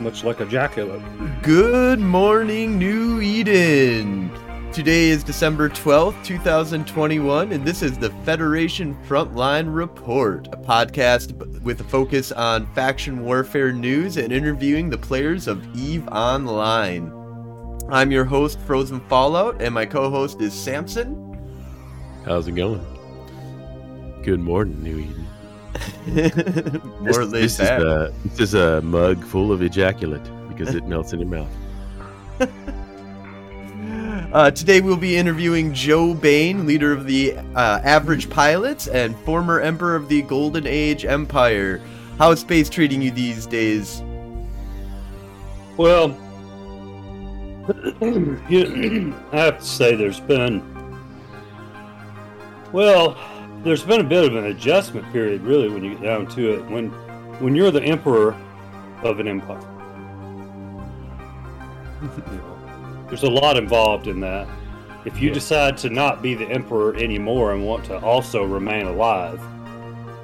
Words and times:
much 0.00 0.24
like 0.24 0.40
a 0.40 0.46
jackalope. 0.46 1.42
Good 1.42 2.00
morning, 2.00 2.78
New 2.78 3.20
Eden. 3.20 4.30
Today 4.72 5.08
is 5.08 5.24
December 5.24 5.68
12th, 5.68 6.24
2021, 6.24 7.52
and 7.52 7.64
this 7.66 7.82
is 7.82 7.98
the 7.98 8.10
Federation 8.24 8.96
Frontline 9.06 9.74
Report, 9.74 10.46
a 10.48 10.56
podcast 10.56 11.36
with 11.62 11.80
a 11.80 11.84
focus 11.84 12.32
on 12.32 12.72
faction 12.72 13.24
warfare 13.24 13.72
news 13.72 14.16
and 14.16 14.32
interviewing 14.32 14.88
the 14.88 14.96
players 14.96 15.48
of 15.48 15.66
EVE 15.76 16.06
Online. 16.08 17.12
I'm 17.90 18.12
your 18.12 18.24
host, 18.24 18.60
Frozen 18.60 19.00
Fallout, 19.08 19.60
and 19.60 19.74
my 19.74 19.84
co 19.84 20.08
host 20.08 20.40
is 20.40 20.54
Samson. 20.54 21.26
How's 22.24 22.46
it 22.46 22.52
going? 22.52 22.84
Good 24.22 24.40
morning, 24.40 24.82
New 24.82 24.98
Eden. 24.98 25.29
More 26.06 27.24
this, 27.26 27.58
this 27.58 27.60
is 27.60 27.68
a, 27.68 28.12
this 28.24 28.40
is 28.40 28.54
a 28.54 28.82
mug 28.82 29.24
full 29.24 29.52
of 29.52 29.62
ejaculate 29.62 30.22
because 30.48 30.74
it 30.74 30.84
melts 30.86 31.12
in 31.12 31.20
your 31.20 31.28
mouth. 31.28 31.50
Uh, 34.32 34.48
today 34.48 34.80
we'll 34.80 34.96
be 34.96 35.16
interviewing 35.16 35.74
Joe 35.74 36.14
Bain, 36.14 36.64
leader 36.64 36.92
of 36.92 37.04
the 37.04 37.36
uh, 37.36 37.80
Average 37.82 38.30
Pilots 38.30 38.86
and 38.86 39.16
former 39.20 39.60
Emperor 39.60 39.96
of 39.96 40.08
the 40.08 40.22
Golden 40.22 40.68
Age 40.68 41.04
Empire. 41.04 41.80
How 42.16 42.30
is 42.30 42.38
space 42.38 42.70
treating 42.70 43.02
you 43.02 43.10
these 43.10 43.44
days? 43.44 44.04
Well, 45.76 46.10
I 49.32 49.36
have 49.36 49.58
to 49.58 49.64
say 49.64 49.96
there's 49.96 50.20
been, 50.20 50.62
well, 52.72 53.16
there's 53.62 53.84
been 53.84 54.00
a 54.00 54.04
bit 54.04 54.24
of 54.24 54.36
an 54.36 54.46
adjustment 54.46 55.10
period, 55.12 55.42
really, 55.42 55.68
when 55.68 55.84
you 55.84 55.94
get 55.94 56.02
down 56.02 56.26
to 56.28 56.54
it. 56.54 56.64
When, 56.70 56.88
when 57.40 57.54
you're 57.54 57.70
the 57.70 57.82
emperor 57.82 58.34
of 59.02 59.20
an 59.20 59.28
empire, 59.28 59.60
there's 63.08 63.22
a 63.22 63.30
lot 63.30 63.56
involved 63.56 64.06
in 64.06 64.20
that. 64.20 64.48
If 65.04 65.20
you 65.20 65.28
yeah. 65.28 65.34
decide 65.34 65.76
to 65.78 65.90
not 65.90 66.22
be 66.22 66.34
the 66.34 66.46
emperor 66.46 66.94
anymore 66.96 67.52
and 67.52 67.64
want 67.64 67.84
to 67.86 67.98
also 67.98 68.44
remain 68.44 68.86
alive, 68.86 69.40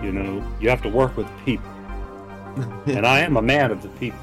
you 0.03 0.13
know, 0.13 0.47
you 0.61 0.69
have 0.71 0.83
to 0.83 0.89
work 0.89 1.17
with 1.17 1.29
people. 1.45 1.69
and 2.87 3.07
I 3.07 3.21
am 3.21 3.37
a 3.37 3.43
man 3.43 3.71
of 3.71 3.83
the 3.83 3.89
people. 3.91 4.19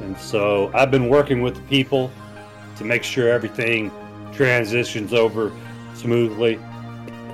And 0.00 0.16
so 0.16 0.70
I've 0.74 0.90
been 0.90 1.08
working 1.08 1.42
with 1.42 1.56
the 1.56 1.62
people 1.62 2.10
to 2.76 2.84
make 2.84 3.04
sure 3.04 3.28
everything 3.28 3.90
transitions 4.32 5.12
over 5.12 5.52
smoothly 5.94 6.58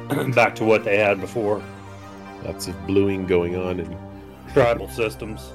back 0.34 0.54
to 0.56 0.64
what 0.64 0.84
they 0.84 0.98
had 0.98 1.20
before. 1.20 1.62
Lots 2.44 2.68
of 2.68 2.86
bluing 2.86 3.26
going 3.26 3.56
on 3.56 3.80
in 3.80 3.98
tribal 4.52 4.88
systems. 4.88 5.52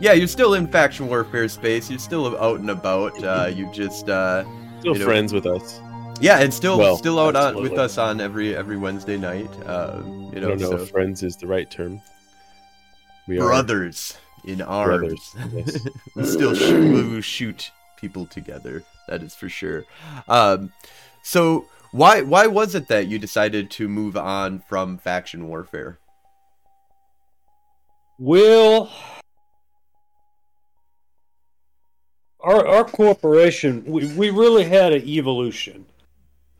Yeah, 0.00 0.12
you're 0.12 0.28
still 0.28 0.54
in 0.54 0.66
faction 0.68 1.08
warfare 1.08 1.48
space. 1.48 1.90
You're 1.90 1.98
still 1.98 2.38
out 2.38 2.60
and 2.60 2.70
about. 2.70 3.22
Uh, 3.22 3.50
you 3.54 3.70
just 3.72 4.08
uh, 4.08 4.44
still 4.80 4.94
you 4.94 5.00
know, 5.00 5.04
friends 5.04 5.32
with 5.32 5.46
us. 5.46 5.80
Yeah, 6.20 6.38
and 6.40 6.52
still 6.52 6.78
well, 6.78 6.96
still 6.96 7.18
out 7.18 7.36
on, 7.36 7.62
with 7.62 7.78
us 7.78 7.96
on 7.96 8.20
every 8.20 8.56
every 8.56 8.76
Wednesday 8.76 9.16
night. 9.16 9.50
Uh, 9.64 10.02
you 10.04 10.40
know, 10.40 10.48
I 10.48 10.50
don't 10.50 10.60
know 10.60 10.70
so. 10.70 10.76
if 10.76 10.90
friends 10.90 11.22
is 11.22 11.36
the 11.36 11.46
right 11.46 11.70
term. 11.70 12.00
We 13.26 13.38
brothers 13.38 14.16
are 14.44 14.50
in 14.50 14.62
arms. 14.62 15.34
Brothers, 15.34 15.36
yes. 15.54 15.88
we 16.16 16.24
still 16.24 16.54
shoot, 16.54 17.12
we 17.12 17.22
shoot 17.22 17.70
people 17.96 18.26
together. 18.26 18.82
That 19.08 19.22
is 19.22 19.34
for 19.34 19.48
sure. 19.48 19.84
Um, 20.28 20.72
so 21.22 21.66
why 21.92 22.22
why 22.22 22.46
was 22.46 22.74
it 22.74 22.88
that 22.88 23.06
you 23.08 23.18
decided 23.18 23.70
to 23.72 23.88
move 23.88 24.16
on 24.16 24.60
from 24.60 24.98
faction 24.98 25.48
warfare? 25.48 25.98
Well, 28.18 28.90
our 32.40 32.66
our 32.66 32.84
corporation 32.84 33.84
we, 33.84 34.06
we 34.14 34.30
really 34.30 34.64
had 34.64 34.92
an 34.92 35.06
evolution. 35.06 35.86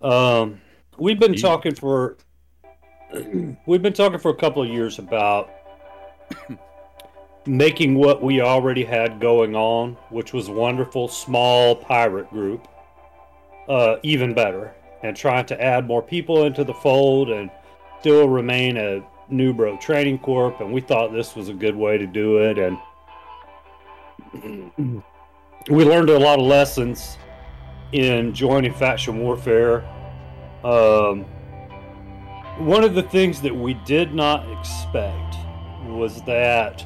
Um, 0.00 0.60
we've 0.98 1.18
been 1.18 1.34
talking 1.34 1.74
for 1.74 2.16
we've 3.66 3.82
been 3.82 3.92
talking 3.92 4.18
for 4.18 4.30
a 4.30 4.36
couple 4.36 4.62
of 4.62 4.68
years 4.68 4.98
about 4.98 5.50
making 7.46 7.94
what 7.94 8.22
we 8.22 8.40
already 8.40 8.84
had 8.84 9.20
going 9.20 9.56
on, 9.56 9.94
which 10.10 10.32
was 10.32 10.48
a 10.48 10.52
wonderful 10.52 11.08
small 11.08 11.74
pirate 11.74 12.30
group, 12.30 12.68
uh, 13.68 13.96
even 14.02 14.34
better, 14.34 14.74
and 15.02 15.16
trying 15.16 15.46
to 15.46 15.62
add 15.62 15.86
more 15.86 16.02
people 16.02 16.44
into 16.44 16.64
the 16.64 16.74
fold 16.74 17.30
and 17.30 17.50
still 18.00 18.28
remain 18.28 18.76
a 18.76 19.02
Nubro 19.30 19.80
training 19.80 20.18
corp. 20.18 20.60
And 20.60 20.72
we 20.72 20.80
thought 20.80 21.12
this 21.12 21.36
was 21.36 21.48
a 21.48 21.54
good 21.54 21.76
way 21.76 21.98
to 21.98 22.06
do 22.06 22.38
it, 22.38 22.58
and 22.58 22.78
we 25.70 25.84
learned 25.84 26.10
a 26.10 26.18
lot 26.18 26.38
of 26.38 26.46
lessons 26.46 27.18
in 27.92 28.34
joining 28.34 28.72
faction 28.74 29.20
warfare. 29.20 29.84
Um, 30.64 31.24
one 32.58 32.82
of 32.84 32.94
the 32.94 33.02
things 33.04 33.40
that 33.42 33.54
we 33.54 33.74
did 33.74 34.14
not 34.14 34.50
expect 34.58 35.36
was 35.86 36.20
that 36.22 36.84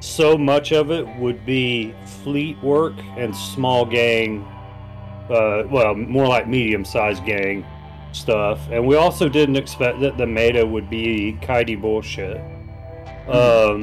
so 0.00 0.36
much 0.36 0.72
of 0.72 0.90
it 0.90 1.06
would 1.16 1.44
be 1.44 1.94
fleet 2.22 2.60
work 2.62 2.94
and 3.16 3.36
small 3.36 3.84
gang, 3.84 4.46
uh, 5.30 5.64
well, 5.70 5.94
more 5.94 6.26
like 6.26 6.48
medium 6.48 6.84
sized 6.84 7.24
gang 7.24 7.64
stuff. 8.12 8.60
And 8.70 8.86
we 8.86 8.96
also 8.96 9.28
didn't 9.28 9.56
expect 9.56 10.00
that 10.00 10.16
the 10.16 10.26
meta 10.26 10.66
would 10.66 10.90
be 10.90 11.38
kitey 11.40 11.80
bullshit. 11.80 12.38
Mm-hmm. 13.28 13.30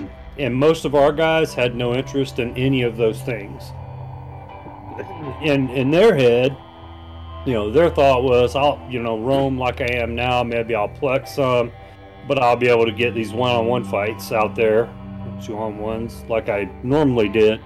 Um, 0.04 0.10
and 0.38 0.54
most 0.54 0.86
of 0.86 0.94
our 0.96 1.12
guys 1.12 1.54
had 1.54 1.76
no 1.76 1.94
interest 1.94 2.40
in 2.40 2.56
any 2.58 2.84
of 2.84 2.98
those 2.98 3.22
things. 3.22 3.72
In 5.44 5.70
in 5.70 5.92
their 5.92 6.16
head, 6.16 6.58
you 7.46 7.54
know, 7.54 7.72
their 7.72 7.90
thought 7.90 8.24
was, 8.24 8.56
I'll 8.56 8.80
you 8.90 9.02
know 9.02 9.20
roam 9.20 9.58
like 9.58 9.82
I 9.82 9.96
am 9.96 10.16
now. 10.16 10.44
Maybe 10.44 10.76
I'll 10.76 10.90
plex 10.90 11.30
some, 11.30 11.72
but 12.28 12.40
I'll 12.42 12.56
be 12.56 12.68
able 12.68 12.86
to 12.86 12.92
get 12.92 13.14
these 13.14 13.32
one-on-one 13.32 13.84
fights 13.84 14.32
out 14.32 14.56
there 14.56 14.90
two 15.42 15.58
on 15.58 15.78
ones 15.78 16.24
like 16.30 16.50
I 16.50 16.70
normally 16.84 17.30
did. 17.30 17.62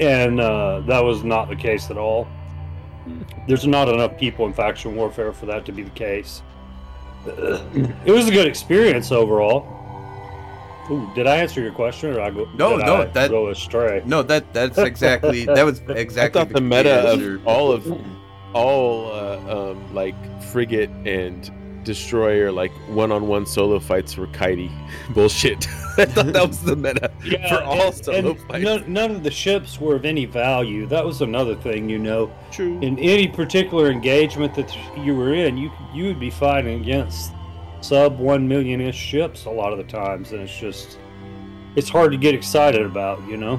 And 0.00 0.40
uh, 0.40 0.80
that 0.86 1.02
was 1.02 1.24
not 1.24 1.48
the 1.48 1.56
case 1.56 1.90
at 1.90 1.98
all. 1.98 2.28
There's 3.46 3.66
not 3.66 3.88
enough 3.88 4.18
people 4.18 4.46
in 4.46 4.52
faction 4.52 4.96
warfare 4.96 5.32
for 5.32 5.46
that 5.46 5.64
to 5.66 5.72
be 5.72 5.82
the 5.82 5.90
case. 5.90 6.42
It 7.26 8.12
was 8.12 8.28
a 8.28 8.30
good 8.30 8.46
experience 8.46 9.12
overall. 9.12 9.74
Ooh, 10.90 11.10
did 11.14 11.26
I 11.26 11.36
answer 11.36 11.60
your 11.60 11.72
question, 11.72 12.14
or 12.14 12.20
I 12.20 12.30
go? 12.30 12.48
No, 12.54 12.76
no, 12.76 13.02
I 13.02 13.04
that 13.06 13.30
go 13.30 13.48
astray. 13.48 14.02
No, 14.06 14.22
that 14.22 14.52
that's 14.54 14.78
exactly 14.78 15.44
that 15.44 15.64
was 15.64 15.80
exactly. 15.88 16.40
I 16.40 16.44
thought 16.44 16.48
the, 16.48 16.54
the 16.54 16.60
meta 16.62 17.12
of 17.12 17.46
all 17.46 17.72
of 17.72 17.92
all 18.54 19.12
uh, 19.12 19.70
um, 19.70 19.94
like 19.94 20.14
frigate 20.44 20.90
and 21.04 21.50
destroyer 21.88 22.52
like 22.52 22.70
one-on-one 22.88 23.46
solo 23.46 23.80
fights 23.80 24.16
were 24.16 24.26
kitey 24.26 24.70
bullshit. 25.14 25.66
I 25.98 26.04
thought 26.04 26.32
that 26.34 26.46
was 26.46 26.60
the 26.62 26.76
meta 26.76 27.10
yeah, 27.24 27.48
for 27.48 27.64
all 27.64 27.86
and, 27.86 28.04
solo 28.04 28.30
and 28.30 28.40
fights. 28.42 28.64
None, 28.64 28.92
none, 28.92 29.10
of 29.10 29.22
the 29.22 29.30
ships 29.30 29.80
were 29.80 29.96
of 29.96 30.04
any 30.04 30.26
value. 30.26 30.86
That 30.86 31.04
was 31.04 31.22
another 31.22 31.56
thing, 31.56 31.88
you 31.88 31.98
know. 31.98 32.30
True. 32.52 32.78
In 32.80 32.98
any 32.98 33.26
particular 33.26 33.90
engagement 33.90 34.54
that 34.54 34.76
you 34.98 35.16
were 35.16 35.32
in, 35.32 35.56
you 35.56 35.72
you 35.94 36.04
would 36.04 36.20
be 36.20 36.30
fighting 36.30 36.82
against 36.82 37.32
sub 37.80 38.18
one 38.18 38.46
million 38.46 38.82
ish 38.82 38.96
ships 38.96 39.46
a 39.46 39.50
lot 39.50 39.72
of 39.72 39.78
the 39.78 39.84
times, 39.84 40.32
and 40.32 40.42
it's 40.42 40.56
just 40.56 40.98
it's 41.74 41.88
hard 41.88 42.12
to 42.12 42.18
get 42.18 42.34
excited 42.34 42.84
about, 42.84 43.26
you 43.26 43.38
know. 43.38 43.56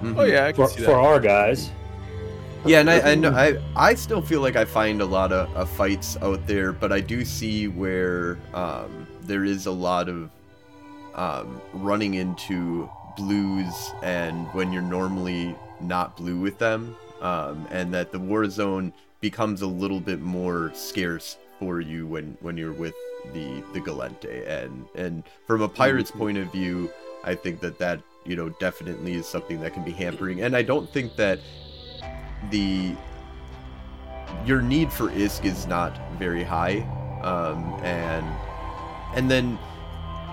Mm-hmm. 0.00 0.18
Oh 0.18 0.24
yeah, 0.24 0.52
for, 0.52 0.68
for 0.68 0.94
our 0.94 1.18
guys. 1.18 1.72
Yeah, 2.66 2.80
and 2.80 2.90
I, 2.90 3.12
I 3.12 3.14
know 3.14 3.30
I 3.30 3.58
I 3.76 3.94
still 3.94 4.20
feel 4.20 4.40
like 4.40 4.56
I 4.56 4.64
find 4.64 5.00
a 5.00 5.06
lot 5.06 5.32
of, 5.32 5.54
of 5.56 5.70
fights 5.70 6.16
out 6.22 6.46
there, 6.46 6.72
but 6.72 6.92
I 6.92 7.00
do 7.00 7.24
see 7.24 7.68
where 7.68 8.38
um, 8.54 9.06
there 9.22 9.44
is 9.44 9.66
a 9.66 9.70
lot 9.70 10.08
of 10.08 10.30
um, 11.14 11.60
running 11.72 12.14
into 12.14 12.90
blues, 13.16 13.92
and 14.02 14.46
when 14.52 14.72
you're 14.72 14.82
normally 14.82 15.54
not 15.80 16.16
blue 16.16 16.40
with 16.40 16.58
them, 16.58 16.96
um, 17.20 17.66
and 17.70 17.92
that 17.94 18.12
the 18.12 18.18
war 18.18 18.48
zone 18.48 18.92
becomes 19.20 19.62
a 19.62 19.66
little 19.66 20.00
bit 20.00 20.20
more 20.20 20.70
scarce 20.74 21.38
for 21.58 21.80
you 21.80 22.06
when 22.06 22.36
when 22.40 22.56
you're 22.56 22.72
with 22.72 22.94
the 23.32 23.62
the 23.72 23.80
Gallente, 23.80 24.46
and 24.48 24.86
and 24.94 25.24
from 25.46 25.62
a 25.62 25.68
pirate's 25.68 26.10
mm-hmm. 26.10 26.20
point 26.20 26.38
of 26.38 26.52
view, 26.52 26.90
I 27.24 27.34
think 27.34 27.60
that 27.60 27.78
that 27.78 28.00
you 28.24 28.36
know 28.36 28.50
definitely 28.60 29.14
is 29.14 29.26
something 29.26 29.60
that 29.60 29.72
can 29.72 29.84
be 29.84 29.92
hampering, 29.92 30.42
and 30.42 30.56
I 30.56 30.62
don't 30.62 30.90
think 30.90 31.16
that 31.16 31.40
the 32.50 32.94
your 34.44 34.62
need 34.62 34.92
for 34.92 35.08
ISK 35.10 35.44
is 35.44 35.66
not 35.66 35.98
very 36.18 36.44
high, 36.44 36.80
um, 37.22 37.78
and 37.82 38.26
and 39.14 39.30
then 39.30 39.58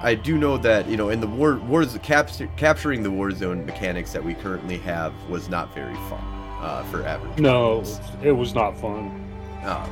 I 0.01 0.15
do 0.15 0.37
know 0.37 0.57
that 0.57 0.87
you 0.87 0.97
know 0.97 1.09
in 1.09 1.21
the 1.21 1.27
war 1.27 1.55
wars 1.55 1.97
capture, 2.03 2.47
capturing 2.57 3.03
the 3.03 3.11
war 3.11 3.31
zone 3.31 3.65
mechanics 3.65 4.11
that 4.13 4.23
we 4.23 4.33
currently 4.33 4.77
have 4.79 5.13
was 5.29 5.49
not 5.49 5.73
very 5.73 5.95
fun 5.95 6.21
uh, 6.61 6.83
for 6.91 7.05
average. 7.05 7.39
No, 7.39 7.81
players. 7.81 7.99
it 8.21 8.31
was 8.31 8.53
not 8.53 8.77
fun. 8.77 9.19
Um, 9.63 9.89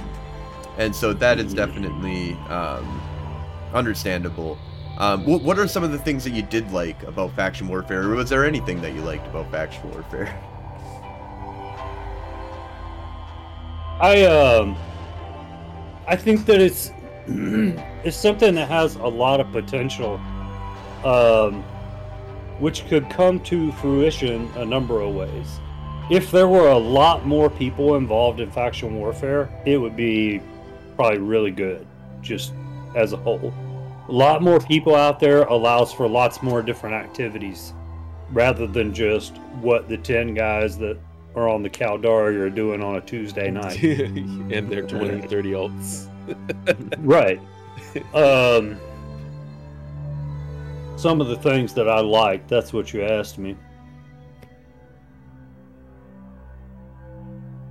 and 0.77 0.95
so 0.95 1.13
that 1.13 1.39
is 1.39 1.53
definitely 1.53 2.33
um, 2.49 3.01
understandable. 3.73 4.57
Um, 4.97 5.25
what, 5.25 5.41
what 5.41 5.57
are 5.57 5.67
some 5.67 5.83
of 5.83 5.91
the 5.91 5.97
things 5.97 6.23
that 6.25 6.31
you 6.31 6.41
did 6.41 6.71
like 6.71 7.01
about 7.03 7.35
faction 7.35 7.67
warfare? 7.67 8.03
Or 8.03 8.15
was 8.15 8.29
there 8.29 8.45
anything 8.45 8.81
that 8.81 8.93
you 8.93 9.01
liked 9.01 9.27
about 9.27 9.49
faction 9.51 9.89
warfare? 9.91 10.37
I 14.01 14.23
um, 14.23 14.75
I 16.07 16.15
think 16.15 16.47
that 16.47 16.59
it's 16.59 16.91
it's 18.03 18.17
something 18.17 18.55
that 18.55 18.67
has 18.67 18.95
a 18.95 19.05
lot 19.05 19.39
of 19.39 19.51
potential, 19.51 20.19
um, 21.05 21.61
which 22.57 22.87
could 22.87 23.07
come 23.11 23.39
to 23.41 23.71
fruition 23.73 24.49
a 24.55 24.65
number 24.65 25.01
of 25.01 25.13
ways. 25.13 25.59
If 26.09 26.31
there 26.31 26.47
were 26.47 26.69
a 26.69 26.77
lot 26.77 27.27
more 27.27 27.47
people 27.47 27.95
involved 27.95 28.39
in 28.39 28.49
faction 28.49 28.95
warfare, 28.95 29.51
it 29.67 29.77
would 29.77 29.95
be 29.95 30.41
probably 30.95 31.19
really 31.19 31.51
good, 31.51 31.85
just 32.23 32.53
as 32.95 33.13
a 33.13 33.17
whole. 33.17 33.53
A 34.09 34.11
lot 34.11 34.41
more 34.41 34.59
people 34.59 34.95
out 34.95 35.19
there 35.19 35.43
allows 35.43 35.93
for 35.93 36.07
lots 36.09 36.41
more 36.41 36.63
different 36.63 36.95
activities, 36.95 37.71
rather 38.31 38.65
than 38.65 38.95
just 38.95 39.37
what 39.61 39.87
the 39.87 39.97
ten 39.97 40.33
guys 40.33 40.75
that 40.79 40.97
are 41.35 41.47
on 41.47 41.63
the 41.63 41.69
Caldari 41.69 42.37
are 42.37 42.49
doing 42.49 42.81
on 42.81 42.95
a 42.95 43.01
Tuesday 43.01 43.49
night. 43.51 43.81
and 43.81 44.69
their 44.69 44.83
20, 44.83 45.27
30 45.27 45.51
alts. 45.51 46.07
right. 46.99 47.39
Um, 48.13 48.79
some 50.97 51.21
of 51.21 51.27
the 51.27 51.37
things 51.37 51.73
that 51.73 51.89
I 51.89 51.99
like, 51.99 52.47
that's 52.47 52.73
what 52.73 52.93
you 52.93 53.03
asked 53.03 53.37
me. 53.37 53.57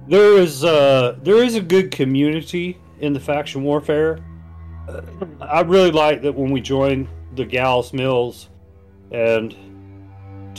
There 0.09 0.39
is 0.39 0.65
uh, 0.65 1.19
there 1.23 1.45
is 1.45 1.55
a 1.55 1.61
good 1.61 1.93
community 1.93 2.79
in 2.99 3.13
the 3.13 3.21
faction 3.21 3.63
warfare. 3.63 4.19
I 5.41 5.61
really 5.61 5.93
like 5.93 6.23
that 6.23 6.35
when 6.35 6.51
we 6.51 6.61
joined 6.61 7.07
the 7.37 7.45
Gals 7.45 7.93
Mills 7.93 8.49
and 9.13 9.55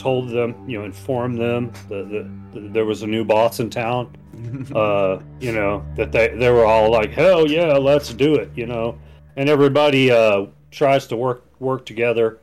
told 0.02 0.30
them, 0.30 0.68
you 0.68 0.78
know, 0.78 0.84
informed 0.84 1.38
them 1.38 1.72
that, 1.88 2.10
that, 2.10 2.52
that 2.52 2.72
there 2.72 2.84
was 2.84 3.02
a 3.02 3.06
new 3.06 3.24
boss 3.24 3.60
in 3.60 3.70
town. 3.70 4.16
uh, 4.74 5.20
you 5.40 5.52
know, 5.52 5.84
that 5.94 6.10
they 6.10 6.28
they 6.28 6.50
were 6.50 6.64
all 6.64 6.90
like, 6.90 7.10
hell 7.10 7.48
yeah, 7.48 7.74
let's 7.74 8.12
do 8.12 8.34
it, 8.34 8.50
you 8.56 8.66
know, 8.66 8.98
and 9.36 9.48
everybody 9.48 10.10
uh, 10.10 10.46
tries 10.70 11.06
to 11.06 11.16
work 11.16 11.44
work 11.60 11.86
together 11.86 12.40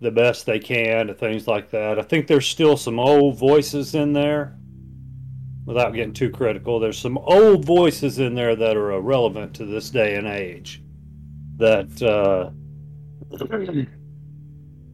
the 0.00 0.10
best 0.10 0.46
they 0.46 0.58
can 0.58 1.08
and 1.10 1.18
things 1.18 1.46
like 1.46 1.70
that. 1.70 1.98
I 1.98 2.02
think 2.02 2.26
there's 2.26 2.46
still 2.46 2.76
some 2.76 2.98
old 3.00 3.36
voices 3.36 3.94
in 3.94 4.12
there. 4.12 4.56
Without 5.66 5.92
getting 5.92 6.14
too 6.14 6.30
critical, 6.30 6.80
there's 6.80 6.98
some 6.98 7.18
old 7.18 7.64
voices 7.64 8.18
in 8.18 8.34
there 8.34 8.56
that 8.56 8.76
are 8.76 9.00
relevant 9.00 9.54
to 9.54 9.66
this 9.66 9.90
day 9.90 10.16
and 10.16 10.26
age 10.26 10.82
that 11.58 12.02
uh, 12.02 12.50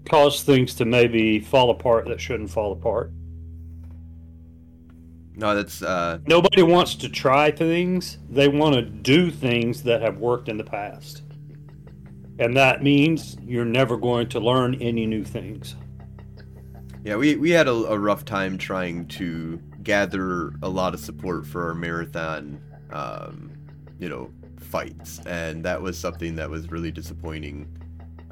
cause 0.09 0.43
things 0.43 0.75
to 0.77 0.85
maybe 0.85 1.41
fall 1.41 1.71
apart 1.71 2.07
that 2.09 2.21
shouldn't 2.21 2.51
fall 2.51 2.73
apart. 2.73 3.13
No, 5.35 5.55
that's 5.55 5.83
uh, 5.83 6.19
Nobody 6.27 6.63
wants 6.63 6.95
to 6.97 7.09
try 7.11 7.51
things. 7.51 8.19
They 8.31 8.49
want 8.49 8.75
to 8.75 8.83
do 8.83 9.31
things 9.31 9.83
that 9.83 10.01
have 10.01 10.17
worked 10.19 10.49
in 10.49 10.57
the 10.57 10.65
past. 10.65 11.23
And 12.39 12.57
that 12.57 12.83
means 12.83 13.37
you're 13.43 13.65
never 13.65 13.97
going 13.97 14.29
to 14.31 14.41
learn 14.41 14.75
any 14.77 15.07
new 15.07 15.25
things. 15.25 15.77
yeah. 17.05 17.17
We 17.17 17.37
we 17.37 17.51
had 17.51 17.69
a, 17.69 17.73
a 17.73 17.99
rough 17.99 18.25
time 18.25 18.57
trying 18.59 19.09
to 19.09 19.61
gather 19.83 20.53
a 20.63 20.69
lot 20.69 20.95
of 20.95 21.01
support 21.01 21.47
for 21.47 21.69
our 21.69 21.75
marathon, 21.75 22.61
um, 22.91 23.53
you 23.99 24.09
know, 24.09 24.31
fights, 24.59 25.21
and 25.27 25.65
that 25.65 25.81
was 25.81 25.99
something 25.99 26.35
that 26.37 26.51
was 26.51 26.71
really 26.71 26.91
disappointing, 26.91 27.69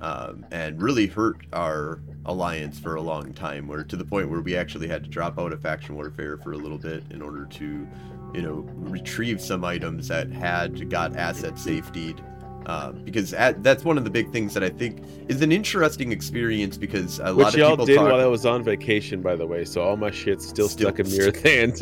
um, 0.05 0.45
and 0.51 0.83
really 0.83 1.07
hurt 1.07 1.39
our 1.55 1.99
alliance 2.27 2.79
for 2.79 2.97
a 2.97 3.01
long 3.01 3.33
time. 3.33 3.67
Where 3.67 3.83
to 3.85 3.97
the 3.97 4.05
point 4.05 4.29
where 4.29 4.43
we 4.43 4.55
actually 4.55 4.87
had 4.87 5.03
to 5.05 5.09
drop 5.09 5.39
out 5.39 5.53
of 5.53 5.63
faction 5.63 5.95
warfare 5.95 6.37
for 6.37 6.53
a 6.53 6.59
little 6.59 6.77
bit 6.77 7.03
in 7.11 7.23
order 7.23 7.47
to, 7.47 7.89
you 8.35 8.43
know, 8.43 8.69
retrieve 8.75 9.41
some 9.41 9.65
items 9.65 10.09
that 10.09 10.31
had 10.31 10.91
got 10.91 11.17
asset 11.17 11.55
safetied. 11.55 12.23
Um, 12.69 13.03
because 13.05 13.33
at, 13.33 13.63
that's 13.63 13.85
one 13.85 13.97
of 13.97 14.05
the 14.05 14.11
big 14.11 14.31
things 14.31 14.53
that 14.55 14.63
I 14.63 14.69
think 14.69 15.03
is 15.29 15.41
an 15.41 15.53
interesting 15.53 16.13
experience 16.13 16.77
because 16.77 17.19
a 17.19 17.25
lot 17.25 17.37
Which 17.37 17.47
of 17.49 17.55
y'all 17.57 17.71
people 17.71 17.87
did 17.87 17.97
talk. 17.97 18.11
while 18.11 18.21
I 18.21 18.27
was 18.27 18.45
on 18.45 18.63
vacation, 18.63 19.23
by 19.23 19.37
the 19.37 19.47
way. 19.47 19.65
So 19.65 19.83
all 19.83 19.97
my 19.97 20.11
shit's 20.11 20.47
still, 20.47 20.69
Still 20.69 20.89
stuck 20.89 21.01
in 21.01 21.07
Mirathand. 21.13 21.81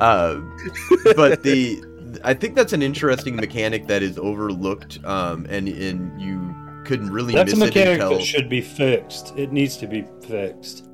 Um, 0.00 0.56
but 1.16 1.44
the 1.44 1.82
I 2.24 2.34
think 2.34 2.54
that's 2.54 2.72
an 2.72 2.82
interesting 2.82 3.36
mechanic 3.36 3.86
that 3.86 4.02
is 4.02 4.18
overlooked, 4.18 5.04
um, 5.04 5.46
and 5.48 5.68
and 5.68 6.20
you 6.20 6.54
couldn't 6.86 7.10
really 7.10 7.34
That's 7.34 7.52
a 7.52 7.56
miss 7.56 7.68
it 7.76 7.88
until. 7.88 8.10
that 8.16 8.22
should 8.24 8.48
be 8.48 8.60
fixed. 8.60 9.34
It 9.36 9.52
needs 9.52 9.76
to 9.78 9.86
be 9.86 10.04
fixed. 10.26 10.84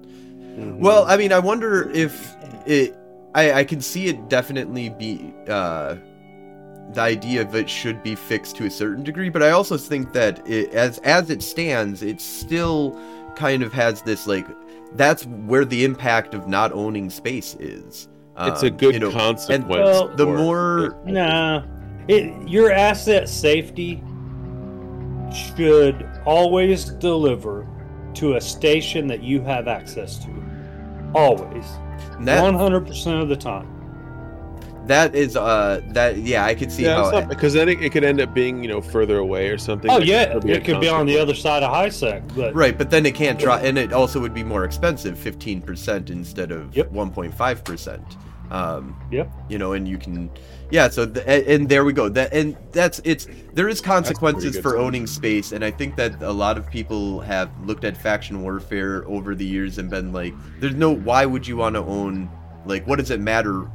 Well, 0.57 1.05
I 1.07 1.17
mean, 1.17 1.33
I 1.33 1.39
wonder 1.39 1.91
if 1.91 2.35
it. 2.67 2.95
I 3.35 3.53
I 3.61 3.65
can 3.65 3.81
see 3.81 4.07
it 4.09 4.29
definitely 4.29 4.89
be. 4.91 5.33
Uh, 5.49 5.97
the 6.93 7.01
idea 7.01 7.41
of 7.41 7.55
it 7.55 7.71
should 7.71 8.03
be 8.03 8.15
fixed 8.15 8.57
to 8.57 8.67
a 8.67 8.71
certain 8.71 9.03
degree, 9.03 9.31
but 9.31 9.43
I 9.43 9.51
also 9.53 9.79
think 9.79 10.13
that 10.13 10.47
it, 10.47 10.75
as 10.75 10.99
as 10.99 11.31
it 11.31 11.43
stands, 11.43 12.03
it 12.03 12.21
still 12.21 12.99
kind 13.37 13.63
of 13.63 13.73
has 13.73 14.03
this 14.03 14.27
like 14.27 14.47
that's 14.95 15.25
where 15.25 15.65
the 15.65 15.85
impact 15.85 16.35
of 16.35 16.49
not 16.49 16.71
owning 16.73 17.09
space 17.09 17.57
is. 17.61 18.09
it's 18.39 18.63
a 18.63 18.67
Um, 18.67 18.77
good 18.77 18.95
you 18.95 19.01
know, 19.01 19.11
consequence. 19.11 19.65
well, 19.69 20.09
the 20.09 20.27
more- 20.27 20.87
it. 21.07 21.13
Nah, 21.13 21.63
it, 22.09 22.47
your 22.47 22.71
asset 22.73 23.27
safety 23.29 24.03
should 25.35 26.09
always 26.25 26.85
deliver 26.87 27.67
to 28.15 28.37
a 28.37 28.41
station 28.41 29.07
that 29.09 29.23
you 29.23 29.41
have 29.43 29.69
access 29.69 30.19
to. 30.19 30.31
Always, 31.15 31.67
that, 32.21 32.43
one 32.43 32.55
hundred 32.55 32.87
percent 32.87 33.21
of 33.23 33.29
the 33.29 33.37
time. 33.37 33.69
That 34.87 35.15
is 35.15 35.37
uh 35.37 35.81
that 35.91 36.17
yeah 36.17 36.45
I 36.45 36.55
could 36.55 36.73
see 36.73 36.85
Yeah, 36.85 37.05
how 37.05 37.17
it's 37.19 37.29
because 37.29 37.53
then 37.53 37.69
it, 37.69 37.81
it 37.83 37.93
could 37.93 38.03
end 38.03 38.21
up 38.21 38.35
being 38.35 38.63
you 38.65 38.69
know 38.69 38.81
further 38.81 39.19
away 39.19 39.49
or 39.49 39.57
something. 39.59 39.91
Oh 39.91 40.01
That 40.01 40.07
yeah, 40.07 40.39
still 40.39 40.51
a 40.51 40.55
it 40.55 40.65
could 40.65 40.81
be 40.81 40.89
on 40.89 41.07
the 41.07 41.19
other 41.19 41.35
side 41.35 41.63
of 41.63 41.71
high 41.71 41.89
sec, 41.91 42.23
but 42.35 42.53
right, 42.55 42.77
but 42.77 42.91
then 42.91 43.07
it 43.07 43.15
can't 43.15 43.39
drop, 43.39 43.63
and 43.63 43.79
it 43.79 43.93
also 43.93 44.19
would 44.21 44.35
be 44.35 44.43
more 44.43 44.65
expensive, 44.65 45.17
fifteen 45.19 45.63
percent 45.63 46.11
instead 46.11 46.51
of 46.51 46.77
Yep. 46.77 46.91
one 46.91 47.11
point 47.11 47.33
five 47.33 47.63
percent. 47.63 48.17
Um, 48.51 48.97
Yep. 49.13 49.31
You 49.49 49.59
know, 49.59 49.73
and 49.75 49.87
you 49.87 49.99
can, 49.99 50.31
yeah. 50.73 50.89
So 50.89 51.07
th- 51.07 51.47
and, 51.47 51.69
there 51.69 51.85
we 51.85 51.93
go. 51.93 52.09
That 52.09 52.33
and 52.33 52.57
that's 52.73 53.01
it's 53.05 53.29
there 53.53 53.69
is 53.69 53.83
consequences 53.83 54.59
for 54.59 54.79
owning 54.79 55.07
space, 55.07 55.53
and 55.53 55.63
I 55.63 55.71
think 55.71 55.97
that 55.97 56.23
a 56.23 56.33
lot 56.33 56.57
of 56.57 56.69
people 56.69 57.21
have 57.21 57.51
looked 57.65 57.85
at 57.85 57.97
faction 57.97 58.43
warfare 58.43 59.05
over 59.07 59.35
the 59.35 59.45
years 59.45 59.77
and 59.77 59.91
been 59.91 60.13
like, 60.13 60.35
there's 60.61 60.75
no 60.75 60.91
why 60.91 61.27
would 61.27 61.47
you 61.47 61.59
want 61.59 61.75
to 61.77 61.85
own 61.85 62.31
like 62.65 62.87
what 62.87 62.97
does 62.97 63.11
it 63.11 63.21
matter 63.21 63.69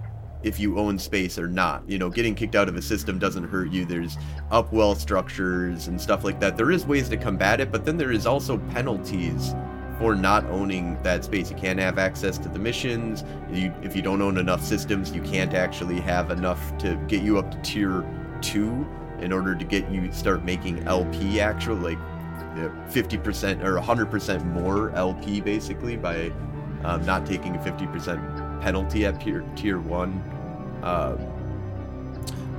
if 0.44 0.60
you 0.60 0.80
own 0.80 0.98
space 0.98 1.38
or 1.38 1.48
not. 1.48 1.88
You 1.88 2.00
know, 2.00 2.10
getting 2.10 2.34
kicked 2.34 2.56
out 2.56 2.68
of 2.68 2.76
a 2.76 2.82
system 2.82 3.20
doesn't 3.20 3.44
hurt 3.44 3.72
you. 3.72 3.86
There's 3.86 4.18
upwell 4.52 4.96
structures 4.96 5.88
and 5.88 6.00
stuff 6.00 6.24
like 6.24 6.40
that. 6.40 6.58
There 6.58 6.72
is 6.72 6.86
ways 6.86 7.10
to 7.10 7.18
combat 7.18 7.60
it, 7.60 7.72
but 7.72 7.86
then 7.86 7.98
there 7.98 8.12
is 8.12 8.26
also 8.26 8.58
penalties 8.72 9.54
for 9.98 10.16
not 10.16 10.46
owning 10.46 11.02
that 11.04 11.24
space. 11.24 11.50
You 11.50 11.56
can't 11.56 11.80
have 11.80 11.98
access 11.98 12.38
to 12.40 12.50
the 12.50 12.60
missions. 12.60 13.24
You, 13.52 13.74
if 13.82 13.96
you 13.96 14.02
don't 14.02 14.22
own 14.22 14.38
enough 14.38 14.64
systems, 14.64 15.12
you 15.12 15.22
can't 15.22 15.54
actually 15.54 16.00
have 16.02 16.32
enough 16.32 16.78
to 16.80 16.96
get 17.08 17.24
you 17.24 17.38
up 17.38 17.52
to 17.52 17.58
tier 17.62 18.06
two 18.42 18.88
in 19.20 19.34
order 19.34 19.56
to 19.56 19.66
get 19.66 19.90
you 19.90 20.12
start 20.12 20.44
making 20.44 20.88
LP 20.88 21.40
actual 21.40 21.76
like 21.76 21.98
uh, 21.98 22.70
50% 22.90 23.64
or 23.64 23.80
100% 23.80 24.46
more 24.46 24.92
LP 24.92 25.42
basically 25.42 25.98
by 25.98 26.32
um, 26.84 27.04
not 27.06 27.26
taking 27.26 27.56
a 27.56 27.60
50% 27.60 28.62
penalty 28.62 29.06
at 29.06 29.20
tier 29.20 29.42
tier 29.56 29.80
one. 29.80 30.22
Um, 30.84 31.18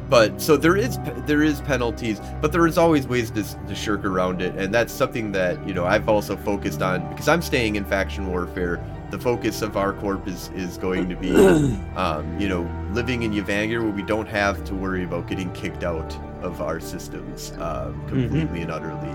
but 0.09 0.41
so 0.41 0.57
there 0.57 0.77
is 0.77 0.99
there 1.27 1.43
is 1.43 1.61
penalties, 1.61 2.21
but 2.41 2.53
there 2.53 2.67
is 2.67 2.79
always 2.79 3.07
ways 3.07 3.31
to, 3.33 3.43
to 3.43 3.75
shirk 3.75 4.05
around 4.05 4.41
it, 4.41 4.55
and 4.57 4.75
that's 4.75 4.93
something 4.93 5.33
that 5.33 5.67
you 5.67 5.75
know 5.75 5.85
I've 5.85 6.09
also 6.09 6.37
focused 6.37 6.83
on 6.83 7.09
because 7.11 7.29
I'm 7.29 7.43
staying 7.43 7.77
in 7.77 7.85
faction 7.85 8.27
warfare. 8.29 8.83
The 9.11 9.19
focus 9.19 9.63
of 9.63 9.77
our 9.77 9.93
corp 9.93 10.27
is 10.27 10.51
is 10.55 10.79
going 10.79 11.09
to 11.09 11.17
be, 11.17 11.31
um, 11.97 12.39
you 12.39 12.49
know, 12.49 12.71
living 12.93 13.23
in 13.23 13.33
Yvangir 13.33 13.83
where 13.83 13.91
we 13.91 14.03
don't 14.03 14.29
have 14.29 14.65
to 14.65 14.75
worry 14.75 15.05
about 15.05 15.27
getting 15.29 15.53
kicked 15.53 15.85
out 15.85 16.17
of 16.43 16.61
our 16.63 16.81
systems 16.81 17.53
um, 17.59 18.01
completely 18.09 18.63
and 18.63 18.71
utterly, 18.71 19.11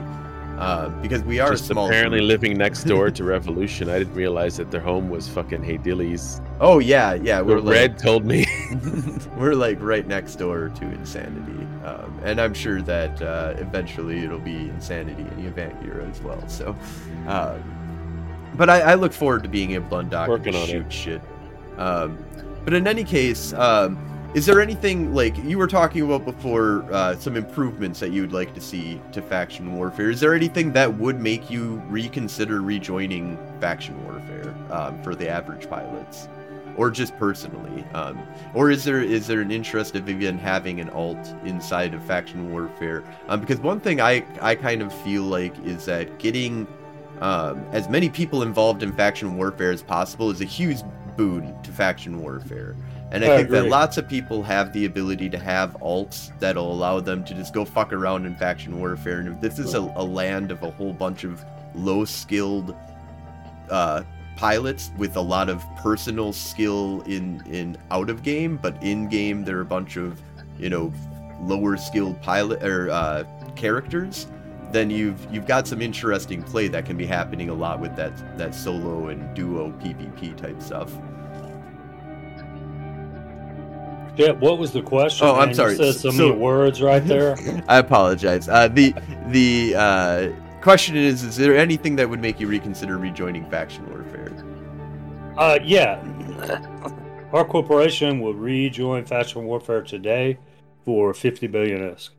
uh, 0.58 0.90
because 1.02 1.24
we 1.24 1.40
are 1.40 1.52
Just 1.52 1.68
small. 1.68 1.88
apparently 1.88 2.22
living 2.22 2.58
next 2.58 2.84
door 2.92 3.10
to 3.12 3.24
Revolution. 3.24 3.90
I 3.90 4.00
didn't 4.00 4.14
realize 4.14 4.58
that 4.58 4.72
their 4.72 4.82
home 4.82 5.10
was 5.10 5.28
fucking 5.28 5.62
Heydieles. 5.64 6.42
Oh 6.60 6.80
yeah, 6.80 7.14
yeah. 7.16 7.42
We're 7.42 7.60
like, 7.60 7.74
Red 7.74 7.98
told 7.98 8.26
me. 8.26 8.46
we're 9.38 9.56
like 9.56 9.82
right 9.82 10.06
next 10.08 10.36
door 10.36 10.70
to 10.70 10.84
Insanity, 10.86 11.68
um, 11.84 12.20
and 12.24 12.40
I'm 12.40 12.54
sure 12.54 12.82
that 12.84 13.22
uh, 13.22 13.54
eventually 13.58 14.24
it'll 14.24 14.40
be 14.40 14.70
Insanity 14.70 15.24
in 15.24 15.52
Yvangir 15.52 16.10
as 16.10 16.22
well. 16.22 16.48
So, 16.48 16.76
um, 17.28 17.62
but 18.56 18.70
I, 18.70 18.82
I 18.82 18.94
look 18.96 19.14
forward 19.14 19.44
to 19.44 19.50
being 19.50 19.72
able 19.72 19.90
to 19.90 19.96
undock 20.08 20.28
Working 20.28 20.54
and 20.56 20.70
shoot 20.70 20.86
it. 20.86 20.94
shit. 20.94 21.22
Um, 21.78 22.24
but 22.64 22.74
in 22.74 22.88
any 22.88 23.04
case, 23.04 23.52
um, 23.54 23.98
is 24.34 24.48
there 24.48 24.60
anything 24.60 25.14
like 25.14 25.38
you 25.44 25.60
were 25.60 25.68
talking 25.68 26.02
about 26.02 26.26
before? 26.26 26.86
Uh, 26.92 27.16
some 27.16 27.38
improvements 27.38 28.00
that 28.00 28.12
you'd 28.12 28.32
like 28.32 28.54
to 28.56 28.62
see 28.62 29.00
to 29.12 29.22
faction 29.22 29.76
warfare. 29.76 30.10
Is 30.10 30.20
there 30.20 30.34
anything 30.34 30.74
that 30.74 30.92
would 30.98 31.20
make 31.20 31.52
you 31.52 31.84
reconsider 31.88 32.62
rejoining 32.62 33.38
faction 33.60 34.04
warfare 34.06 34.56
um, 34.72 35.02
for 35.04 35.14
the 35.14 35.30
average 35.30 35.70
pilots, 35.70 36.28
or 36.78 36.90
just 36.90 37.16
personally? 37.18 37.84
Um, 37.94 38.20
or 38.56 38.72
is 38.72 38.84
there 38.84 39.04
is 39.04 39.28
there 39.28 39.42
an 39.42 39.52
interest 39.52 39.96
of 39.96 40.10
even 40.10 40.40
having 40.40 40.80
an 40.80 40.90
alt 40.90 41.36
inside 41.46 41.94
of 41.94 42.04
faction 42.04 42.52
warfare? 42.52 43.04
Um, 43.28 43.40
because 43.40 43.60
one 43.60 43.80
thing 43.80 44.02
I 44.02 44.26
I 44.42 44.56
kind 44.56 44.82
of 44.82 44.92
feel 45.04 45.24
like 45.24 45.58
is 45.64 45.86
that 45.86 46.18
getting 46.18 46.66
um, 47.22 47.64
as 47.72 47.88
many 47.88 48.10
people 48.10 48.42
involved 48.42 48.82
in 48.82 48.92
faction 48.94 49.38
warfare 49.38 49.72
as 49.72 49.84
possible 49.84 50.32
is 50.32 50.42
a 50.42 50.46
huge 50.46 50.80
boon 51.16 51.56
to 51.62 51.72
faction 51.72 52.20
warfare. 52.20 52.76
And 53.14 53.24
I, 53.24 53.34
I 53.34 53.38
think 53.38 53.50
that 53.52 53.68
lots 53.68 53.98
of 53.98 54.10
people 54.10 54.42
have 54.42 54.74
the 54.74 54.86
ability 54.86 55.30
to 55.30 55.38
have 55.38 55.74
alts 55.82 56.38
that'll 56.40 56.74
allow 56.74 57.00
them 57.00 57.24
to 57.26 57.36
just 57.36 57.54
go 57.54 57.64
fuck 57.64 57.94
around 57.94 58.26
in 58.26 58.36
faction 58.36 58.80
warfare. 58.80 59.20
And 59.20 59.28
if 59.30 59.40
this 59.40 59.60
is 59.60 59.76
a, 59.76 59.82
a 59.96 60.04
land 60.04 60.52
of 60.52 60.64
a 60.64 60.72
whole 60.72 60.94
bunch 60.94 61.24
of 61.24 61.46
low 61.76 62.06
skilled 62.06 62.76
uh, 63.70 64.02
pilots 64.36 64.90
with 64.98 65.16
a 65.16 65.22
lot 65.22 65.48
of 65.48 65.64
personal 65.78 66.34
skill 66.34 67.02
in 67.02 67.44
in 67.46 67.78
out 67.92 68.10
of 68.10 68.24
game, 68.24 68.58
but 68.58 68.82
in 68.82 69.08
game 69.08 69.46
there 69.46 69.58
are 69.58 69.62
a 69.62 69.66
bunch 69.66 69.96
of 69.96 70.20
you 70.58 70.72
know 70.72 70.92
lower 71.40 71.78
skilled 71.78 72.20
pilot 72.24 72.64
or 72.64 72.90
uh, 72.90 73.24
characters. 73.56 74.26
Then 74.72 74.90
you've 74.90 75.24
you've 75.32 75.46
got 75.46 75.68
some 75.68 75.84
interesting 75.84 76.42
play 76.42 76.68
that 76.70 76.88
can 76.88 76.98
be 76.98 77.06
happening 77.06 77.50
a 77.50 77.54
lot 77.54 77.80
with 77.80 77.96
that 77.96 78.40
that 78.40 78.56
solo 78.56 79.10
and 79.10 79.36
duo 79.36 79.70
PvP 79.74 80.36
type 80.36 80.60
stuff. 80.64 80.92
Shit, 84.18 84.38
what 84.38 84.60
was 84.60 84.72
the 84.72 84.82
question? 84.82 85.26
Oh, 85.28 85.36
I'm 85.36 85.54
sorry. 85.54 85.72
You 85.72 85.78
said 85.92 85.96
so, 85.96 86.12
So- 86.12 86.28
many 86.30 86.40
words 86.40 86.82
right 86.82 87.06
there. 87.06 87.36
I 87.68 87.78
apologize. 87.80 88.48
Uh, 88.48 88.68
the 88.68 88.94
the 89.30 89.74
uh, 89.76 90.30
question 90.62 90.96
is: 90.96 91.24
Is 91.24 91.36
there 91.36 91.58
anything 91.58 91.96
that 91.96 92.10
would 92.10 92.22
make 92.22 92.40
you 92.40 92.48
reconsider 92.48 92.98
rejoining 92.98 93.50
faction 93.50 93.90
warfare? 93.90 94.32
Uh, 95.38 95.58
yeah. 95.64 96.00
Our 97.34 97.44
corporation 97.44 98.20
will 98.22 98.36
rejoin 98.36 99.06
Faction 99.06 99.46
Warfare 99.46 99.82
today 99.82 100.38
for 100.86 101.16
50 101.16 101.48
billion 101.48 101.80
isk. 101.96 102.12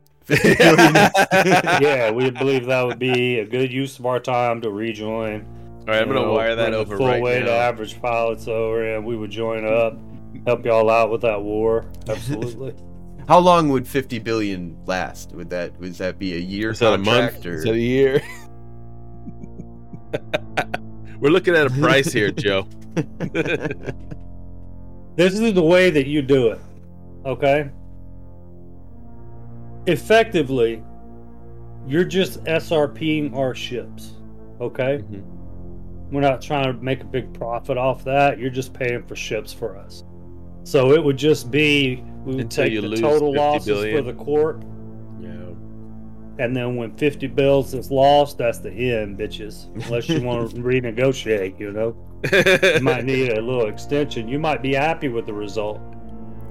yeah, 1.81 2.11
we 2.11 2.29
believe 2.31 2.65
that 2.65 2.85
would 2.85 2.99
be 2.99 3.39
a 3.39 3.45
good 3.45 3.71
use 3.71 3.97
of 3.99 4.05
our 4.05 4.19
time 4.19 4.59
to 4.61 4.69
rejoin. 4.69 5.45
All 5.81 5.93
right, 5.93 6.01
I'm 6.01 6.07
gonna 6.09 6.21
know, 6.21 6.33
wire 6.33 6.55
that 6.55 6.63
bring 6.63 6.71
the 6.73 6.77
over 6.79 6.97
full 6.97 7.07
right 7.07 7.21
weight 7.21 7.41
of 7.43 7.47
now. 7.47 7.53
average 7.53 8.01
pilots 8.01 8.47
over, 8.49 8.95
and 8.95 9.05
we 9.05 9.15
would 9.15 9.31
join 9.31 9.65
up, 9.65 9.97
help 10.45 10.65
y'all 10.65 10.89
out 10.89 11.11
with 11.11 11.21
that 11.21 11.41
war. 11.41 11.85
Absolutely. 12.09 12.73
How 13.27 13.39
long 13.39 13.69
would 13.69 13.87
50 13.87 14.19
billion 14.19 14.77
last? 14.85 15.31
Would 15.33 15.49
that 15.49 15.77
would 15.79 15.93
that 15.95 16.19
be 16.19 16.35
a 16.35 16.39
year 16.39 16.71
Is 16.71 16.79
that 16.79 16.93
a 16.93 16.97
month? 16.97 17.33
contract 17.33 17.45
or 17.45 17.53
Is 17.55 17.63
that 17.63 17.73
a 17.73 17.79
year? 17.79 18.21
We're 21.19 21.31
looking 21.31 21.55
at 21.55 21.67
a 21.67 21.69
price 21.71 22.11
here, 22.13 22.29
Joe. 22.31 22.67
This 25.15 25.33
is 25.33 25.53
the 25.53 25.63
way 25.63 25.89
that 25.89 26.07
you 26.07 26.21
do 26.21 26.49
it. 26.49 26.59
Okay? 27.25 27.69
Effectively, 29.87 30.83
you're 31.87 32.03
just 32.03 32.43
SRPing 32.43 33.35
our 33.35 33.55
ships. 33.55 34.11
Okay? 34.61 34.99
Mhm. 35.09 35.23
We're 36.11 36.21
not 36.21 36.41
trying 36.41 36.65
to 36.65 36.73
make 36.83 37.01
a 37.01 37.05
big 37.05 37.33
profit 37.33 37.77
off 37.77 38.03
that. 38.03 38.37
You're 38.39 38.49
just 38.51 38.73
paying 38.73 39.03
for 39.03 39.15
ships 39.15 39.51
for 39.51 39.75
us. 39.77 40.03
So 40.65 40.91
it 40.93 41.01
would 41.03 41.15
just 41.17 41.49
be 41.51 42.03
we 42.25 42.33
would 42.35 42.41
Until 42.45 42.63
take 42.65 42.73
you 42.73 42.81
the 42.81 42.87
lose 42.87 42.99
total 43.01 43.33
losses 43.33 43.67
billion. 43.67 43.97
for 43.97 44.01
the 44.01 44.13
corp, 44.17 44.65
Yeah. 45.21 45.29
and 46.43 46.55
then 46.55 46.75
when 46.75 46.95
50 46.97 47.27
bills 47.27 47.73
is 47.75 47.91
lost, 47.91 48.39
that's 48.39 48.57
the 48.57 48.71
end, 48.71 49.17
bitches. 49.17 49.67
Unless 49.85 50.09
you 50.09 50.21
want 50.23 50.49
to 50.49 50.55
renegotiate, 50.61 51.59
you 51.59 51.71
know? 51.71 51.95
You 52.75 52.81
might 52.83 53.05
need 53.05 53.31
a 53.31 53.41
little 53.41 53.67
extension. 53.67 54.27
You 54.27 54.39
might 54.39 54.63
be 54.63 54.73
happy 54.73 55.07
with 55.07 55.27
the 55.27 55.33
result. 55.33 55.79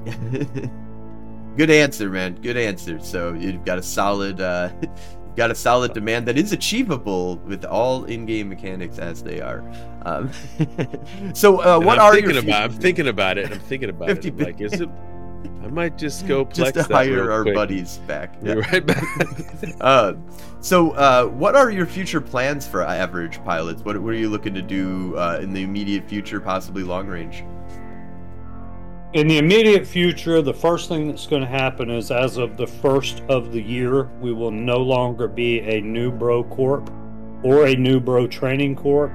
Good 1.56 1.70
answer, 1.70 2.08
man. 2.10 2.34
Good 2.40 2.56
answer. 2.56 2.98
So 3.00 3.32
you've 3.34 3.64
got 3.64 3.78
a 3.78 3.82
solid, 3.82 4.40
uh, 4.40 4.70
you've 4.80 4.90
got 5.36 5.50
a 5.50 5.54
solid 5.54 5.92
demand 5.92 6.26
that 6.26 6.38
is 6.38 6.52
achievable 6.52 7.36
with 7.38 7.64
all 7.64 8.04
in-game 8.04 8.48
mechanics 8.48 8.98
as 8.98 9.22
they 9.22 9.40
are. 9.40 9.64
Um, 10.04 10.30
so, 11.34 11.60
uh, 11.60 11.78
what 11.78 11.98
I'm 11.98 12.04
are 12.04 12.14
thinking 12.14 12.34
your 12.34 12.44
about? 12.44 12.62
I'm 12.62 12.72
thinking 12.72 13.08
about 13.08 13.38
it. 13.38 13.50
I'm 13.50 13.60
thinking 13.60 13.90
about 13.90 14.08
50 14.08 14.28
it. 14.28 14.32
I'm 14.38 14.38
like, 14.38 14.60
is 14.60 14.80
it? 14.80 14.88
I 15.62 15.68
might 15.68 15.96
just 15.96 16.26
go 16.28 16.44
plex 16.44 16.54
just 16.74 16.88
to 16.88 16.94
hire 16.94 17.30
our 17.30 17.42
quick. 17.42 17.54
buddies 17.54 17.98
back? 18.06 18.40
Be 18.42 18.54
right 18.54 18.84
back. 18.84 19.04
uh, 19.80 20.14
so, 20.60 20.92
uh, 20.92 21.26
what 21.26 21.54
are 21.56 21.70
your 21.70 21.86
future 21.86 22.20
plans 22.20 22.66
for 22.66 22.82
average 22.82 23.42
pilots? 23.44 23.82
What, 23.82 24.00
what 24.00 24.14
are 24.14 24.18
you 24.18 24.28
looking 24.28 24.54
to 24.54 24.62
do 24.62 25.16
uh, 25.16 25.38
in 25.42 25.52
the 25.52 25.62
immediate 25.62 26.08
future, 26.08 26.40
possibly 26.40 26.82
long 26.82 27.06
range? 27.06 27.44
In 29.14 29.28
the 29.28 29.38
immediate 29.38 29.86
future, 29.86 30.42
the 30.42 30.52
first 30.52 30.88
thing 30.88 31.06
that's 31.06 31.28
going 31.28 31.42
to 31.42 31.48
happen 31.48 31.88
is 31.88 32.10
as 32.10 32.36
of 32.36 32.56
the 32.56 32.66
first 32.66 33.22
of 33.28 33.52
the 33.52 33.62
year, 33.62 34.10
we 34.20 34.32
will 34.32 34.50
no 34.50 34.78
longer 34.78 35.28
be 35.28 35.60
a 35.60 35.80
new 35.80 36.10
bro 36.10 36.42
corp 36.42 36.90
or 37.44 37.66
a 37.66 37.76
new 37.76 38.00
bro 38.00 38.26
training 38.26 38.74
corp. 38.74 39.12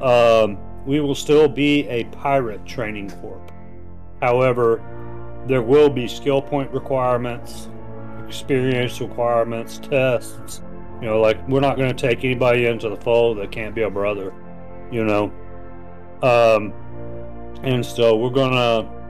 Um, 0.00 0.56
we 0.86 1.00
will 1.00 1.14
still 1.14 1.46
be 1.46 1.86
a 1.88 2.04
pirate 2.04 2.64
training 2.64 3.10
corp. 3.10 3.52
However, 4.22 4.82
there 5.46 5.60
will 5.60 5.90
be 5.90 6.08
skill 6.08 6.40
point 6.40 6.70
requirements, 6.70 7.68
experience 8.26 8.98
requirements, 8.98 9.76
tests. 9.76 10.62
You 11.02 11.08
know, 11.08 11.20
like 11.20 11.46
we're 11.48 11.60
not 11.60 11.76
going 11.76 11.94
to 11.94 12.08
take 12.08 12.24
anybody 12.24 12.64
into 12.64 12.88
the 12.88 12.96
fold 12.96 13.36
that 13.40 13.52
can't 13.52 13.74
be 13.74 13.82
a 13.82 13.90
brother. 13.90 14.32
You 14.90 15.04
know, 15.04 15.24
um, 16.22 16.72
and 17.62 17.84
so 17.84 18.16
we're 18.16 18.30
gonna 18.30 19.01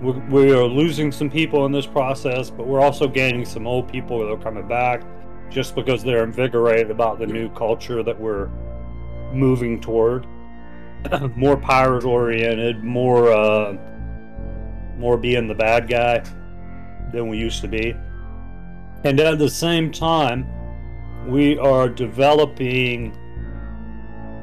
we 0.00 0.12
we 0.12 0.52
are 0.52 0.64
losing 0.64 1.12
some 1.12 1.30
people 1.30 1.66
in 1.66 1.72
this 1.72 1.86
process, 1.86 2.50
but 2.50 2.66
we're 2.66 2.80
also 2.80 3.06
gaining 3.06 3.44
some 3.44 3.66
old 3.66 3.90
people 3.90 4.18
that 4.18 4.26
are 4.26 4.38
coming 4.38 4.66
back 4.66 5.02
just 5.50 5.74
because 5.74 6.02
they're 6.02 6.24
invigorated 6.24 6.90
about 6.90 7.18
the 7.18 7.26
new 7.26 7.50
culture 7.50 8.02
that 8.02 8.18
we're 8.18 8.48
moving 9.32 9.80
toward. 9.80 10.26
more 11.36 11.56
pirate 11.56 12.04
oriented, 12.04 12.82
more 12.82 13.32
uh, 13.32 13.76
more 14.96 15.16
being 15.16 15.48
the 15.48 15.54
bad 15.54 15.88
guy 15.88 16.22
than 17.12 17.28
we 17.28 17.38
used 17.38 17.60
to 17.60 17.68
be. 17.68 17.94
And 19.04 19.18
at 19.18 19.38
the 19.38 19.50
same 19.50 19.90
time, 19.90 20.46
we 21.26 21.58
are 21.58 21.88
developing 21.88 23.16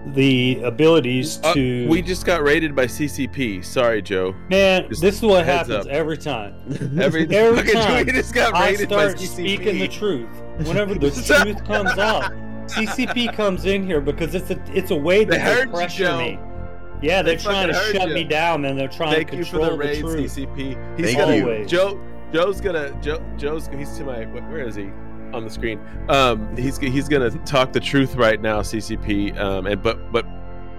the 0.07 0.61
abilities 0.63 1.39
Uh, 1.43 1.53
to 1.53 1.87
we 1.87 2.01
just 2.01 2.25
got 2.25 2.41
raided 2.43 2.75
by 2.75 2.85
CCP. 2.85 3.63
Sorry, 3.63 4.01
Joe. 4.01 4.33
Man, 4.49 4.87
Just 4.89 5.01
this 5.01 5.15
is 5.17 5.21
what 5.21 5.45
happens 5.45 5.85
up. 5.85 5.87
every 5.87 6.17
time. 6.17 6.55
Every, 6.99 7.27
Every 7.35 7.57
fucking 7.57 7.73
time 7.73 8.05
we 8.05 8.11
just 8.13 8.33
got 8.33 8.53
I 8.55 8.69
raided 8.71 8.89
by 8.89 9.09
start 9.09 9.17
CCP. 9.17 9.27
speaking 9.31 9.79
the 9.79 9.87
truth. 9.87 10.29
Whenever 10.65 10.95
the 10.95 11.11
truth 11.43 11.63
comes 11.65 11.97
out, 11.97 12.31
CCP 12.67 13.33
comes 13.35 13.65
in 13.65 13.85
here 13.85 13.99
because 14.01 14.35
it's 14.35 14.49
a 14.51 14.59
it's 14.73 14.91
a 14.91 14.95
way 14.95 15.23
that 15.25 15.31
They 15.31 15.37
they, 15.37 15.43
heard 15.43 15.67
you, 15.67 15.73
pressure 15.73 16.03
Joe. 16.05 16.17
me. 16.19 16.39
Yeah, 17.01 17.21
they're 17.21 17.35
They 17.35 17.41
trying 17.43 17.67
to 17.69 17.73
shut 17.73 18.09
you. 18.09 18.13
me 18.13 18.23
down 18.25 18.65
and 18.65 18.77
they're 18.77 18.87
trying 18.87 19.15
Thank 19.15 19.31
to 19.31 19.37
you 19.37 19.45
for 19.45 19.51
control 19.59 19.71
the 19.71 19.77
raid, 19.77 19.99
truth. 20.01 20.35
CCP. 20.35 20.97
He's 20.97 21.05
Thank 21.07 21.17
gonna 21.17 21.35
you. 21.35 21.43
Always. 21.43 21.69
Joe. 21.69 21.99
Joe's 22.33 22.61
gonna 22.61 22.91
Joe. 23.01 23.21
Joe's 23.37 23.67
he's 23.75 23.97
to 23.97 24.03
my. 24.05 24.25
what- 24.27 24.43
Where 24.49 24.67
is 24.67 24.75
he? 24.75 24.89
On 25.33 25.43
the 25.43 25.49
screen. 25.49 25.79
Um, 26.09 26.55
he's 26.57 26.77
he's 26.77 27.07
gonna 27.07 27.29
talk 27.45 27.71
the 27.73 27.79
truth 27.79 28.15
right 28.15 28.41
now, 28.41 28.61
CCP. 28.61 29.37
Um, 29.39 29.67
and 29.67 29.81
but 29.81 30.11
but 30.11 30.25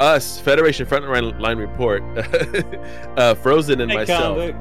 us 0.00 0.40
Federation 0.40 0.86
Frontline 0.86 1.38
Line 1.40 1.58
Report, 1.58 2.02
uh, 3.18 3.34
Frozen 3.34 3.80
and 3.80 3.90
Hey, 3.90 3.96
myself. 3.98 4.38
convict. 4.38 4.60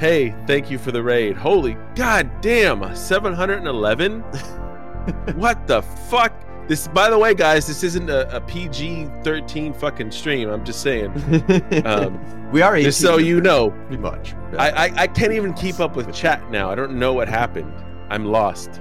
Hey, 0.00 0.34
thank 0.46 0.70
you 0.70 0.78
for 0.78 0.92
the 0.92 1.02
raid. 1.02 1.36
Holy 1.36 1.76
god 1.94 2.30
damn, 2.40 2.94
711? 2.96 4.22
what 5.36 5.66
the 5.66 5.82
fuck? 5.82 6.32
This 6.68 6.88
by 6.88 7.10
the 7.10 7.18
way, 7.18 7.34
guys, 7.34 7.66
this 7.66 7.82
isn't 7.82 8.08
a, 8.08 8.34
a 8.36 8.40
PG-13 8.40 9.74
fucking 9.76 10.10
stream. 10.10 10.48
I'm 10.48 10.64
just 10.64 10.82
saying. 10.82 11.10
Um, 11.84 12.50
we 12.52 12.62
are 12.62 12.74
18, 12.74 12.84
just 12.84 13.00
so 13.00 13.16
you 13.18 13.40
know, 13.40 13.70
pretty 13.70 13.96
much. 13.98 14.34
I, 14.58 14.70
I 14.70 14.92
I 15.02 15.06
can't 15.06 15.32
even 15.32 15.52
keep 15.54 15.78
up 15.80 15.94
with 15.96 16.12
chat 16.12 16.50
now. 16.50 16.68
I 16.70 16.74
don't 16.74 16.98
know 16.98 17.12
what 17.12 17.28
happened. 17.28 17.72
I'm 18.08 18.24
lost. 18.24 18.80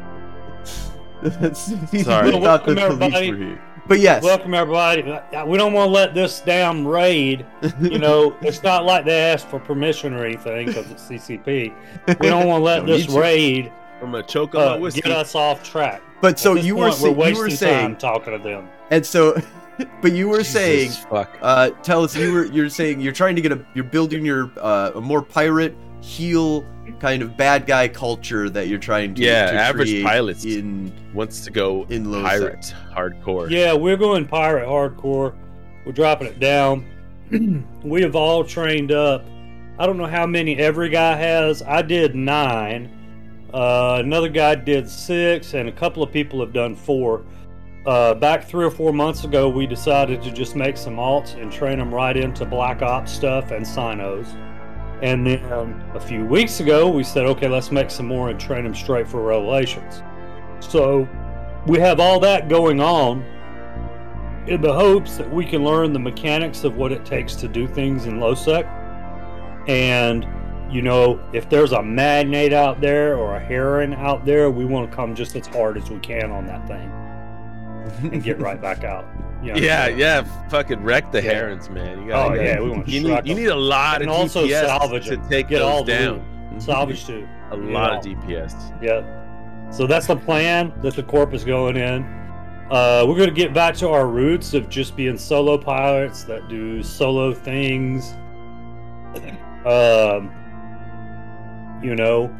Sorry, 1.23 2.03
Sorry. 2.03 2.27
I 2.29 2.31
thought 2.31 2.65
the 2.65 2.75
Welcome, 2.75 2.75
police 2.75 2.79
everybody. 2.79 3.31
were 3.31 3.37
here. 3.37 3.61
But 3.87 3.99
yes, 4.01 4.23
Welcome 4.23 4.53
everybody. 4.53 5.01
We 5.47 5.57
don't 5.57 5.73
want 5.73 5.87
to 5.87 5.91
let 5.91 6.13
this 6.13 6.41
damn 6.41 6.87
raid. 6.87 7.45
You 7.81 7.97
know, 7.97 8.35
it's 8.41 8.61
not 8.61 8.85
like 8.85 9.03
they 9.05 9.19
asked 9.19 9.47
for 9.47 9.59
permission 9.59 10.13
or 10.13 10.25
anything 10.25 10.67
because 10.67 10.89
it's 10.91 11.03
CCP. 11.07 11.73
We 12.19 12.27
don't 12.29 12.47
want 12.47 12.61
to 12.61 12.63
let 12.65 12.77
Don't 12.85 12.85
this 12.87 13.07
need 13.07 13.13
to. 13.13 13.19
raid 13.19 13.71
I'm 14.01 14.11
gonna 14.11 14.23
choke 14.23 14.55
on 14.55 14.61
uh, 14.61 14.65
my 14.71 14.77
whiskey. 14.77 15.01
get 15.01 15.11
us 15.11 15.33
off 15.35 15.61
track. 15.63 16.01
but 16.21 16.39
so 16.39 16.51
At 16.51 16.55
this 16.57 16.65
you 16.65 16.75
were 16.75 16.83
point, 16.89 16.95
sa- 16.95 17.03
we're 17.11 17.29
you 17.29 17.35
were 17.35 17.43
wasting 17.43 17.49
saying, 17.57 17.81
time 17.87 17.95
talking 17.97 18.31
to 18.37 18.39
them. 18.39 18.69
and 18.91 19.05
so, 19.05 19.41
but 20.01 20.13
you 20.13 20.29
were 20.29 20.37
Jesus 20.37 20.53
saying, 20.53 20.91
fuck. 21.09 21.37
uh, 21.41 21.71
tell 21.83 22.03
us 22.03 22.15
you 22.15 22.31
were 22.31 22.45
you're 22.45 22.69
saying 22.69 23.01
you're 23.01 23.11
trying 23.11 23.35
to 23.35 23.41
get 23.41 23.51
a 23.51 23.65
you're 23.73 23.83
building 23.83 24.23
your 24.23 24.51
uh, 24.61 24.91
a 24.95 25.01
more 25.01 25.21
pirate 25.21 25.75
heel 26.01 26.63
kind 26.99 27.21
of 27.21 27.35
bad 27.37 27.65
guy 27.65 27.87
culture 27.87 28.49
that 28.49 28.67
you're 28.67 28.79
trying 28.79 29.13
to 29.15 29.21
Yeah, 29.23 29.51
to 29.51 29.57
average 29.57 30.03
pilots. 30.03 30.45
in 30.45 30.91
Wants 31.13 31.43
to 31.45 31.51
go 31.51 31.85
in 31.89 32.05
Losec. 32.05 32.23
pirate 32.23 32.75
hardcore. 32.95 33.49
Yeah, 33.49 33.73
we're 33.73 33.97
going 33.97 34.27
pirate 34.27 34.67
hardcore. 34.67 35.33
We're 35.85 35.91
dropping 35.91 36.27
it 36.27 36.39
down. 36.39 36.85
we 37.83 38.01
have 38.01 38.15
all 38.15 38.43
trained 38.43 38.91
up. 38.91 39.25
I 39.77 39.85
don't 39.85 39.97
know 39.97 40.05
how 40.07 40.25
many 40.25 40.57
every 40.57 40.89
guy 40.89 41.15
has. 41.15 41.61
I 41.63 41.81
did 41.81 42.15
nine. 42.15 42.91
Uh, 43.53 43.97
another 44.03 44.29
guy 44.29 44.53
did 44.55 44.87
six, 44.89 45.53
and 45.55 45.67
a 45.69 45.71
couple 45.71 46.03
of 46.03 46.11
people 46.11 46.39
have 46.41 46.53
done 46.53 46.75
four. 46.75 47.23
Uh, 47.85 48.13
back 48.13 48.43
three 48.47 48.65
or 48.65 48.69
four 48.69 48.91
months 48.93 49.23
ago, 49.23 49.47
we 49.49 49.65
decided 49.65 50.21
to 50.21 50.31
just 50.31 50.55
make 50.55 50.77
some 50.77 50.97
alts 50.97 51.41
and 51.41 51.51
train 51.51 51.79
them 51.79 51.93
right 51.95 52.17
into 52.17 52.45
Black 52.45 52.81
Ops 52.81 53.11
stuff 53.11 53.51
and 53.51 53.65
Cynos. 53.65 54.27
And 55.01 55.25
then 55.25 55.53
um, 55.53 55.83
a 55.93 55.99
few 55.99 56.25
weeks 56.25 56.59
ago, 56.59 56.89
we 56.89 57.03
said, 57.03 57.25
okay, 57.25 57.47
let's 57.47 57.71
make 57.71 57.89
some 57.89 58.05
more 58.05 58.29
and 58.29 58.39
train 58.39 58.63
them 58.63 58.75
straight 58.75 59.07
for 59.07 59.21
Revelations. 59.21 60.03
So 60.59 61.07
we 61.67 61.79
have 61.79 61.99
all 61.99 62.19
that 62.19 62.49
going 62.49 62.81
on 62.81 63.23
in 64.47 64.61
the 64.61 64.73
hopes 64.73 65.17
that 65.17 65.31
we 65.31 65.45
can 65.45 65.63
learn 65.63 65.93
the 65.93 65.99
mechanics 65.99 66.63
of 66.63 66.75
what 66.75 66.91
it 66.91 67.05
takes 67.05 67.35
to 67.35 67.47
do 67.47 67.67
things 67.67 68.05
in 68.07 68.19
LOSEC. 68.19 68.65
And, 69.69 70.27
you 70.73 70.81
know, 70.81 71.19
if 71.33 71.49
there's 71.49 71.71
a 71.71 71.81
magnate 71.81 72.51
out 72.51 72.81
there 72.81 73.15
or 73.17 73.35
a 73.35 73.39
heron 73.39 73.93
out 73.93 74.25
there, 74.25 74.51
we 74.51 74.65
want 74.65 74.89
to 74.89 74.95
come 74.95 75.15
just 75.15 75.35
as 75.35 75.47
hard 75.47 75.77
as 75.77 75.89
we 75.89 75.99
can 75.99 76.31
on 76.31 76.45
that 76.47 76.67
thing 76.67 76.91
and 78.03 78.23
get 78.23 78.39
right 78.39 78.61
back 78.61 78.83
out. 78.83 79.05
You 79.43 79.53
know, 79.53 79.59
Yeah, 79.59 79.87
yeah, 79.87 80.23
fucking 80.49 80.83
wreck 80.83 81.11
the 81.11 81.23
Yeah. 81.23 81.31
herons, 81.33 81.69
man. 81.69 81.99
You 82.03 82.11
Oh, 82.11 82.29
gotta, 82.29 82.43
yeah, 82.43 82.59
we 82.59 82.69
wanna 82.69 82.83
you 82.85 83.01
need 83.03 83.27
you 83.27 83.35
need 83.35 83.47
a 83.47 83.55
lot 83.55 84.01
And 84.01 84.09
of 84.11 84.15
also 84.17 84.45
DPS 84.45 84.65
salvage 84.67 85.05
to 85.07 85.17
take 85.29 85.47
Get 85.47 85.61
all 85.61 85.83
down. 85.83 86.21
loot. 86.51 86.61
Salvage 86.61 87.05
too. 87.07 87.27
A 87.51 87.55
lot 87.57 87.93
of 87.93 88.03
DPS. 88.03 88.53
Yeah. 88.81 89.01
So 89.71 89.87
that's 89.87 90.07
the 90.07 90.15
plan 90.15 90.73
that 90.81 90.95
the 90.95 91.03
corp 91.03 91.33
is 91.33 91.43
going 91.45 91.77
in. 91.77 92.03
Uh, 92.71 93.03
we're 93.07 93.15
going 93.15 93.29
to 93.29 93.35
get 93.35 93.53
back 93.53 93.75
to 93.75 93.89
our 93.89 94.05
roots 94.07 94.53
of 94.53 94.69
just 94.69 94.95
being 94.95 95.17
solo 95.17 95.57
pilots 95.57 96.23
that 96.25 96.47
do 96.49 96.83
solo 96.83 97.33
things. 97.33 98.15
Um, 99.65 100.31
you 101.83 101.93
know, 101.95 102.33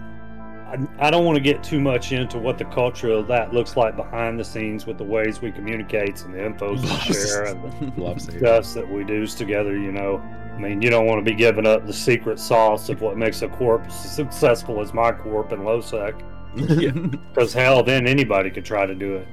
I, 0.69 1.07
I 1.07 1.11
don't 1.11 1.25
want 1.25 1.35
to 1.35 1.41
get 1.41 1.63
too 1.63 1.79
much 1.79 2.11
into 2.11 2.37
what 2.37 2.57
the 2.57 2.65
culture 2.65 3.09
of 3.09 3.27
that 3.27 3.53
looks 3.53 3.75
like 3.75 3.95
behind 3.95 4.39
the 4.39 4.43
scenes 4.43 4.85
with 4.85 4.97
the 4.97 5.03
ways 5.03 5.41
we 5.41 5.51
communicate 5.51 6.23
and 6.23 6.33
the 6.33 6.39
infos 6.39 6.81
we 6.81 7.13
share 7.13 7.45
and 7.45 7.95
the 7.97 8.19
stuff 8.19 8.73
that 8.75 8.87
we 8.87 9.03
do 9.03 9.25
together, 9.25 9.77
you 9.77 9.91
know. 9.91 10.17
I 10.55 10.59
mean, 10.61 10.81
you 10.81 10.89
don't 10.89 11.05
want 11.05 11.23
to 11.23 11.31
be 11.31 11.35
giving 11.35 11.65
up 11.65 11.87
the 11.87 11.93
secret 11.93 12.39
sauce 12.39 12.89
of 12.89 13.01
what 13.01 13.17
makes 13.17 13.41
a 13.41 13.47
corp 13.47 13.85
as 13.87 14.15
successful 14.15 14.81
as 14.81 14.93
my 14.93 15.11
corp 15.11 15.53
in 15.53 15.61
LOSEC. 15.61 16.21
Because 16.55 17.53
hell, 17.53 17.81
then 17.81 18.05
anybody 18.05 18.49
could 18.49 18.65
try 18.65 18.85
to 18.85 18.93
do 18.93 19.15
it. 19.15 19.27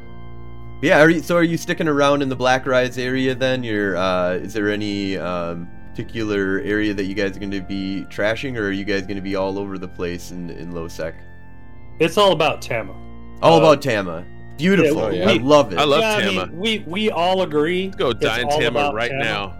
Yeah, 0.83 1.01
are 1.01 1.11
you, 1.11 1.23
so 1.23 1.37
are 1.37 1.43
you 1.43 1.57
sticking 1.57 1.89
around 1.89 2.23
in 2.23 2.29
the 2.29 2.37
Black 2.37 2.67
Rise 2.67 2.99
area 2.99 3.35
then? 3.35 3.65
You're, 3.65 3.97
uh, 3.97 4.35
is 4.35 4.53
there 4.53 4.71
any 4.71 5.17
um, 5.17 5.69
particular 5.97 6.61
area 6.61 6.93
that 6.93 7.05
you 7.05 7.15
guys 7.15 7.35
are 7.37 7.41
going 7.41 7.51
to 7.51 7.63
be 7.63 8.05
trashing, 8.11 8.57
or 8.59 8.67
are 8.69 8.71
you 8.73 8.85
guys 8.85 9.03
going 9.03 9.17
to 9.17 9.23
be 9.23 9.35
all 9.35 9.59
over 9.59 9.79
the 9.79 9.89
place 9.89 10.31
in, 10.31 10.51
in 10.51 10.73
low 10.73 10.87
sec? 10.89 11.15
It's 11.99 12.19
all 12.19 12.33
about 12.33 12.61
Tama. 12.61 12.93
All 13.41 13.55
Uh, 13.55 13.59
about 13.61 13.81
Tama. 13.83 14.27
Beautiful. 14.59 15.11
Yeah. 15.13 15.31
I 15.31 15.35
love 15.39 15.73
it. 15.73 15.79
I 15.79 15.85
love 15.85 16.01
Yeah, 16.01 16.17
I 16.17 16.23
Tama. 16.35 16.47
mean, 16.49 16.59
we 16.59 16.79
we 16.87 17.11
all 17.11 17.43
agree. 17.43 17.87
Let's 17.87 17.97
go 17.97 18.11
it's 18.11 18.21
die 18.21 18.41
in 18.41 18.49
Tama 18.49 18.93
right 18.95 19.11
Tama. 19.11 19.25
now. 19.25 19.57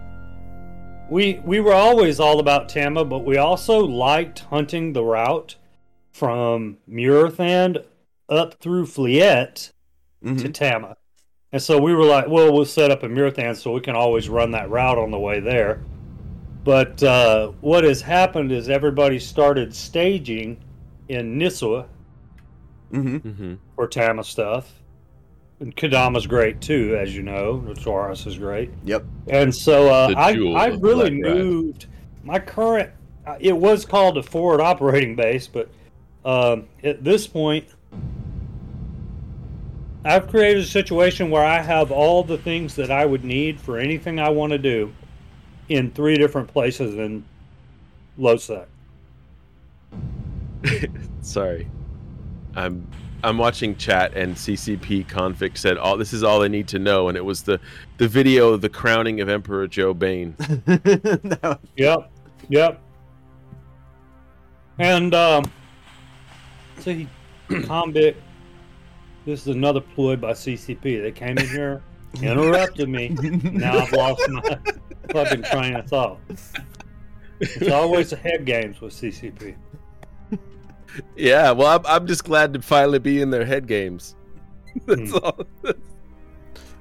We 1.09 1.41
we 1.43 1.59
were 1.59 1.73
always 1.73 2.19
all 2.19 2.39
about 2.39 2.69
Tama, 2.69 3.03
but 3.05 3.19
we 3.25 3.37
also 3.37 3.79
liked 3.79 4.39
hunting 4.39 4.93
the 4.93 5.03
route 5.03 5.55
from 6.11 6.77
Muirthand 6.89 7.83
up 8.29 8.55
through 8.59 8.85
Fliet 8.87 9.71
Mhm. 10.23 10.39
to 10.41 10.49
Tama. 10.49 10.97
And 11.51 11.61
so 11.61 11.79
we 11.79 11.93
were 11.95 12.03
like, 12.05 12.27
well, 12.27 12.51
we'll 12.53 12.65
set 12.65 12.91
up 12.91 13.01
a 13.03 13.07
Muirthand 13.07 13.55
so 13.55 13.71
we 13.71 13.79
can 13.81 13.95
always 13.95 14.27
run 14.29 14.51
that 14.51 14.69
route 14.69 14.97
on 14.99 15.11
the 15.11 15.19
way 15.19 15.39
there. 15.39 15.79
But 16.67 17.01
uh, 17.01 17.53
what 17.61 17.85
has 17.85 18.01
happened 18.01 18.51
is 18.51 18.67
everybody 18.67 19.19
started 19.19 19.73
staging 19.73 20.57
in 21.07 21.39
Niswa 21.39 21.85
Mhm. 22.91 23.21
hmm 23.21 23.53
for 23.77 23.87
Tama 23.87 24.21
stuff. 24.25 24.73
And 25.61 25.73
Kadama's 25.73 26.27
great 26.27 26.59
too, 26.59 26.97
as 26.99 27.15
you 27.15 27.23
know. 27.23 27.63
Taurus 27.81 28.25
is 28.25 28.37
great. 28.37 28.69
Yep. 28.83 29.05
And 29.29 29.55
so 29.55 29.87
uh, 29.87 30.13
I, 30.17 30.31
I 30.31 30.65
really 30.81 31.21
Black 31.21 31.31
Rise. 31.33 31.43
moved 31.45 31.85
my 32.25 32.37
current. 32.37 32.89
uh, 33.25 33.37
It 33.39 33.55
was 33.55 33.85
called 33.85 34.17
a 34.17 34.23
forward 34.23 34.59
operating 34.59 35.15
base, 35.15 35.47
but 35.47 35.69
um, 36.25 36.65
at 36.83 37.01
this 37.01 37.27
point, 37.27 37.63
I've 40.03 40.27
created 40.27 40.63
a 40.63 40.67
situation 40.67 41.29
where 41.29 41.45
I 41.45 41.61
have 41.61 41.93
all 41.93 42.23
the 42.25 42.37
things 42.37 42.75
that 42.75 42.91
I 42.91 43.05
would 43.05 43.23
need 43.23 43.57
for 43.57 43.77
anything 43.77 44.19
I 44.19 44.27
want 44.27 44.51
to 44.51 44.57
do 44.57 44.91
in 45.69 45.91
three 45.91 46.17
different 46.17 46.47
places 46.47 46.95
in 46.95 47.23
LoSec. 48.19 48.65
Sorry, 51.21 51.67
I'm 52.55 52.87
I'm 53.23 53.37
watching 53.37 53.75
chat 53.75 54.15
and 54.15 54.35
CCP 54.35 55.07
convict 55.07 55.57
said 55.57 55.77
all 55.77 55.97
this 55.97 56.13
is 56.13 56.23
all 56.23 56.43
I 56.43 56.47
need 56.47 56.67
to 56.69 56.79
know, 56.79 57.07
and 57.07 57.17
it 57.17 57.25
was 57.25 57.41
the 57.41 57.59
the 57.97 58.07
video 58.07 58.53
of 58.53 58.61
the 58.61 58.69
crowning 58.69 59.21
of 59.21 59.29
Emperor 59.29 59.67
Joe 59.67 59.93
Bain. 59.93 60.35
That 60.37 61.59
Yep, 61.75 62.11
yep. 62.49 62.81
And 64.79 65.13
um, 65.15 65.51
see, 66.79 67.07
convict. 67.63 68.21
This 69.25 69.41
is 69.41 69.47
another 69.47 69.81
ploy 69.81 70.15
by 70.15 70.31
CCP. 70.31 71.01
They 71.01 71.11
came 71.11 71.37
in 71.37 71.47
here, 71.49 71.83
interrupted 72.23 72.89
me. 72.89 73.09
Now 73.51 73.77
I've 73.79 73.91
lost 73.91 74.21
my 74.29 74.59
fucking 75.11 75.43
train 75.43 75.75
of 75.75 75.87
thought. 75.87 76.19
It's 77.39 77.69
always 77.71 78.09
the 78.11 78.15
head 78.17 78.45
games 78.45 78.81
with 78.81 78.93
CCP. 78.93 79.55
Yeah, 81.15 81.51
well, 81.51 81.77
I'm, 81.79 81.85
I'm 81.85 82.07
just 82.07 82.23
glad 82.23 82.53
to 82.53 82.61
finally 82.61 82.99
be 82.99 83.21
in 83.21 83.29
their 83.29 83.45
head 83.45 83.67
games. 83.67 84.15
That's 84.85 85.11
Hmm. 85.11 85.17
all. 85.23 85.39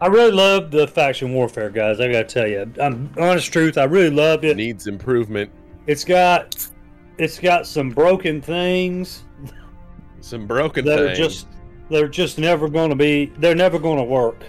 I 0.00 0.06
really 0.08 0.32
love 0.32 0.70
the 0.70 0.86
faction 0.86 1.32
warfare, 1.34 1.70
guys. 1.70 2.00
I 2.00 2.10
gotta 2.12 2.24
tell 2.24 2.46
you, 2.46 2.70
I'm 2.80 3.10
honest 3.18 3.52
truth. 3.52 3.78
I 3.78 3.84
really 3.84 4.10
loved 4.10 4.44
it. 4.44 4.56
Needs 4.56 4.86
improvement. 4.86 5.50
It's 5.86 6.04
got, 6.04 6.66
it's 7.18 7.38
got 7.38 7.66
some 7.66 7.90
broken 7.90 8.40
things 8.42 9.24
Some 10.20 10.46
broken 10.46 10.84
that 10.86 10.98
are 11.00 11.06
things. 11.14 11.18
just, 11.18 11.46
they're 11.90 12.08
just 12.08 12.38
never 12.38 12.68
going 12.68 12.90
to 12.90 12.96
be. 12.96 13.26
They're 13.38 13.54
never 13.54 13.78
going 13.78 13.98
to 13.98 14.04
work. 14.04 14.42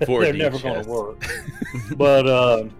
4D 0.00 0.20
they're 0.22 0.32
never 0.32 0.58
going 0.58 0.84
to 0.84 0.88
work. 0.90 1.24
but 1.96 2.28
um, 2.28 2.72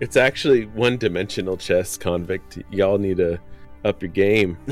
It's 0.00 0.16
actually 0.16 0.66
one-dimensional 0.66 1.56
chess, 1.56 1.96
convict. 1.96 2.58
Y'all 2.70 2.98
need 2.98 3.18
to 3.18 3.38
up 3.84 4.02
your 4.02 4.10
game. 4.10 4.56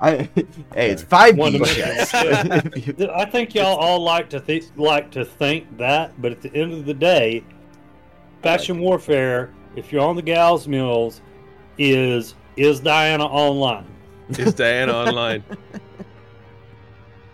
I, 0.00 0.28
hey, 0.74 0.90
it's 0.90 1.02
five 1.02 1.36
One 1.36 1.52
D 1.52 1.58
dimensional, 1.58 1.94
chess. 1.94 2.14
I 3.14 3.24
think 3.26 3.54
y'all 3.54 3.76
all 3.76 4.00
like 4.00 4.28
to 4.30 4.40
th- 4.40 4.70
like 4.76 5.10
to 5.12 5.24
think 5.24 5.76
that, 5.78 6.20
but 6.20 6.32
at 6.32 6.40
the 6.42 6.52
end 6.54 6.72
of 6.72 6.84
the 6.84 6.94
day, 6.94 7.44
faction 8.42 8.80
warfare. 8.80 9.52
If 9.76 9.92
you're 9.92 10.02
on 10.02 10.16
the 10.16 10.22
Gals 10.22 10.66
Mills, 10.66 11.20
is 11.78 12.34
is 12.56 12.80
Diana 12.80 13.24
online? 13.24 13.86
Is 14.30 14.54
Diana 14.54 14.92
online? 14.92 15.44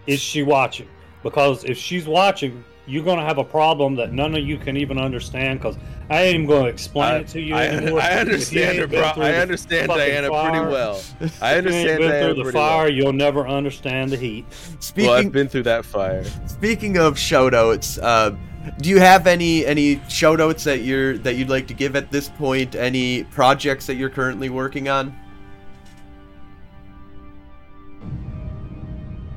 Is 0.06 0.20
she 0.20 0.42
watching? 0.42 0.88
Because 1.26 1.64
if 1.64 1.76
she's 1.76 2.06
watching, 2.06 2.62
you're 2.86 3.02
gonna 3.02 3.24
have 3.24 3.38
a 3.38 3.44
problem 3.44 3.96
that 3.96 4.12
none 4.12 4.36
of 4.36 4.44
you 4.44 4.58
can 4.58 4.76
even 4.76 4.96
understand. 4.96 5.58
Because 5.58 5.76
I 6.08 6.22
ain't 6.22 6.34
even 6.36 6.46
gonna 6.46 6.68
explain 6.68 7.14
I, 7.14 7.16
it 7.16 7.28
to 7.28 7.40
you 7.40 7.56
I, 7.56 7.66
anymore. 7.66 8.00
I 8.00 8.12
understand 8.12 8.76
her, 8.76 8.82
ain't 8.84 8.92
been 8.92 9.00
bro. 9.00 9.24
I 9.24 9.34
understand 9.34 9.88
Diana 9.88 10.28
fire, 10.28 10.50
pretty 10.52 10.66
well. 10.66 11.02
I 11.20 11.24
if 11.24 11.40
you 11.40 11.46
ain't 11.48 11.56
understand 11.58 11.98
been 11.98 12.10
Diana 12.10 12.34
through 12.34 12.44
the 12.44 12.52
fire, 12.52 12.84
well. 12.84 12.90
you'll 12.92 13.12
never 13.12 13.48
understand 13.48 14.12
the 14.12 14.16
heat. 14.16 14.44
speaking 14.78 15.10
Well, 15.10 15.18
I've 15.18 15.32
been 15.32 15.48
through 15.48 15.64
that 15.64 15.84
fire. 15.84 16.22
speaking 16.46 16.96
of 16.96 17.14
shoutouts, 17.14 17.98
uh, 18.00 18.36
do 18.80 18.88
you 18.88 19.00
have 19.00 19.26
any 19.26 19.66
any 19.66 19.96
shoutouts 19.96 20.62
that 20.62 20.82
you're 20.82 21.18
that 21.18 21.34
you'd 21.34 21.50
like 21.50 21.66
to 21.66 21.74
give 21.74 21.96
at 21.96 22.12
this 22.12 22.28
point? 22.28 22.76
Any 22.76 23.24
projects 23.24 23.88
that 23.88 23.96
you're 23.96 24.10
currently 24.10 24.48
working 24.48 24.88
on? 24.88 25.12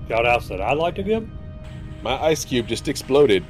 Shout 0.08 0.28
outs 0.28 0.50
that 0.50 0.62
I'd 0.62 0.78
like 0.78 0.94
to 0.94 1.04
give. 1.04 1.28
My 2.02 2.22
ice 2.22 2.46
cube 2.46 2.68
just 2.68 2.88
exploded. 2.88 3.44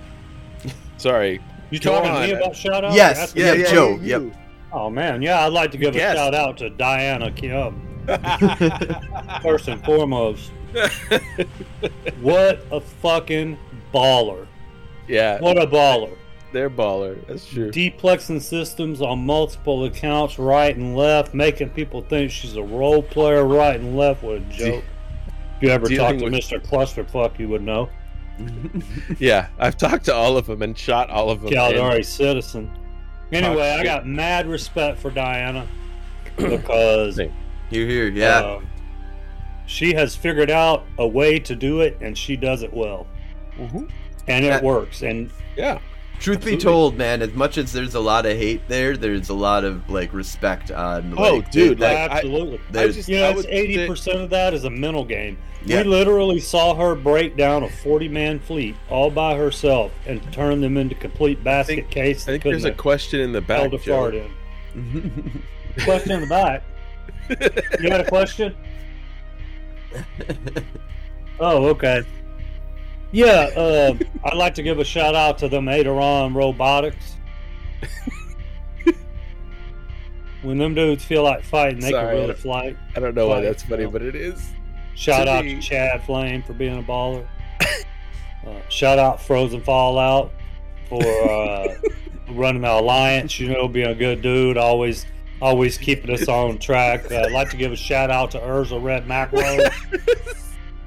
Sorry. 0.97 1.39
You 1.71 1.79
Go 1.79 1.91
talking 2.01 2.13
to 2.13 2.19
me 2.21 2.31
about 2.33 2.55
shout 2.55 2.83
out? 2.83 2.93
Yes, 2.93 3.33
yeah, 3.35 3.55
Joe, 3.69 3.97
you- 4.01 4.01
yep. 4.27 4.35
Oh 4.71 4.89
man, 4.89 5.21
yeah, 5.21 5.45
I'd 5.45 5.53
like 5.53 5.71
to 5.71 5.77
give 5.77 5.95
a 5.95 5.99
shout 5.99 6.33
out 6.35 6.57
to 6.57 6.69
Diana 6.69 7.31
Kim 7.31 7.81
first 9.41 9.67
and 9.67 9.83
foremost. 9.83 10.51
what 12.21 12.65
a 12.71 12.79
fucking 12.81 13.57
baller! 13.93 14.47
yeah. 15.07 15.39
What 15.39 15.57
a 15.61 15.65
baller! 15.67 16.15
they're 16.51 16.69
baller. 16.69 17.25
That's 17.27 17.45
true. 17.47 17.69
deplexing 17.71 18.41
systems 18.41 19.01
on 19.01 19.23
multiple 19.25 19.85
accounts, 19.85 20.39
right 20.39 20.75
and 20.75 20.95
left, 20.95 21.33
making 21.35 21.69
people 21.71 22.01
think 22.01 22.31
she's 22.31 22.55
a 22.55 22.63
role 22.63 23.03
player, 23.03 23.43
right 23.45 23.79
and 23.79 23.95
left. 23.97 24.23
What 24.23 24.35
a 24.37 24.39
joke! 24.41 24.83
If 25.57 25.63
you 25.63 25.69
ever 25.69 25.87
talk 25.87 26.17
to 26.17 26.23
with- 26.25 26.33
Mr. 26.33 26.59
Clusterfuck, 26.65 27.37
you 27.39 27.47
would 27.49 27.61
know. 27.63 27.89
Yeah, 29.19 29.47
I've 29.59 29.77
talked 29.77 30.05
to 30.05 30.13
all 30.13 30.37
of 30.37 30.45
them 30.47 30.61
and 30.61 30.77
shot 30.77 31.09
all 31.09 31.29
of 31.29 31.41
them. 31.41 31.47
and- 31.53 31.57
Caldari 31.75 32.05
citizen. 32.05 32.69
Anyway, 33.31 33.69
I 33.69 33.83
got 33.83 34.07
mad 34.07 34.47
respect 34.47 34.97
for 34.99 35.11
Diana 35.11 35.67
because 36.37 37.19
you 37.69 37.85
here, 37.87 38.07
yeah. 38.09 38.39
um, 38.39 38.67
she 39.67 39.93
has 39.93 40.15
figured 40.15 40.49
out 40.49 40.85
a 40.97 41.07
way 41.07 41.37
to 41.39 41.55
do 41.55 41.81
it, 41.81 41.97
and 42.01 42.17
she 42.17 42.35
does 42.35 42.63
it 42.63 42.73
well, 42.73 43.05
Mhm. 43.57 43.89
and 44.27 44.45
it 44.45 44.47
Yeah. 44.47 44.61
works. 44.61 45.03
And 45.03 45.29
Yeah. 45.55 45.77
Truth 46.19 46.43
be 46.45 46.57
told, 46.57 46.97
man, 46.97 47.21
as 47.21 47.33
much 47.33 47.57
as 47.57 47.71
there's 47.71 47.95
a 47.95 47.99
lot 47.99 48.25
of 48.25 48.35
hate 48.37 48.61
there, 48.67 48.97
there's 48.97 49.29
a 49.29 49.33
lot 49.33 49.63
of 49.63 49.89
like 49.89 50.13
respect 50.13 50.69
on. 50.71 51.13
Oh, 51.17 51.35
Like, 51.37 51.51
dude, 51.51 51.79
like, 51.79 51.97
like, 51.97 52.11
absolutely. 52.11 52.57
I 52.57 52.71
there's- 52.71 52.95
just, 52.95 53.07
You 53.09 53.17
know, 53.19 53.41
eighty 53.47 53.87
percent 53.87 54.19
of 54.19 54.29
that 54.31 54.53
is 54.53 54.65
a 54.65 54.69
mental 54.69 55.05
game. 55.05 55.37
Yeah. 55.65 55.83
We 55.83 55.89
literally 55.89 56.39
saw 56.39 56.73
her 56.75 56.95
break 56.95 57.35
down 57.37 57.63
a 57.63 57.69
forty-man 57.69 58.39
fleet 58.39 58.75
all 58.89 59.09
by 59.09 59.35
herself 59.35 59.91
and 60.05 60.21
turn 60.33 60.61
them 60.61 60.77
into 60.77 60.95
complete 60.95 61.43
basket 61.43 61.75
think- 61.75 61.89
case. 61.89 62.23
I 62.27 62.31
think 62.31 62.43
there's 62.43 62.65
a 62.65 62.71
question 62.71 63.19
in 63.21 63.31
the 63.31 63.41
back. 63.41 63.61
held 63.61 63.73
a 63.73 63.77
Joe. 63.77 63.95
fart 64.01 64.15
in. 64.15 65.43
Question 65.85 66.11
in 66.11 66.21
the 66.21 66.27
back. 66.27 66.63
You 67.81 67.89
got 67.89 68.01
a 68.01 68.05
question? 68.09 68.55
Oh, 71.41 71.67
okay. 71.67 72.03
Yeah, 73.11 73.49
uh, 73.55 73.97
I'd 74.23 74.37
like 74.37 74.53
to 74.55 74.63
give 74.63 74.79
a 74.79 74.83
shout 74.85 75.15
out 75.15 75.37
to 75.39 75.49
them 75.49 75.65
Aideron 75.65 76.35
Robotics. 76.35 77.15
when 80.41 80.57
them 80.57 80.73
dudes 80.75 81.03
feel 81.03 81.23
like 81.23 81.43
fighting, 81.43 81.79
they 81.79 81.91
Sorry, 81.91 82.15
can 82.15 82.27
really 82.27 82.33
fight. 82.35 82.77
I 82.95 82.99
don't 82.99 83.15
know 83.15 83.27
why 83.27 83.41
that's 83.41 83.63
funny, 83.63 83.81
you 83.81 83.87
know. 83.87 83.91
but 83.91 84.01
it 84.03 84.15
is. 84.15 84.51
Shout 84.95 85.25
To 85.25 85.31
out 85.31 85.45
me- 85.45 85.55
to 85.55 85.61
Chad 85.61 86.03
Flame 86.03 86.43
for 86.43 86.53
being 86.53 86.77
a 86.79 86.83
baller. 86.83 87.25
Uh, 88.47 88.53
shout 88.69 88.97
out 88.99 89.21
Frozen 89.21 89.61
Fallout 89.61 90.31
for 90.87 91.03
uh, 91.03 91.75
running 92.31 92.61
the 92.61 92.71
alliance. 92.71 93.37
You 93.39 93.49
know, 93.49 93.67
being 93.67 93.87
a 93.87 93.95
good 93.95 94.21
dude, 94.21 94.57
always 94.57 95.05
always 95.41 95.77
keeping 95.77 96.09
us 96.11 96.27
on 96.27 96.57
track. 96.57 97.11
Uh, 97.11 97.15
I'd 97.25 97.31
like 97.31 97.49
to 97.51 97.57
give 97.57 97.71
a 97.71 97.75
shout 97.75 98.09
out 98.09 98.31
to 98.31 98.39
Urza 98.39 98.81
Red 98.81 99.07
Macro. 99.07 99.41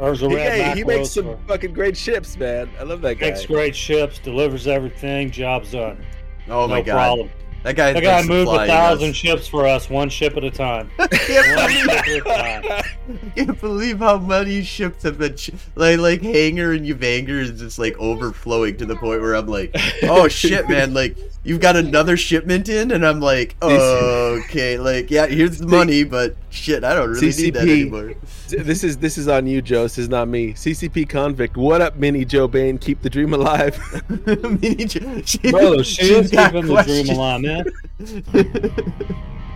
Urza 0.01 0.29
He, 0.31 0.37
hey, 0.37 0.73
he 0.75 0.85
makes 0.85 1.11
some 1.11 1.25
for- 1.25 1.39
fucking 1.49 1.73
great 1.75 1.97
ships, 1.97 2.37
man. 2.37 2.69
I 2.81 2.83
love 2.83 3.01
that 3.03 3.17
guy. 3.19 3.31
makes 3.31 3.47
great 3.47 3.77
ships, 3.77 4.19
delivers 4.19 4.67
everything, 4.67 5.31
job's 5.31 5.73
done. 5.73 6.05
oh 6.49 6.67
my 6.67 6.79
no 6.81 6.83
god, 6.85 6.93
problem. 6.93 7.31
that 7.63 7.77
guy, 7.77 7.93
That 7.93 8.03
guy 8.03 8.23
moved 8.27 8.51
a 8.51 8.67
thousand 8.67 9.11
us. 9.11 9.17
ships 9.17 9.47
for 9.47 9.67
us, 9.67 9.89
one 9.89 10.09
ship 10.09 10.37
at 10.37 10.43
a 10.45 10.51
time. 10.51 10.91
I 10.99 11.07
can't 11.07 11.57
believe 11.87 12.05
ship 12.05 12.27
at 12.27 12.37
a 12.37 12.63
time. 12.63 12.83
Can't 13.37 13.61
believe 13.61 13.99
how 13.99 14.17
many 14.19 14.63
ships 14.63 15.03
have 15.03 15.19
been 15.19 15.37
sh- 15.37 15.51
like 15.75 15.99
like 15.99 16.23
Hangar 16.23 16.73
and 16.73 16.87
Yvanger 16.87 17.41
is 17.41 17.59
just 17.61 17.79
like 17.79 17.99
overflowing 17.99 18.77
to 18.77 18.87
the 18.87 18.95
point 18.97 19.21
where 19.21 19.35
I'm 19.35 19.47
like, 19.49 19.75
oh 20.05 20.29
shit, 20.29 20.69
man! 20.69 20.95
Like 20.95 21.17
you've 21.45 21.61
got 21.61 21.77
another 21.77 22.17
shipment 22.17 22.69
in, 22.69 22.91
and 22.91 23.05
I'm 23.07 23.21
like, 23.21 23.57
okay, 23.63 24.79
like 24.79 25.11
yeah, 25.11 25.27
here's 25.27 25.59
the 25.59 25.67
money, 25.67 26.05
but 26.05 26.37
shit, 26.51 26.85
I 26.85 26.95
don't 26.95 27.11
really 27.11 27.27
need 27.33 27.55
that 27.55 27.69
anymore. 27.69 28.15
this 28.49 28.85
is 28.85 28.99
this 28.99 29.19
is 29.19 29.29
on 29.29 29.47
you, 29.47 29.63
Joe. 29.63 29.83
This 29.85 29.99
is 29.99 30.09
not 30.09 30.29
me. 30.29 30.53
CCP 30.53 31.09
convict. 31.09 31.57
What 31.57 31.81
up, 31.81 31.97
Mini 31.97 32.25
Joe 32.25 32.49
Bain? 32.49 32.79
Keep 32.79 33.03
the 33.03 33.11
dream 33.11 33.35
alive. 33.35 33.79
Mini 34.61 34.85
J- 34.85 35.23
she- 35.25 35.51
Bro, 35.51 35.83
she 35.83 36.05
she's 36.07 36.11
is 36.27 36.31
got 36.31 36.53
keeping 36.53 36.75
the 36.75 36.83
dream 36.83 37.09
alive, 37.11 37.41
man. 37.43 37.65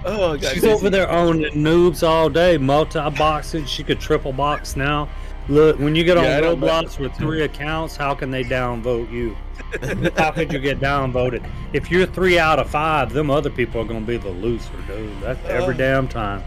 oh, 0.05 0.37
God, 0.37 0.53
She's 0.55 0.65
over 0.65 0.91
there 0.91 1.11
owning 1.11 1.53
noobs 1.53 2.07
all 2.07 2.29
day, 2.29 2.59
multi 2.59 2.99
boxing. 3.11 3.65
She 3.67 3.83
could 3.85 4.01
triple 4.01 4.33
box 4.33 4.77
now. 4.77 5.09
Look, 5.49 5.79
when 5.79 5.95
you 5.95 6.03
get 6.05 6.17
on 6.17 6.25
Yeah, 6.25 6.39
I. 6.39 6.41
Roblox 6.43 6.99
with 6.99 7.15
three 7.15 7.43
accounts, 7.43 7.97
how 7.97 8.15
can 8.15 8.31
they 8.31 8.43
downvote 8.43 9.11
you? 9.13 9.37
how 10.17 10.33
could 10.33 10.53
you 10.53 10.59
get 10.59 10.81
downvoted? 10.81 11.49
If 11.73 11.91
you're 11.91 12.07
three 12.07 12.39
out 12.39 12.59
of 12.59 12.69
five, 12.69 13.13
them 13.13 13.31
other 13.31 13.51
people 13.51 13.81
are 13.81 13.85
going 13.85 14.01
to 14.01 14.07
be 14.07 14.17
the 14.17 14.29
loser, 14.31 14.73
dude. 14.89 15.21
That's 15.21 15.45
every 15.47 15.75
Oh. 15.75 15.79
damn 15.79 16.09
time. 16.09 16.43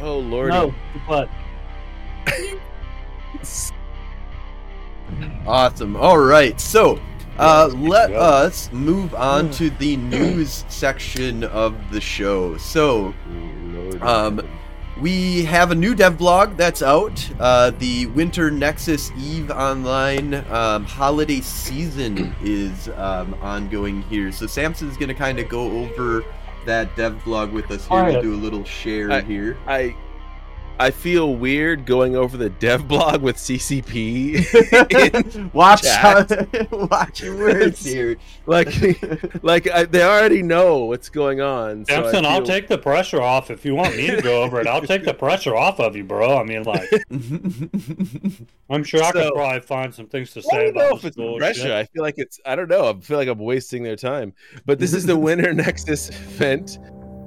Oh 0.00 0.18
Lord. 0.18 0.50
No, 0.50 0.74
but 1.08 1.28
Awesome. 5.46 5.96
All 5.96 6.18
right. 6.18 6.58
So, 6.60 7.00
uh, 7.38 7.68
let 7.76 8.12
us 8.12 8.70
move 8.72 9.14
on 9.14 9.50
to 9.52 9.70
the 9.70 9.96
news 9.96 10.64
section 10.68 11.44
of 11.44 11.74
the 11.90 12.00
show. 12.00 12.56
So, 12.56 13.14
Um, 14.00 14.40
we 15.00 15.44
have 15.44 15.70
a 15.70 15.74
new 15.74 15.94
dev 15.94 16.18
blog 16.18 16.56
that's 16.56 16.82
out. 16.82 17.28
Uh, 17.40 17.70
the 17.70 18.06
Winter 18.06 18.50
Nexus 18.50 19.10
Eve 19.18 19.50
Online 19.50 20.34
um, 20.50 20.84
holiday 20.84 21.40
season 21.40 22.34
is 22.42 22.88
um, 22.96 23.34
ongoing 23.40 24.02
here. 24.02 24.30
So 24.32 24.46
Samson's 24.46 24.96
going 24.96 25.08
to 25.08 25.14
kind 25.14 25.38
of 25.38 25.48
go 25.48 25.70
over 25.82 26.24
that 26.66 26.94
dev 26.96 27.24
blog 27.24 27.52
with 27.52 27.70
us 27.70 27.86
here. 27.86 27.96
Alright. 27.98 28.12
We'll 28.14 28.22
do 28.22 28.34
a 28.34 28.36
little 28.42 28.64
share 28.64 29.10
I- 29.10 29.20
here. 29.22 29.58
I 29.66 29.96
I 30.78 30.90
feel 30.90 31.36
weird 31.36 31.86
going 31.86 32.16
over 32.16 32.36
the 32.36 32.50
dev 32.50 32.88
blog 32.92 33.22
with 33.22 33.36
CCP. 33.36 35.52
watch, 35.54 35.86
how, 35.86 36.26
watch 36.88 37.22
your 37.22 37.36
words 37.36 37.84
here. 37.84 38.16
like, 38.46 38.68
like 39.44 39.70
I, 39.70 39.84
they 39.84 40.02
already 40.02 40.42
know 40.42 40.84
what's 40.84 41.08
going 41.08 41.40
on. 41.40 41.84
so 41.84 41.94
I 41.94 42.02
Samson, 42.02 42.26
I'll 42.26 42.38
feel- 42.38 42.46
take 42.46 42.68
the 42.68 42.78
pressure 42.78 43.22
off 43.22 43.50
if 43.50 43.64
you 43.64 43.74
want 43.74 43.96
me 43.96 44.08
to 44.08 44.20
go 44.22 44.42
over 44.42 44.60
it. 44.60 44.66
I'll 44.66 44.82
take 44.82 45.04
the 45.04 45.14
pressure 45.14 45.54
off 45.54 45.78
of 45.78 45.94
you, 45.94 46.04
bro. 46.04 46.38
I 46.38 46.44
mean, 46.44 46.64
like, 46.64 46.90
I'm 48.70 48.84
sure 48.84 49.02
I 49.02 49.12
could 49.12 49.32
probably 49.34 49.60
find 49.60 49.94
some 49.94 50.06
things 50.06 50.32
to 50.32 50.40
I 50.40 50.42
say 50.42 50.64
don't 50.72 50.76
know 50.76 50.96
if 50.96 51.04
it's 51.04 51.16
pressure. 51.16 51.74
I 51.74 51.84
feel 51.84 52.02
like 52.02 52.14
it's. 52.18 52.40
I 52.44 52.56
don't 52.56 52.68
know. 52.68 52.90
I 52.90 53.00
feel 53.00 53.18
like 53.18 53.28
I'm 53.28 53.38
wasting 53.38 53.82
their 53.82 53.96
time. 53.96 54.32
But 54.66 54.78
this 54.78 54.94
is 54.94 55.06
the 55.06 55.16
Winter 55.16 55.52
Nexus 55.52 56.08
event. 56.08 56.78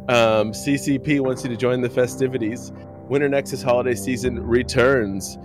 Um, 0.07 0.51
CCP 0.51 1.19
wants 1.21 1.43
you 1.43 1.49
to 1.49 1.57
join 1.57 1.81
the 1.81 1.89
festivities. 1.89 2.71
Winter 3.09 3.29
Nexus 3.29 3.61
holiday 3.61 3.95
season 3.95 4.45
returns. 4.45 5.37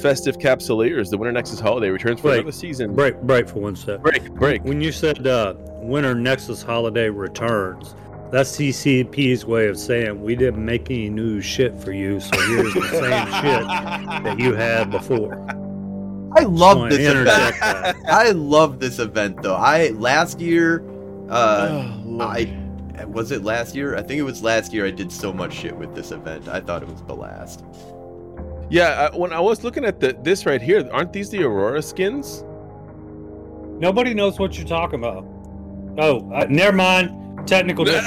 Festive 0.00 0.38
Capsuleers. 0.38 1.10
The 1.10 1.18
Winter 1.18 1.32
Nexus 1.32 1.58
holiday 1.58 1.88
returns 1.90 2.20
for 2.20 2.28
Wait, 2.28 2.34
another 2.38 2.52
season. 2.52 2.94
Break, 2.94 3.20
break 3.22 3.48
for 3.48 3.58
one 3.60 3.74
sec. 3.74 4.00
break, 4.00 4.30
break. 4.32 4.62
When 4.64 4.80
you 4.80 4.92
said 4.92 5.26
uh, 5.26 5.54
Winter 5.80 6.14
Nexus 6.14 6.62
holiday 6.62 7.08
returns, 7.08 7.96
that's 8.30 8.52
CCP's 8.56 9.44
way 9.44 9.66
of 9.66 9.76
saying 9.76 10.22
we 10.22 10.36
didn't 10.36 10.64
make 10.64 10.90
any 10.90 11.08
new 11.08 11.40
shit 11.40 11.76
for 11.80 11.90
you, 11.92 12.20
so 12.20 12.38
here's 12.46 12.74
the 12.74 12.82
same 12.82 13.26
shit 13.42 14.22
that 14.24 14.36
you 14.38 14.54
had 14.54 14.90
before. 14.90 15.34
I 16.36 16.42
love 16.42 16.90
this 16.90 16.98
event. 17.00 17.24
that. 17.26 17.96
I 18.08 18.30
love 18.30 18.78
this 18.78 18.98
event 19.00 19.42
though. 19.42 19.56
I 19.56 19.88
last 19.88 20.38
year, 20.40 20.84
uh, 21.30 21.68
Oh, 21.70 22.02
Lord. 22.04 22.36
I 22.36 22.67
was 23.04 23.30
it 23.30 23.42
last 23.44 23.74
year? 23.74 23.96
I 23.96 24.02
think 24.02 24.18
it 24.18 24.24
was 24.24 24.42
last 24.42 24.72
year. 24.72 24.86
I 24.86 24.90
did 24.90 25.12
so 25.12 25.32
much 25.32 25.52
shit 25.54 25.76
with 25.76 25.94
this 25.94 26.10
event. 26.10 26.48
I 26.48 26.60
thought 26.60 26.82
it 26.82 26.88
was 26.88 27.02
the 27.02 27.14
last. 27.14 27.64
Yeah, 28.70 29.10
I, 29.12 29.16
when 29.16 29.32
I 29.32 29.40
was 29.40 29.64
looking 29.64 29.84
at 29.84 30.00
the 30.00 30.16
this 30.22 30.44
right 30.46 30.60
here, 30.60 30.88
aren't 30.92 31.12
these 31.12 31.30
the 31.30 31.42
Aurora 31.42 31.82
skins? 31.82 32.44
Nobody 33.80 34.12
knows 34.14 34.38
what 34.38 34.58
you're 34.58 34.66
talking 34.66 34.98
about. 34.98 35.24
Oh, 35.98 36.30
uh, 36.32 36.46
never 36.48 36.76
mind. 36.76 37.14
Technical, 37.46 37.84
dif- 37.86 38.04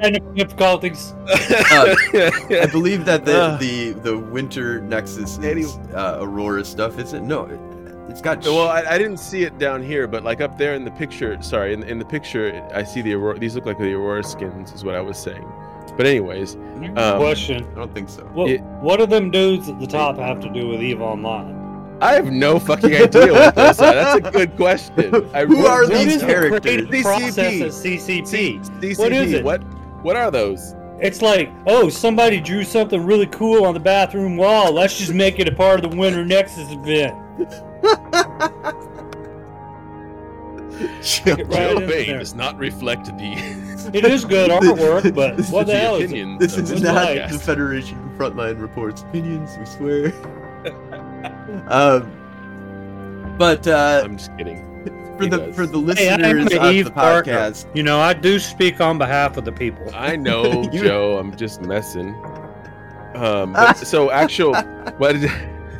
technical 0.00 0.32
difficulties. 0.34 1.14
I 1.28 2.68
believe 2.72 3.04
that 3.04 3.24
the 3.24 3.40
Ugh. 3.40 3.60
the 3.60 3.92
the 3.92 4.18
winter 4.18 4.80
nexus 4.80 5.38
is 5.38 5.76
uh, 5.94 6.18
Aurora 6.22 6.64
stuff, 6.64 6.98
isn't? 6.98 7.26
No, 7.26 7.44
it, 7.44 7.60
it's 8.08 8.20
got. 8.20 8.42
well, 8.44 8.68
I, 8.68 8.82
I 8.82 8.98
didn't 8.98 9.18
see 9.18 9.42
it 9.42 9.58
down 9.58 9.82
here, 9.82 10.06
but 10.06 10.24
like 10.24 10.40
up 10.40 10.56
there 10.58 10.74
in 10.74 10.84
the 10.84 10.90
picture. 10.92 11.40
Sorry, 11.42 11.72
in, 11.74 11.82
in 11.84 11.98
the 11.98 12.04
picture, 12.04 12.66
I 12.74 12.82
see 12.84 13.02
the 13.02 13.14
Aurora. 13.14 13.38
These 13.38 13.54
look 13.54 13.66
like 13.66 13.78
the 13.78 13.92
Aurora 13.94 14.22
skins, 14.24 14.72
is 14.72 14.84
what 14.84 14.94
I 14.94 15.00
was 15.00 15.18
saying. 15.18 15.46
But 15.96 16.06
anyways, 16.06 16.54
um, 16.96 17.18
Question: 17.18 17.64
I 17.72 17.74
don't 17.76 17.94
think 17.94 18.08
so. 18.08 18.22
What 18.32 18.50
it- 18.50 18.62
what 18.80 18.98
do 18.98 19.06
them 19.06 19.30
dudes 19.30 19.68
at 19.68 19.78
the 19.80 19.86
top 19.86 20.16
have 20.18 20.40
to 20.40 20.50
do 20.50 20.68
with 20.68 20.82
Eve 20.82 21.00
Online? 21.00 21.62
I 22.00 22.12
have 22.14 22.26
no 22.26 22.58
fucking 22.58 22.92
idea 22.94 23.32
what 23.32 23.54
those 23.54 23.78
are. 23.80 23.94
That's 23.94 24.26
a 24.28 24.30
good 24.32 24.56
question. 24.56 25.30
I 25.34 25.44
Who 25.44 25.64
are 25.64 25.86
these 25.86 26.16
is 26.16 26.20
the 26.22 26.26
characters? 26.26 26.60
creative 26.60 26.88
CCP. 26.88 27.60
CCP? 27.66 28.26
C- 28.26 28.58
CCP. 28.58 28.98
What 28.98 29.12
is 29.12 29.32
it? 29.32 29.44
What 29.44 29.62
what 30.02 30.16
are 30.16 30.30
those? 30.30 30.74
It's 31.00 31.22
like, 31.22 31.50
oh, 31.66 31.88
somebody 31.88 32.40
drew 32.40 32.64
something 32.64 33.04
really 33.04 33.26
cool 33.26 33.64
on 33.64 33.74
the 33.74 33.80
bathroom 33.80 34.36
wall. 34.36 34.72
Let's 34.72 34.96
just 34.98 35.12
make 35.12 35.38
it 35.38 35.48
a 35.48 35.52
part 35.52 35.82
of 35.84 35.90
the 35.90 35.96
Winter 35.96 36.24
Nexus 36.24 36.70
event. 36.72 37.14
Chill. 41.02 41.36
Right 41.36 41.50
Joe 41.50 41.78
in 41.78 41.86
Bain 41.88 42.18
does 42.18 42.34
not 42.34 42.58
reflect 42.58 43.06
the. 43.06 43.90
It 43.92 44.04
is 44.04 44.24
good 44.24 44.50
artwork, 44.62 45.14
but 45.14 45.36
This 45.36 45.50
what 45.50 45.66
the 45.66 45.72
the 45.72 45.78
hell 45.78 45.96
is 45.96 46.12
it? 46.12 46.38
This 46.40 46.56
is 46.58 46.82
not 46.82 46.94
like- 46.94 47.30
the 47.30 47.38
Federation 47.38 47.96
Frontline 48.18 48.60
reports 48.60 49.02
opinions. 49.02 49.56
We 49.58 49.66
swear. 49.66 50.12
um. 51.68 52.10
But 53.38 53.66
uh, 53.66 54.02
I'm 54.04 54.16
just 54.16 54.36
kidding. 54.36 54.58
for 55.16 55.22
he 55.24 55.28
the 55.28 55.36
does. 55.38 55.54
for 55.56 55.66
the 55.66 55.78
Hey, 55.94 56.16
listeners 56.16 56.46
the 56.50 56.60
of 56.60 56.74
Eve 56.74 56.84
the 56.86 56.90
Parker. 56.92 57.30
podcast, 57.32 57.66
You 57.76 57.82
know, 57.82 58.00
I 58.00 58.12
do 58.14 58.38
speak 58.38 58.80
on 58.80 58.96
behalf 58.98 59.36
of 59.36 59.44
the 59.44 59.52
people. 59.52 59.84
I 59.94 60.16
know, 60.16 60.64
Joe. 60.72 61.18
I'm 61.18 61.36
just 61.36 61.60
messing. 61.62 62.14
Um, 63.14 63.52
but, 63.52 63.74
so 63.74 64.10
actual, 64.10 64.54
what 64.98 65.12
did 65.12 65.30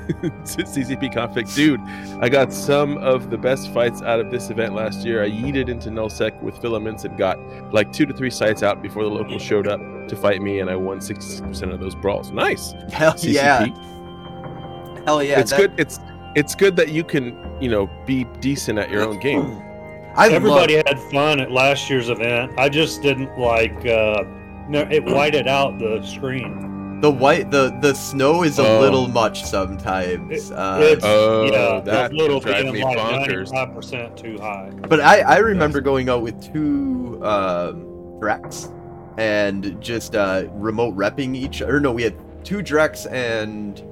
CCP 0.09 1.13
convict, 1.13 1.55
dude? 1.55 1.81
I 2.21 2.29
got 2.29 2.53
some 2.53 2.99
of 2.99 3.31
the 3.31 3.39
best 3.39 3.73
fights 3.73 4.03
out 4.03 4.21
of 4.21 4.31
this 4.31 4.51
event 4.51 4.75
last 4.75 5.05
year. 5.07 5.23
I 5.23 5.31
yeeted 5.31 5.69
into 5.69 5.91
nullsec 5.91 6.41
with 6.43 6.57
filaments 6.59 7.05
and 7.05 7.17
got 7.17 7.39
like 7.73 7.93
two 7.93 8.07
to 8.07 8.13
three 8.15 8.31
sites 8.31 8.63
out 8.63 8.83
before 8.83 9.05
the 9.05 9.11
locals 9.11 9.43
showed 9.43 9.67
up 9.67 9.81
to 10.09 10.17
fight 10.17 10.43
me, 10.43 10.61
and 10.61 10.69
I 10.71 10.77
won 10.77 10.99
60% 10.99 11.73
of 11.73 11.81
those 11.81 11.95
brawls. 11.95 12.31
Nice, 12.31 12.73
hell 12.93 13.13
CCP. 13.15 13.33
yeah, 13.35 15.05
hell 15.07 15.23
yeah, 15.23 15.41
it's 15.41 15.51
that- 15.51 15.61
good. 15.61 15.73
It's 15.79 15.99
it's 16.35 16.55
good 16.55 16.75
that 16.77 16.89
you 16.91 17.05
can 17.05 17.39
you 17.61 17.69
know 17.69 17.89
be 18.07 18.25
decent 18.41 18.79
at 18.79 18.91
your 18.91 19.03
own 19.03 19.19
game. 19.21 19.61
I 20.17 20.29
Everybody 20.29 20.77
love, 20.77 20.87
had 20.87 21.01
fun 21.11 21.41
at 21.41 21.51
last 21.51 21.91
year's 21.91 22.09
event. 22.09 22.53
I 22.57 22.69
just 22.69 23.03
didn't 23.03 23.37
like. 23.37 23.85
Uh, 23.85 24.23
no, 24.69 24.81
it 24.91 25.05
whited 25.05 25.49
out 25.49 25.79
the 25.79 26.01
screen. 26.03 26.71
The 27.05 27.11
white 27.11 27.51
the 27.51 27.77
the 27.83 27.93
snow 27.95 28.43
is 28.45 28.59
a 28.59 28.67
Oh. 28.67 28.81
little 28.81 29.09
much 29.09 29.45
sometimes. 29.45 30.51
Uh, 30.51 30.79
it's 30.81 31.05
Oh, 31.05 31.45
yeah, 31.45 31.81
that 31.81 32.13
a 32.13 32.17
little 32.17 32.41
can 32.41 32.63
drive 32.63 32.73
being 32.73 32.85
like 32.85 32.97
bonkers. 32.97 33.53
ninety-five 33.53 33.75
percent 33.75 34.17
too 34.17 34.39
high. 34.41 34.71
But 34.89 35.01
I, 35.01 35.21
I 35.21 35.37
remember 35.39 35.83
going 35.83 36.09
out 36.09 36.23
with 36.23 36.41
two 36.43 37.21
um, 37.23 37.85
Drex 38.21 38.73
and 39.19 39.79
just 39.83 40.17
uh, 40.17 40.45
remote 40.53 40.97
repping 40.97 41.37
each. 41.37 41.61
Or 41.61 41.79
no, 41.79 41.93
we 41.93 42.03
had 42.03 42.15
two 42.43 42.59
Drex 42.63 43.07
and 43.13 43.83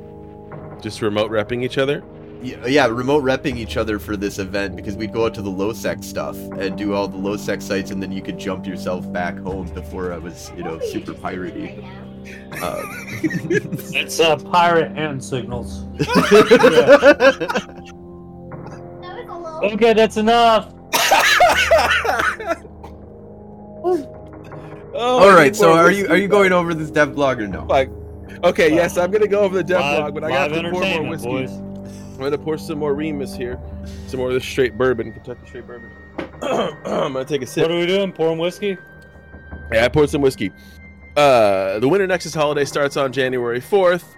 Just 0.83 1.03
remote 1.03 1.31
repping 1.31 1.63
each 1.63 1.77
other. 1.77 2.03
yeah, 2.43 2.67
yeah, 2.67 2.87
remote 2.87 3.23
repping 3.25 3.57
each 3.59 3.77
other 3.77 3.99
for 3.99 4.17
this 4.17 4.39
event 4.39 4.75
because 4.75 4.97
we'd 4.97 5.13
go 5.13 5.27
out 5.27 5.35
to 5.35 5.43
the 5.43 5.51
low 5.51 5.73
sec 5.75 6.03
stuff 6.03 6.37
and 6.59 6.77
do 6.79 6.95
all 6.95 7.07
the 7.09 7.17
low 7.19 7.37
sec 7.37 7.61
sites, 7.61 7.91
and 7.91 8.03
then 8.03 8.11
you 8.11 8.23
could 8.23 8.39
jump 8.39 8.67
yourself 8.67 9.11
back 9.13 9.37
home 9.39 9.67
before 9.75 10.13
I 10.15 10.19
was, 10.19 10.51
you 10.57 10.65
know, 10.65 10.81
super 10.81 11.13
piratey. 11.13 11.85
Um, 12.63 13.09
It's 13.95 14.19
uh, 14.21 14.37
pirate 14.37 14.93
hand 14.97 15.23
signals. 15.23 15.85
Okay, 19.63 19.93
that's 19.93 20.17
enough. 20.17 20.75
Oh, 24.95 25.19
all 25.21 25.31
I 25.31 25.35
right, 25.35 25.45
need 25.47 25.57
so 25.57 25.73
are 25.73 25.91
you 25.91 26.07
are 26.09 26.17
you 26.17 26.29
going 26.29 26.53
over 26.53 26.75
this 26.75 26.91
dev 26.91 27.15
blog 27.15 27.41
or 27.41 27.49
no? 27.49 27.65
Like, 27.65 27.89
okay, 28.45 28.75
yes, 28.75 28.99
I'm 28.99 29.11
gonna 29.11 29.27
go 29.29 29.41
over 29.41 29.55
the 29.57 29.65
dev 29.65 29.81
Live- 29.81 29.99
log, 30.01 30.15
but 30.15 30.25
I 30.25 30.29
got 30.31 30.51
live 30.51 30.63
to 30.65 30.71
pour 30.71 30.81
more 30.81 30.83
entertainment, 30.85 31.11
whiskey. 31.11 31.29
boys. 31.31 31.51
I'm 32.15 32.19
gonna 32.19 32.39
pour 32.39 32.59
some 32.59 32.79
more 32.79 32.95
Remus 32.95 33.35
here, 33.35 33.59
some 34.09 34.19
more 34.21 34.29
of 34.29 34.35
this 34.35 34.45
straight 34.45 34.77
bourbon, 34.77 35.13
Kentucky 35.13 35.47
straight 35.47 35.67
bourbon. 35.67 35.91
I'm 36.43 37.13
gonna 37.13 37.25
take 37.25 37.43
a 37.43 37.47
sip. 37.47 37.63
What 37.63 37.71
are 37.71 37.79
we 37.79 37.87
doing? 37.87 38.13
Pouring 38.13 38.39
whiskey? 38.39 38.77
Yeah, 39.73 39.85
I 39.85 39.89
poured 39.89 40.11
some 40.11 40.21
whiskey. 40.21 40.51
Uh, 41.17 41.79
the 41.79 41.89
Winter 41.89 42.07
Nexus 42.07 42.33
holiday 42.33 42.65
starts 42.65 42.97
on 42.97 43.13
January 43.13 43.61
4th, 43.61 44.17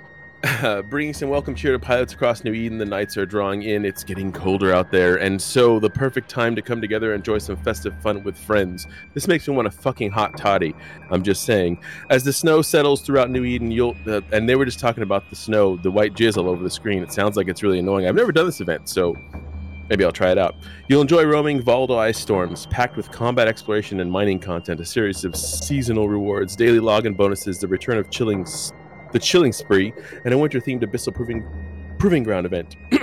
bringing 0.88 1.12
some 1.12 1.28
welcome 1.28 1.52
cheer 1.52 1.72
to 1.72 1.78
pilots 1.80 2.12
across 2.12 2.44
New 2.44 2.52
Eden. 2.52 2.78
The 2.78 2.84
nights 2.84 3.16
are 3.16 3.26
drawing 3.26 3.64
in. 3.64 3.84
It's 3.84 4.04
getting 4.04 4.30
colder 4.30 4.72
out 4.72 4.92
there, 4.92 5.16
and 5.16 5.42
so 5.42 5.80
the 5.80 5.90
perfect 5.90 6.30
time 6.30 6.54
to 6.54 6.62
come 6.62 6.80
together 6.80 7.12
and 7.12 7.18
enjoy 7.18 7.38
some 7.38 7.56
festive 7.56 8.00
fun 8.00 8.22
with 8.22 8.38
friends. 8.38 8.86
This 9.12 9.26
makes 9.26 9.48
me 9.48 9.56
want 9.56 9.66
a 9.66 9.72
fucking 9.72 10.12
hot 10.12 10.36
toddy. 10.36 10.72
I'm 11.10 11.24
just 11.24 11.42
saying. 11.42 11.80
As 12.10 12.22
the 12.22 12.32
snow 12.32 12.62
settles 12.62 13.02
throughout 13.02 13.28
New 13.28 13.44
Eden, 13.44 13.72
you'll 13.72 13.96
uh, 14.06 14.20
and 14.30 14.48
they 14.48 14.54
were 14.54 14.64
just 14.64 14.78
talking 14.78 15.02
about 15.02 15.28
the 15.30 15.36
snow, 15.36 15.76
the 15.76 15.90
white 15.90 16.14
jizz 16.14 16.36
all 16.36 16.48
over 16.48 16.62
the 16.62 16.70
screen. 16.70 17.02
It 17.02 17.12
sounds 17.12 17.36
like 17.36 17.48
it's 17.48 17.64
really 17.64 17.80
annoying. 17.80 18.06
I've 18.06 18.14
never 18.14 18.30
done 18.30 18.46
this 18.46 18.60
event, 18.60 18.88
so 18.88 19.16
Maybe 19.88 20.04
I'll 20.04 20.12
try 20.12 20.30
it 20.30 20.38
out. 20.38 20.54
You'll 20.88 21.02
enjoy 21.02 21.24
roaming 21.24 21.60
volatile 21.60 21.98
ice 21.98 22.18
storms, 22.18 22.66
packed 22.66 22.96
with 22.96 23.10
combat 23.10 23.48
exploration 23.48 24.00
and 24.00 24.10
mining 24.10 24.38
content, 24.38 24.80
a 24.80 24.84
series 24.84 25.24
of 25.24 25.36
seasonal 25.36 26.08
rewards, 26.08 26.56
daily 26.56 26.80
login 26.80 27.16
bonuses, 27.16 27.58
the 27.58 27.68
return 27.68 27.98
of 27.98 28.10
chilling, 28.10 28.46
the 29.12 29.18
chilling 29.18 29.52
spree, 29.52 29.92
and 30.24 30.32
a 30.32 30.38
winter-themed 30.38 30.82
abyssal 30.82 31.14
proving 31.14 31.44
proving 31.98 32.22
ground 32.22 32.46
event. 32.46 32.76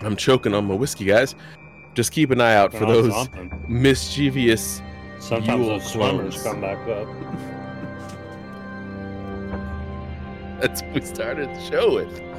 I'm 0.00 0.16
choking 0.16 0.54
on 0.54 0.66
my 0.66 0.74
whiskey, 0.74 1.04
guys. 1.04 1.34
Just 1.94 2.12
keep 2.12 2.30
an 2.30 2.40
eye 2.40 2.54
out 2.54 2.72
for 2.72 2.86
those 2.86 3.12
something. 3.12 3.64
mischievous. 3.68 4.82
Sometimes 5.20 5.66
those 5.66 5.92
swimmers 5.92 6.42
come 6.42 6.60
back 6.60 6.78
up. 6.88 7.08
That's 10.62 10.80
what 10.82 10.94
we 10.94 11.00
started 11.00 11.48
the 11.48 11.60
show 11.70 11.94
with. 11.94 12.22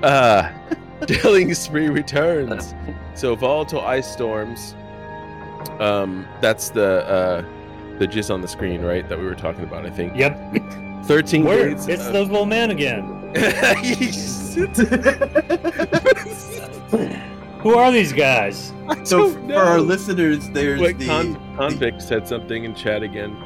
Uh, 0.00 0.50
chilling 1.08 1.54
spree 1.54 1.88
returns. 1.88 2.74
So 3.14 3.34
volatile 3.34 3.82
ice 3.82 4.10
storms. 4.10 4.74
Um, 5.78 6.26
that's 6.40 6.70
the 6.70 7.06
uh, 7.06 7.44
the 7.98 8.06
jizz 8.06 8.32
on 8.32 8.40
the 8.40 8.48
screen, 8.48 8.80
right? 8.82 9.06
That 9.08 9.18
we 9.18 9.26
were 9.26 9.34
talking 9.34 9.62
about. 9.64 9.84
I 9.84 9.90
think. 9.90 10.16
Yep. 10.16 10.54
Thirteen 11.04 11.44
Where? 11.44 11.70
days. 11.70 11.86
It's 11.86 12.06
of- 12.06 12.12
those 12.14 12.28
little 12.30 12.46
men 12.46 12.70
again. 12.70 13.02
Who 17.60 17.74
are 17.76 17.92
these 17.92 18.12
guys? 18.12 18.72
so 19.04 19.32
don't 19.34 19.48
for 19.48 19.54
our 19.56 19.80
listeners, 19.80 20.48
there's 20.50 20.80
Wait, 20.80 20.98
the, 20.98 21.06
Con- 21.06 21.56
Convict 21.56 22.00
said 22.00 22.26
something 22.26 22.64
in 22.64 22.74
chat 22.74 23.02
again. 23.02 23.36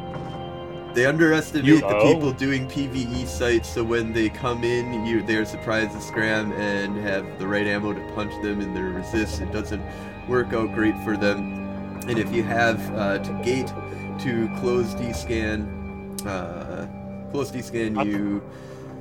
They 0.95 1.07
underestimate 1.07 1.65
You- 1.67 1.81
the 1.81 1.97
Oh. 1.97 2.13
people 2.15 2.33
doing 2.33 2.67
PVE 2.67 3.27
sites. 3.27 3.69
So 3.69 3.83
when 3.85 4.13
they 4.13 4.29
come 4.29 4.65
in, 4.65 5.05
you 5.05 5.23
they're 5.23 5.45
surprised 5.45 5.93
to 5.93 6.01
scram 6.01 6.53
and 6.53 6.97
have 6.99 7.25
the 7.39 7.47
right 7.47 7.67
ammo 7.67 7.93
to 7.93 8.01
punch 8.15 8.33
them 8.43 8.61
and 8.61 8.75
their 8.77 8.91
resist. 8.91 9.41
It 9.41 9.53
doesn't 9.53 9.83
work 10.29 10.53
out 10.55 10.73
great 10.75 10.95
for 11.05 11.17
them. 11.17 12.01
And 12.09 12.19
if 12.19 12.33
you 12.35 12.43
have 12.43 12.79
uh, 12.95 13.19
to 13.19 13.33
gate 13.45 13.73
to 14.21 14.49
close 14.61 14.95
D-scan, 14.95 16.17
uh, 16.27 16.87
close 17.33 17.51
D-scan, 17.51 17.97
I'm- 17.99 18.09
you 18.09 18.43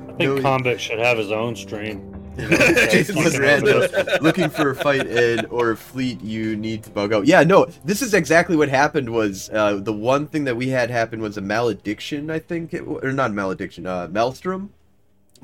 I 0.08 0.12
think 0.16 0.36
No, 0.36 0.40
Convict 0.42 0.80
should 0.80 0.98
have 1.00 1.18
his 1.18 1.32
own 1.32 1.56
stream. 1.56 2.13
Just 2.90 3.10
Fucking 3.12 3.24
was 3.24 3.38
random. 3.38 3.82
looking 4.20 4.50
for 4.50 4.70
a 4.70 4.74
fight 4.74 5.06
and 5.06 5.46
or 5.50 5.70
a 5.70 5.76
fleet 5.76 6.20
you 6.20 6.56
need 6.56 6.82
to 6.84 6.90
bug 6.90 7.12
out. 7.12 7.26
Yeah, 7.26 7.44
no, 7.44 7.66
this 7.84 8.02
is 8.02 8.12
exactly 8.12 8.56
what 8.56 8.68
happened. 8.68 9.10
Was 9.10 9.50
uh, 9.50 9.76
the 9.76 9.92
one 9.92 10.26
thing 10.26 10.44
that 10.44 10.56
we 10.56 10.68
had 10.68 10.90
happen 10.90 11.20
was 11.20 11.36
a 11.36 11.40
malediction, 11.40 12.30
I 12.30 12.40
think, 12.40 12.74
it, 12.74 12.80
or 12.80 13.12
not 13.12 13.32
malediction, 13.32 13.86
uh, 13.86 14.08
Maelstrom 14.10 14.72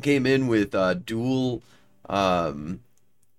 came 0.02 0.26
in 0.26 0.46
with 0.48 0.74
uh, 0.74 0.94
dual 0.94 1.62
um, 2.08 2.80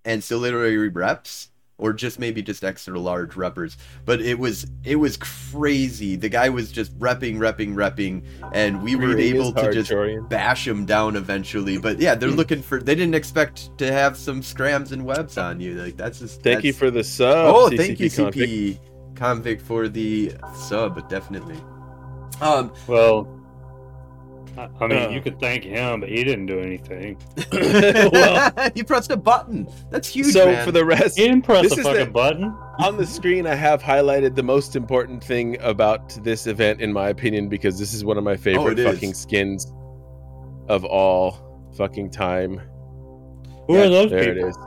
ancillary 0.06 0.90
reps. 0.90 1.50
Or 1.82 1.94
just 1.94 2.20
maybe 2.20 2.44
just 2.44 2.64
extra 2.64 3.00
large 3.00 3.32
reppers, 3.32 3.76
but 4.06 4.22
it 4.22 4.38
was 4.38 4.68
it 4.84 4.98
was 4.98 5.18
crazy. 5.18 6.16
The 6.16 6.30
guy 6.30 6.48
was 6.48 6.72
just 6.72 6.98
repping, 7.00 7.38
repping, 7.38 7.74
repping, 7.74 8.24
and 8.54 8.84
we 8.84 8.96
were 8.96 9.16
Reading 9.16 9.36
able 9.38 9.52
to 9.54 9.74
just 9.74 9.92
bash 10.30 10.68
him 10.68 10.86
down 10.86 11.16
eventually. 11.16 11.80
But 11.80 12.00
yeah, 12.00 12.14
Hmm. 12.14 12.20
they're 12.20 12.30
looking 12.30 12.62
for. 12.62 12.80
They 12.80 12.94
didn't 12.94 13.16
expect 13.16 13.76
to 13.80 13.92
have 13.92 14.16
some 14.16 14.44
scrams 14.44 14.92
and 14.92 15.04
webs 15.04 15.40
on 15.40 15.60
you. 15.60 15.74
Like 15.74 15.98
that's 15.98 16.20
just. 16.20 16.44
Thank 16.44 16.64
you 16.64 16.72
for 16.72 16.92
the 16.92 17.04
sub. 17.04 17.56
Oh, 17.56 17.70
CCP 17.72 17.78
thank 17.78 18.00
you, 18.00 18.10
Convict. 18.12 18.38
CP 18.38 18.80
convict 19.16 19.62
for 19.64 19.90
the 19.90 20.34
sub. 20.56 21.10
Definitely. 21.10 21.58
Um. 22.42 22.72
Well, 22.88 23.28
I, 24.58 24.68
I 24.82 24.88
mean, 24.88 24.98
Uh. 24.98 25.10
you 25.10 25.22
could 25.22 25.40
thank 25.40 25.64
him, 25.64 26.02
but 26.02 26.10
he 26.10 26.24
didn't 26.24 26.46
do 26.48 26.60
anything. 26.60 27.18
well, 28.12 28.52
you 28.76 28.84
pressed 28.84 29.12
a 29.12 29.18
button. 29.18 29.68
That's 29.90 30.08
huge. 30.08 30.34
so 30.34 30.46
man. 30.48 30.66
for 30.66 30.72
the 30.72 30.84
rest, 30.84 31.18
He 31.18 31.26
didn't 31.26 31.44
press 31.44 31.64
This 31.64 31.78
a 31.78 31.80
is 31.82 31.86
fucking 31.88 32.06
the- 32.06 32.12
button. 32.12 32.54
on 32.80 32.98
the 32.98 33.06
screen 33.06 33.46
i 33.48 33.54
have 33.56 33.82
highlighted 33.84 34.34
the 34.36 34.44
most 34.44 34.76
important 34.76 35.24
thing 35.24 35.58
about 35.62 36.18
this 36.24 36.48
event 36.48 36.82
in 36.82 36.92
my 36.92 37.10
opinion 37.10 37.48
because 37.48 37.78
this 37.78 37.94
is 37.94 38.04
one 38.04 38.18
of 38.18 38.24
my 38.24 38.36
favorite 38.36 38.64
Oh, 38.64 38.68
it 38.72 38.80
is. 38.80 38.86
fucking 38.94 39.14
skins 39.14 39.72
of 40.68 40.84
all 40.86 41.70
fucking 41.78 42.10
time 42.10 42.60
Who 43.68 43.76
Yeah, 43.76 43.84
are 43.86 43.90
those 43.90 44.10
there 44.12 44.34
people? 44.34 44.48
it 44.48 44.50
is 44.50 44.58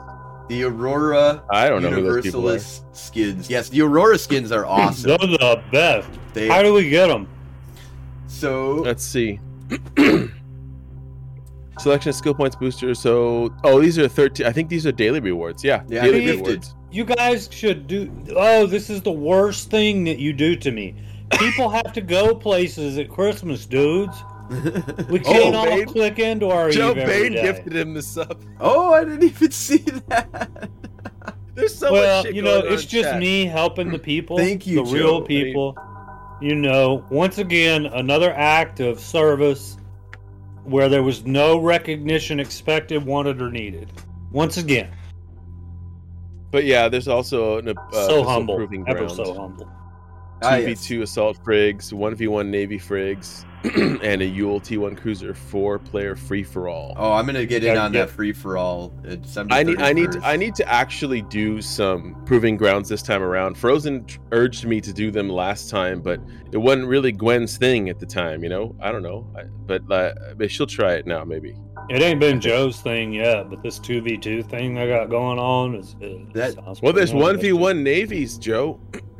the 0.47 0.63
Aurora 0.63 1.43
i 1.51 1.67
don't 1.67 1.81
know 1.81 1.89
who 1.89 2.03
those 2.03 2.23
people 2.23 2.41
are 2.47 2.53
Universalis 2.53 2.83
skins. 2.93 3.49
Yes, 3.49 3.67
the 3.69 3.81
Aurora 3.81 4.17
skins 4.17 4.51
are 4.51 4.65
awesome. 4.77 5.09
Those 5.09 5.37
are 5.41 5.55
the 5.55 5.63
best. 5.71 6.09
they 6.33 6.47
How 6.47 6.61
do 6.63 6.73
we 6.73 6.89
get 6.89 7.07
them? 7.07 7.27
so 8.27 8.75
let's 8.75 9.03
see 9.03 9.39
selection 11.79 12.09
of 12.09 12.15
skill 12.15 12.33
points 12.33 12.55
booster 12.55 12.95
so 12.95 13.53
oh 13.63 13.81
these 13.81 13.99
are 13.99 14.07
13 14.07 14.45
i 14.45 14.51
think 14.51 14.69
these 14.69 14.85
are 14.87 14.91
daily 14.93 15.19
rewards 15.19 15.63
yeah, 15.63 15.83
Yeah, 15.87 16.03
daily 16.03 16.21
gifted. 16.21 16.45
rewards 16.45 16.75
You 16.91 17.03
guys 17.03 17.49
should 17.51 17.87
do. 17.87 18.09
Oh, 18.37 18.65
this 18.65 18.89
is 18.89 19.01
the 19.01 19.11
worst 19.11 19.69
thing 19.69 20.05
that 20.05 20.17
you 20.17 20.31
do 20.31 20.55
to 20.55 20.71
me. 20.71 20.95
People 21.31 21.67
have 21.69 21.91
to 21.91 21.99
go 21.99 22.33
places 22.33 22.97
at 22.97 23.09
Christmas, 23.09 23.65
dudes. 23.65 24.15
We 25.09 25.19
oh, 25.19 25.23
can't 25.23 25.55
all 25.55 25.65
Bane- 25.65 25.87
click 25.87 26.19
into 26.19 26.47
our 26.49 26.69
joe 26.69 26.91
Eve 26.91 26.97
every 26.99 27.23
Bain 27.23 27.31
day. 27.33 27.41
gifted 27.41 27.75
him 27.75 27.93
the 27.95 28.01
sub 28.01 28.41
oh, 28.61 28.93
I 28.93 29.03
didn't 29.03 29.23
even 29.23 29.51
see 29.51 29.79
that. 30.07 30.69
there's 31.55 31.75
so 31.75 31.91
well, 31.91 32.17
much 32.17 32.27
shit 32.27 32.35
you 32.35 32.41
know, 32.43 32.61
going 32.61 32.73
it's 32.73 32.85
just 32.85 33.09
chat. 33.09 33.19
me 33.19 33.45
helping 33.45 33.89
the 33.89 33.99
people. 33.99 34.37
Thank 34.37 34.65
you, 34.65 34.85
the 34.85 34.91
real 34.93 35.19
Joe. 35.19 35.25
people. 35.25 35.77
You 36.41 36.55
know, 36.55 37.05
once 37.09 37.37
again, 37.37 37.85
another 37.85 38.33
act 38.33 38.79
of 38.79 38.99
service 38.99 39.77
where 40.63 40.89
there 40.89 41.03
was 41.03 41.25
no 41.25 41.59
recognition 41.59 42.39
expected, 42.39 43.05
wanted, 43.05 43.41
or 43.41 43.49
needed. 43.49 43.91
Once 44.31 44.57
again. 44.57 44.91
but 46.51 46.65
yeah, 46.65 46.89
there's 46.89 47.07
also 47.07 47.59
an, 47.59 47.69
uh, 47.69 47.91
so 47.91 48.23
humble, 48.23 48.67
ever 48.87 49.07
so 49.07 49.33
humble. 49.33 49.69
Ah, 50.41 50.57
Two 50.57 50.63
v 50.63 50.69
yes. 50.71 50.83
two 50.85 51.01
assault 51.01 51.39
frigs, 51.43 51.93
one 51.93 52.13
v 52.15 52.27
one 52.27 52.51
navy 52.51 52.77
frigs, 52.77 53.45
and 54.03 54.21
a 54.21 54.25
Yule 54.25 54.59
T1 54.59 54.97
cruiser, 54.97 55.33
four 55.33 55.79
player 55.79 56.15
free 56.15 56.43
for 56.43 56.67
all. 56.67 56.93
Oh, 56.97 57.13
I'm 57.13 57.25
gonna 57.25 57.45
get 57.45 57.63
in 57.63 57.73
Yeah, 57.75 57.85
on 57.85 57.93
yeah. 57.93 58.01
that 58.05 58.09
free 58.11 58.33
for 58.33 58.57
all. 58.57 58.93
uh, 59.09 59.15
I 59.49 59.63
need, 59.63 59.81
I 59.81 59.93
need, 59.93 60.09
I 60.23 60.35
need 60.35 60.53
to 60.55 60.69
actually 60.71 61.21
do 61.23 61.61
some 61.61 62.21
proving 62.25 62.57
grounds 62.57 62.89
this 62.89 63.01
time 63.01 63.23
around. 63.23 63.57
Frozen 63.57 64.05
tr- 64.05 64.19
urged 64.33 64.65
me 64.65 64.81
to 64.81 64.91
do 64.93 65.09
them 65.09 65.29
last 65.29 65.69
time, 65.69 66.01
but 66.01 66.19
it 66.51 66.57
wasn't 66.57 66.87
really 66.87 67.11
Gwen's 67.13 67.57
thing 67.57 67.89
at 67.89 67.99
the 67.99 68.05
time. 68.05 68.43
You 68.43 68.49
know, 68.49 68.75
I 68.81 68.91
don't 68.91 69.03
know, 69.03 69.25
I, 69.37 69.43
but 69.65 69.89
uh, 69.89 70.13
but 70.37 70.51
she'll 70.51 70.67
try 70.67 70.93
it 70.95 71.07
now, 71.07 71.23
maybe. 71.23 71.55
It 71.89 72.01
ain't 72.01 72.19
been 72.19 72.41
Joe's 72.41 72.81
thing 72.81 73.13
yet, 73.13 73.49
but 73.49 73.63
this 73.63 73.79
two 73.79 74.01
v 74.01 74.17
two 74.17 74.43
thing 74.43 74.77
I 74.77 74.85
got 74.87 75.09
going 75.09 75.39
on 75.39 75.75
is. 75.75 75.95
is 76.01 76.19
That- 76.33 76.53
sounds 76.55 76.81
Well, 76.81 76.93
there's 76.93 77.13
one 77.13 77.39
v 77.39 77.53
one 77.53 77.83
navies, 77.83 78.37
Joe. 78.37 78.79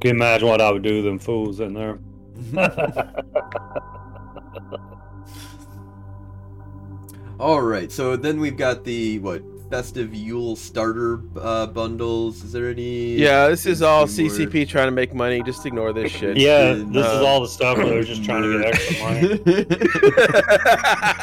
Can 0.00 0.10
you 0.10 0.14
imagine 0.14 0.48
what 0.48 0.60
I 0.60 0.70
would 0.70 0.82
do 0.82 1.02
to 1.02 1.08
them 1.08 1.18
fools 1.18 1.60
in 1.60 1.74
there? 1.74 1.98
All 7.40 7.60
right, 7.62 7.90
so 7.92 8.16
then 8.16 8.40
we've 8.40 8.56
got 8.56 8.82
the 8.84 9.20
what 9.20 9.42
festive 9.70 10.12
Yule 10.12 10.56
starter 10.56 11.20
uh, 11.40 11.66
bundles. 11.68 12.42
Is 12.42 12.50
there 12.52 12.68
any? 12.70 13.14
Yeah, 13.14 13.46
this 13.48 13.64
is 13.64 13.80
all 13.80 14.00
more- 14.00 14.06
CCP 14.06 14.68
trying 14.68 14.88
to 14.88 14.90
make 14.92 15.14
money. 15.14 15.40
Just 15.44 15.64
ignore 15.64 15.92
this 15.92 16.10
shit. 16.10 16.36
yeah, 16.36 16.74
Uh, 16.80 16.84
this 16.90 17.06
is 17.06 17.22
all 17.22 17.40
the 17.40 17.46
stuff 17.48 17.76
where 17.76 17.86
they're 17.86 18.02
just 18.02 18.24
trying 18.24 18.42
to 18.42 18.58
get 18.58 18.74
extra 18.74 18.98
money. 19.04 19.66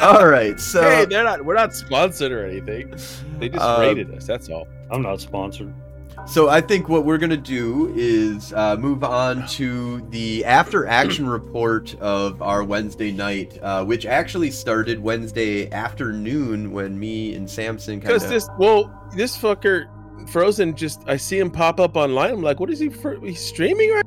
all 0.00 0.26
right, 0.26 0.58
so 0.58 0.80
hey, 0.82 1.04
they're 1.04 1.24
not. 1.24 1.44
We're 1.44 1.54
not 1.54 1.74
sponsored 1.74 2.32
or 2.32 2.46
anything. 2.46 2.94
They 3.38 3.50
just 3.50 3.62
Um, 3.62 3.80
rated 3.82 4.10
us. 4.14 4.26
That's 4.26 4.48
all. 4.48 4.66
I'm 4.90 5.02
not 5.02 5.20
sponsored. 5.20 5.74
So 6.26 6.48
I 6.48 6.60
think 6.60 6.88
what 6.88 7.04
we're 7.04 7.18
gonna 7.18 7.36
do 7.36 7.92
is 7.94 8.52
uh, 8.52 8.76
move 8.76 9.04
on 9.04 9.46
to 9.48 10.00
the 10.10 10.44
after 10.44 10.84
action 10.86 11.28
report 11.30 11.94
of 12.00 12.42
our 12.42 12.64
Wednesday 12.64 13.12
night, 13.12 13.58
uh, 13.62 13.84
which 13.84 14.06
actually 14.06 14.50
started 14.50 15.00
Wednesday 15.00 15.70
afternoon 15.70 16.72
when 16.72 16.98
me 16.98 17.34
and 17.34 17.48
Samson 17.48 18.00
kind 18.00 18.08
Because 18.08 18.24
of. 18.24 18.30
this, 18.30 18.48
well, 18.58 18.92
this 19.14 19.38
fucker, 19.38 19.86
Frozen, 20.28 20.74
just 20.74 21.02
I 21.06 21.16
see 21.16 21.38
him 21.38 21.50
pop 21.50 21.78
up 21.78 21.96
online. 21.96 22.32
I'm 22.32 22.42
like, 22.42 22.58
what 22.58 22.70
is 22.70 22.80
he? 22.80 22.88
For, 22.88 23.18
he's 23.20 23.40
streaming 23.40 23.92
right? 23.92 24.04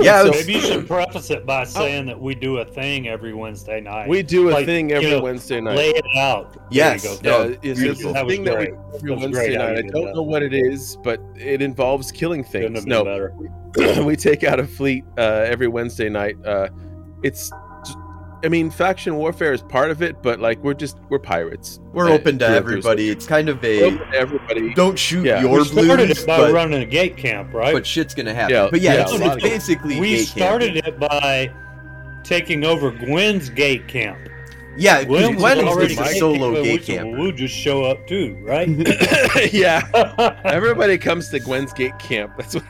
Yeah, 0.00 0.24
So 0.24 0.30
Maybe 0.30 0.52
you 0.54 0.60
should 0.60 0.86
preface 0.86 1.30
it 1.30 1.44
by 1.46 1.64
saying 1.64 2.06
that 2.06 2.20
we 2.20 2.34
do 2.34 2.58
a 2.58 2.64
thing 2.64 3.08
every 3.08 3.34
Wednesday 3.34 3.80
night. 3.80 4.08
we 4.08 4.22
do 4.22 4.50
a 4.50 4.52
Like, 4.52 4.66
thing 4.66 4.92
every 4.92 5.08
you 5.10 5.16
know, 5.16 5.22
Wednesday 5.22 5.60
night. 5.60 5.76
lay 5.76 5.90
it 5.90 6.04
out. 6.16 6.56
Yes, 6.70 7.02
There 7.02 7.12
you 7.12 7.22
go. 7.22 7.48
no, 7.48 7.58
it's, 7.62 7.80
it's 7.80 8.04
a 8.04 8.12
That 8.12 8.24
was 8.26 8.34
thing 8.34 8.44
that 8.44 8.58
we 8.58 8.66
do 8.66 8.72
every 8.72 9.10
That 9.10 9.14
was 9.14 9.22
Wednesday 9.22 9.56
night. 9.56 9.78
I 9.78 9.82
don't 9.88 10.14
know 10.14 10.22
what 10.22 10.42
it 10.42 10.54
is, 10.54 10.96
but 11.02 11.20
it 11.36 11.60
involves 11.62 12.10
killing 12.12 12.42
things. 12.44 12.86
No, 12.86 13.04
better. 13.04 13.34
we 14.04 14.16
take 14.16 14.42
out 14.44 14.58
a 14.58 14.66
fleet 14.66 15.04
uh, 15.18 15.20
every 15.46 15.68
Wednesday 15.68 16.08
night. 16.08 16.36
Uh, 16.44 16.68
it's, 17.22 17.50
I 18.42 18.48
mean, 18.48 18.70
faction 18.70 19.16
warfare 19.16 19.52
is 19.52 19.62
part 19.62 19.90
of 19.90 20.02
it, 20.02 20.22
but 20.22 20.40
like 20.40 20.58
we're 20.64 20.74
just 20.74 20.96
we're 21.10 21.18
pirates. 21.18 21.78
we're 21.92 22.08
Uh, 22.08 22.12
open 22.14 22.38
to 22.38 22.46
through 22.46 22.54
everybody. 22.56 23.10
It's 23.10 23.26
kind 23.26 23.48
of 23.48 23.60
We're 23.62 23.82
a 23.84 23.86
open 23.94 24.10
to 24.12 24.16
everybody. 24.18 24.74
don't 24.74 24.98
shoot 24.98 25.26
Yeah. 25.26 25.40
your 25.42 25.58
We 25.58 25.64
started 25.64 26.06
blues, 26.06 26.22
it 26.22 26.26
by 26.26 26.38
but, 26.38 26.52
running 26.52 26.82
a 26.82 26.86
gate 26.86 27.16
camp, 27.16 27.52
right? 27.52 27.72
but 27.74 27.86
shit's 27.86 28.14
gonna 28.14 28.32
happen. 28.34 28.54
Yeah, 28.54 28.68
but 28.70 28.80
yeah, 28.80 28.94
yeah, 28.94 29.00
it's, 29.02 29.12
a 29.12 29.24
it's 29.34 29.42
basically 29.42 30.00
we 30.00 30.16
gate 30.16 30.28
started 30.28 30.74
camping. 30.74 30.94
it 30.94 31.00
by 31.00 31.50
taking 32.24 32.64
over 32.64 32.90
Gwen's 32.90 33.50
gate 33.50 33.86
camp. 33.88 34.18
Yeah, 34.76 35.04
Gwen, 35.04 35.34
Gwen, 35.34 35.58
was 35.58 35.66
is 35.66 35.76
already 35.76 35.94
a 35.94 35.96
gate 36.04 36.18
solo 36.18 36.52
camp, 36.54 36.64
gate 36.64 36.80
we- 36.80 36.86
so 36.86 36.92
camper. 37.02 37.18
We'll 37.18 37.32
just 37.32 37.54
show 37.54 37.82
up 37.84 38.06
too, 38.06 38.38
right? 38.42 38.68
yeah, 39.52 39.82
everybody 40.44 40.96
comes 40.96 41.28
to 41.30 41.40
Gwen's 41.40 41.72
Gate 41.72 41.98
Camp. 41.98 42.32
That's 42.38 42.54
what. 42.54 42.64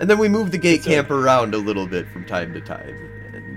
And 0.00 0.10
then 0.10 0.18
we 0.18 0.28
move 0.28 0.50
the 0.50 0.58
gate 0.58 0.78
It's 0.78 0.86
a- 0.86 0.90
camp 0.90 1.10
around 1.10 1.54
a 1.54 1.58
little 1.58 1.86
bit 1.86 2.08
from 2.08 2.24
time 2.26 2.52
to 2.54 2.60
time. 2.60 2.94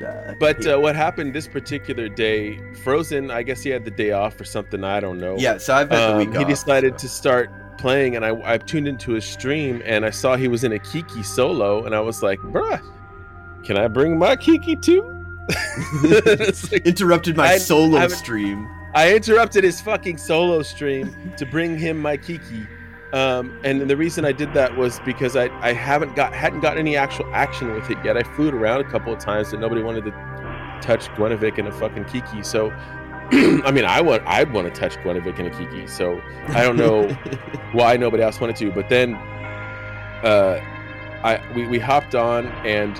Uh, 0.03 0.33
But 0.39 0.65
uh, 0.65 0.79
what 0.79 0.95
happened 0.95 1.33
this 1.33 1.47
particular 1.47 2.09
day? 2.09 2.59
Frozen, 2.83 3.31
I 3.31 3.43
guess 3.43 3.61
he 3.61 3.69
had 3.69 3.85
the 3.85 3.91
day 3.91 4.11
off 4.11 4.39
or 4.39 4.43
something. 4.45 4.83
I 4.83 4.99
don't 4.99 5.19
know. 5.19 5.35
yeah, 5.37 5.57
so 5.57 5.73
I've 5.75 5.89
had 5.89 5.99
the 5.99 6.11
Um, 6.13 6.17
week 6.17 6.31
he 6.31 6.37
off, 6.43 6.47
decided 6.49 6.93
so. 6.99 7.07
to 7.07 7.09
start 7.09 7.49
playing, 7.77 8.15
and 8.15 8.25
I, 8.25 8.53
I 8.53 8.57
tuned 8.57 8.87
into 8.87 9.11
his 9.13 9.25
stream, 9.25 9.81
and 9.85 10.05
I 10.05 10.09
saw 10.09 10.35
he 10.35 10.47
was 10.47 10.63
in 10.63 10.71
a 10.73 10.79
Kiki 10.79 11.23
solo, 11.23 11.85
and 11.85 11.95
I 11.95 11.99
was 11.99 12.21
like, 12.21 12.39
"Bruh, 12.39 12.81
can 13.63 13.77
I 13.77 13.87
bring 13.87 14.17
my 14.19 14.35
Kiki 14.35 14.75
too?" 14.75 15.17
Like- 16.03 16.85
interrupted 16.85 17.35
my 17.37 17.53
I- 17.53 17.57
solo 17.57 17.97
I- 17.97 18.07
stream. 18.07 18.67
I 18.93 19.15
interrupted 19.15 19.63
his 19.63 19.79
fucking 19.79 20.17
solo 20.17 20.61
stream 20.63 21.15
to 21.37 21.45
bring 21.45 21.77
him 21.77 21.97
my 21.97 22.17
Kiki. 22.17 22.67
Um, 23.13 23.59
and 23.63 23.81
the 23.89 23.97
reason 23.97 24.23
I 24.23 24.31
did 24.31 24.53
that 24.53 24.77
was 24.77 24.99
because 25.01 25.35
I, 25.35 25.49
I 25.59 25.73
haven't 25.73 26.15
got 26.15 26.33
hadn't 26.33 26.61
gotten 26.61 26.79
any 26.79 26.95
actual 26.95 27.25
action 27.33 27.73
with 27.73 27.89
it 27.89 27.97
yet. 28.05 28.15
I 28.15 28.23
flew 28.23 28.47
it 28.47 28.53
around 28.53 28.79
a 28.81 28.89
couple 28.89 29.11
of 29.11 29.19
times, 29.19 29.51
and 29.51 29.61
nobody 29.61 29.81
wanted 29.81 30.05
to 30.05 30.11
touch 30.81 31.07
Gwenevik 31.09 31.57
and 31.57 31.67
a 31.67 31.71
fucking 31.73 32.05
Kiki. 32.05 32.41
So, 32.41 32.71
I 33.31 33.71
mean, 33.71 33.83
I 33.85 33.99
want 34.01 34.23
I'd 34.25 34.53
want 34.53 34.73
to 34.73 34.79
touch 34.79 34.95
Gwenevik 34.97 35.37
and 35.39 35.47
a 35.47 35.51
Kiki. 35.51 35.87
So 35.87 36.21
I 36.49 36.63
don't 36.63 36.77
know 36.77 37.09
why 37.73 37.97
nobody 37.97 38.23
else 38.23 38.39
wanted 38.39 38.55
to. 38.57 38.71
But 38.71 38.87
then, 38.87 39.15
uh, 40.23 40.59
I 41.23 41.41
we, 41.53 41.67
we 41.67 41.79
hopped 41.79 42.15
on 42.15 42.47
and 42.65 42.97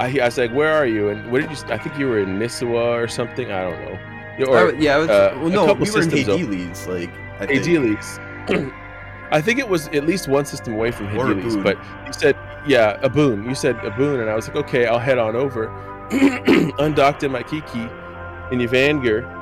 I, 0.00 0.18
I 0.20 0.24
was 0.24 0.38
like, 0.38 0.52
"Where 0.52 0.72
are 0.74 0.86
you?" 0.86 1.08
And 1.10 1.30
what 1.30 1.40
did 1.40 1.50
you? 1.50 1.56
I 1.72 1.78
think 1.78 1.96
you 1.98 2.08
were 2.08 2.18
in 2.18 2.38
Nisuwa 2.38 3.02
or 3.02 3.06
something. 3.08 3.50
I 3.52 3.62
don't 3.62 3.80
know. 3.84 4.46
Or 4.46 4.68
I- 4.68 4.72
yeah, 4.72 4.96
I 4.96 4.98
was, 4.98 5.08
uh, 5.08 5.32
well, 5.36 5.46
a 5.46 5.50
no, 5.50 5.66
couple 5.66 5.84
we 5.86 5.90
were 5.92 6.02
in 6.02 6.08
of- 6.08 6.40
Hades, 6.40 6.86
like 6.88 7.10
I. 7.40 7.46
Hades. 7.46 8.18
I 9.30 9.40
think 9.40 9.58
it 9.58 9.68
was 9.68 9.88
at 9.88 10.06
least 10.06 10.28
one 10.28 10.44
system 10.44 10.74
away 10.74 10.90
from 10.92 11.08
Hades, 11.08 11.56
but 11.56 11.76
you 12.06 12.12
said, 12.12 12.36
yeah, 12.66 12.98
a 13.02 13.08
boon. 13.08 13.44
You 13.44 13.54
said 13.54 13.76
a 13.84 13.90
boon, 13.90 14.20
and 14.20 14.30
I 14.30 14.34
was 14.34 14.48
like, 14.48 14.56
okay, 14.56 14.86
I'll 14.86 14.98
head 14.98 15.18
on 15.18 15.34
over. 15.34 15.66
Undocked 16.78 17.22
in 17.22 17.32
my 17.32 17.42
Kiki 17.42 17.82
in 18.52 18.60
Evanger. 18.60 19.32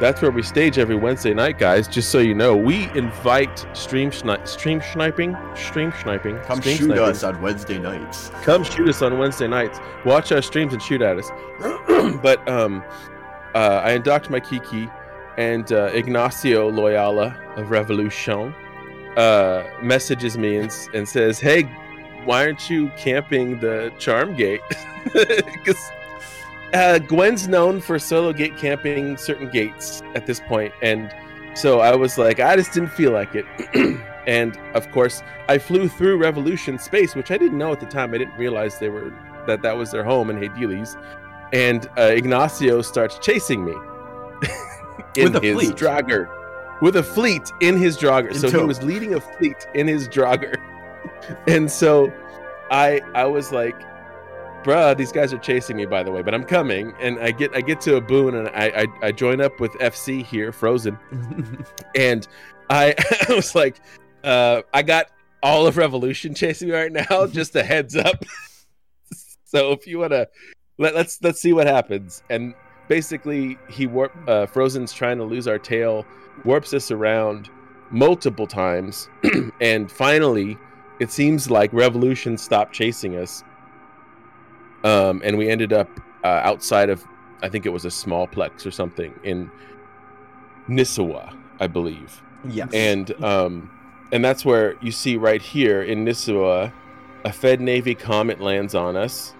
That's 0.00 0.20
where 0.20 0.30
we 0.30 0.42
stage 0.42 0.78
every 0.78 0.96
Wednesday 0.96 1.34
night, 1.34 1.58
guys. 1.58 1.86
Just 1.86 2.10
so 2.10 2.18
you 2.18 2.34
know, 2.34 2.56
we 2.56 2.90
invite 2.96 3.66
stream 3.76 4.10
sni- 4.10 4.48
stream 4.48 4.80
sniping, 4.92 5.36
stream 5.54 5.92
sniping. 6.02 6.38
Come 6.40 6.60
stream 6.60 6.76
shoot 6.76 6.84
sniping. 6.86 7.04
us 7.04 7.22
on 7.22 7.40
Wednesday 7.40 7.78
nights. 7.78 8.30
Come 8.42 8.64
shoot 8.64 8.88
us 8.88 9.02
on 9.02 9.18
Wednesday 9.18 9.46
nights. 9.46 9.78
Watch 10.04 10.32
our 10.32 10.42
streams 10.42 10.72
and 10.72 10.82
shoot 10.82 11.02
at 11.02 11.18
us. 11.18 11.30
but 12.22 12.46
um, 12.48 12.82
uh, 13.54 13.82
I 13.84 13.92
undocked 13.92 14.28
my 14.28 14.40
Kiki, 14.40 14.88
and 15.36 15.70
uh, 15.72 15.84
Ignacio 15.92 16.68
Loyola 16.70 17.38
of 17.56 17.70
Revolution 17.70 18.54
uh, 19.16 19.64
messages 19.82 20.38
me 20.38 20.56
and, 20.56 20.72
and 20.94 21.08
says, 21.08 21.40
"Hey, 21.40 21.64
why 22.24 22.44
aren't 22.44 22.70
you 22.70 22.90
camping 22.96 23.60
the 23.60 23.92
Charm 23.98 24.34
Gate? 24.36 24.60
Because 25.12 25.90
uh, 26.72 26.98
Gwen's 27.00 27.48
known 27.48 27.80
for 27.80 27.98
solo 27.98 28.32
gate 28.32 28.56
camping 28.56 29.16
certain 29.16 29.50
gates 29.50 30.00
at 30.14 30.26
this 30.26 30.38
point, 30.40 30.72
and 30.80 31.12
so 31.54 31.80
I 31.80 31.96
was 31.96 32.16
like, 32.18 32.38
I 32.38 32.56
just 32.56 32.72
didn't 32.72 32.90
feel 32.90 33.12
like 33.12 33.34
it." 33.34 33.44
and 34.26 34.58
of 34.74 34.90
course, 34.92 35.22
I 35.48 35.58
flew 35.58 35.88
through 35.88 36.18
Revolution 36.18 36.78
space, 36.78 37.14
which 37.14 37.30
I 37.30 37.36
didn't 37.36 37.58
know 37.58 37.72
at 37.72 37.80
the 37.80 37.86
time. 37.86 38.14
I 38.14 38.18
didn't 38.18 38.36
realize 38.38 38.78
they 38.78 38.88
were 38.88 39.12
that 39.46 39.62
that 39.62 39.76
was 39.76 39.90
their 39.90 40.04
home 40.04 40.30
in 40.30 40.36
Hades. 40.36 40.96
And 41.52 41.88
uh, 41.98 42.02
Ignacio 42.02 42.82
starts 42.82 43.18
chasing 43.18 43.64
me 43.64 43.72
in 45.16 45.32
With 45.32 45.36
a 45.36 45.40
his 45.40 45.54
fleet. 45.54 45.76
Draugr, 45.76 46.28
with 46.82 46.96
a 46.96 47.02
fleet 47.02 47.50
in 47.60 47.78
his 47.78 47.96
Draugr. 47.96 48.34
So 48.34 48.50
he 48.50 48.64
was 48.64 48.82
leading 48.82 49.14
a 49.14 49.20
fleet 49.20 49.66
in 49.74 49.86
his 49.88 50.08
Draugr, 50.08 50.56
and 51.46 51.70
so 51.70 52.12
I 52.70 53.00
I 53.14 53.24
was 53.24 53.52
like, 53.52 53.80
bruh, 54.64 54.94
these 54.94 55.12
guys 55.12 55.32
are 55.32 55.38
chasing 55.38 55.76
me. 55.76 55.86
By 55.86 56.02
the 56.02 56.12
way, 56.12 56.20
but 56.20 56.34
I'm 56.34 56.44
coming, 56.44 56.92
and 57.00 57.18
I 57.20 57.30
get 57.30 57.54
I 57.54 57.62
get 57.62 57.80
to 57.82 57.96
a 57.96 58.00
boon, 58.00 58.34
and 58.34 58.48
I 58.48 58.82
I, 58.82 59.06
I 59.06 59.12
join 59.12 59.40
up 59.40 59.60
with 59.60 59.72
FC 59.74 60.22
here, 60.22 60.52
Frozen 60.52 60.98
and 61.94 62.28
I, 62.68 62.94
I 63.28 63.34
was 63.34 63.54
like, 63.54 63.80
uh, 64.24 64.62
I 64.72 64.82
got 64.82 65.06
all 65.42 65.66
of 65.66 65.76
Revolution 65.76 66.34
chasing 66.34 66.68
me 66.68 66.74
right 66.74 66.92
now. 66.92 67.26
Just 67.26 67.54
a 67.54 67.62
heads 67.62 67.96
up. 67.96 68.24
so 69.44 69.72
if 69.72 69.86
you 69.86 69.98
wanna 69.98 70.26
let, 70.78 70.94
let's 70.94 71.22
let's 71.22 71.40
see 71.40 71.52
what 71.52 71.66
happens. 71.66 72.22
And 72.30 72.54
basically, 72.88 73.58
he 73.70 73.86
warp 73.86 74.12
uh, 74.26 74.46
Frozen's 74.46 74.92
trying 74.92 75.18
to 75.18 75.24
lose 75.24 75.46
our 75.46 75.58
tail, 75.58 76.06
warps 76.44 76.72
us 76.74 76.90
around 76.90 77.50
multiple 77.90 78.46
times, 78.46 79.08
and 79.60 79.90
finally, 79.90 80.58
it 81.00 81.10
seems 81.10 81.50
like 81.50 81.72
Revolution 81.72 82.36
stopped 82.38 82.72
chasing 82.72 83.16
us. 83.16 83.44
Um, 84.84 85.20
and 85.24 85.38
we 85.38 85.48
ended 85.48 85.72
up 85.72 85.88
uh, 86.24 86.40
outside 86.42 86.90
of, 86.90 87.04
I 87.42 87.48
think 87.48 87.66
it 87.66 87.70
was 87.70 87.84
a 87.84 87.90
small 87.90 88.26
plex 88.26 88.66
or 88.66 88.70
something 88.70 89.14
in 89.22 89.50
Nisuwa, 90.68 91.36
I 91.60 91.66
believe 91.66 92.22
yes. 92.48 92.68
and 92.72 93.22
um 93.22 93.70
and 94.12 94.24
that's 94.24 94.44
where 94.44 94.76
you 94.82 94.92
see 94.92 95.16
right 95.16 95.40
here 95.40 95.82
in 95.82 96.04
Nisuwa, 96.04 96.70
a 97.24 97.32
Fed 97.32 97.62
Navy 97.62 97.94
comet 97.94 98.40
lands 98.40 98.74
on 98.74 98.96
us, 98.96 99.34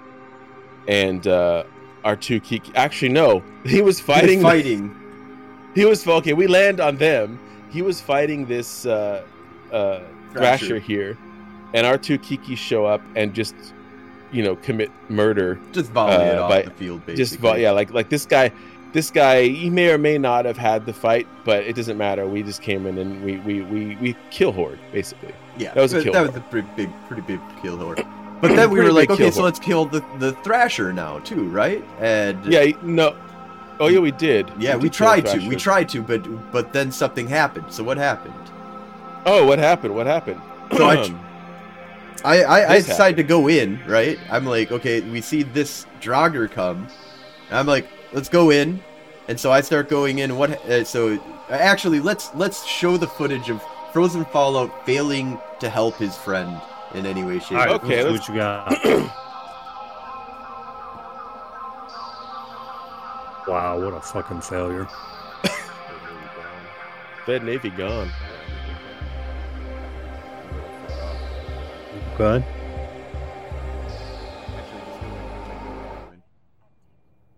and 0.88 1.26
uh 1.26 1.64
our 2.04 2.16
two 2.16 2.40
key. 2.40 2.62
Actually, 2.74 3.10
no, 3.10 3.42
he 3.64 3.82
was 3.82 4.00
fighting. 4.00 4.40
fighting. 4.40 4.98
He 5.74 5.84
was 5.84 6.06
okay. 6.06 6.32
We 6.34 6.46
land 6.46 6.80
on 6.80 6.96
them. 6.96 7.38
He 7.70 7.80
was 7.82 8.00
fighting 8.00 8.46
this 8.46 8.84
uh, 8.86 9.22
uh, 9.72 10.00
Thrasher. 10.32 10.78
Here, 10.78 11.16
and 11.74 11.86
our 11.86 11.96
two 11.98 12.18
Kiki 12.18 12.54
show 12.54 12.84
up 12.84 13.00
and 13.16 13.32
just 13.34 13.54
you 14.32 14.42
know 14.42 14.56
commit 14.56 14.90
murder. 15.08 15.58
Just 15.72 15.90
volley 15.90 16.14
it 16.14 16.38
Uh, 16.38 16.42
off 16.42 16.50
by- 16.50 16.62
the 16.62 16.70
field, 16.72 17.00
basically. 17.06 17.16
Just 17.24 17.36
vo- 17.40 17.54
yeah, 17.54 17.70
like 17.70 17.92
like 17.92 18.08
this 18.10 18.26
guy. 18.26 18.52
This 18.92 19.10
guy, 19.10 19.48
he 19.48 19.70
may 19.70 19.88
or 19.90 19.96
may 19.96 20.18
not 20.18 20.44
have 20.44 20.58
had 20.58 20.84
the 20.84 20.92
fight, 20.92 21.26
but 21.46 21.64
it 21.64 21.74
doesn't 21.74 21.96
matter. 21.96 22.26
We 22.26 22.42
just 22.42 22.60
came 22.60 22.86
in 22.86 22.98
and 22.98 23.24
we 23.24 23.38
we 23.38 23.62
we, 23.62 23.96
we 23.96 24.14
kill 24.30 24.52
horde 24.52 24.78
basically. 24.92 25.32
Yeah, 25.56 25.72
That 25.72 25.80
was 25.80 25.94
a 25.94 26.02
kill 26.02 26.12
That 26.12 26.18
horde. 26.18 26.34
was 26.34 26.36
a 26.36 26.40
pretty 26.50 26.68
big, 26.76 26.90
pretty 27.08 27.22
big 27.22 27.40
kill 27.62 27.78
horde. 27.78 28.04
But 28.42 28.54
then 28.54 28.70
we 28.74 28.80
were 28.82 28.92
like, 28.92 29.08
okay, 29.08 29.30
so 29.30 29.40
horde. 29.40 29.44
let's 29.46 29.58
kill 29.60 29.86
the 29.86 30.04
the 30.18 30.32
Thrasher 30.44 30.92
now 30.92 31.20
too, 31.20 31.48
right? 31.48 31.82
And 32.00 32.44
Yeah, 32.52 32.72
no. 32.82 33.16
Oh 33.80 33.88
yeah, 33.88 33.98
we 34.00 34.12
did. 34.12 34.50
yeah, 34.58 34.76
we 34.76 34.84
did 34.84 34.92
tried 34.92 35.26
to, 35.26 35.48
we 35.48 35.56
tried 35.56 35.88
to, 35.90 36.02
but 36.02 36.52
but 36.52 36.72
then 36.72 36.92
something 36.92 37.26
happened. 37.26 37.72
So 37.72 37.82
what 37.82 37.96
happened? 37.96 38.34
Oh, 39.24 39.46
what 39.46 39.58
happened? 39.58 39.94
What 39.94 40.06
happened? 40.06 40.40
So 40.76 40.86
I 40.86 41.02
ch- 41.02 41.12
I 42.24 42.42
I, 42.42 42.70
I 42.70 42.76
This 42.76 42.86
decided 42.86 43.16
to 43.16 43.22
go 43.24 43.48
in, 43.48 43.80
right? 43.86 44.18
I'm 44.30 44.46
like, 44.46 44.70
okay, 44.72 45.00
we 45.00 45.20
see 45.20 45.42
this 45.42 45.86
Draugr 46.00 46.50
come. 46.50 46.86
And 47.48 47.58
I'm 47.58 47.66
like, 47.66 47.86
let's 48.12 48.28
go 48.28 48.50
in. 48.50 48.80
And 49.28 49.38
so 49.38 49.50
I 49.52 49.60
start 49.60 49.88
going 49.88 50.18
in. 50.18 50.36
What? 50.36 50.50
Uh, 50.68 50.84
so 50.84 51.18
actually, 51.50 52.00
let's 52.00 52.34
let's 52.34 52.64
show 52.64 52.96
the 52.96 53.08
footage 53.08 53.50
of 53.50 53.62
Frozen 53.92 54.24
Fallout 54.26 54.86
failing 54.86 55.38
to 55.60 55.68
help 55.68 55.96
his 55.96 56.16
friend 56.16 56.60
in 56.94 57.06
any 57.06 57.24
way, 57.24 57.38
shape, 57.38 57.52
All 57.52 57.58
right, 57.58 57.70
Okay, 57.70 58.04
let's 58.04 58.26
see 58.26 58.32
what 58.32 58.76
you 58.84 59.04
got. 59.04 59.12
wow, 63.46 63.78
what 63.78 63.94
a 63.94 64.00
fucking 64.00 64.40
failure. 64.40 64.88
Fed 67.26 67.44
Navy 67.44 67.70
gone. 67.70 68.10
Good. 72.16 72.44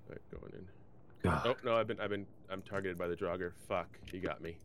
Right, 0.08 0.20
going 0.30 0.52
in. 0.52 0.66
God. 1.22 1.42
Oh 1.46 1.56
no, 1.64 1.76
I've 1.76 1.86
been 1.86 2.00
I've 2.00 2.10
been 2.10 2.26
I'm 2.50 2.62
targeted 2.62 2.98
by 2.98 3.08
the 3.08 3.14
Draugr. 3.14 3.52
Fuck, 3.68 3.88
he 4.10 4.18
got 4.18 4.40
me. 4.40 4.56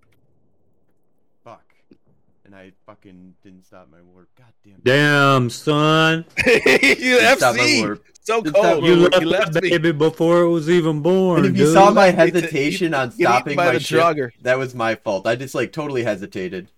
Fuck. 2.49 2.53
And 2.53 2.55
I 2.55 2.71
fucking 2.85 3.33
didn't 3.43 3.65
stop 3.65 3.89
my 3.91 4.01
warp. 4.01 4.29
God 4.37 4.47
damn. 4.63 4.79
Damn, 4.83 5.49
son. 5.49 6.25
you 6.47 6.59
Didn't 6.63 7.37
stop 7.37 7.55
my 7.55 7.61
FC 7.61 7.81
warp. 7.81 8.03
so 8.21 8.41
Didn't 8.41 8.55
cold. 8.55 8.83
You 8.85 8.99
warp. 8.99 9.11
left, 9.11 9.21
You 9.23 9.29
left 9.29 9.53
me. 9.55 9.69
baby 9.69 9.91
before 9.91 10.41
it 10.41 10.49
was 10.49 10.69
even 10.69 11.01
born. 11.01 11.45
And 11.45 11.47
if 11.53 11.57
you 11.59 11.65
dude. 11.65 11.73
saw 11.73 11.91
my 11.91 12.07
hesitation 12.11 12.93
on 12.93 13.11
stopping 13.11 13.55
by 13.55 13.67
my 13.67 13.73
the 13.73 13.79
ship, 13.79 13.99
Draugr. 13.99 14.31
that 14.41 14.57
was 14.57 14.73
my 14.73 14.95
fault. 14.95 15.27
I 15.27 15.35
just 15.35 15.53
like 15.55 15.71
totally 15.71 16.03
hesitated. 16.03 16.69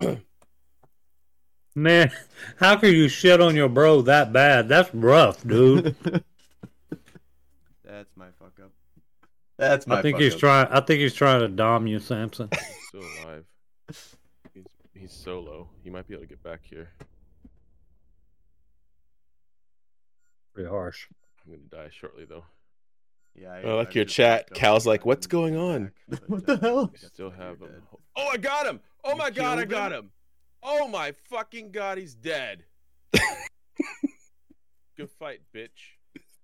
Man, 1.76 2.10
how 2.58 2.76
could 2.76 2.92
you 2.94 3.08
shit 3.08 3.40
on 3.40 3.56
your 3.56 3.68
bro 3.68 4.02
that 4.02 4.32
bad? 4.32 4.68
That's 4.68 4.92
rough, 4.94 5.44
dude. 5.46 5.96
That's 7.84 8.10
my 8.16 8.26
fuck 8.38 8.52
up. 8.62 8.70
That's 9.58 9.86
my 9.86 9.98
I 9.98 10.02
think 10.02 10.16
fuck 10.16 10.22
he's 10.22 10.34
up. 10.34 10.40
trying. 10.40 10.66
I 10.68 10.80
think 10.80 11.00
he's 11.00 11.14
trying 11.14 11.40
to 11.40 11.48
dom 11.48 11.86
you, 11.88 11.98
Samson. 12.00 12.48
Still 12.88 13.02
alive. 13.24 13.44
He's 15.24 15.30
he's 15.30 15.44
solo. 15.44 15.68
He 15.82 15.90
might 15.90 16.06
be 16.06 16.14
able 16.14 16.24
to 16.24 16.28
get 16.28 16.42
back 16.42 16.60
here. 16.62 16.90
Pretty 20.54 20.68
harsh. 20.68 21.08
I'm 21.44 21.52
gonna 21.52 21.64
die 21.86 21.90
shortly 21.90 22.24
though. 22.24 22.44
Yeah, 23.34 23.54
I 23.54 23.72
like 23.72 23.94
your 23.96 24.04
chat. 24.04 24.52
Cal's 24.54 24.86
like, 24.86 25.04
"What's 25.04 25.26
going 25.26 25.56
on?" 25.56 25.90
What 26.28 26.46
the 26.46 26.56
hell? 26.56 26.90
We 26.92 26.98
still 26.98 27.30
have 27.30 27.60
him. 27.60 27.82
Oh, 28.16 28.28
I 28.28 28.36
got 28.36 28.66
him! 28.66 28.80
Oh 29.02 29.10
You 29.12 29.16
my 29.16 29.30
god, 29.30 29.58
I 29.58 29.64
got 29.64 29.92
him! 29.92 30.10
Oh 30.62 30.86
my 30.86 31.12
fucking 31.28 31.72
god, 31.72 31.98
he's 31.98 32.14
dead. 32.14 32.64
Good 34.96 35.10
fight, 35.18 35.40
bitch. 35.54 35.68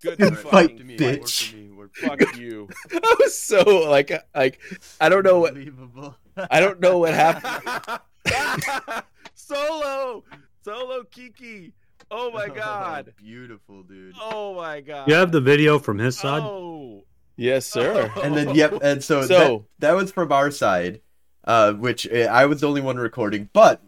Good, 0.03 0.19
Good 0.19 0.39
fucking 0.39 0.51
fight, 0.51 0.79
fight. 0.79 0.99
bitch. 0.99 1.55
Fuck 1.95 2.37
you. 2.37 2.69
I 2.93 3.17
was 3.21 3.39
so 3.39 3.63
like, 3.89 4.11
like 4.35 4.59
I 5.01 5.09
don't 5.09 5.25
know 5.25 5.39
what 5.39 5.51
Unbelievable. 5.51 6.17
I 6.37 6.59
don't 6.59 6.81
know 6.81 6.99
what 6.99 7.15
happened. 7.15 8.01
Solo, 9.35 10.25
solo 10.65 11.05
Kiki. 11.11 11.73
Oh 12.11 12.31
my 12.31 12.49
god. 12.55 13.13
beautiful, 13.17 13.83
dude. 13.83 14.15
Oh 14.21 14.55
my 14.55 14.81
god. 14.81 15.09
You 15.09 15.15
have 15.15 15.33
the 15.33 15.41
video 15.41 15.79
from 15.79 15.99
his 15.99 16.19
side. 16.19 16.43
Oh. 16.43 17.05
Yes, 17.37 17.67
sir. 17.67 18.13
And 18.23 18.37
then 18.37 18.55
yep, 18.55 18.75
and 18.83 19.03
so, 19.03 19.23
So- 19.23 19.67
that, 19.79 19.89
that 19.89 19.97
was 19.97 20.13
from 20.13 20.31
our 20.33 20.51
side, 20.51 21.01
uh, 21.45 21.73
which 21.73 22.07
uh, 22.09 22.29
I 22.31 22.47
was 22.47 22.61
the 22.61 22.69
only 22.69 22.81
one 22.83 22.97
recording, 22.97 23.49
but 23.53 23.83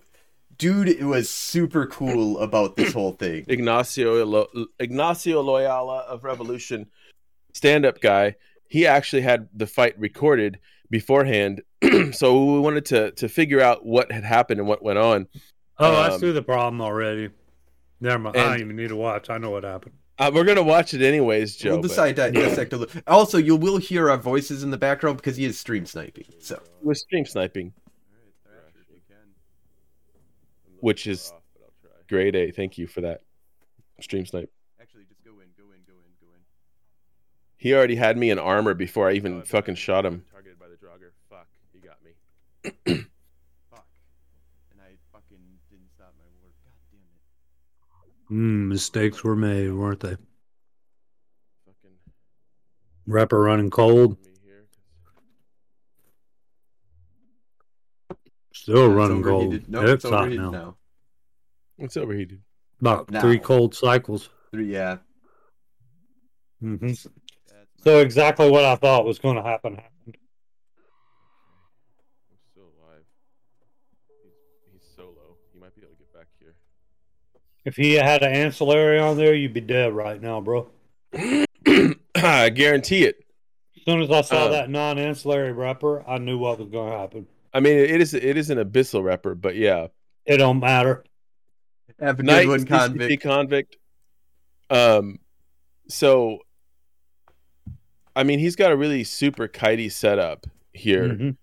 dude, 0.56 0.88
it 0.88 1.04
was 1.04 1.28
super 1.28 1.86
cool 1.86 2.38
about 2.38 2.76
this 2.76 2.92
whole 2.98 3.12
thing. 3.12 3.44
Ignacio 3.48 4.24
Lo- 4.24 4.66
Ignacio 4.78 5.40
Loyola 5.42 5.98
of 6.08 6.24
Revolution, 6.24 6.86
stand-up 7.52 8.00
guy. 8.00 8.36
He 8.68 8.86
actually 8.86 9.22
had 9.22 9.48
the 9.52 9.66
fight 9.66 9.98
recorded 9.98 10.58
beforehand, 10.92 11.62
so 12.12 12.44
we 12.44 12.60
wanted 12.60 12.84
to 12.86 13.10
to 13.12 13.28
figure 13.28 13.60
out 13.60 13.84
what 13.84 14.12
had 14.12 14.22
happened 14.22 14.60
and 14.60 14.68
what 14.68 14.82
went 14.84 14.98
on. 14.98 15.26
Oh, 15.78 15.92
I 15.92 16.10
Um, 16.10 16.20
see 16.20 16.30
the 16.30 16.42
problem 16.42 16.80
already. 16.80 17.30
Never 18.00 18.18
mind. 18.20 18.36
I 18.36 18.44
don't 18.50 18.60
even 18.60 18.76
need 18.76 18.88
to 18.90 18.96
watch. 18.96 19.30
I 19.30 19.38
know 19.38 19.50
what 19.50 19.64
happened. 19.64 19.94
Uh, 20.18 20.30
we're 20.32 20.44
gonna 20.44 20.62
watch 20.62 20.94
it 20.94 21.02
anyways, 21.02 21.56
Joe. 21.56 21.70
we'll 21.72 21.82
but 21.82 21.88
decide 21.88 22.16
to 22.16 22.30
dissect 22.30 22.72
a 22.74 22.76
little. 22.76 23.00
Also, 23.08 23.38
you 23.38 23.56
will 23.56 23.78
hear 23.78 24.10
our 24.10 24.18
voices 24.18 24.62
in 24.62 24.70
the 24.70 24.76
background 24.78 25.16
because 25.16 25.36
he 25.36 25.44
is 25.44 25.58
stream 25.58 25.86
sniping. 25.86 26.26
So 26.38 26.62
we're 26.82 26.94
stream 26.94 27.24
sniping, 27.24 27.72
which 30.80 31.06
is 31.06 31.32
grade 32.08 32.36
A. 32.36 32.50
Thank 32.50 32.78
you 32.78 32.86
for 32.86 33.00
that 33.00 33.22
stream 34.00 34.26
snipe. 34.26 34.50
actually, 34.80 35.04
just 35.08 35.24
go 35.24 35.30
in, 35.32 35.48
go 35.56 35.64
in, 35.72 35.80
go 35.86 35.94
in, 35.94 36.12
go 36.20 36.32
in. 36.34 36.40
He 37.56 37.72
already 37.74 37.96
had 37.96 38.16
me 38.16 38.30
in 38.30 38.38
armor 38.38 38.74
before 38.74 39.08
I 39.08 39.12
even 39.12 39.42
fucking 39.42 39.76
shot 39.76 40.04
him. 40.04 40.24
Targeted 40.30 40.58
by 40.58 40.66
the 40.68 40.74
Draugr. 40.74 41.10
Fuck, 41.30 41.46
he 41.72 41.78
got 41.80 41.96
me. 42.04 42.10
Fuck. 42.64 43.86
And 44.70 44.80
I 44.80 44.94
fucking 45.12 45.38
didn't 45.70 45.90
stop 45.94 46.14
my 46.18 46.24
warp. 46.40 46.54
God 46.64 46.72
damn 48.30 48.36
it. 48.38 48.42
Mm, 48.42 48.68
mistakes 48.68 49.24
were 49.24 49.36
made, 49.36 49.70
weren't 49.72 50.00
they? 50.00 50.16
Fucking 51.66 51.96
Repper 53.08 53.44
running 53.44 53.70
cold. 53.70 54.16
Still 58.54 58.86
It's 58.86 58.94
running 58.94 59.22
cold. 59.22 59.44
overheated. 59.46 59.68
Nope, 59.68 59.84
it's 59.84 59.92
it's 59.92 60.04
hot 60.04 60.12
overheated 60.20 60.42
now. 60.44 60.50
now. 60.50 60.76
It's 61.78 61.96
overheated. 61.96 62.42
About 62.80 63.10
Now. 63.10 63.20
three 63.20 63.38
cold 63.38 63.74
cycles. 63.74 64.28
Three, 64.52 64.72
yeah. 64.72 64.98
hmm 66.60 66.92
So 67.82 67.98
exactly 67.98 68.50
what 68.50 68.64
I 68.64 68.76
thought 68.76 69.04
was 69.04 69.18
going 69.18 69.36
to 69.36 69.42
happen 69.42 69.74
happened. 69.76 70.16
I'm 72.30 72.38
still 72.52 72.64
alive. 72.78 73.02
He's, 74.22 74.32
he's 74.74 74.82
solo. 74.96 75.36
He 75.52 75.58
might 75.58 75.74
be 75.74 75.80
able 75.82 75.92
to 75.94 75.98
get 75.98 76.12
back 76.12 76.26
here. 76.38 76.54
If 77.64 77.76
he 77.76 77.94
had 77.94 78.22
an 78.22 78.32
ancillary 78.32 78.98
on 78.98 79.16
there, 79.16 79.34
you'd 79.34 79.52
be 79.52 79.60
dead 79.60 79.92
right 79.94 80.20
now, 80.20 80.40
bro. 80.40 80.68
I 82.16 82.48
guarantee 82.50 83.04
it. 83.04 83.24
As 83.76 83.82
soon 83.84 84.02
as 84.02 84.10
I 84.10 84.20
saw 84.22 84.46
Uh, 84.46 84.48
that 84.50 84.70
non-ancillary 84.70 85.52
repper, 85.52 86.04
I 86.06 86.18
knew 86.18 86.38
what 86.38 86.58
was 86.58 86.68
going 86.68 86.92
to 86.92 86.98
happen. 86.98 87.26
I 87.54 87.60
mean, 87.60 87.76
it 87.76 88.00
is 88.00 88.14
it 88.14 88.36
is 88.36 88.50
an 88.50 88.58
abyssal 88.58 89.02
repper, 89.02 89.38
but 89.40 89.56
yeah. 89.56 89.88
It 90.24 90.38
don't 90.38 90.60
matter. 90.60 91.04
Have 92.00 92.14
a 92.18 92.22
good 92.22 92.26
Knight, 92.26 92.48
one, 92.48 92.60
CCP 92.60 92.68
convict. 92.68 93.22
convict. 93.22 93.76
Um, 94.70 95.18
so, 95.88 96.38
I 98.16 98.22
mean, 98.24 98.38
he's 98.38 98.56
got 98.56 98.72
a 98.72 98.76
really 98.76 99.04
super 99.04 99.46
kitey 99.48 99.90
setup 99.92 100.46
here, 100.72 101.08
Mhm. 101.10 101.36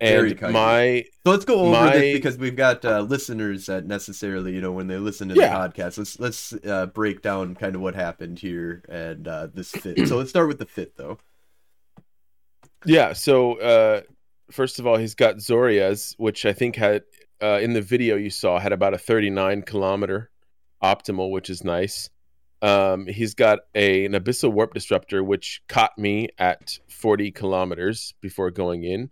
Very 0.00 0.32
and 0.32 0.52
my 0.52 1.04
So 1.24 1.30
let's 1.30 1.44
go 1.44 1.60
over 1.60 1.70
My- 1.70 1.92
this 1.92 2.12
because 2.14 2.36
we've 2.38 2.56
got 2.56 2.84
uh, 2.84 3.00
listeners 3.02 3.66
that 3.66 3.86
necessarily, 3.86 4.52
you 4.52 4.60
know, 4.60 4.72
when 4.72 4.88
they 4.88 4.98
listen 4.98 5.28
to 5.28 5.34
Yeah. 5.34 5.50
the 5.50 5.68
podcast, 5.68 5.98
let's 5.98 6.18
let's 6.20 6.52
uh, 6.66 6.86
break 6.86 7.22
down 7.22 7.54
kind 7.54 7.74
of 7.76 7.80
what 7.80 7.94
happened 7.94 8.38
here 8.40 8.82
and 8.88 9.28
uh, 9.28 9.46
this 9.54 9.70
fit. 9.70 10.08
so 10.08 10.16
let's 10.16 10.30
start 10.30 10.48
with 10.48 10.58
the 10.58 10.66
fit, 10.66 10.96
though. 10.96 11.18
Yeah. 12.84 13.12
So 13.12 13.58
uh, 13.60 14.00
first 14.50 14.78
of 14.78 14.86
all, 14.86 14.96
he's 14.96 15.14
got 15.14 15.36
Zorias, 15.36 16.14
which 16.18 16.44
I 16.44 16.52
think 16.52 16.76
had 16.76 17.02
uh, 17.42 17.58
in 17.62 17.72
the 17.72 17.82
video 17.82 18.16
you 18.16 18.30
saw 18.30 18.58
had 18.58 18.72
about 18.72 18.94
a 18.94 18.98
39 18.98 19.62
kilometer 19.62 20.30
optimal, 20.82 21.30
which 21.30 21.50
is 21.50 21.64
nice. 21.64 22.10
Um, 22.62 23.06
he's 23.06 23.34
got 23.34 23.60
a 23.74 24.04
an 24.06 24.12
abyssal 24.12 24.52
warp 24.52 24.74
disruptor, 24.74 25.22
which 25.22 25.62
caught 25.68 25.96
me 25.98 26.28
at 26.38 26.78
40 26.88 27.30
kilometers 27.30 28.14
before 28.20 28.50
going 28.50 28.84
in. 28.84 29.10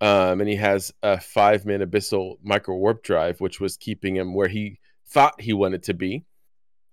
Um, 0.00 0.40
and 0.40 0.48
he 0.48 0.56
has 0.56 0.92
a 1.02 1.20
five 1.20 1.64
min 1.64 1.80
abyssal 1.80 2.36
micro 2.42 2.76
warp 2.76 3.02
drive, 3.02 3.40
which 3.40 3.60
was 3.60 3.76
keeping 3.76 4.16
him 4.16 4.34
where 4.34 4.48
he 4.48 4.78
thought 5.08 5.40
he 5.40 5.52
wanted 5.52 5.82
to 5.84 5.94
be. 5.94 6.24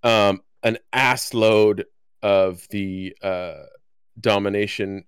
Um, 0.04 0.42
an 0.64 0.78
ass 0.94 1.34
load 1.34 1.86
of 2.22 2.68
the 2.70 3.16
uh, 3.22 3.64
domination 4.20 5.06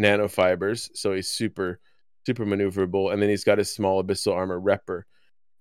nanofibers, 0.00 0.90
so 0.94 1.12
he's 1.12 1.28
super 1.28 1.80
super 2.26 2.44
maneuverable. 2.46 3.12
And 3.12 3.20
then 3.22 3.28
he's 3.30 3.44
got 3.44 3.58
his 3.58 3.72
small 3.72 4.02
abyssal 4.02 4.34
armor 4.34 4.60
repper. 4.60 5.02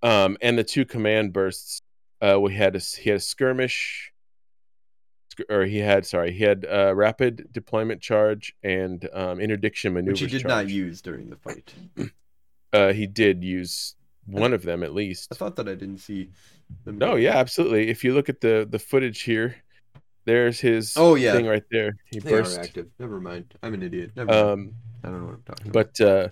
um, 0.01 0.37
and 0.41 0.57
the 0.57 0.63
two 0.63 0.85
command 0.85 1.33
bursts. 1.33 1.81
Uh, 2.21 2.39
we 2.39 2.53
had 2.53 2.75
a, 2.75 2.79
he 2.79 3.09
had 3.09 3.17
a 3.17 3.21
skirmish, 3.21 4.11
or 5.49 5.65
he 5.65 5.77
had 5.77 6.05
sorry, 6.05 6.31
he 6.31 6.43
had 6.43 6.65
a 6.69 6.93
rapid 6.95 7.47
deployment 7.51 8.01
charge 8.01 8.53
and 8.63 9.07
um, 9.13 9.39
interdiction 9.39 9.93
maneuver. 9.93 10.11
Which 10.11 10.19
he 10.21 10.27
did 10.27 10.41
charge. 10.41 10.49
not 10.49 10.69
use 10.69 11.01
during 11.01 11.29
the 11.29 11.37
fight. 11.37 11.73
Uh, 12.71 12.93
he 12.93 13.07
did 13.07 13.43
use 13.43 13.95
one 14.27 14.53
of 14.53 14.61
them 14.61 14.83
at 14.83 14.93
least. 14.93 15.29
I 15.31 15.35
thought 15.35 15.55
that 15.55 15.67
I 15.67 15.73
didn't 15.73 15.97
see. 15.97 16.29
Them 16.85 16.99
No, 16.99 17.15
yeah, 17.15 17.35
absolutely. 17.35 17.89
If 17.89 18.03
you 18.03 18.13
look 18.13 18.29
at 18.29 18.41
the 18.41 18.67
the 18.69 18.77
footage 18.77 19.23
here, 19.23 19.55
there's 20.25 20.59
his 20.59 20.93
Oh, 20.95 21.15
yeah. 21.15 21.33
thing 21.33 21.47
right 21.47 21.63
there. 21.71 21.95
He 22.11 22.19
They 22.19 22.29
burst. 22.29 22.59
active. 22.59 22.85
Never 22.99 23.19
mind. 23.19 23.55
I'm 23.63 23.73
an 23.73 23.81
idiot. 23.81 24.11
Never 24.15 24.31
mind. 24.31 24.47
Um, 24.47 24.75
I 25.03 25.07
don't 25.09 25.19
know 25.21 25.25
what 25.25 25.33
I'm 25.37 25.41
talking 25.47 25.67
about. 25.71 25.93
but 25.97 26.01
uh, 26.05 26.27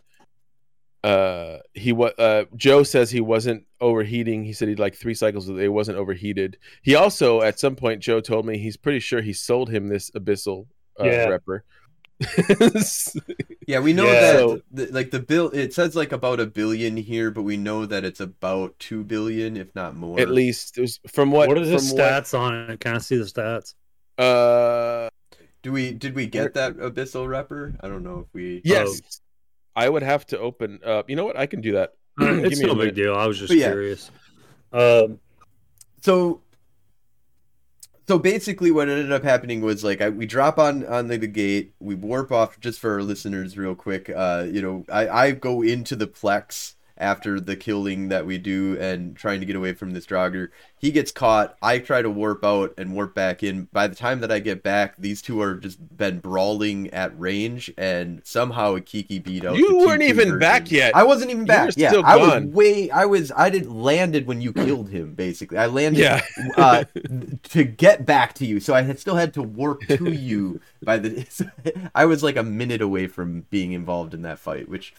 uh, 1.04 1.58
he 1.74 1.92
wa 1.94 2.08
uh, 2.18 2.46
Joe 2.56 2.84
says 2.84 3.12
he 3.12 3.22
wasn't 3.22 3.64
overheating. 3.80 4.44
He 4.44 4.54
said 4.54 4.68
he'd 4.68 4.80
like 4.80 4.96
three 4.96 5.14
cycles. 5.14 5.48
It 5.50 5.72
wasn't 5.72 5.98
overheated. 5.98 6.58
He 6.82 6.96
also 6.96 7.42
at 7.42 7.60
some 7.60 7.76
point 7.76 8.02
Joe 8.02 8.20
told 8.20 8.46
me 8.46 8.58
he's 8.58 8.78
pretty 8.78 9.00
sure 9.00 9.22
he 9.22 9.34
sold 9.34 9.70
him 9.70 9.88
this 9.90 10.10
abyssal 10.12 10.66
uh, 11.00 11.06
Yeah. 11.06 11.28
repper. 11.38 11.62
Yeah, 13.68 13.80
we 13.80 13.94
know 13.94 14.06
Yeah. 14.06 14.12
that 14.22 14.40
So- 14.40 14.62
the, 14.72 14.86
like 14.88 15.12
the 15.12 15.20
bill. 15.20 15.50
It 15.54 15.74
says 15.74 15.96
like 15.96 16.12
about 16.14 16.40
a 16.40 16.46
billion 16.46 16.96
here, 16.98 17.32
but 17.32 17.44
we 17.44 17.58
know 17.58 17.86
that 17.86 18.04
it's 18.06 18.20
about 18.22 18.78
two 18.80 19.04
billion, 19.04 19.58
if 19.58 19.74
not 19.76 19.96
more. 19.96 20.20
at 20.20 20.30
least 20.30 20.78
it 20.78 20.82
was 20.82 21.00
from 21.08 21.32
what 21.32 21.48
What 21.50 21.58
are 21.58 21.66
the 21.66 21.78
from 21.78 21.86
stats 21.98 22.38
on 22.38 22.72
it? 22.72 22.80
Can 22.80 22.96
I 22.96 22.98
see 23.00 23.18
the 23.18 23.26
stats? 23.26 23.74
Uh, 24.18 25.10
Do 25.64 25.72
we 25.72 25.92
did 25.92 26.16
we 26.16 26.28
get 26.28 26.54
that 26.56 26.78
abyssal 26.78 27.28
repper? 27.28 27.76
I 27.82 27.88
don't 27.88 28.04
know 28.04 28.20
if 28.26 28.34
we. 28.34 28.62
yes, 28.64 29.22
I 29.78 29.88
would 29.88 30.04
have 30.04 30.26
to 30.28 30.40
open 30.40 30.80
up. 30.84 31.10
You 31.10 31.16
know 31.16 31.26
what? 31.26 31.38
I 31.38 31.46
can 31.46 31.62
do 31.62 31.74
that. 31.74 31.94
Give 32.20 32.46
it's 32.46 32.60
me 32.60 32.66
a 32.66 32.74
no 32.74 32.76
big 32.76 32.96
deal. 32.96 33.16
I 33.16 33.28
was 33.28 33.38
just 33.38 33.50
But 33.52 33.58
yeah. 33.58 33.68
curious. 33.68 34.10
Um, 34.74 35.20
so 36.02 36.42
so 38.08 38.18
basically 38.18 38.72
what 38.72 38.90
ended 38.90 39.12
up 39.12 39.24
happening 39.24 39.62
was 39.62 39.84
like 39.84 40.02
I, 40.02 40.10
we 40.10 40.26
drop 40.26 40.58
on 40.58 40.86
on 40.86 41.08
the, 41.08 41.18
the 41.18 41.28
gate 41.28 41.74
we 41.80 41.94
warp 41.96 42.32
off 42.32 42.60
just 42.60 42.80
for 42.80 42.94
our 42.94 43.04
listeners 43.04 43.58
real 43.58 43.76
quick 43.76 44.10
uh 44.10 44.46
you 44.50 44.62
know 44.62 44.86
i 44.92 45.08
i 45.10 45.32
go 45.32 45.62
into 45.62 45.96
the 45.96 46.08
plex 46.08 46.76
after 47.00 47.40
the 47.40 47.56
killing 47.56 48.10
that 48.10 48.26
we 48.26 48.38
do 48.38 48.78
and 48.80 49.16
trying 49.16 49.40
to 49.40 49.46
get 49.46 49.56
away 49.56 49.74
from 49.74 49.92
this 49.92 50.06
Draugr. 50.06 50.50
He 50.80 50.92
gets 50.92 51.12
caught. 51.12 51.58
I 51.62 51.80
try 51.80 52.04
to 52.04 52.10
warp 52.10 52.46
out 52.46 52.74
and 52.78 52.94
warp 52.94 53.16
back 53.16 53.42
in. 53.42 53.64
By 53.74 53.88
the 53.88 53.96
time 53.96 54.20
that 54.20 54.32
I 54.32 54.38
get 54.38 54.62
back, 54.62 54.94
these 55.00 55.24
two 55.24 55.42
are 55.42 55.56
just 55.56 55.80
been 55.98 56.20
brawling 56.20 56.90
at 56.92 57.18
range, 57.20 57.74
and 57.80 58.22
somehow 58.24 58.78
Kiki 58.86 59.18
beat 59.18 59.44
out. 59.44 59.58
You 59.58 59.80
weren't 59.80 60.04
even 60.04 60.26
version. 60.26 60.40
back 60.40 60.72
yet. 60.72 60.96
I 60.96 61.02
wasn't 61.04 61.32
even 61.32 61.46
back. 61.46 61.72
yeah, 61.76 61.90
still 61.90 62.06
I 62.06 62.16
was 62.18 62.44
way. 62.44 62.92
I 62.92 63.06
was. 63.06 63.32
I 63.36 63.50
didn't 63.50 63.74
landed 63.74 64.28
when 64.28 64.40
you 64.40 64.54
killed 64.54 64.90
him. 64.90 65.16
Basically, 65.16 65.58
I 65.58 65.66
landed 65.66 66.00
Yeah. 66.02 66.22
uh, 66.58 66.84
to 67.50 67.64
get 67.64 68.06
back 68.06 68.34
to 68.36 68.46
you. 68.46 68.60
So 68.60 68.76
I 68.76 68.84
had 68.84 69.00
still 69.00 69.16
had 69.16 69.34
to 69.34 69.42
warp 69.42 69.82
to 69.88 70.12
you 70.14 70.62
by 70.84 70.98
the. 71.00 71.90
I 71.96 72.06
was 72.06 72.22
like 72.22 72.36
a 72.38 72.44
minute 72.44 72.82
away 72.82 73.08
from 73.08 73.46
being 73.50 73.72
involved 73.72 74.14
in 74.14 74.22
that 74.22 74.38
fight, 74.38 74.70
which 74.70 74.94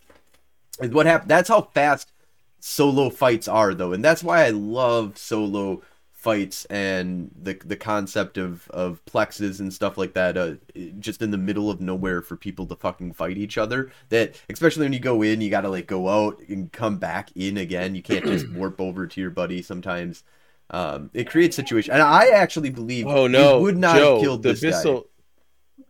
is 0.81 0.91
what 0.91 1.07
happened. 1.07 1.31
That's 1.31 1.49
how 1.49 1.63
fast 1.75 2.13
solo 2.61 3.11
fights 3.11 3.49
are, 3.49 3.75
though, 3.75 3.93
and 3.93 4.05
that's 4.05 4.23
why 4.23 4.45
I 4.45 4.51
love 4.51 5.19
solo 5.19 5.83
fights 6.13 6.65
and 6.65 7.31
the 7.41 7.55
the 7.65 7.77
concept 7.77 8.37
of 8.37 8.69
of 8.71 9.05
plexes 9.05 9.61
and 9.61 9.73
stuff 9.73 9.97
like 9.97 10.15
that. 10.15 10.37
Uh, 10.37 10.55
just 10.99 11.23
in 11.23 11.31
the 11.31 11.39
middle 11.39 11.71
of 11.71 11.81
nowhere 11.81 12.21
for 12.21 12.37
people 12.37 12.67
to 12.67 12.77
fucking 12.77 13.13
fight 13.13 13.39
each 13.39 13.57
other. 13.57 13.91
That 14.09 14.41
especially 14.51 14.85
when 14.85 14.93
you 14.93 15.01
go 15.01 15.23
in, 15.23 15.41
you 15.41 15.51
got 15.51 15.63
to 15.63 15.69
like 15.69 15.87
go 15.87 16.09
out 16.09 16.41
and 16.49 16.71
come 16.73 16.99
back 16.99 17.31
in 17.37 17.57
again. 17.57 17.95
You 17.95 18.03
can't 18.03 18.25
just 18.25 18.49
warp 18.53 18.81
over 18.81 19.07
to 19.07 19.21
your 19.21 19.31
buddy 19.31 19.63
sometimes. 19.63 20.25
Um, 20.71 21.11
it 21.15 21.31
creates 21.31 21.57
situation, 21.57 21.95
and 21.95 22.03
I 22.03 22.29
actually 22.29 22.71
believe 22.71 23.07
Oh 23.07 23.27
no, 23.27 23.59
we 23.59 23.65
would 23.65 23.79
not 23.79 23.97
Joe, 23.97 24.15
have 24.15 24.23
killed 24.23 24.43
the 24.43 24.53
this 24.53 24.85
guy. 24.85 25.01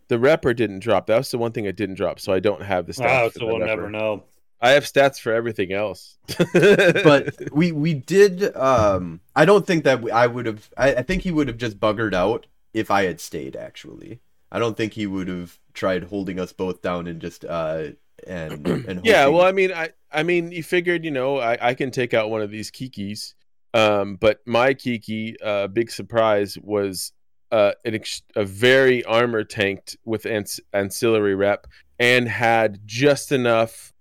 The 0.09 0.16
repper 0.16 0.57
didn't 0.57 0.78
drop. 0.78 1.07
That 1.07 1.18
was 1.18 1.30
the 1.30 1.39
one 1.39 1.53
thing 1.53 1.66
I 1.66 1.70
didn't 1.70 1.97
drop, 1.97 2.20
so 2.20 2.32
I 2.32 2.41
don't 2.41 2.62
have 2.62 2.86
the 2.86 2.93
stats. 2.93 3.26
oh, 3.26 3.30
for 3.30 3.39
so 3.41 3.47
we'll 3.47 3.57
repper. 3.57 3.66
never 3.66 3.91
know. 3.91 4.24
I 4.61 4.71
have 4.71 4.85
stats 4.85 5.21
for 5.21 5.33
everything 5.33 5.73
else. 5.73 6.19
but 6.53 7.35
we 7.53 7.73
we 7.73 7.95
did. 7.95 8.57
Um, 8.57 9.21
I 9.37 9.45
don't 9.45 9.67
think 9.67 9.85
that 9.85 10.03
we, 10.03 10.11
I 10.11 10.27
would 10.27 10.47
have. 10.47 10.71
I, 10.77 10.97
I 10.97 11.03
think 11.03 11.23
he 11.23 11.31
would 11.31 11.49
have 11.49 11.59
just 11.59 11.79
buggered 11.79 12.15
out 12.15 12.47
if 12.75 12.91
I 12.91 13.05
had 13.05 13.21
stayed. 13.21 13.57
Actually, 13.57 14.21
I 14.51 14.59
don't 14.59 14.77
think 14.77 14.95
he 14.95 15.07
would 15.07 15.29
have 15.29 15.59
tried 15.75 16.05
holding 16.05 16.41
us 16.41 16.53
both 16.53 16.83
down 16.83 17.07
and 17.07 17.21
just 17.21 17.45
uh 17.45 17.91
and 18.27 18.67
and 18.67 19.01
yeah, 19.05 19.27
well, 19.27 19.45
I 19.45 19.53
mean, 19.53 19.73
I 19.73 19.91
I 20.13 20.23
mean, 20.23 20.51
you 20.51 20.63
figured, 20.63 21.05
you 21.05 21.11
know, 21.11 21.39
I, 21.39 21.59
I 21.61 21.75
can 21.75 21.91
take 21.91 22.15
out 22.15 22.31
one 22.31 22.43
of 22.43 22.51
these 22.51 22.71
kikis, 22.71 23.35
um, 23.75 24.17
but 24.17 24.41
my 24.47 24.75
kiki, 24.75 25.37
uh, 25.41 25.69
big 25.69 25.91
surprise 25.91 26.59
was 26.59 27.13
uh, 27.53 27.73
an 27.85 27.95
ex- 27.95 28.23
a 28.35 28.45
very 28.45 29.05
armor 29.05 29.45
tanked 29.45 29.97
with 30.05 30.27
ans- 30.27 30.61
ancillary 30.73 31.35
rep 31.35 31.67
and 31.99 32.29
had 32.29 32.81
just 32.87 33.33
enough 33.33 33.93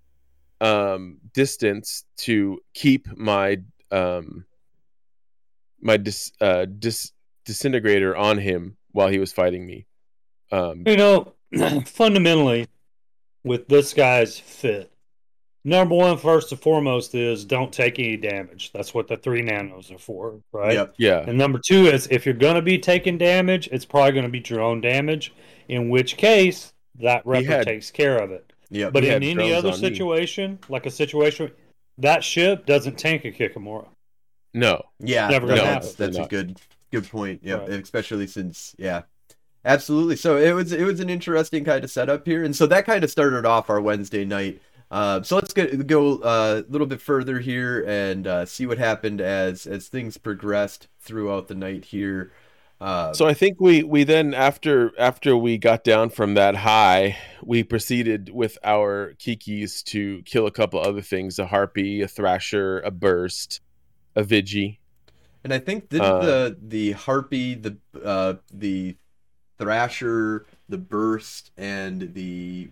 um 0.61 1.17
distance 1.33 2.03
to 2.17 2.59
keep 2.73 3.07
my 3.17 3.57
um 3.91 4.45
my 5.81 5.97
dis 5.97 6.31
uh 6.41 6.65
dis 6.65 7.11
disintegrator 7.45 8.15
on 8.15 8.37
him 8.37 8.75
while 8.91 9.07
he 9.07 9.19
was 9.19 9.31
fighting 9.31 9.65
me 9.65 9.85
um 10.51 10.83
You 10.85 10.97
know, 10.97 11.33
fundamentally, 11.85 12.67
with 13.43 13.67
this 13.67 13.93
guy's 13.93 14.39
fit, 14.39 14.91
number 15.63 15.95
one, 15.95 16.17
first 16.17 16.51
and 16.51 16.59
foremost, 16.59 17.13
is 17.15 17.45
don't 17.45 17.71
take 17.71 17.99
any 17.99 18.17
damage. 18.17 18.71
That's 18.73 18.93
what 18.93 19.07
the 19.07 19.17
three 19.17 19.41
nanos 19.41 19.91
are 19.91 19.97
for, 19.97 20.41
right? 20.51 20.73
Yep. 20.73 20.95
yeah 20.97 21.23
And 21.27 21.37
number 21.37 21.59
two 21.59 21.85
is 21.85 22.07
if 22.11 22.25
you're 22.25 22.35
going 22.35 22.55
to 22.55 22.61
be 22.61 22.77
taking 22.79 23.17
damage, 23.17 23.69
it's 23.71 23.85
probably 23.85 24.13
going 24.13 24.25
to 24.25 24.31
be 24.31 24.43
your 24.47 24.61
own 24.61 24.81
damage, 24.81 25.33
in 25.67 25.89
which 25.89 26.17
case 26.17 26.73
that 26.99 27.23
repper 27.25 27.63
takes 27.63 27.91
care 27.91 28.17
of 28.17 28.31
it. 28.31 28.46
Yep. 28.69 28.93
But 28.93 29.03
in 29.05 29.23
any 29.23 29.53
other 29.53 29.69
on 29.69 29.75
me. 29.75 29.79
situation, 29.79 30.59
like 30.69 30.85
a 30.85 30.91
situation, 30.91 31.51
that 31.97 32.23
ship 32.23 32.65
doesn't 32.65 32.97
tank 32.97 33.25
a 33.25 33.31
Kikimora. 33.31 33.87
no 34.53 34.81
Yeah, 34.99 35.27
Never 35.29 35.47
no, 35.47 35.55
gonna 35.55 35.67
that's, 35.67 35.87
happen. 35.91 36.05
that's 36.05 36.17
a 36.17 36.21
Not. 36.21 36.29
good 36.29 36.59
good 36.91 37.09
point. 37.09 37.41
Yeah, 37.43 37.55
Right. 37.55 37.69
especially 37.69 38.27
since 38.27 38.75
yeah, 38.77 39.03
absolutely. 39.65 40.15
So 40.15 40.37
it 40.37 40.51
was 40.53 40.71
it 40.71 40.83
was 40.83 40.99
an 40.99 41.09
interesting 41.09 41.63
kind 41.63 41.83
of 41.83 41.91
setup 41.91 42.25
here, 42.25 42.43
and 42.43 42.55
so 42.55 42.65
that 42.67 42.85
kind 42.85 43.03
of 43.03 43.09
started 43.09 43.45
off 43.45 43.69
our 43.69 43.81
Wednesday 43.81 44.25
night. 44.25 44.61
Uh, 44.89 45.21
so 45.21 45.35
let's 45.35 45.53
get, 45.53 45.85
go 45.85 46.19
uh, 46.19 46.63
a 46.65 46.71
little 46.71 46.87
bit 46.87 47.01
further 47.01 47.39
here 47.39 47.83
and 47.85 48.25
uh, 48.25 48.45
see 48.45 48.65
what 48.65 48.77
happened 48.77 49.19
as 49.19 49.65
as 49.67 49.87
things 49.89 50.17
progressed 50.17 50.87
throughout 51.01 51.47
the 51.49 51.55
night 51.55 51.85
here. 51.85 52.31
Uh, 52.79 53.11
So 53.13 53.25
I 53.27 53.33
think 53.33 53.59
we 53.59 53.83
we 53.83 54.03
then 54.03 54.33
after 54.33 54.91
after 54.99 55.35
we 55.35 55.57
got 55.57 55.83
down 55.83 56.09
from 56.09 56.35
that 56.35 56.55
high, 56.57 57.17
we 57.43 57.63
proceeded 57.63 58.29
with 58.31 58.57
our 58.63 59.13
kikis 59.17 59.83
to 59.85 60.21
kill 60.23 60.45
a 60.45 60.51
couple 60.51 60.79
other 60.79 61.01
things: 61.01 61.39
a 61.39 61.47
harpy, 61.47 62.01
a 62.01 62.07
thrasher, 62.07 62.79
a 62.81 62.91
burst, 62.91 63.61
a 64.15 64.23
vigi. 64.23 64.79
And 65.43 65.53
I 65.53 65.59
think 65.59 65.89
did 65.89 66.01
Uh, 66.01 66.19
the 66.19 66.57
the 66.61 66.91
harpy, 66.91 67.55
the 67.55 67.77
uh, 68.03 68.35
the 68.53 68.95
thrasher, 69.57 70.45
the 70.69 70.77
burst, 70.77 71.51
and 71.57 72.13
the 72.13 72.69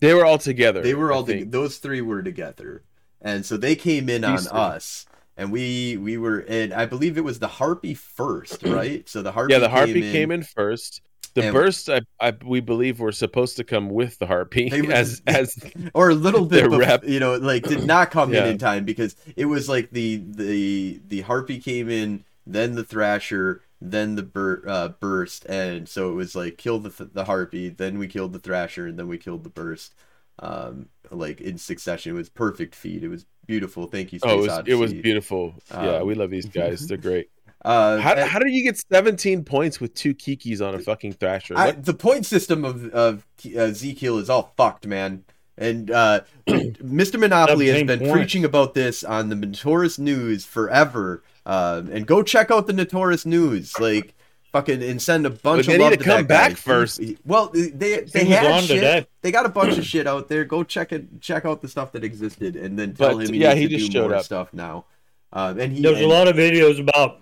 They 0.00 0.12
were 0.14 0.24
all 0.26 0.38
together. 0.38 0.82
they 0.82 0.94
were 0.94 1.12
all 1.12 1.22
to, 1.24 1.32
think. 1.32 1.52
those 1.52 1.78
three 1.78 2.00
were 2.00 2.22
together, 2.22 2.82
and 3.20 3.46
so 3.46 3.56
they 3.56 3.76
came 3.76 4.08
in 4.08 4.22
These 4.22 4.46
on 4.48 4.52
three. 4.52 4.76
us, 4.76 5.06
and 5.36 5.50
we 5.52 5.96
we 5.96 6.16
were 6.18 6.40
and 6.40 6.72
I 6.72 6.86
believe 6.86 7.16
it 7.18 7.24
was 7.24 7.38
the 7.38 7.48
harpy 7.48 7.94
first, 7.94 8.62
right? 8.64 9.08
So 9.08 9.22
the 9.22 9.32
harpy 9.32 9.52
yeah, 9.52 9.58
the 9.58 9.68
harpy 9.68 10.02
came 10.12 10.30
in, 10.30 10.42
first. 10.42 11.02
The 11.34 11.42
burst, 11.50 11.90
I, 11.90 12.00
I 12.20 12.32
we 12.44 12.60
believe, 12.60 13.00
were 13.00 13.10
supposed 13.10 13.56
to 13.56 13.64
come 13.64 13.90
with 13.90 14.18
the 14.18 14.26
harpy 14.26 14.70
were- 14.82 14.92
as 14.92 15.20
as 15.26 15.58
or 15.92 16.10
a 16.10 16.14
little 16.14 16.46
bit, 16.46 16.68
Their 16.70 16.70
bef- 16.70 16.78
rep. 16.78 17.04
you 17.04 17.18
know, 17.18 17.34
like 17.36 17.64
did 17.64 17.84
not 17.84 18.10
come 18.10 18.32
in 18.34 18.46
in 18.46 18.58
time 18.58 18.84
because 18.84 19.16
it 19.36 19.46
was 19.46 19.68
like 19.68 19.90
the 19.90 20.22
the 20.24 21.00
the 21.08 21.22
harpy 21.22 21.58
came 21.58 21.90
in, 21.90 22.24
then 22.46 22.74
the 22.76 22.84
thrasher, 22.84 23.62
then 23.80 24.14
the 24.14 24.22
bur- 24.22 24.62
uh, 24.66 24.88
burst, 25.00 25.44
and 25.46 25.88
so 25.88 26.10
it 26.10 26.14
was 26.14 26.36
like 26.36 26.56
kill 26.56 26.78
the 26.78 26.90
th- 26.90 27.10
the 27.12 27.24
harpy, 27.24 27.68
then 27.68 27.98
we 27.98 28.06
killed 28.06 28.32
the 28.32 28.38
thrasher, 28.38 28.86
and 28.86 28.96
then 28.98 29.08
we 29.08 29.18
killed 29.18 29.42
the 29.42 29.50
burst, 29.50 29.94
um, 30.38 30.88
like 31.10 31.40
in 31.40 31.58
succession. 31.58 32.12
It 32.12 32.16
was 32.18 32.28
perfect 32.28 32.74
feed. 32.76 33.02
It 33.02 33.08
was 33.08 33.26
beautiful. 33.46 33.86
Thank 33.86 34.12
you. 34.12 34.18
Space 34.18 34.30
oh, 34.30 34.38
it 34.38 34.40
was, 34.40 34.62
it 34.66 34.74
was 34.74 34.92
beautiful. 34.94 35.54
yeah, 35.70 35.96
Um, 35.96 36.06
we 36.06 36.14
love 36.14 36.30
these 36.30 36.46
guys. 36.60 36.86
They're 36.86 36.96
great. 36.96 37.30
Uh, 37.64 37.98
How, 37.98 38.12
and- 38.12 38.28
how 38.28 38.38
did 38.38 38.50
you 38.52 38.62
get 38.62 38.76
17 38.92 39.42
points 39.44 39.80
with 39.80 39.94
two 39.94 40.14
kikis 40.14 40.60
on 40.66 40.74
a 40.74 40.78
fucking 40.78 41.14
thrasher? 41.14 41.56
I, 41.56 41.70
the 41.70 41.94
point 41.94 42.26
system 42.26 42.62
of 42.64 42.84
of 42.92 43.26
uh, 43.56 43.68
Z-Kill 43.68 44.18
is 44.18 44.28
all 44.28 44.52
fucked, 44.56 44.86
man. 44.86 45.24
And 45.56 45.90
uh, 45.90 46.20
Mr. 46.48 47.18
Monopoly 47.18 47.68
has 47.68 47.84
been 47.84 48.10
preaching 48.10 48.44
about 48.44 48.74
this 48.74 49.02
on 49.04 49.28
the 49.28 49.34
Notorious 49.36 49.98
News 49.98 50.44
forever. 50.44 51.22
Uh, 51.46 51.82
and 51.90 52.06
go 52.06 52.22
check 52.22 52.50
out 52.50 52.66
the 52.66 52.72
Notorious 52.72 53.24
News, 53.24 53.78
like 53.78 54.14
fucking, 54.54 54.82
and 54.84 55.02
send 55.02 55.26
a 55.26 55.30
bunch 55.30 55.66
But 55.66 55.72
they 55.72 55.74
of 55.74 55.80
love 55.80 55.90
need 55.90 55.98
to 55.98 56.04
to 56.04 56.08
come 56.10 56.26
that 56.26 56.28
guy. 56.28 56.48
back 56.48 56.56
first. 56.56 57.00
Well, 57.26 57.48
they 57.52 57.68
they 58.00 58.24
He 58.24 58.30
had 58.30 58.46
on 58.46 58.62
shit. 58.62 58.76
today. 58.76 59.06
They 59.20 59.32
got 59.32 59.44
a 59.44 59.48
bunch 59.50 59.76
of 59.76 59.84
shit 59.84 60.06
out 60.06 60.28
there. 60.28 60.44
Go 60.44 60.62
check 60.62 60.92
it. 60.92 61.20
Check 61.20 61.44
out 61.44 61.60
the 61.60 61.68
stuff 61.68 61.90
that 61.92 62.04
existed, 62.04 62.54
and 62.56 62.78
then 62.78 62.94
tell 62.94 63.16
But, 63.16 63.26
him 63.26 63.34
he 63.34 63.40
yeah, 63.40 63.52
needs 63.54 63.60
he 63.60 63.68
to 63.68 63.76
just 63.78 63.90
do 63.90 63.98
showed 63.98 64.08
more 64.10 64.18
up. 64.18 64.24
stuff 64.24 64.54
now. 64.54 64.84
Um, 65.32 65.58
and 65.58 65.72
he 65.72 65.82
There's 65.82 66.00
a 66.00 66.06
lot 66.06 66.28
of 66.28 66.36
videos 66.36 66.78
about 66.80 67.20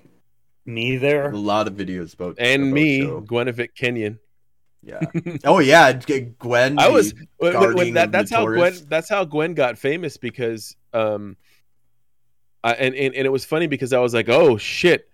me 0.67 0.99
there. 0.99 1.31
a 1.31 1.37
lot 1.37 1.67
of 1.67 1.75
videos 1.75 2.13
about 2.15 2.37
and 2.39 2.65
about 2.65 2.75
me, 2.75 3.01
Joe. 3.01 3.23
Gwenevit 3.27 3.75
Kenyon. 3.75 4.19
Yeah. 4.85 5.01
Oh 5.45 5.61
yeah, 5.61 5.93
Gwen. 6.39 6.79
I 6.79 6.89
was 6.89 7.15
when- 7.39 7.55
when- 7.59 7.75
when 7.75 7.95
that, 7.95 8.13
that's 8.13 8.31
the 8.31 8.37
how 8.37 8.45
Gwen 8.47 8.75
that's 8.89 9.09
how 9.09 9.25
Gwen 9.25 9.55
got 9.55 9.79
famous 9.79 10.17
because 10.19 10.77
um 10.93 11.37
I, 12.65 12.73
and, 12.75 12.95
and 12.95 13.15
and 13.15 13.27
it 13.27 13.31
was 13.31 13.45
funny 13.45 13.67
because 13.69 13.93
I 13.93 13.99
was 14.01 14.13
like, 14.15 14.29
"Oh 14.29 14.57
shit. 14.59 15.09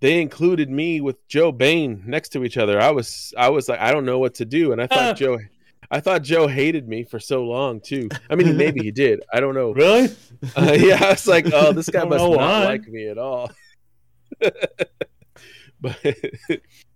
They 0.00 0.20
included 0.20 0.70
me 0.70 1.00
with 1.00 1.26
Joe 1.28 1.52
Bain 1.52 2.02
next 2.06 2.30
to 2.30 2.44
each 2.44 2.56
other." 2.56 2.80
I 2.80 2.90
was 2.90 3.32
I 3.36 3.48
was 3.48 3.68
like, 3.68 3.80
"I 3.80 3.92
don't 3.92 4.04
know 4.04 4.18
what 4.18 4.34
to 4.36 4.44
do." 4.44 4.72
And 4.72 4.80
I 4.80 4.86
thought 4.86 5.16
Joe 5.16 5.38
I 5.90 6.00
thought 6.00 6.22
Joe 6.22 6.46
hated 6.46 6.88
me 6.88 7.02
for 7.04 7.18
so 7.18 7.44
long 7.44 7.80
too. 7.80 8.08
I 8.28 8.36
mean, 8.36 8.56
maybe 8.56 8.80
he 8.82 8.90
did. 8.90 9.22
I 9.32 9.40
don't 9.40 9.54
know. 9.54 9.74
Really? 9.80 10.08
Uh, 10.56 10.76
yeah, 10.78 11.04
I 11.04 11.10
was 11.10 11.26
like, 11.26 11.46
"Oh, 11.52 11.72
this 11.72 11.88
guy 11.90 12.04
must 12.04 12.22
not 12.24 12.30
why. 12.30 12.64
like 12.64 12.86
me 12.86 13.08
at 13.08 13.18
all." 13.18 13.50
but 15.80 15.96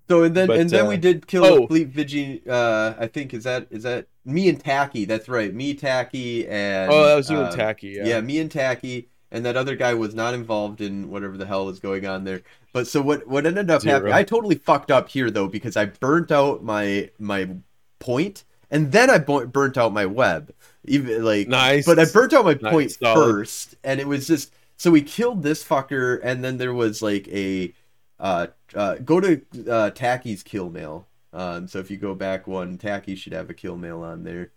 So 0.09 0.23
and 0.23 0.35
then 0.35 0.47
But, 0.49 0.59
and 0.59 0.69
then 0.69 0.87
uh, 0.87 0.89
we 0.89 0.97
did 0.99 1.27
kill 1.27 1.45
oh. 1.45 1.67
Fleet 1.67 1.89
Vigi. 1.89 2.43
Uh, 2.49 2.95
I 2.99 3.07
think 3.07 3.33
is 3.33 3.45
that 3.45 3.69
is 3.71 3.85
that 3.85 4.07
me 4.25 4.49
and 4.49 4.63
Tacky? 4.63 5.07
That's 5.07 5.29
right, 5.29 5.53
me 5.53 5.75
Tacky 5.75 6.47
and 6.47 6.93
oh, 6.93 7.07
that 7.07 7.15
was 7.15 7.31
you 7.31 7.39
and 7.39 7.49
um, 7.49 7.57
Tacky. 7.57 7.89
Yeah. 7.89 8.05
Yeah. 8.05 8.21
me 8.21 8.39
and 8.39 8.51
Tacky, 8.51 9.09
and 9.35 9.45
that 9.45 9.57
other 9.57 9.75
guy 9.75 9.95
was 9.95 10.15
not 10.15 10.33
involved 10.33 10.81
in 10.81 11.11
whatever 11.11 11.37
the 11.37 11.45
hell 11.45 11.67
was 11.67 11.81
going 11.81 12.07
on 12.07 12.23
there. 12.23 12.43
But 12.73 12.87
so 12.87 13.03
what? 13.03 13.27
What 13.27 13.45
ended 13.47 13.69
up 13.69 13.83
Zero. 13.83 13.95
happening? 13.97 14.13
I 14.15 14.23
totally 14.23 14.55
fucked 14.55 14.93
up 14.93 15.09
here 15.09 15.29
though 15.29 15.49
because 15.49 15.77
I 15.77 15.87
burnt 15.87 16.31
out 16.31 16.63
my 16.63 17.11
my 17.19 17.51
point, 17.99 18.45
and 18.71 18.93
then 18.93 19.11
I 19.11 19.19
bu- 19.19 19.47
burnt 19.47 19.77
out 19.77 19.93
my 19.93 20.07
web. 20.07 20.55
Even 20.85 21.25
like 21.25 21.49
Nice. 21.49 21.85
but 21.85 21.99
I 21.99 22.05
burnt 22.05 22.33
out 22.33 22.45
my 22.45 22.57
Nice, 22.61 22.73
point 22.73 22.91
solid. 22.93 23.25
first, 23.25 23.75
and 23.83 24.01
it 24.01 24.07
was 24.07 24.29
just 24.29 24.53
so 24.77 24.93
we 24.93 25.03
killed 25.03 25.43
this 25.43 25.65
fucker, 25.65 26.21
and 26.23 26.45
then 26.45 26.59
there 26.59 26.73
was 26.75 27.03
like 27.03 27.27
a 27.29 27.75
uh, 28.21 28.47
uh 28.75 28.97
go 29.05 29.19
to 29.19 29.43
uh 29.69 29.91
Tacky's 29.91 30.45
kill 30.45 30.71
mail. 30.71 31.09
Um, 31.33 31.67
so 31.67 31.81
if 31.81 31.91
you 31.91 31.97
go 31.97 32.15
back 32.15 32.47
one, 32.47 32.79
Tacky 32.79 33.17
should 33.17 33.33
have 33.33 33.51
a 33.51 33.55
kill 33.55 33.77
mail 33.77 34.03
on 34.03 34.23
there. 34.23 34.53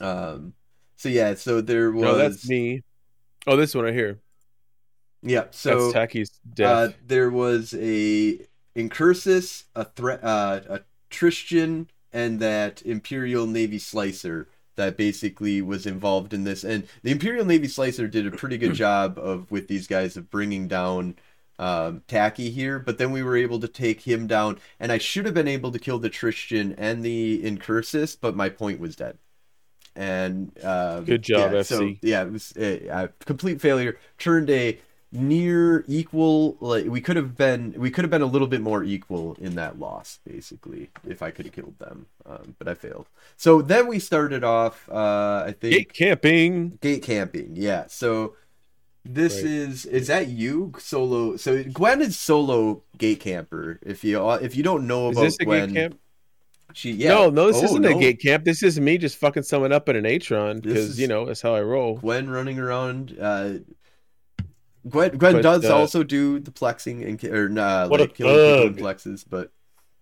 Um, 0.00 0.54
so 0.96 1.10
yeah, 1.10 1.34
so 1.34 1.60
there 1.60 1.90
was 1.90 2.02
no, 2.02 2.16
that's 2.16 2.48
me. 2.48 2.82
Oh, 3.46 3.56
this 3.56 3.74
one 3.74 3.84
right 3.84 3.94
here. 3.94 4.20
yeah. 5.22 5.46
So 5.50 5.80
that's 5.80 5.92
Tacky's 5.92 6.30
uh, 6.60 6.88
there 7.06 7.30
was 7.30 7.74
a 7.74 8.40
Incursus, 8.76 9.64
a 9.74 9.84
threat, 9.84 10.22
uh, 10.22 10.60
a 10.68 10.80
Tristan, 11.10 11.88
and 12.12 12.40
that 12.40 12.82
Imperial 12.82 13.46
Navy 13.46 13.78
Slicer 13.78 14.48
that 14.76 14.96
basically 14.96 15.60
was 15.60 15.86
involved 15.86 16.32
in 16.32 16.44
this. 16.44 16.64
And 16.64 16.86
the 17.02 17.10
Imperial 17.10 17.44
Navy 17.44 17.68
Slicer 17.68 18.08
did 18.08 18.26
a 18.26 18.30
pretty 18.30 18.58
good 18.58 18.74
job 18.86 19.18
of 19.18 19.50
with 19.50 19.68
these 19.68 19.86
guys 19.86 20.16
of 20.16 20.30
bringing 20.30 20.68
down 20.68 21.16
um, 21.58 22.02
Tacky 22.08 22.50
here. 22.50 22.78
But 22.78 22.98
then 22.98 23.12
we 23.12 23.22
were 23.22 23.36
able 23.36 23.60
to 23.60 23.68
take 23.68 24.00
him 24.00 24.26
down, 24.26 24.58
and 24.80 24.90
I 24.90 24.98
should 24.98 25.26
have 25.26 25.34
been 25.34 25.48
able 25.48 25.72
to 25.72 25.78
kill 25.78 25.98
the 25.98 26.08
Tristan 26.08 26.74
and 26.78 27.04
the 27.04 27.42
Incursus, 27.42 28.16
but 28.18 28.36
my 28.36 28.48
point 28.48 28.80
was 28.80 28.96
dead. 28.96 29.18
And 29.94 30.52
um, 30.64 31.04
Good 31.04 31.22
job, 31.22 31.52
yeah, 31.52 31.62
So, 31.62 31.80
FC. 31.80 31.98
yeah, 32.02 32.22
it 32.22 32.32
was 32.32 32.52
a, 32.56 32.86
a 32.88 33.08
complete 33.24 33.60
failure. 33.60 33.98
Turned 34.18 34.50
a 34.50 34.78
near 35.14 35.84
equal 35.88 36.56
like 36.60 36.86
we 36.86 36.98
could 36.98 37.16
have 37.16 37.36
been 37.36 37.74
we 37.76 37.90
could 37.90 38.02
have 38.02 38.10
been 38.10 38.22
a 38.22 38.26
little 38.26 38.48
bit 38.48 38.62
more 38.62 38.82
equal 38.82 39.36
in 39.38 39.54
that 39.56 39.78
loss 39.78 40.20
basically 40.24 40.88
if 41.06 41.20
i 41.20 41.30
could 41.30 41.44
have 41.44 41.54
killed 41.54 41.78
them 41.78 42.06
um, 42.24 42.56
but 42.58 42.66
i 42.66 42.72
failed 42.72 43.06
so 43.36 43.60
then 43.60 43.86
we 43.86 43.98
started 43.98 44.42
off 44.42 44.88
uh 44.88 45.44
i 45.46 45.52
think 45.52 45.70
Gate 45.70 45.92
camping. 45.92 46.78
gate 46.80 47.02
camping 47.02 47.50
yeah 47.54 47.84
so 47.88 48.34
this 49.04 49.36
Right. 49.36 49.44
is 49.44 49.86
is 49.86 50.08
that 50.08 50.28
you 50.28 50.72
solo 50.78 51.36
so 51.36 51.62
gwen 51.64 52.02
is 52.02 52.18
solo 52.18 52.82
gate 52.98 53.20
camper 53.20 53.78
if 53.82 54.04
you 54.04 54.30
if 54.32 54.56
you 54.56 54.62
don't 54.62 54.86
know 54.86 55.08
Is 55.08 55.16
about 55.16 55.22
this 55.22 55.40
a 55.40 55.44
gwen 55.44 55.74
gate 55.74 55.74
camp? 55.74 55.98
She 56.74 56.92
yeah 56.92 57.08
No, 57.10 57.30
no, 57.30 57.46
this 57.48 57.56
Oh, 57.62 57.64
isn't 57.64 57.82
no. 57.82 57.96
a 57.96 58.00
gate 58.00 58.20
camp. 58.20 58.44
This 58.44 58.62
is 58.62 58.78
me 58.80 58.98
just 58.98 59.16
fucking 59.18 59.42
someone 59.44 59.72
up 59.72 59.88
in 59.88 59.96
an 59.96 60.04
Atron 60.04 60.62
because 60.62 60.98
you 61.00 61.06
know 61.08 61.24
that's 61.26 61.40
how 61.42 61.54
I 61.54 61.62
roll. 61.62 61.96
Gwen 61.98 62.28
running 62.30 62.58
around. 62.58 63.16
Uh, 63.20 63.54
Gwen 64.88 65.16
Gwen 65.16 65.34
But, 65.34 65.42
does 65.42 65.64
uh, 65.64 65.76
also 65.76 66.02
do 66.02 66.40
the 66.40 66.50
plexing 66.50 67.06
and 67.06 67.18
ki- 67.18 67.30
or 67.30 67.48
nah, 67.48 67.86
What 67.88 68.00
a 68.00 68.04
like 68.04 68.14
killing 68.14 68.68
people 68.70 68.78
in 68.78 68.84
plexes, 68.94 69.24
but 69.28 69.52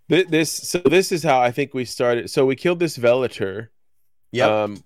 This 0.08 0.50
so 0.50 0.78
this 0.78 1.12
is 1.12 1.22
how 1.22 1.40
I 1.40 1.50
think 1.50 1.74
we 1.74 1.84
started. 1.84 2.30
So 2.30 2.46
we 2.46 2.56
killed 2.56 2.78
this 2.78 2.96
Velator. 2.96 3.68
yeah, 4.32 4.62
Um, 4.62 4.82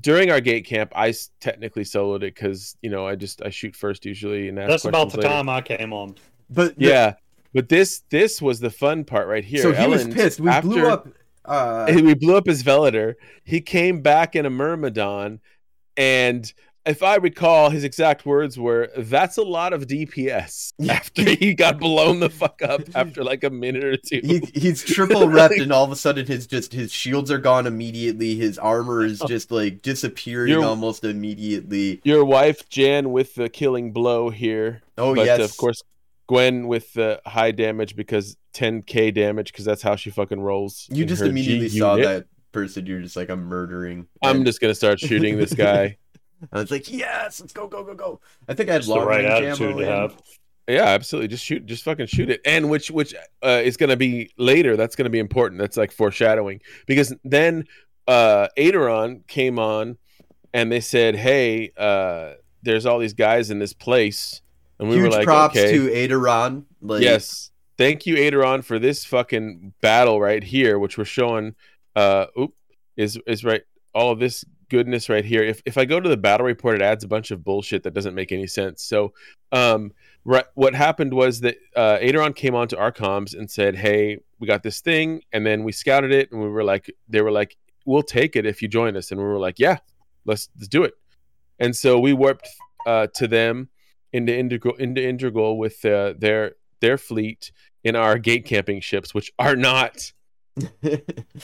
during 0.00 0.30
our 0.30 0.40
gate 0.40 0.64
camp, 0.66 0.92
I 0.96 1.14
technically 1.40 1.84
soloed 1.84 2.16
it 2.18 2.34
because 2.34 2.76
you 2.82 2.90
know 2.90 3.06
I 3.06 3.14
just 3.14 3.40
I 3.44 3.50
shoot 3.50 3.76
first 3.76 4.04
usually 4.04 4.48
and 4.48 4.58
ask 4.58 4.68
That's 4.70 4.84
about 4.86 5.10
the 5.10 5.18
later. 5.18 5.28
time 5.28 5.48
I 5.48 5.60
came 5.60 5.92
on. 5.92 6.16
but 6.50 6.76
the- 6.76 6.84
Yeah, 6.86 7.14
but 7.54 7.68
this 7.68 8.02
this 8.10 8.42
was 8.42 8.58
the 8.58 8.70
fun 8.70 9.04
part 9.04 9.28
right 9.28 9.44
here. 9.44 9.62
so 9.62 9.72
he 9.72 9.86
was 9.86 10.04
pissed. 10.08 10.40
We 10.40 10.50
blew 10.60 10.86
up. 10.88 11.06
Uh, 11.48 11.86
we 11.94 12.14
blew 12.14 12.36
up 12.36 12.46
his 12.46 12.62
Velator. 12.62 13.14
He 13.44 13.60
came 13.60 14.02
back 14.02 14.36
in 14.36 14.46
a 14.46 14.50
Myrmidon, 14.50 15.40
and 15.96 16.52
if 16.86 17.02
I 17.02 17.16
recall, 17.16 17.68
his 17.70 17.84
exact 17.84 18.24
words 18.24 18.58
were, 18.58 18.90
"That's 18.96 19.36
a 19.36 19.42
lot 19.42 19.72
of 19.72 19.86
DPS." 19.86 20.72
After 20.88 21.22
he 21.22 21.54
got 21.54 21.78
blown 21.78 22.20
the 22.20 22.30
fuck 22.30 22.62
up 22.62 22.80
after 22.94 23.22
like 23.22 23.44
a 23.44 23.50
minute 23.50 23.84
or 23.84 23.96
two. 23.96 24.20
he 24.22 24.40
he's 24.54 24.82
triple 24.94 25.22
repped, 25.22 25.60
and 25.60 25.72
all 25.72 25.84
of 25.84 25.92
a 25.92 25.96
sudden 25.96 26.26
his 26.26 26.46
just 26.46 26.72
his 26.72 26.92
shields 26.92 27.30
are 27.30 27.38
gone 27.38 27.66
immediately. 27.66 28.36
His 28.36 28.58
armor 28.58 29.04
is 29.04 29.20
just 29.26 29.50
like 29.50 29.82
disappearing 29.82 30.52
You're- 30.52 30.64
almost 30.64 31.04
immediately. 31.04 32.00
Your 32.04 32.24
wife 32.24 32.68
Jan 32.68 33.12
with 33.12 33.34
the 33.34 33.48
killing 33.48 33.92
blow 33.92 34.30
here, 34.30 34.82
Oh 34.96 35.14
but 35.14 35.26
yes, 35.26 35.40
of 35.40 35.56
course 35.56 35.82
Gwen 36.28 36.68
with 36.68 36.92
the 36.92 37.20
high 37.26 37.50
damage 37.50 37.96
because 37.96 38.36
10k 38.54 39.12
damage 39.14 39.52
because 39.52 39.64
that's 39.64 39.82
how 39.82 39.96
she 39.96 40.10
fucking 40.10 40.40
rolls. 40.40 40.86
you 40.90 41.04
just 41.04 41.22
immediately 41.22 41.68
G 41.68 41.78
saw 41.78 41.94
unit. 41.96 42.06
that 42.06 42.26
person. 42.52 42.86
You're 42.86 43.00
just 43.00 43.16
like 43.16 43.28
I'm 43.30 43.44
murdering. 43.44 44.06
I'm 44.22 44.44
just 44.44 44.60
gonna 44.60 44.74
start 44.74 45.00
shooting 45.00 45.36
this 45.38 45.52
guy. 45.66 45.96
I 46.52 46.60
was 46.60 46.70
like, 46.70 46.90
yes, 46.92 47.40
let's 47.40 47.52
go, 47.52 47.66
go, 47.66 47.82
go, 47.82 47.94
go. 47.94 48.20
I 48.48 48.54
think 48.54 48.68
I 48.68 48.74
had 48.74 48.80
It's 48.82 48.88
long 48.88 49.06
right 49.06 49.24
range 49.24 49.30
attitude 49.30 49.70
ammo 49.70 49.80
to 49.80 49.84
and- 49.92 50.00
have. 50.12 50.22
Yeah, 50.68 50.84
absolutely. 50.84 51.28
Just 51.28 51.44
shoot, 51.46 51.64
just 51.64 51.82
fucking 51.82 52.08
shoot 52.08 52.28
it. 52.28 52.42
And 52.44 52.68
which 52.68 52.90
which 52.90 53.14
uh, 53.42 53.62
is 53.64 53.78
going 53.78 53.88
to 53.88 53.96
be 53.96 54.30
later. 54.36 54.76
That's 54.76 54.96
going 54.96 55.06
to 55.06 55.10
be 55.10 55.18
important. 55.18 55.58
That's 55.62 55.78
like 55.78 55.90
foreshadowing 55.92 56.60
because 56.86 57.14
then 57.24 57.64
uh 58.06 58.48
Aideron 58.58 59.26
came 59.28 59.58
on 59.58 59.96
and 60.52 60.70
they 60.70 60.80
said, 60.80 61.16
"Hey, 61.16 61.72
uh 61.76 62.34
there's 62.62 62.84
all 62.84 62.98
these 62.98 63.14
guys 63.14 63.50
in 63.50 63.58
this 63.60 63.72
place." 63.72 64.42
And 64.78 64.88
we 64.88 64.96
Huge 64.96 65.04
were 65.04 65.10
like, 65.10 65.24
props 65.24 65.56
"Okay, 65.56 65.72
to 65.72 65.88
Aideron. 65.88 66.64
Like, 66.80 67.02
yes, 67.02 67.50
thank 67.76 68.06
you, 68.06 68.16
Aideron, 68.16 68.62
for 68.62 68.78
this 68.78 69.04
fucking 69.04 69.72
battle 69.80 70.20
right 70.20 70.42
here, 70.42 70.78
which 70.78 70.96
we're 70.96 71.04
showing. 71.04 71.54
Uh, 71.96 72.26
oop, 72.38 72.54
is 72.96 73.18
is 73.26 73.44
right. 73.44 73.62
All 73.94 74.12
of 74.12 74.18
this 74.18 74.44
goodness 74.68 75.08
right 75.08 75.24
here. 75.24 75.42
If 75.42 75.62
if 75.64 75.78
I 75.78 75.84
go 75.84 76.00
to 76.00 76.08
the 76.08 76.16
battle 76.16 76.46
report, 76.46 76.76
it 76.76 76.82
adds 76.82 77.04
a 77.04 77.08
bunch 77.08 77.30
of 77.30 77.42
bullshit 77.42 77.82
that 77.84 77.94
doesn't 77.94 78.14
make 78.14 78.32
any 78.32 78.46
sense. 78.46 78.82
So, 78.82 79.14
um, 79.52 79.92
right, 80.24 80.44
what 80.54 80.74
happened 80.74 81.14
was 81.14 81.40
that 81.40 81.56
uh, 81.74 81.98
Aideron 82.00 82.34
came 82.34 82.54
onto 82.54 82.76
our 82.76 82.92
comms 82.92 83.36
and 83.36 83.50
said, 83.50 83.76
"Hey, 83.76 84.18
we 84.38 84.46
got 84.46 84.62
this 84.62 84.80
thing," 84.80 85.22
and 85.32 85.46
then 85.46 85.64
we 85.64 85.72
scouted 85.72 86.12
it, 86.12 86.30
and 86.30 86.40
we 86.40 86.48
were 86.48 86.64
like, 86.64 86.90
they 87.08 87.20
were 87.20 87.32
like, 87.32 87.56
"We'll 87.86 88.02
take 88.02 88.36
it 88.36 88.46
if 88.46 88.62
you 88.62 88.68
join 88.68 88.96
us," 88.96 89.10
and 89.10 89.20
we 89.20 89.26
were 89.26 89.38
like, 89.38 89.58
"Yeah, 89.58 89.78
let's 90.24 90.48
let's 90.56 90.68
do 90.68 90.84
it." 90.84 90.94
And 91.58 91.74
so 91.74 91.98
we 91.98 92.12
warped 92.12 92.48
uh, 92.86 93.08
to 93.14 93.26
them 93.26 93.68
into 94.12 94.36
Integral 94.36 94.76
into 94.76 95.06
Integral 95.06 95.58
with 95.58 95.84
uh, 95.84 96.14
their 96.16 96.56
their 96.80 96.98
fleet 96.98 97.52
in 97.84 97.96
our 97.96 98.18
gate 98.18 98.44
camping 98.44 98.80
ships, 98.80 99.14
which 99.14 99.32
are 99.38 99.56
not 99.56 100.12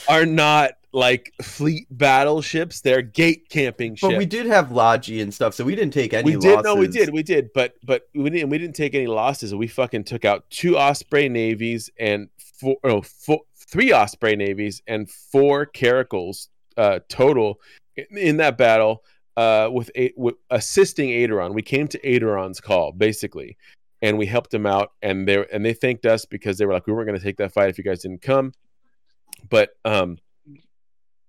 are 0.09 0.25
not 0.25 0.71
like 0.91 1.33
fleet 1.41 1.87
battleships. 1.91 2.81
They're 2.81 3.01
gate 3.01 3.49
camping 3.49 3.95
ships. 3.95 4.11
but 4.11 4.17
we 4.17 4.25
did 4.25 4.45
have 4.45 4.71
Logi 4.71 5.21
and 5.21 5.33
stuff, 5.33 5.53
so 5.53 5.63
we 5.63 5.75
didn't 5.75 5.93
take 5.93 6.13
any 6.13 6.23
we 6.23 6.31
did 6.37 6.55
losses. 6.55 6.63
no, 6.63 6.75
we 6.75 6.87
did, 6.87 7.09
we 7.11 7.23
did, 7.23 7.49
but 7.53 7.75
but 7.83 8.03
we 8.13 8.29
didn't 8.29 8.49
we 8.49 8.57
didn't 8.57 8.75
take 8.75 8.95
any 8.95 9.07
losses. 9.07 9.53
We 9.53 9.67
fucking 9.67 10.05
took 10.05 10.25
out 10.25 10.49
two 10.49 10.77
Osprey 10.77 11.29
navies 11.29 11.89
and 11.99 12.29
four 12.37 12.77
no 12.83 13.01
four, 13.01 13.41
three 13.55 13.93
Osprey 13.93 14.35
navies 14.35 14.81
and 14.87 15.09
four 15.09 15.65
Caracals 15.65 16.47
uh, 16.77 16.99
total 17.09 17.59
in, 17.95 18.17
in 18.17 18.37
that 18.37 18.57
battle. 18.57 19.03
Uh, 19.37 19.69
with, 19.69 19.91
a, 19.97 20.13
with 20.15 20.35
assisting 20.49 21.09
Aideron, 21.09 21.53
we 21.53 21.61
came 21.61 21.89
to 21.89 21.99
Aideron's 21.99 22.61
call 22.61 22.93
basically, 22.93 23.57
and 24.01 24.17
we 24.17 24.25
helped 24.25 24.53
him 24.53 24.65
out. 24.65 24.91
And 25.01 25.27
they 25.27 25.45
and 25.51 25.65
they 25.65 25.73
thanked 25.73 26.05
us 26.05 26.25
because 26.25 26.57
they 26.57 26.65
were 26.65 26.73
like, 26.73 26.87
we 26.87 26.93
weren't 26.93 27.07
going 27.07 27.19
to 27.19 27.23
take 27.23 27.37
that 27.37 27.53
fight 27.53 27.69
if 27.69 27.77
you 27.77 27.83
guys 27.83 28.01
didn't 28.01 28.21
come. 28.21 28.53
But 29.49 29.71
um, 29.83 30.17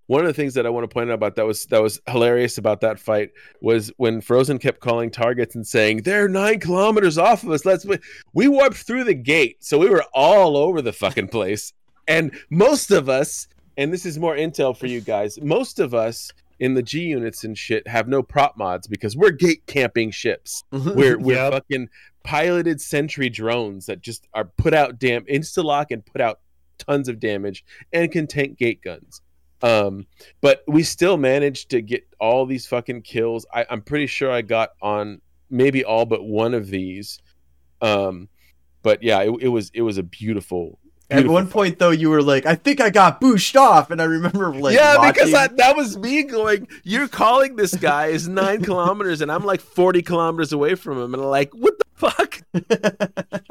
one 0.06 0.20
of 0.20 0.28
the 0.28 0.34
things 0.34 0.54
that 0.54 0.66
I 0.66 0.70
want 0.70 0.88
to 0.88 0.92
point 0.92 1.10
out 1.10 1.14
about 1.14 1.34
that 1.36 1.46
was 1.46 1.66
that 1.66 1.82
was 1.82 2.00
hilarious 2.08 2.58
about 2.58 2.80
that 2.82 2.98
fight 2.98 3.30
was 3.60 3.90
when 3.96 4.20
Frozen 4.20 4.58
kept 4.58 4.80
calling 4.80 5.10
targets 5.10 5.54
and 5.54 5.66
saying 5.66 6.02
they're 6.02 6.28
nine 6.28 6.60
kilometers 6.60 7.18
off 7.18 7.42
of 7.42 7.50
us. 7.50 7.64
Let's 7.64 7.84
we 8.32 8.48
warped 8.48 8.76
through 8.76 9.04
the 9.04 9.14
gate, 9.14 9.64
so 9.64 9.78
we 9.78 9.90
were 9.90 10.04
all 10.14 10.56
over 10.56 10.80
the 10.80 10.92
fucking 10.92 11.28
place. 11.28 11.72
And 12.06 12.38
most 12.50 12.92
of 12.92 13.08
us, 13.08 13.48
and 13.76 13.92
this 13.92 14.06
is 14.06 14.16
more 14.18 14.36
intel 14.36 14.76
for 14.76 14.86
you 14.86 15.00
guys, 15.00 15.40
most 15.40 15.80
of 15.80 15.92
us 15.92 16.30
in 16.58 16.74
the 16.74 16.82
G 16.82 17.00
units 17.04 17.44
and 17.44 17.56
shit 17.56 17.86
have 17.86 18.08
no 18.08 18.22
prop 18.22 18.56
mods 18.56 18.86
because 18.86 19.16
we're 19.16 19.30
gate 19.30 19.66
camping 19.66 20.10
ships. 20.10 20.62
We're 20.72 21.18
we're 21.18 21.34
Yep. 21.36 21.52
fucking 21.52 21.88
piloted 22.24 22.80
sentry 22.80 23.28
drones 23.28 23.86
that 23.86 24.00
just 24.00 24.26
are 24.34 24.44
put 24.44 24.74
out 24.74 24.98
damn 24.98 25.24
insta 25.26 25.62
lock 25.62 25.90
and 25.90 26.04
put 26.04 26.20
out 26.20 26.40
tons 26.78 27.08
of 27.08 27.20
damage 27.20 27.64
and 27.92 28.10
can 28.10 28.26
tank 28.26 28.58
gate 28.58 28.82
guns. 28.82 29.22
Um, 29.62 30.06
but 30.40 30.62
we 30.66 30.82
still 30.82 31.16
managed 31.16 31.70
to 31.70 31.80
get 31.80 32.06
all 32.20 32.44
these 32.46 32.66
fucking 32.66 33.02
kills. 33.02 33.46
I, 33.54 33.64
I'm 33.70 33.80
pretty 33.82 34.06
sure 34.06 34.30
I 34.30 34.42
got 34.42 34.70
on 34.82 35.20
maybe 35.48 35.84
all 35.84 36.04
but 36.04 36.24
one 36.24 36.52
of 36.52 36.68
these. 36.68 37.18
Um, 37.80 38.28
but 38.82 39.02
yeah, 39.02 39.22
it, 39.22 39.30
it 39.40 39.48
was 39.48 39.70
it 39.74 39.82
was 39.82 39.98
a 39.98 40.02
beautiful. 40.02 40.78
At 41.08 41.28
one 41.28 41.48
point, 41.48 41.78
though, 41.78 41.90
you 41.90 42.10
were 42.10 42.22
like, 42.22 42.46
"I 42.46 42.56
think 42.56 42.80
I 42.80 42.90
got 42.90 43.20
booshed 43.20 43.54
off," 43.54 43.90
and 43.92 44.02
I 44.02 44.04
remember 44.06 44.52
like, 44.52 44.74
yeah, 44.74 44.96
watching... 44.96 45.12
because 45.12 45.34
I, 45.34 45.46
that 45.48 45.76
was 45.76 45.96
me 45.96 46.24
going. 46.24 46.66
You're 46.82 47.06
calling 47.06 47.54
this 47.54 47.74
guy 47.76 48.06
is 48.06 48.26
nine 48.26 48.62
kilometers, 48.64 49.20
and 49.20 49.30
I'm 49.30 49.44
like 49.44 49.60
forty 49.60 50.02
kilometers 50.02 50.52
away 50.52 50.74
from 50.74 50.98
him, 50.98 51.14
and 51.14 51.22
I'm 51.22 51.28
like, 51.28 51.54
what 51.54 51.74
the 51.78 51.84
fuck? 51.94 52.42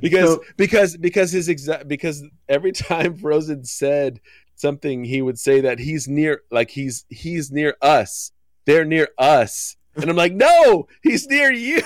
Because 0.00 0.34
So- 0.34 0.44
because 0.56 0.96
because 0.96 1.32
his 1.32 1.48
exact 1.48 1.88
because 1.88 2.22
every 2.48 2.70
time 2.72 3.16
Frozen 3.18 3.64
said 3.64 4.20
something, 4.54 5.04
he 5.04 5.20
would 5.20 5.38
say 5.38 5.60
that 5.62 5.80
he's 5.80 6.06
near, 6.06 6.42
like 6.50 6.70
he's 6.70 7.04
he's 7.08 7.50
near 7.50 7.76
us. 7.82 8.30
They're 8.66 8.84
near 8.84 9.08
us, 9.18 9.76
and 9.96 10.08
I'm 10.08 10.16
like, 10.16 10.32
no, 10.32 10.86
he's 11.02 11.26
near 11.26 11.50
you. 11.52 11.82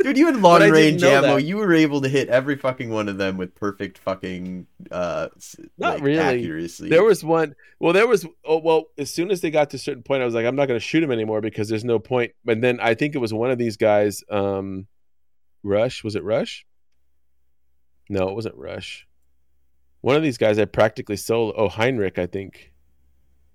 Dude, 0.00 0.16
you 0.16 0.26
had 0.26 0.36
long 0.36 0.60
range 0.70 1.02
ammo. 1.02 1.36
that. 1.36 1.44
You 1.44 1.56
were 1.56 1.72
able 1.74 2.00
to 2.02 2.08
hit 2.08 2.28
every 2.28 2.56
fucking 2.56 2.88
one 2.90 3.08
of 3.08 3.18
them 3.18 3.36
with 3.36 3.54
perfect 3.54 3.98
fucking 3.98 4.66
uh 4.92 5.28
Not 5.76 5.94
like, 5.94 6.02
really. 6.02 6.18
accuracy. 6.18 6.88
There 6.88 7.02
was 7.02 7.24
one. 7.24 7.54
Well, 7.80 7.92
there 7.92 8.06
was. 8.06 8.24
Oh, 8.44 8.58
well, 8.58 8.84
as 8.96 9.10
soon 9.12 9.30
as 9.30 9.40
they 9.40 9.50
got 9.50 9.70
to 9.70 9.76
a 9.76 9.80
certain 9.80 10.02
point, 10.04 10.22
I 10.22 10.24
was 10.24 10.34
like, 10.34 10.46
I'm 10.46 10.56
not 10.56 10.66
going 10.68 10.78
to 10.78 10.84
shoot 10.84 11.02
him 11.02 11.10
anymore 11.10 11.40
because 11.40 11.68
there's 11.68 11.84
no 11.84 11.98
point. 11.98 12.32
But 12.44 12.60
then 12.60 12.78
I 12.80 12.94
think 12.94 13.14
it 13.14 13.18
was 13.18 13.34
one 13.34 13.50
of 13.50 13.58
these 13.58 13.76
guys. 13.76 14.22
Um, 14.30 14.86
Rush 15.64 16.04
was 16.04 16.14
it 16.14 16.22
Rush? 16.22 16.64
No, 18.08 18.28
it 18.28 18.34
wasn't 18.34 18.54
Rush. 18.56 19.06
One 20.00 20.14
of 20.16 20.22
these 20.22 20.38
guys 20.38 20.58
I 20.58 20.64
practically 20.64 21.16
solo. 21.16 21.52
Oh, 21.56 21.68
Heinrich, 21.68 22.18
I 22.18 22.26
think. 22.26 22.72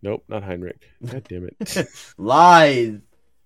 Nope, 0.01 0.25
not 0.27 0.43
Heinrich. 0.43 0.89
God 1.05 1.25
damn 1.29 1.47
it. 1.57 1.87
lies. 2.17 2.97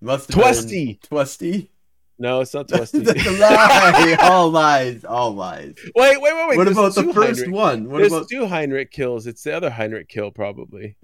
Must 0.02 0.34
have 0.34 0.42
Twisty. 0.44 0.86
been 0.86 1.00
Twisty. 1.04 1.72
No, 2.20 2.42
it's 2.42 2.54
not 2.54 2.68
Twisty. 2.70 3.00
That's 3.00 3.26
a 3.26 3.32
lie. 3.32 4.18
all 4.22 4.50
lies. 4.50 5.04
All 5.06 5.34
lies. 5.36 5.76
wait, 5.96 6.20
wait, 6.22 6.34
wait, 6.34 6.48
wait. 6.50 6.58
what 6.58 6.64
There's 6.66 6.78
about 6.78 6.96
the 6.96 7.14
first 7.14 7.40
Heinrich- 7.42 7.56
one? 7.56 7.90
What 7.90 8.00
There's 8.00 8.12
about 8.14 8.30
two 8.30 8.46
Heinrich 8.48 8.92
kills. 8.92 9.28
It's 9.28 9.44
the 9.44 9.56
other 9.56 9.70
Heinrich 9.70 10.08
kill, 10.10 10.32
probably. 10.32 10.96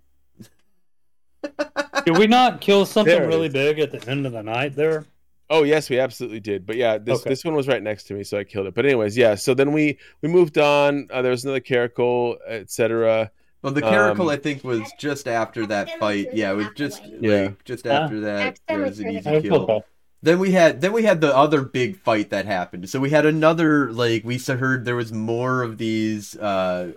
Did 2.06 2.18
we 2.18 2.28
not 2.28 2.62
kill 2.62 2.86
something 2.86 3.14
There 3.18 3.28
really 3.28 3.48
is. 3.48 3.54
big 3.54 3.80
at 3.80 3.92
the 3.92 4.10
end 4.10 4.26
of 4.26 4.32
the 4.34 4.44
night 4.44 4.76
there? 4.76 5.06
Oh 5.50 5.64
yes, 5.64 5.90
we 5.90 6.00
absolutely 6.00 6.40
did. 6.40 6.66
But 6.66 6.78
yeah, 6.78 6.98
this 6.98 7.20
Okay. 7.22 7.30
this 7.30 7.44
one 7.46 7.54
was 7.54 7.68
right 7.68 7.84
next 7.84 8.06
to 8.06 8.14
me, 8.14 8.24
so 8.24 8.40
I 8.40 8.44
killed 8.44 8.66
it. 8.68 8.74
But 8.74 8.86
anyways, 8.86 9.16
yeah. 9.18 9.36
So 9.36 9.54
then 9.54 9.72
we 9.74 10.00
we 10.22 10.30
moved 10.30 10.58
on. 10.58 11.08
Uh, 11.12 11.22
there 11.22 11.32
was 11.32 11.44
another 11.44 11.60
caracal, 11.60 12.38
etc. 12.48 13.30
well, 13.62 13.74
the 13.74 13.82
caracal 13.82 14.30
um, 14.30 14.30
I 14.30 14.38
think 14.38 14.64
was 14.64 14.82
just 14.98 15.28
after 15.28 15.66
that 15.68 15.90
fight. 16.00 16.30
Yeah, 16.34 16.52
it 16.52 16.56
was 16.56 16.68
just 16.76 17.04
Yeah. 17.06 17.42
like 17.44 17.64
just 17.66 17.86
after 17.86 18.22
that. 18.22 18.60
It 18.70 18.78
was 18.78 19.00
an 19.00 19.10
easy 19.12 19.20
That's 19.20 19.46
kill. 19.46 19.84
Then 20.24 20.40
we 20.40 20.54
had 20.54 20.80
then 20.80 20.94
we 20.94 21.04
had 21.04 21.20
the 21.20 21.36
other 21.36 21.62
big 21.62 21.98
fight 21.98 22.30
that 22.30 22.46
happened. 22.46 22.90
So 22.90 23.02
we 23.02 23.10
had 23.10 23.26
another 23.26 23.92
like 23.92 24.24
we 24.24 24.38
heard 24.38 24.86
there 24.86 24.96
was 24.96 25.12
more 25.12 25.62
of 25.64 25.78
these 25.78 26.38
uh 26.38 26.94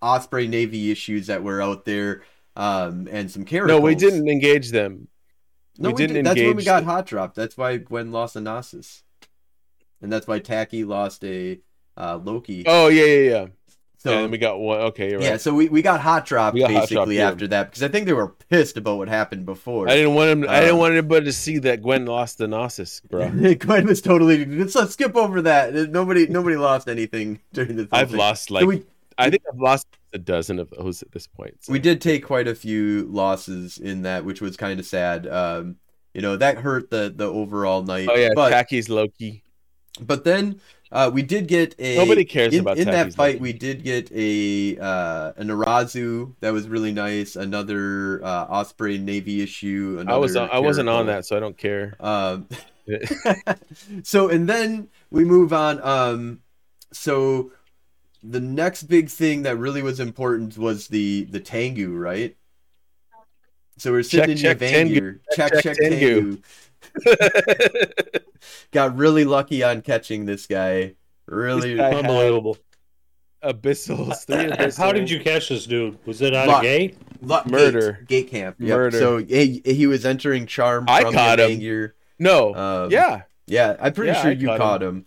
Osprey 0.00 0.48
Navy 0.48 0.90
issues 0.90 1.26
that 1.26 1.42
were 1.42 1.60
out 1.60 1.84
there, 1.84 2.22
um, 2.56 3.08
and 3.10 3.30
some 3.30 3.44
caracals. 3.44 3.68
No, 3.68 3.80
we 3.80 3.94
didn't 3.94 4.28
engage 4.28 4.70
them. 4.70 5.08
No, 5.78 5.90
we 5.90 5.94
we, 5.94 5.98
didn't 5.98 6.14
did. 6.14 6.24
That's 6.24 6.40
when 6.40 6.56
we 6.56 6.64
got 6.64 6.80
them. 6.80 6.88
hot 6.88 7.06
dropped. 7.06 7.34
That's 7.36 7.58
why 7.58 7.76
Gwen 7.76 8.10
lost 8.10 8.36
a 8.36 8.40
Gnosis, 8.40 9.02
and 10.00 10.10
that's 10.10 10.26
why 10.26 10.38
Tacky 10.38 10.84
lost 10.84 11.24
a 11.24 11.60
uh, 11.94 12.18
Loki. 12.22 12.64
Oh 12.66 12.88
yeah, 12.88 13.04
yeah, 13.04 13.30
yeah. 13.30 13.46
So 14.06 14.22
and 14.24 14.32
we 14.32 14.38
got 14.38 14.58
one. 14.58 14.78
Okay, 14.80 15.10
you're 15.10 15.18
right. 15.18 15.28
yeah, 15.30 15.36
so 15.36 15.54
we, 15.54 15.68
we 15.68 15.82
got 15.82 16.00
hot 16.00 16.26
dropped 16.26 16.54
We 16.54 16.60
got 16.60 16.70
hot 16.70 16.80
basically 16.88 17.16
yeah. 17.18 17.28
after 17.30 17.46
that 17.48 17.70
because 17.70 17.82
I 17.82 17.88
think 17.88 18.06
they 18.06 18.12
were 18.12 18.28
pissed 18.28 18.76
about 18.76 18.98
what 18.98 19.08
happened 19.08 19.46
before. 19.46 19.88
I 19.88 19.96
didn't 19.96 20.14
want 20.14 20.30
him. 20.30 20.48
I 20.48 20.60
didn't 20.60 20.74
Um, 20.74 20.78
want 20.80 20.92
anybody 20.92 21.26
to 21.26 21.32
see 21.32 21.58
that 21.58 21.82
Gwen 21.82 22.06
lost 22.06 22.38
the 22.38 22.46
Gnosis, 22.48 23.00
bro. 23.08 23.28
Gwen 23.54 23.86
was 23.86 24.00
totally. 24.00 24.44
Let's, 24.44 24.74
let's 24.74 24.92
skip 24.92 25.16
over 25.16 25.42
that. 25.42 25.72
Nobody 25.74 26.26
nobody 26.26 26.56
lost 26.56 26.88
anything 26.88 27.40
during 27.52 27.76
the. 27.76 27.88
I've 27.92 28.10
thing. 28.10 28.18
lost 28.18 28.48
So 28.48 28.54
like 28.54 28.66
we 28.66 28.84
I 29.18 29.30
think 29.30 29.42
I've 29.52 29.58
lost 29.60 29.86
a 30.12 30.18
dozen 30.18 30.58
of 30.58 30.70
those 30.70 31.02
at 31.02 31.10
this 31.12 31.26
point. 31.26 31.56
so. 31.60 31.72
we 31.72 31.78
did 31.78 32.00
take 32.00 32.24
quite 32.24 32.46
a 32.48 32.54
few 32.54 33.06
losses 33.10 33.78
in 33.78 34.02
that, 34.02 34.24
which 34.24 34.40
was 34.40 34.56
kind 34.56 34.78
of 34.78 34.86
sad. 34.86 35.26
Um, 35.26 35.76
you 36.14 36.22
know 36.22 36.36
that 36.36 36.58
hurt 36.58 36.90
the 36.90 37.12
the 37.14 37.26
overall 37.26 37.82
night. 37.82 38.08
Oh 38.10 38.14
yeah, 38.16 38.30
but 38.34 38.50
Tacky's 38.50 38.88
Loki. 38.88 39.42
but 40.00 40.24
then 40.24 40.60
uh, 40.92 41.10
we 41.12 41.22
did 41.22 41.48
get 41.48 41.74
a 41.78 41.96
Nobody 41.96 42.24
cares 42.24 42.54
in, 42.54 42.60
about 42.60 42.78
in 42.78 42.86
that 42.86 43.12
fight. 43.12 43.34
Loki. 43.34 43.42
We 43.42 43.52
did 43.52 43.82
get 43.82 44.10
a 44.12 44.78
uh, 44.78 45.32
an 45.36 45.48
Arazu 45.48 46.34
that 46.40 46.52
was 46.52 46.68
really 46.68 46.92
nice. 46.92 47.36
Another 47.36 48.24
uh, 48.24 48.46
Osprey 48.48 48.98
Navy 48.98 49.42
issue. 49.42 50.02
I 50.06 50.16
was 50.16 50.36
another 50.36 50.52
I 50.52 50.58
wasn't 50.58 50.88
on 50.88 51.06
that, 51.06 51.26
so 51.26 51.36
I 51.36 51.40
don't 51.40 51.58
care. 51.58 51.96
Um, 51.98 52.48
so 54.02 54.28
and 54.28 54.48
then 54.48 54.88
we 55.10 55.24
move 55.24 55.52
on. 55.52 55.82
Um, 55.82 56.40
so 56.92 57.50
the 58.22 58.40
next 58.40 58.84
big 58.84 59.08
thing 59.08 59.42
that 59.42 59.56
really 59.56 59.82
was 59.82 60.00
important 60.00 60.56
was 60.56 60.88
the 60.88 61.24
the 61.24 61.40
Tengu, 61.40 61.96
right? 61.96 62.36
So 63.78 63.92
we're 63.92 64.02
sitting 64.02 64.36
Check, 64.36 64.60
in 64.60 64.68
check, 64.68 64.70
Tengu. 64.70 65.18
Check, 65.34 65.52
check, 65.52 65.62
check, 65.62 65.76
Tengu. 65.76 65.98
Tengu. 65.98 66.42
Got 68.72 68.96
really 68.96 69.24
lucky 69.24 69.62
on 69.62 69.82
catching 69.82 70.26
this 70.26 70.46
guy. 70.46 70.94
Really, 71.26 71.74
This 71.74 71.80
guy- 71.92 71.98
Unbelievable. 71.98 72.58
Abyssals, 73.44 74.24
three 74.26 74.36
abyssals. 74.50 74.76
How 74.78 74.92
did 74.92 75.10
you 75.10 75.20
catch 75.20 75.48
this 75.50 75.66
dude? 75.66 75.98
Was 76.06 76.20
it 76.22 76.34
out 76.34 76.48
Luck. 76.48 76.56
of 76.58 76.62
gate? 76.62 76.96
lu- 77.20 77.38
Murder. 77.46 77.92
gate, 77.92 78.26
gate 78.26 78.30
camp. 78.30 78.56
Yep. 78.58 78.76
Murder. 78.76 78.98
So 78.98 79.18
he, 79.18 79.62
he 79.64 79.86
was 79.86 80.04
entering 80.04 80.46
charm 80.46 80.86
I 80.88 81.02
from 81.02 81.12
caught 81.14 81.38
him. 81.40 81.50
Yavangir. 81.60 81.92
No. 82.18 82.54
Um, 82.54 82.90
yeah. 82.90 83.22
yeah. 83.46 83.76
I'm 83.80 83.92
pretty 83.92 84.12
Yeah, 84.12 84.22
sure 84.22 84.30
I 84.30 84.34
you 84.34 84.46
caught 84.48 84.58
caught 84.58 84.82
him. 84.82 85.06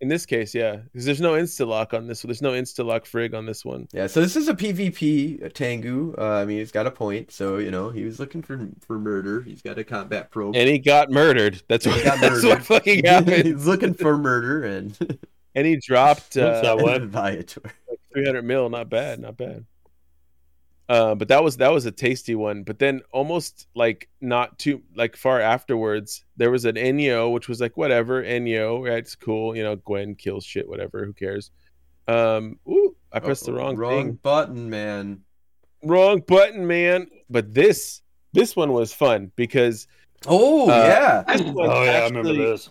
In 0.00 0.08
this 0.08 0.26
case, 0.26 0.54
yeah, 0.54 0.76
because 0.76 1.04
there's 1.04 1.20
no 1.20 1.32
insta 1.32 1.66
lock 1.66 1.92
on 1.92 2.06
this. 2.06 2.22
There's 2.22 2.40
no 2.40 2.52
insta 2.52 2.84
lock 2.84 3.04
frig 3.04 3.34
on 3.34 3.46
this 3.46 3.64
one. 3.64 3.88
Yeah, 3.92 4.06
so 4.06 4.20
this 4.20 4.36
is 4.36 4.46
a 4.46 4.54
PvP 4.54 5.52
Tengu. 5.54 6.14
Uh, 6.16 6.24
I 6.24 6.44
mean, 6.44 6.58
he's 6.58 6.70
got 6.70 6.86
a 6.86 6.90
point. 6.90 7.32
So 7.32 7.56
you 7.56 7.72
know, 7.72 7.90
he 7.90 8.04
was 8.04 8.20
looking 8.20 8.40
for 8.40 8.68
for 8.86 8.98
murder. 8.98 9.42
He's 9.42 9.60
got 9.60 9.76
a 9.76 9.82
combat 9.82 10.30
probe. 10.30 10.54
And 10.54 10.68
he 10.68 10.78
got 10.78 11.10
murdered. 11.10 11.62
That's 11.68 11.84
what. 11.84 12.04
Got 12.04 12.20
that's 12.20 12.42
murdered. 12.42 12.48
what 12.48 12.64
fucking 12.64 13.04
happened. 13.06 13.44
he's 13.44 13.66
looking 13.66 13.92
for 13.92 14.16
murder 14.16 14.62
and 14.64 15.18
and 15.56 15.66
he 15.66 15.76
dropped 15.84 16.36
Oops, 16.36 16.64
I 16.64 16.68
uh. 16.70 16.98
Viator. 17.06 17.62
like 17.88 18.00
300 18.12 18.42
mil. 18.42 18.70
Not 18.70 18.88
bad. 18.88 19.18
Not 19.18 19.36
bad. 19.36 19.64
Uh, 20.88 21.14
but 21.14 21.28
that 21.28 21.44
was 21.44 21.58
that 21.58 21.70
was 21.72 21.84
a 21.84 21.90
tasty 21.92 22.34
one. 22.34 22.62
But 22.62 22.78
then 22.78 23.02
almost 23.12 23.66
like 23.74 24.08
not 24.22 24.58
too 24.58 24.82
like 24.96 25.16
far 25.16 25.38
afterwards, 25.40 26.24
there 26.38 26.50
was 26.50 26.64
an 26.64 26.76
Enyo, 26.76 27.30
which 27.32 27.46
was 27.48 27.60
like 27.60 27.76
whatever 27.76 28.22
Enyo, 28.22 28.88
right? 28.88 28.98
It's 28.98 29.14
cool, 29.14 29.54
you 29.54 29.62
know. 29.62 29.76
Gwen 29.76 30.14
kills 30.14 30.44
shit, 30.46 30.66
whatever. 30.68 31.04
Who 31.04 31.12
cares? 31.12 31.50
Um, 32.06 32.58
ooh, 32.66 32.96
I 33.12 33.20
pressed 33.20 33.44
the 33.44 33.52
wrong, 33.52 33.76
wrong 33.76 34.04
thing. 34.06 34.18
button, 34.22 34.70
man. 34.70 35.20
Wrong 35.82 36.22
button, 36.26 36.66
man. 36.66 37.08
But 37.28 37.52
this 37.52 38.00
this 38.32 38.56
one 38.56 38.72
was 38.72 38.94
fun 38.94 39.30
because 39.36 39.86
Oh 40.26 40.70
Uh, 40.70 40.74
yeah. 40.74 41.24
oh 41.28 41.52
one 41.52 41.70
Oh 41.70 41.84
yeah, 41.84 41.90
I 41.90 42.04
remember 42.04 42.32
this. 42.32 42.70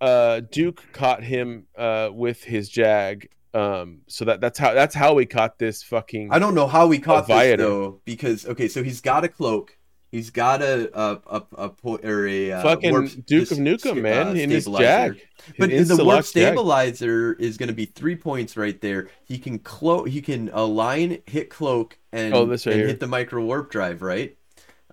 uh 0.00 0.40
Duke 0.50 0.82
caught 0.92 1.22
him 1.22 1.66
uh 1.76 2.08
with 2.12 2.42
his 2.42 2.70
jag. 2.70 3.28
Um 3.54 4.02
so 4.08 4.24
that 4.26 4.40
that's 4.40 4.58
how 4.58 4.74
that's 4.74 4.94
how 4.94 5.14
we 5.14 5.24
caught 5.26 5.58
this 5.58 5.82
fucking 5.82 6.32
I 6.32 6.38
don't 6.38 6.54
know 6.54 6.66
how 6.66 6.86
we 6.86 6.98
caught 6.98 7.26
this 7.26 7.56
though, 7.56 8.00
because 8.04 8.46
okay, 8.46 8.68
so 8.68 8.82
he's 8.82 9.00
got 9.00 9.24
a 9.24 9.28
cloak. 9.28 9.74
He's 10.10 10.30
got 10.30 10.62
a 10.62 10.90
a 10.98 11.20
a, 11.26 11.42
a 11.56 11.70
or 12.02 12.26
a 12.26 12.52
uh, 12.52 12.62
fucking 12.62 12.90
warp 12.90 13.10
Duke 13.26 13.50
of 13.50 13.58
Nukem, 13.58 13.98
uh, 13.98 14.02
man, 14.02 14.36
in 14.38 14.48
his 14.50 14.64
jag. 14.66 15.20
But 15.58 15.68
His 15.70 15.88
the 15.88 16.02
warp 16.02 16.20
jag. 16.20 16.24
stabilizer 16.24 17.34
is 17.34 17.56
going 17.58 17.68
to 17.68 17.74
be 17.74 17.84
three 17.86 18.16
points 18.16 18.56
right 18.56 18.78
there. 18.80 19.08
He 19.26 19.38
can 19.38 19.58
cloak. 19.58 20.08
He 20.08 20.22
can 20.22 20.50
align, 20.52 21.18
hit 21.26 21.50
cloak, 21.50 21.98
and, 22.12 22.34
Oh, 22.34 22.46
this 22.46 22.66
right 22.66 22.76
and 22.76 22.86
hit 22.88 23.00
the 23.00 23.06
micro 23.06 23.44
warp 23.44 23.70
drive. 23.70 24.00
Right. 24.00 24.36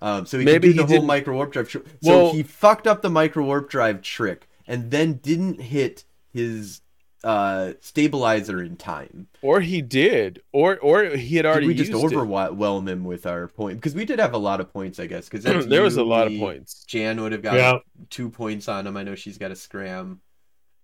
Um, 0.02 0.26
so 0.26 0.38
he 0.38 0.44
Maybe 0.44 0.68
can 0.68 0.72
do 0.72 0.72
he 0.72 0.76
the 0.76 0.82
whole 0.82 0.88
didn't- 0.96 1.06
micro 1.06 1.34
warp 1.34 1.52
drive. 1.52 1.68
Tr- 1.70 1.78
so 1.78 1.84
Well- 2.24 2.32
he 2.32 2.42
fucked 2.42 2.86
up 2.86 3.00
the 3.00 3.08
micro 3.10 3.42
warp 3.44 3.70
drive 3.70 4.02
trick, 4.02 4.48
and 4.66 4.90
then 4.90 5.14
didn't 5.22 5.60
hit 5.62 6.04
his 6.32 6.82
uh, 7.26 7.72
stabilizer 7.80 8.62
in 8.62 8.76
time. 8.76 9.26
Or 9.42 9.60
he 9.60 9.82
did, 9.82 10.42
or 10.52 10.78
or 10.78 11.04
he 11.04 11.36
had 11.36 11.42
Did 11.42 11.46
already 11.46 11.66
we 11.66 11.74
just 11.74 11.90
used 11.90 12.04
it. 12.12 12.16
overwhelm 12.16 12.86
him 12.88 13.04
with 13.04 13.26
our 13.26 13.48
point? 13.48 13.78
Because 13.78 13.94
we 13.94 14.04
did 14.04 14.18
have 14.20 14.32
a 14.34 14.38
lot 14.38 14.60
of 14.60 14.72
points, 14.72 15.00
I 15.00 15.06
guess. 15.06 15.28
Because 15.28 15.44
there 15.66 15.82
was 15.82 15.96
a 15.96 16.04
lot 16.04 16.28
of 16.28 16.38
points. 16.38 16.84
Jan 16.84 17.20
would 17.20 17.32
have 17.32 17.42
got 17.42 17.56
Yeah. 17.56 17.78
two 18.10 18.30
points 18.30 18.68
on 18.68 18.86
him. 18.86 18.96
I 18.96 19.02
know 19.02 19.14
she's 19.16 19.38
got 19.38 19.50
a 19.50 19.56
scram. 19.56 20.20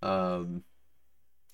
Um, 0.03 0.64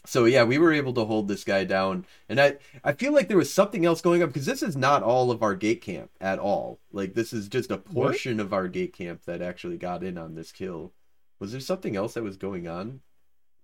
So 0.06 0.24
yeah, 0.24 0.44
we 0.44 0.56
were 0.58 0.72
able 0.72 0.94
to 0.94 1.04
hold 1.04 1.28
this 1.28 1.44
guy 1.44 1.64
down, 1.64 2.06
and 2.30 2.40
I 2.40 2.56
I 2.82 2.92
feel 2.92 3.12
like 3.12 3.28
there 3.28 3.36
was 3.36 3.52
something 3.52 3.84
else 3.84 4.00
going 4.00 4.22
on 4.22 4.30
because 4.30 4.46
this 4.46 4.62
is 4.62 4.76
not 4.76 5.02
all 5.02 5.30
of 5.30 5.42
our 5.42 5.54
gate 5.54 5.82
camp 5.82 6.10
at 6.20 6.38
all. 6.38 6.80
Like 6.92 7.12
this 7.12 7.32
is 7.34 7.48
just 7.48 7.70
a 7.70 7.76
portion 7.78 8.40
of 8.40 8.54
our 8.54 8.68
gate 8.68 8.94
camp 8.94 9.24
that 9.26 9.42
actually 9.42 9.76
got 9.76 10.02
in 10.02 10.16
on 10.16 10.34
this 10.34 10.50
kill. 10.50 10.92
Was 11.40 11.52
there 11.52 11.60
something 11.60 11.94
else 11.94 12.14
that 12.14 12.22
was 12.22 12.38
going 12.38 12.66
on? 12.68 13.00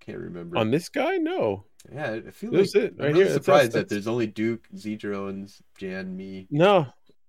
Can't 0.04 0.18
remember. 0.18 0.58
On 0.58 0.70
this 0.70 0.88
guy, 0.88 1.16
no. 1.16 1.64
yeah, 1.92 2.18
I 2.26 2.30
feel 2.30 2.50
This 2.50 2.74
like 2.74 2.84
it, 2.84 2.94
right 2.98 3.08
I'm 3.08 3.14
here. 3.14 3.24
really 3.24 3.32
That's 3.34 3.34
surprised 3.46 3.68
us, 3.68 3.74
that 3.74 3.88
there's 3.88 4.06
only 4.06 4.26
Duke, 4.26 4.66
Z 4.76 4.96
drones, 4.96 5.62
Jan, 5.78 6.16
me. 6.16 6.46
No. 6.50 6.86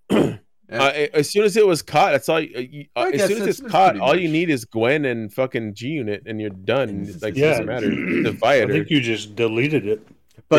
Yeah. 0.67 0.82
Uh, 0.82 1.07
as 1.13 1.30
soon 1.30 1.43
as 1.43 1.55
it 1.57 1.67
was 1.67 1.84
caught, 1.84 2.13
that's 2.13 2.28
all. 2.28 2.39
You, 2.39 2.67
you- 2.71 2.86
uh, 2.95 3.11
as 3.13 3.28
soon 3.28 3.39
as 3.43 3.47
it's 3.47 3.61
caught, 3.61 3.91
pretty 3.91 3.99
all 3.99 4.15
you 4.19 4.28
need 4.28 4.49
is 4.49 4.65
Gwen 4.65 5.05
and 5.05 5.32
fucking 5.32 5.76
G 5.76 5.89
Unit, 5.89 6.23
and 6.26 6.41
you're 6.41 6.49
done. 6.49 6.89
And 6.89 7.03
it's- 7.07 7.21
like, 7.21 7.38
it's- 7.38 7.59
doesn't 7.59 7.67
matter. 7.67 7.89
The 8.23 8.36
I 8.43 8.65
think 8.65 8.89
you 8.89 8.99
just 8.99 9.36
deleted 9.36 9.86
it. 9.86 10.01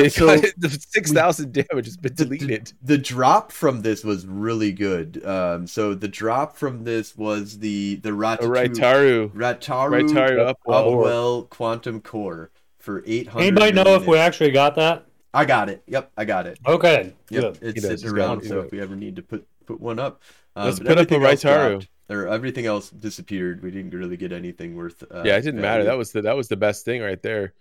But 0.02 0.12
so 0.12 0.26
the 0.56 0.86
six 0.90 1.12
thousand 1.12 1.52
damage 1.52 1.86
has 1.86 1.96
been 1.96 2.14
the, 2.14 2.24
the- 2.24 2.38
deleted. 2.38 2.72
the 2.82 2.98
drop 2.98 3.52
from 3.52 3.82
this 3.82 4.04
was 4.04 4.26
really 4.26 4.72
good. 4.72 5.24
Um, 5.24 5.66
so 5.66 5.94
the 5.94 6.08
drop 6.08 6.56
from 6.56 6.84
this 6.84 7.16
was 7.16 7.58
the 7.58 7.96
the 7.96 8.10
A 8.10 8.12
Ratatu, 8.12 8.38
Raitaru, 8.38 9.30
Rataru 9.32 10.08
Raitaru 10.08 10.46
up 10.46 10.58
well. 10.64 10.84
Upwell 10.84 11.48
Quantum 11.50 12.00
Core 12.00 12.50
for 12.78 13.02
eight 13.06 13.28
hundred. 13.28 13.46
Anybody 13.46 13.72
know 13.72 13.94
if 13.96 14.06
we 14.06 14.16
actually 14.18 14.50
got 14.52 14.74
that? 14.76 15.06
I 15.34 15.44
got 15.44 15.68
it. 15.68 15.82
Yep, 15.86 16.12
I 16.16 16.24
got 16.24 16.46
it. 16.46 16.58
Okay, 16.66 17.12
Yep, 17.30 17.42
good. 17.42 17.58
it's 17.60 17.82
sitting 17.82 17.90
He's 17.90 18.04
around. 18.04 18.42
So 18.44 18.60
if 18.60 18.70
we 18.72 18.80
ever 18.80 18.96
need 18.96 19.16
to 19.16 19.22
put 19.22 19.46
put 19.66 19.80
one 19.80 19.98
up, 19.98 20.22
uh, 20.56 20.64
Let's 20.66 20.78
but 20.78 20.88
put 20.88 20.98
up 20.98 21.10
a 21.10 21.14
everything 21.14 21.22
else 21.22 21.44
Raitaru. 21.44 21.86
Or 22.08 22.28
everything 22.28 22.66
else 22.66 22.88
disappeared. 22.88 23.62
We 23.64 23.72
didn't 23.72 23.90
really 23.92 24.16
get 24.16 24.30
anything 24.32 24.76
worth. 24.76 25.02
Uh, 25.02 25.24
yeah, 25.26 25.36
it 25.36 25.42
didn't 25.42 25.60
matter. 25.60 25.82
value. 25.82 25.84
That 25.90 25.98
was 25.98 26.12
the 26.12 26.22
that 26.22 26.36
was 26.36 26.46
the 26.46 26.56
best 26.56 26.84
thing 26.84 27.02
right 27.02 27.20
there. 27.20 27.52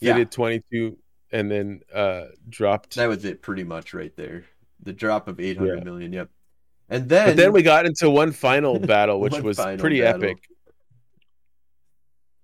Yeah. 0.00 0.14
Fitted 0.14 0.32
twenty 0.32 0.62
two, 0.70 0.98
and 1.32 1.50
then 1.50 1.80
uh 1.94 2.26
dropped. 2.48 2.94
that 2.96 3.06
was 3.08 3.24
it 3.24 3.42
pretty 3.42 3.64
much 3.64 3.94
right 3.94 4.14
there. 4.16 4.44
The 4.82 4.92
drop 4.92 5.28
of 5.28 5.40
eight 5.40 5.56
hundred 5.58 5.78
Yeah. 5.78 5.84
million. 5.84 6.12
Yep. 6.12 6.30
And 6.90 7.08
then 7.08 7.28
but 7.28 7.36
then 7.36 7.52
we 7.52 7.62
got 7.62 7.84
into 7.86 8.08
one 8.10 8.32
final 8.32 8.78
battle, 8.94 9.20
which 9.20 9.38
was 9.40 9.58
pretty 9.78 10.00
battle. 10.00 10.24
epic. 10.24 10.38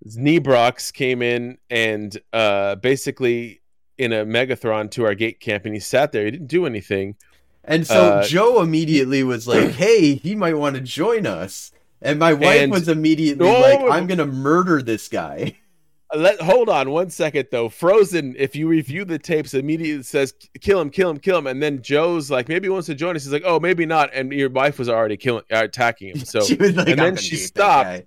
Nebrox 0.07 0.93
came 0.93 1.21
in 1.21 1.57
and 1.69 2.15
uh 2.31 2.75
basically 2.75 3.61
in 3.97 4.11
a 4.13 4.25
Megathron 4.25 4.91
to 4.91 5.05
our 5.05 5.15
gate 5.15 5.39
camp, 5.39 5.65
and 5.65 5.73
he 5.73 5.79
sat 5.79 6.11
there. 6.11 6.25
He 6.25 6.31
didn't 6.31 6.47
do 6.47 6.65
anything. 6.65 7.15
And 7.63 7.87
so 7.87 8.15
Uh, 8.19 8.27
Joe 8.27 8.61
immediately 8.61 9.23
was 9.23 9.47
like, 9.47 9.71
"Hey, 9.81 10.15
he 10.15 10.35
might 10.35 10.55
want 10.57 10.75
to 10.75 10.81
join 10.81 11.25
us." 11.25 11.71
And 12.01 12.19
my 12.19 12.33
wife 12.33 12.61
And- 12.61 12.71
was 12.71 12.87
immediately 12.87 13.47
Oh! 13.49 13.61
like, 13.61 13.79
"I'm 13.91 14.05
gonna 14.05 14.25
murder 14.27 14.81
this 14.81 15.07
guy." 15.07 15.57
Let 16.13 16.39
hold 16.39 16.69
on 16.69 16.91
one 16.91 17.09
second 17.09 17.47
though. 17.51 17.67
Frozen, 17.67 18.35
if 18.37 18.55
you 18.55 18.67
review 18.67 19.05
the 19.05 19.17
tapes, 19.17 19.53
immediately 19.53 20.03
says 20.03 20.33
kill 20.61 20.79
him, 20.79 20.89
kill 20.89 21.09
him, 21.09 21.17
kill 21.17 21.37
him, 21.37 21.47
and 21.47 21.61
then 21.61 21.81
Joe's 21.81 22.29
like 22.29 22.47
maybe 22.47 22.65
he 22.65 22.69
wants 22.69 22.85
to 22.87 22.95
join 22.95 23.15
us. 23.15 23.23
He's 23.23 23.33
like, 23.33 23.43
oh 23.45 23.59
maybe 23.59 23.85
not, 23.85 24.11
and 24.13 24.31
your 24.31 24.49
wife 24.49 24.77
was 24.77 24.87
already 24.87 25.17
killing, 25.17 25.43
uh, 25.51 25.63
attacking 25.63 26.09
him. 26.09 26.25
So 26.25 26.41
she 26.45 26.55
was 26.55 26.75
like, 26.75 26.89
and 26.89 27.01
"I'm 27.01 27.15
then 27.15 27.17
she 27.17 27.35
stopped. 27.35 28.03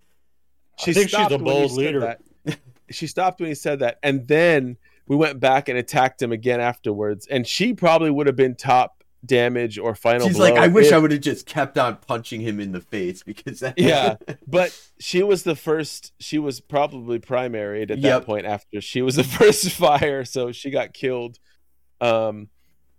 she 0.78 0.92
I 0.92 0.94
think 0.94 1.08
she's 1.08 1.10
stopped 1.10 1.32
a 1.32 1.38
bold 1.38 1.72
leader. 1.72 2.00
that. 2.00 2.58
she 2.90 3.08
stopped 3.08 3.40
when 3.40 3.48
he 3.48 3.54
said 3.54 3.80
that, 3.80 3.98
and 4.02 4.28
then 4.28 4.76
we 5.08 5.16
went 5.16 5.40
back 5.40 5.68
and 5.68 5.76
attacked 5.76 6.22
him 6.22 6.32
again 6.32 6.60
afterwards. 6.60 7.26
And 7.26 7.46
she 7.46 7.74
probably 7.74 8.10
would 8.10 8.26
have 8.26 8.36
been 8.36 8.54
top 8.54 8.97
damage 9.24 9.78
or 9.78 9.94
final. 9.94 10.26
She's 10.28 10.36
blow 10.36 10.50
like, 10.50 10.58
"I 10.58 10.68
wish 10.68 10.92
I 10.92 10.98
would 10.98 11.10
have 11.12 11.20
just 11.20 11.46
kept 11.46 11.76
on 11.78 11.96
punching 11.96 12.40
him 12.40 12.60
in 12.60 12.72
the 12.72 12.80
face 12.80 13.22
because 13.22 13.60
that- 13.60 13.78
Yeah. 13.78 14.16
But 14.46 14.78
she 15.00 15.22
was 15.22 15.42
the 15.42 15.56
first. 15.56 16.12
She 16.20 16.38
was 16.38 16.60
probably 16.60 17.18
primaried 17.18 17.90
at 17.90 18.00
that 18.02 18.24
point. 18.24 18.46
After 18.46 18.80
she 18.80 19.02
was 19.02 19.16
the 19.16 19.24
first 19.38 19.70
fire, 19.70 20.24
so 20.24 20.52
she 20.52 20.70
got 20.70 20.92
killed. 20.94 21.38
Um, 22.00 22.48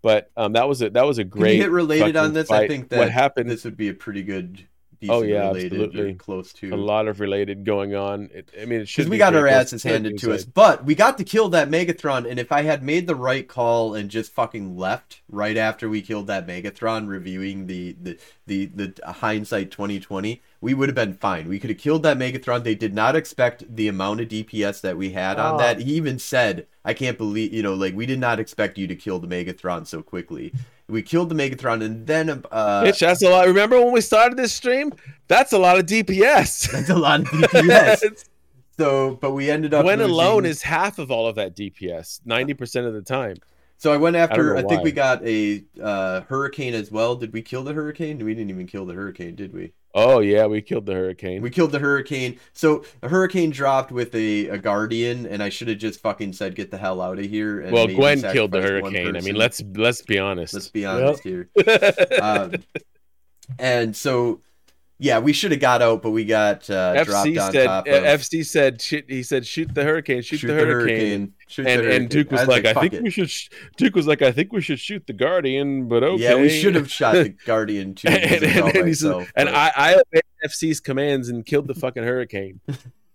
but 0.01 0.31
um, 0.37 0.53
that 0.53 0.67
was 0.67 0.81
a 0.81 0.89
that 0.91 1.05
was 1.05 1.17
a 1.17 1.23
Can 1.23 1.29
great. 1.29 1.55
you 1.55 1.61
hit 1.63 1.71
related 1.71 2.15
on 2.15 2.33
this? 2.33 2.49
I 2.51 2.67
think 2.67 2.89
that 2.89 2.99
what 2.99 3.11
happened. 3.11 3.49
this 3.49 3.63
would 3.65 3.77
be 3.77 3.89
a 3.89 3.93
pretty 3.93 4.23
good. 4.23 4.65
Oh, 5.07 5.21
yeah, 5.21 5.49
absolutely. 5.51 6.13
close 6.15 6.51
to. 6.53 6.73
a 6.73 6.75
lot 6.75 7.07
of 7.07 7.19
related 7.21 7.63
going 7.63 7.95
on. 7.95 8.29
It, 8.33 8.49
I 8.61 8.65
mean, 8.65 8.81
it 8.81 8.89
should 8.89 9.03
because 9.03 9.09
we 9.11 9.17
got 9.17 9.35
our 9.35 9.47
asses 9.47 9.83
handed 9.83 10.17
to 10.19 10.33
us, 10.33 10.43
but 10.43 10.83
we 10.83 10.95
got 10.95 11.17
to 11.19 11.23
kill 11.23 11.47
that 11.49 11.69
Megathron. 11.69 12.29
And 12.29 12.37
if 12.39 12.51
I 12.51 12.63
had 12.63 12.83
made 12.83 13.07
the 13.07 13.15
right 13.15 13.47
call 13.47 13.93
and 13.95 14.09
just 14.09 14.33
fucking 14.33 14.75
left 14.77 15.21
right 15.29 15.55
after 15.55 15.87
we 15.87 16.01
killed 16.01 16.27
that 16.27 16.45
Megathron, 16.47 17.07
reviewing 17.07 17.67
the 17.67 17.95
the 18.01 18.17
the, 18.47 18.65
the 18.65 18.93
hindsight 19.11 19.71
twenty 19.71 19.99
twenty, 19.99 20.41
we 20.59 20.73
would 20.73 20.89
have 20.89 20.95
been 20.95 21.13
fine. 21.13 21.47
We 21.47 21.59
could 21.59 21.69
have 21.69 21.79
killed 21.79 22.03
that 22.03 22.17
Megathron. 22.17 22.63
They 22.63 22.75
did 22.75 22.93
not 22.93 23.15
expect 23.15 23.73
the 23.73 23.87
amount 23.87 24.19
of 24.21 24.27
DPS 24.27 24.81
that 24.81 24.97
we 24.97 25.11
had 25.11 25.39
on 25.39 25.55
Oh. 25.55 25.57
that. 25.59 25.77
Ah. 25.77 25.79
He 25.79 25.93
even 25.93 26.19
said, 26.19 26.67
"I 26.83 26.93
can't 26.93 27.17
believe 27.17 27.53
you 27.53 27.63
know, 27.63 27.73
like 27.73 27.95
we 27.95 28.05
did 28.05 28.19
not 28.19 28.39
expect 28.39 28.77
you 28.77 28.87
to 28.87 28.95
kill 28.95 29.19
the 29.19 29.27
Megathron 29.27 29.87
so 29.87 30.01
quickly." 30.01 30.51
We 30.89 31.01
killed 31.03 31.29
the 31.29 31.35
Megathron, 31.35 31.83
and 31.83 32.07
then 32.07 32.29
uh, 32.29 32.83
Bitch, 32.83 32.99
that's 32.99 33.21
a 33.21 33.29
lot. 33.29 33.47
Remember 33.47 33.79
when 33.81 33.93
we 33.93 34.01
started 34.01 34.37
this 34.37 34.53
stream? 34.53 34.91
That's 35.27 35.53
a 35.53 35.57
lot 35.57 35.77
of 35.77 35.85
DPS. 35.85 36.71
that's 36.71 36.89
a 36.89 36.95
lot 36.95 37.21
of 37.21 37.27
DPS. 37.27 38.25
so, 38.77 39.15
but 39.21 39.31
we 39.31 39.49
ended 39.49 39.73
up 39.73 39.83
Gwen 39.83 40.01
alone 40.01 40.45
is 40.45 40.63
half 40.63 40.97
of 40.99 41.11
all 41.11 41.27
of 41.27 41.35
that 41.35 41.55
DPS, 41.55 42.21
ninety 42.25 42.53
percent 42.53 42.87
of 42.87 42.93
the 42.93 43.01
time. 43.01 43.37
So 43.77 43.93
I 43.93 43.97
went 43.97 44.15
after. 44.15 44.57
I, 44.57 44.61
know 44.61 44.67
think 44.67 44.83
we 44.83 44.91
got 44.91 45.25
a 45.25 45.63
uh, 45.81 46.21
hurricane 46.21 46.73
as 46.73 46.91
well. 46.91 47.15
Did 47.15 47.31
we 47.31 47.41
kill 47.41 47.63
the 47.63 47.73
hurricane? 47.73 48.17
We 48.17 48.33
didn't 48.33 48.49
even 48.49 48.67
kill 48.67 48.85
the 48.85 48.93
hurricane, 48.93 49.35
did 49.35 49.53
we? 49.53 49.73
Oh 49.95 50.19
yeah, 50.19 50.45
we 50.45 50.61
killed 50.61 50.85
the 50.85 50.93
hurricane. 50.93 51.41
We 51.41 51.49
killed 51.49 51.71
the 51.71 51.79
hurricane. 51.79 52.39
So 52.53 52.83
a 53.01 53.09
hurricane 53.09 53.49
dropped 53.49 53.91
with 53.91 54.13
a, 54.13 54.47
a 54.47 54.57
guardian, 54.57 55.25
and 55.25 55.41
I 55.41 55.49
should 55.49 55.67
have 55.67 55.79
just 55.79 55.99
fucking 56.01 56.33
said, 56.33 56.55
"Get 56.55 56.69
the 56.69 56.77
hell 56.77 57.01
out 57.01 57.17
of 57.17 57.25
here." 57.25 57.61
And 57.61 57.71
well, 57.71 57.87
Gwen 57.87 58.21
killed 58.21 58.51
the 58.51 58.61
hurricane. 58.61 59.15
I 59.15 59.21
mean, 59.21 59.35
let's 59.35 59.63
let's 59.75 60.01
be 60.03 60.19
honest. 60.19 60.53
let's 60.53 60.69
be 60.69 60.85
honest 60.85 61.23
here. 61.23 61.49
Um, 62.21 62.55
and 63.57 63.95
so, 63.95 64.41
yeah, 65.01 65.19
we 65.19 65.31
should 65.31 65.51
have 65.51 65.61
got 65.61 65.81
out, 65.81 66.01
but 66.01 66.11
we 66.11 66.25
got 66.25 66.69
uh, 66.69 67.03
dropped 67.05 67.29
FC 67.29 67.41
on 67.41 67.51
said 67.53 67.65
top 67.65 67.87
uh, 67.87 67.91
of. 67.91 68.03
FC 68.19 68.45
said. 68.45 68.81
He 68.81 69.23
said 69.23 69.47
shoot 69.47 69.73
the 69.73 69.83
hurricane, 69.85 70.21
shoot, 70.21 70.41
the 70.45 70.53
hurricane. 70.53 71.33
Shoot 71.47 71.63
the 71.63 71.69
And 71.69 71.81
hurricane. 71.81 72.01
and 72.01 72.09
Duke 72.09 72.31
was, 72.31 72.41
I 72.41 72.43
like, 72.43 72.65
I 72.65 72.73
think 72.73 72.93
it." 72.95 73.03
we 73.03 73.09
should. 73.09 73.29
Sh-. 73.29 73.47
Duke 73.77 73.95
was 73.95 74.07
like, 74.07 74.21
I 74.21 74.33
think 74.33 74.51
we 74.51 74.59
should 74.61 74.79
shoot 74.79 75.07
the 75.07 75.13
guardian, 75.13 75.87
but 75.87 76.03
okay. 76.03 76.21
Yeah, 76.23 76.35
we 76.35 76.49
should 76.49 76.75
have 76.75 76.91
shot 76.91 77.13
the 77.13 77.29
guardian 77.45 77.95
too. 77.95 78.09
and, 78.09 78.21
because 78.41 78.43
it's 78.43 78.57
all 78.59 78.67
and, 78.67 78.77
and, 78.77 78.87
he 78.87 78.93
said- 78.93 79.27
and 79.37 79.49
I, 79.49 79.71
I 79.75 79.93
obeyed 79.93 80.23
FC's 80.45 80.79
commands 80.81 81.29
and 81.29 81.45
killed 81.45 81.67
the 81.67 81.75
fucking 81.75 82.03
hurricane. 82.03 82.59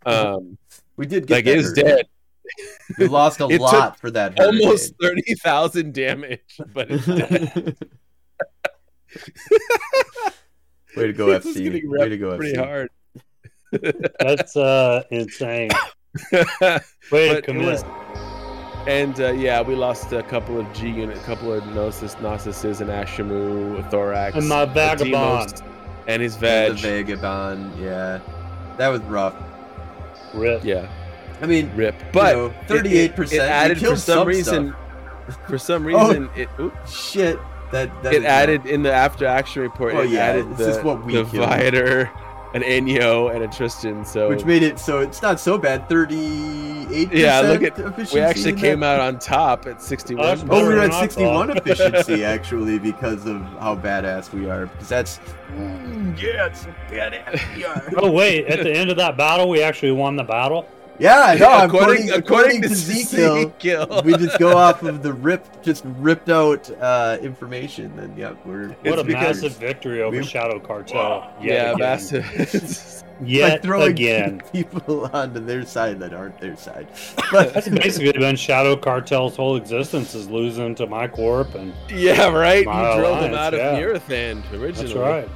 Um, 0.07 0.59
we 0.99 1.07
did 1.07 1.27
get 1.27 1.35
like 1.35 1.47
it 1.47 1.57
is 1.57 1.73
dead. 1.73 2.07
We 2.99 3.09
lost 3.09 3.41
a 3.41 3.47
lot 3.47 3.99
for 3.99 4.11
that 4.11 4.39
hurricane. 4.39 4.61
Almost 4.61 4.93
thirty 5.01 5.35
thousand 5.37 5.95
damage, 5.95 6.61
but 6.75 6.89
it's 6.91 7.07
dead. 7.07 7.77
Way 10.97 11.07
to 11.09 11.13
go, 11.13 11.27
This 11.39 11.47
is 11.47 11.57
FC. 11.57 11.65
getting 11.65 11.91
Way 11.91 12.09
to 12.09 12.17
go, 12.19 12.31
FC. 12.33 12.37
pretty 12.39 12.57
FC. 12.57 12.65
hard. 12.65 12.89
That's 14.21 14.57
uh 14.57 15.03
insane. 15.11 15.71
Way 17.11 17.35
to 17.35 17.43
commit. 17.43 17.83
And 18.87 19.19
uh, 19.19 19.33
yeah, 19.33 19.63
we 19.63 19.75
lost 19.75 20.13
a 20.13 20.23
couple 20.23 20.61
of 20.61 20.71
G 20.75 20.89
unit, 20.91 21.17
a 21.17 21.21
couple 21.21 21.53
of 21.53 21.65
Gnosis, 21.69 22.15
Gnosis, 22.21 22.81
and 22.81 22.91
Ashimmu, 22.91 23.91
Thorax, 23.91 24.37
And 24.37 24.47
my 24.49 24.67
vagabond. 24.67 25.63
And 26.07 26.21
his 26.21 26.37
And. 26.37 26.77
The 26.77 26.83
Vagabond, 26.83 27.81
yeah. 27.81 28.21
That 28.77 28.89
was 28.89 29.01
rough. 29.03 29.35
Rip. 30.35 30.63
yeah, 30.65 30.89
I 31.41 31.47
mean, 31.47 31.71
rip. 31.75 31.95
But 32.13 32.35
know, 32.35 32.47
it- 32.77 33.15
38%, 33.17 33.33
It, 33.33 33.33
we 33.33 33.39
added 33.41 33.79
for 33.79 33.85
killed 33.85 33.99
some, 33.99 34.19
some 34.19 34.29
reason. 34.29 34.75
For 35.49 35.57
some 35.59 35.87
Oh. 35.87 36.09
reason, 36.09 36.29
it 36.37 36.49
oop, 36.61 36.75
shit. 36.87 37.39
That, 37.75 38.03
that 38.05 38.15
it 38.15 38.19
is 38.23 38.25
added 38.25 38.67
in 38.67 38.83
the 38.85 38.93
after 38.93 39.27
action 39.27 39.63
report. 39.63 39.95
Oh, 39.95 40.03
it 40.03 40.11
yeah, 40.11 40.21
added 40.27 40.51
this 40.57 40.59
the, 40.59 40.79
is 40.79 40.85
what 40.85 41.05
we 41.05 41.15
the 41.17 41.25
killed. 41.25 41.49
Viator, 41.49 42.09
an 42.55 42.63
Enyo, 42.63 43.35
and 43.35 43.43
a 43.43 43.49
Tristan. 43.49 44.05
So 44.05 44.29
Which 44.29 44.45
made 44.45 44.63
it 44.63 44.79
so 44.79 45.01
it's 45.01 45.21
not 45.23 45.41
so 45.41 45.59
bad. 45.59 45.89
38%. 45.89 47.11
Yeah, 47.13 47.41
look 47.41 47.63
at- 47.65 48.13
we 48.13 48.21
actually 48.21 48.53
came 48.53 48.81
that. 48.81 49.01
out 49.01 49.07
on 49.09 49.19
top 49.19 49.67
at 49.67 49.83
sixty-one. 49.83 50.25
That's 50.25 50.45
Oh, 50.49 50.69
we 50.69 50.75
were 50.75 50.81
at 50.83 50.95
61 50.95 51.49
thought. 51.49 51.57
efficiency 51.57 52.23
actually 52.25 52.79
because 52.79 53.27
of 53.27 53.43
how 53.59 53.75
badass 53.75 54.33
we 54.33 54.49
are. 54.49 54.67
Because 54.67 54.89
that's. 54.89 55.19
Mm, 55.57 56.17
yeah, 56.21 56.47
it's 56.47 56.67
badass 56.89 57.57
we 57.57 57.65
are. 57.65 57.83
Oh 57.97 58.11
wait, 58.13 58.47
at 58.47 58.63
the 58.63 58.71
end 58.73 58.91
of 58.91 58.97
that 58.99 59.17
battle, 59.17 59.49
we 59.49 59.63
actually 59.63 59.91
won 59.93 60.15
the 60.15 60.23
battle. 60.25 60.69
Yeah, 60.99 61.37
no, 61.41 61.65
according, 61.65 62.11
according, 62.11 62.11
according, 62.11 62.63
to 62.63 62.69
Z-Kill, 62.69 64.03
we 64.05 64.17
just 64.17 64.39
go 64.39 64.57
off 64.57 64.83
of 64.83 65.03
the 65.03 65.13
rip, 65.13 65.63
just 65.63 65.83
ripped 65.99 66.29
out 66.29 66.71
uh, 66.81 67.19
information. 67.21 67.97
Then 67.97 68.15
yeah, 68.17 68.35
we're 68.45 68.69
What 68.85 68.99
a 69.01 69.05
because- 69.05 69.43
massive 69.43 69.57
victory 69.57 70.03
over 70.03 70.17
we- 70.17 70.25
Shadow 70.25 70.61
Cartel. 70.61 71.33
Yet 71.41 71.47
yeah, 71.49 71.63
again. 71.73 71.79
massive. 71.79 73.01
Yet 73.23 73.49
like 73.53 73.63
throwing 73.63 73.91
again. 73.91 74.43
people 74.53 75.09
onto 75.13 75.39
their 75.39 75.65
side 75.65 76.01
that 76.01 76.13
aren't 76.13 76.39
their 76.41 76.57
side. 76.57 76.89
But 77.31 77.55
That's 77.55 77.69
basically 77.69 78.13
been 78.13 78.35
Shadow 78.35 78.77
Cartel's 78.77 79.37
whole 79.37 79.55
existence 79.57 80.15
is 80.17 80.29
losing 80.29 80.75
to 80.77 80.87
my 80.89 81.07
corp, 81.07 81.55
and 81.55 81.73
yeah, 81.89 82.29
right. 82.29 82.67
My 82.67 82.91
you 82.91 82.99
drilled 82.99 83.19
him 83.19 83.33
alliance, 83.33 83.37
out 83.37 83.55
of 83.55 83.61
yeah. 83.61 83.79
Neurothan 83.79 84.53
originally. 84.53 84.93
that's 84.93 84.95
right. 84.95 85.29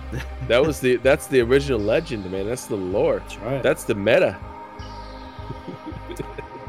That 0.48 0.64
was 0.64 0.80
the 0.80 0.96
that's 0.96 1.28
the 1.28 1.40
original 1.40 1.78
legend, 1.78 2.28
man. 2.30 2.46
That's 2.46 2.66
the 2.66 2.76
lore. 2.76 3.20
That's 3.20 3.36
right. 3.38 3.62
That's 3.62 3.84
the 3.84 3.94
meta. 3.94 4.36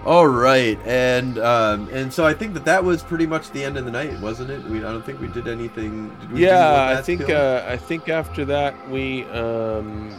All 0.10 0.28
right, 0.28 0.80
and 0.88 1.38
um, 1.38 1.88
and 1.92 2.12
so 2.12 2.26
I 2.26 2.34
think 2.34 2.56
that 2.56 2.66
that 2.66 2.84
was 2.84 3.04
pretty 3.04 3.28
much 3.28 3.52
the 3.52 3.64
end 3.64 3.78
of 3.78 3.86
the 3.86 3.92
night, 3.92 4.20
wasn't 4.20 4.50
it? 4.50 4.64
We 4.64 4.80
I 4.80 4.92
don't 4.92 5.06
think 5.06 5.22
we 5.22 5.28
did 5.28 5.48
anything. 5.48 6.10
Did 6.22 6.32
we 6.32 6.40
do 6.40 6.46
Yeah, 6.46 6.96
I 6.98 7.00
think 7.04 7.30
uh, 7.30 7.64
I 7.68 7.78
think 7.78 8.10
after 8.10 8.44
that 8.46 8.90
we 8.90 9.26
um 9.26 10.12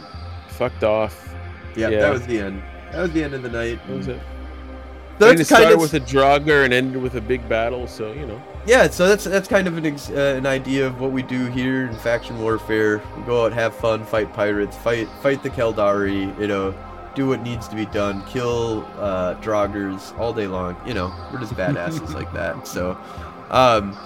fucked 0.47 0.85
off. 0.85 1.35
yeah, 1.75 1.89
yeah. 1.89 1.99
that 1.99 2.13
was 2.13 2.25
the 2.25 2.39
end. 2.39 2.63
That 2.93 3.01
was 3.01 3.11
the 3.11 3.21
end 3.21 3.33
of 3.33 3.43
the 3.43 3.49
night. 3.49 3.85
What 3.89 3.97
was 3.97 4.07
it? 4.07 4.21
So 5.19 5.29
it 5.29 5.35
that's 5.35 5.49
kind 5.49 5.61
started 5.63 5.73
of 5.73 5.81
with 5.81 5.93
a 5.93 5.99
Draugr 5.99 6.63
and 6.63 6.73
ended 6.73 7.01
with 7.01 7.15
a 7.15 7.21
big 7.21 7.49
battle, 7.49 7.85
so 7.85 8.13
you 8.13 8.25
know. 8.25 8.41
yeah. 8.65 8.89
So 8.89 9.09
that's 9.09 9.25
that's 9.25 9.49
kind 9.49 9.67
of 9.67 9.77
an 9.77 9.85
ex- 9.85 10.09
uh, 10.09 10.35
an 10.37 10.45
idea 10.45 10.87
of 10.87 11.01
what 11.01 11.11
we 11.11 11.21
do 11.21 11.47
here 11.47 11.87
in 11.87 11.95
faction 11.95 12.41
warfare. 12.41 13.03
We 13.17 13.23
go 13.23 13.45
out, 13.45 13.51
have 13.51 13.75
fun, 13.75 14.05
fight 14.05 14.31
pirates, 14.31 14.77
fight 14.77 15.09
fight 15.21 15.43
the 15.43 15.49
Keldari. 15.49 16.39
You 16.39 16.47
know, 16.47 16.73
do 17.15 17.27
what 17.27 17.41
needs 17.41 17.67
to 17.67 17.75
be 17.75 17.85
done, 17.85 18.23
kill 18.25 18.85
uh, 18.97 19.35
Draugurs 19.35 20.17
all 20.17 20.33
day 20.33 20.47
long. 20.47 20.75
You 20.85 20.93
know, 20.93 21.13
we're 21.31 21.39
just 21.39 21.53
badasses 21.53 22.13
like 22.13 22.31
that. 22.33 22.51
So, 22.71 22.97
um, 23.49 23.97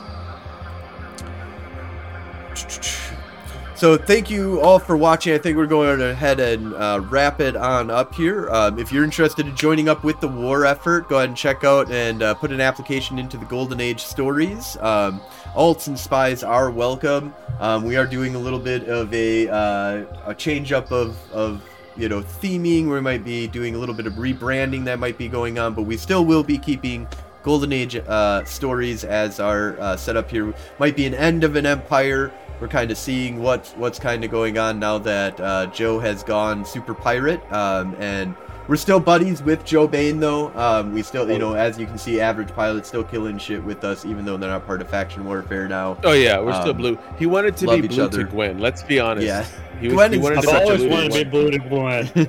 so 3.75 3.97
thank 3.97 4.29
you 4.29 4.61
all 4.61 4.79
for 4.79 4.95
watching. 4.95 5.33
I 5.33 5.37
think 5.37 5.57
we're 5.57 5.67
going 5.67 6.01
ahead 6.01 6.39
and 6.39 6.73
uh, 6.73 7.01
wrap 7.09 7.41
it 7.41 7.57
on 7.57 7.91
up 7.91 8.15
here. 8.15 8.49
Um, 8.49 8.79
if 8.79 8.91
you're 8.91 9.03
interested 9.03 9.45
in 9.45 9.55
joining 9.55 9.89
up 9.89 10.03
with 10.03 10.19
the 10.21 10.27
war 10.27 10.65
effort, 10.65 11.09
go 11.09 11.17
ahead 11.17 11.29
and 11.29 11.37
check 11.37 11.63
out 11.63 11.91
and 11.91 12.23
uh, 12.23 12.33
put 12.35 12.51
an 12.51 12.61
application 12.61 13.19
into 13.19 13.37
the 13.37 13.45
Golden 13.45 13.81
Age 13.81 14.01
stories. 14.01 14.77
Um, 14.77 15.19
alts 15.55 15.87
and 15.87 15.99
spies 15.99 16.41
are 16.43 16.71
welcome. 16.71 17.33
Um, 17.59 17.83
we 17.83 17.97
are 17.97 18.07
doing 18.07 18.35
a 18.35 18.39
little 18.39 18.59
bit 18.59 18.87
of 18.87 19.13
a 19.13 19.49
uh, 19.49 20.05
a 20.25 20.33
change 20.33 20.71
up 20.71 20.91
of 20.91 21.17
of 21.33 21.61
you 21.95 22.09
know 22.09 22.21
theming. 22.21 22.89
We 22.89 23.01
might 23.01 23.23
be 23.23 23.47
doing 23.47 23.75
a 23.75 23.77
little 23.77 23.95
bit 23.95 24.07
of 24.07 24.13
rebranding 24.13 24.85
that 24.85 24.99
might 24.99 25.17
be 25.17 25.27
going 25.27 25.59
on, 25.59 25.73
but 25.73 25.83
we 25.83 25.97
still 25.97 26.25
will 26.25 26.43
be 26.43 26.57
keeping 26.57 27.07
Golden 27.43 27.71
Age 27.71 27.95
uh, 27.95 28.43
stories 28.43 29.03
as 29.03 29.39
our 29.39 29.79
uh, 29.79 29.95
setup 29.95 30.29
here. 30.29 30.53
Might 30.79 30.95
be 30.95 31.05
an 31.05 31.13
end 31.13 31.43
of 31.43 31.55
an 31.55 31.65
empire. 31.65 32.33
We're 32.59 32.67
kind 32.69 32.89
of 32.89 32.97
seeing 32.97 33.41
what 33.41 33.73
what's 33.77 33.99
kind 33.99 34.23
of 34.23 34.31
going 34.31 34.57
on 34.57 34.79
now 34.79 34.97
that 34.99 35.39
uh, 35.39 35.67
Joe 35.67 35.99
has 35.99 36.23
gone 36.23 36.65
super 36.65 36.93
pirate, 36.93 37.41
um, 37.51 37.95
and 37.99 38.35
we're 38.67 38.75
still 38.75 38.99
buddies 38.99 39.41
with 39.43 39.63
Joe 39.65 39.87
Bain 39.87 40.19
though. 40.19 40.51
Um, 40.55 40.93
we 40.93 41.03
still, 41.03 41.29
you 41.29 41.39
know, 41.39 41.53
as 41.53 41.77
you 41.77 41.85
can 41.85 41.97
see, 41.97 42.19
average 42.19 42.49
pilot 42.49 42.85
still 42.85 43.03
killing 43.03 43.37
shit 43.37 43.63
with 43.63 43.83
us, 43.83 44.05
even 44.05 44.25
though 44.25 44.37
they're 44.37 44.49
not 44.49 44.65
part 44.65 44.81
of 44.81 44.89
faction 44.89 45.25
warfare 45.25 45.67
now. 45.67 45.97
Oh 46.03 46.13
yeah, 46.13 46.39
we're 46.39 46.53
still 46.53 46.71
Um, 46.71 46.77
blue. 46.77 46.99
He 47.17 47.25
wanted 47.25 47.57
to 47.57 47.67
be 47.67 47.87
blue 47.87 48.03
other. 48.03 48.23
to 48.23 48.29
Gwen. 48.29 48.59
Let's 48.59 48.83
be 48.83 48.99
honest. 48.99 49.27
Yeah. 49.27 49.45
He, 49.79 49.87
was, 49.87 49.93
Gwen 49.95 50.11
he 50.11 50.17
is 50.17 50.23
wanted 50.23 50.37
I've 50.37 50.43
to 50.43 50.49
such 50.49 50.61
a 50.61 50.63
always 50.63 50.83
wanted 50.85 51.11
to 51.11 51.23
be 51.25 51.29
blue 51.29 51.51
to 51.51 51.59
Gwen. 51.59 52.09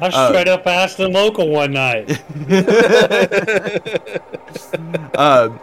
I 0.00 0.08
Uh, 0.08 0.28
straight 0.28 0.48
up 0.48 0.66
asked 0.66 0.98
the 0.98 1.08
local 1.08 1.48
one 1.48 1.72
night. 1.72 2.10
um, 5.18 5.58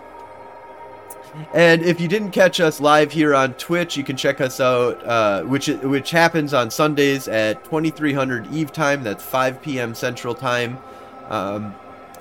and 1.53 1.81
if 1.83 1.99
you 1.99 2.07
didn't 2.07 2.31
catch 2.31 2.59
us 2.59 2.79
live 2.79 3.11
here 3.11 3.33
on 3.33 3.53
Twitch, 3.55 3.97
you 3.97 4.03
can 4.03 4.15
check 4.17 4.41
us 4.41 4.59
out, 4.59 5.05
uh, 5.05 5.43
which 5.43 5.67
which 5.67 6.11
happens 6.11 6.53
on 6.53 6.69
Sundays 6.69 7.27
at 7.27 7.63
2300 7.63 8.53
Eve 8.53 8.71
time. 8.71 9.03
That's 9.03 9.23
5 9.23 9.61
p.m. 9.61 9.95
Central 9.95 10.35
Time. 10.35 10.77
Um, 11.29 11.75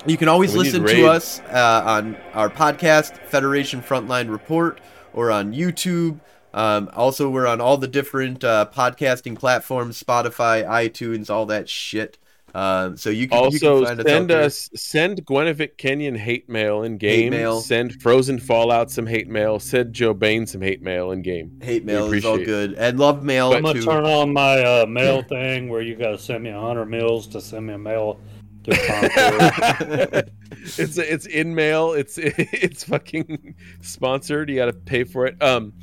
you 0.05 0.17
can 0.17 0.27
always 0.27 0.53
We 0.53 0.59
listen 0.59 0.85
to 0.85 1.05
us 1.05 1.39
uh, 1.51 1.83
on 1.85 2.17
our 2.33 2.49
podcast, 2.49 3.17
Federation 3.27 3.81
Frontline 3.81 4.29
Report, 4.29 4.79
or 5.13 5.31
on 5.31 5.53
YouTube. 5.53 6.19
Um, 6.53 6.89
also, 6.93 7.29
we're 7.29 7.47
on 7.47 7.61
all 7.61 7.77
the 7.77 7.87
different 7.87 8.43
uh, 8.43 8.67
podcasting 8.73 9.37
platforms, 9.37 10.01
Spotify, 10.01 10.65
iTunes, 10.65 11.29
all 11.29 11.45
that 11.47 11.69
shit. 11.69 12.17
Um, 12.55 12.97
so 12.97 13.09
you 13.09 13.27
can 13.27 13.51
you 13.51 13.59
can 13.59 13.67
Also, 13.69 13.85
find 13.85 13.99
us 13.99 14.05
out 14.05 14.09
send 14.09 14.29
there. 14.29 14.43
us 14.43 14.69
send 14.75 15.25
Gwenevit 15.25 15.77
Kenyon 15.77 16.13
hate 16.15 16.47
mail 16.49 16.83
in 16.83 16.97
game. 16.97 17.31
mail. 17.31 17.59
Send 17.61 17.99
Frozen 18.01 18.39
Fallout 18.39 18.91
some 18.91 19.07
hate 19.07 19.27
mail. 19.27 19.59
Send 19.59 19.93
Joe 19.93 20.13
Bain 20.13 20.45
some 20.45 20.61
hate 20.61 20.81
mail 20.81 21.11
in 21.11 21.21
game. 21.23 21.59
hate 21.63 21.83
mail 21.83 22.11
is 22.13 22.23
all 22.25 22.35
appreciate 22.35 22.45
good, 22.45 22.73
and 22.75 22.99
love 22.99 23.23
mail 23.23 23.53
I'm 23.53 23.63
gonna 23.63 23.79
too. 23.79 23.85
turn 23.85 24.05
on 24.05 24.31
my 24.33 24.61
uh, 24.61 24.85
mail 24.85 25.23
thing 25.29 25.67
where 25.69 25.81
you 25.81 25.95
gotta 25.95 26.19
send 26.19 26.43
me 26.43 26.51
hundred 26.51 26.85
meals 26.85 27.25
to 27.27 27.41
send 27.41 27.65
me 27.67 27.73
a 27.73 27.77
mail 27.79 28.19
it's 28.65 30.27
it's 30.97 31.25
in 31.25 31.53
mail. 31.55 31.93
It's 31.93 32.17
it's 32.17 32.83
fucking 32.85 33.55
sponsored. 33.81 34.49
You 34.49 34.55
got 34.57 34.65
to 34.67 34.73
pay 34.73 35.03
for 35.03 35.25
it. 35.25 35.41
Um, 35.41 35.73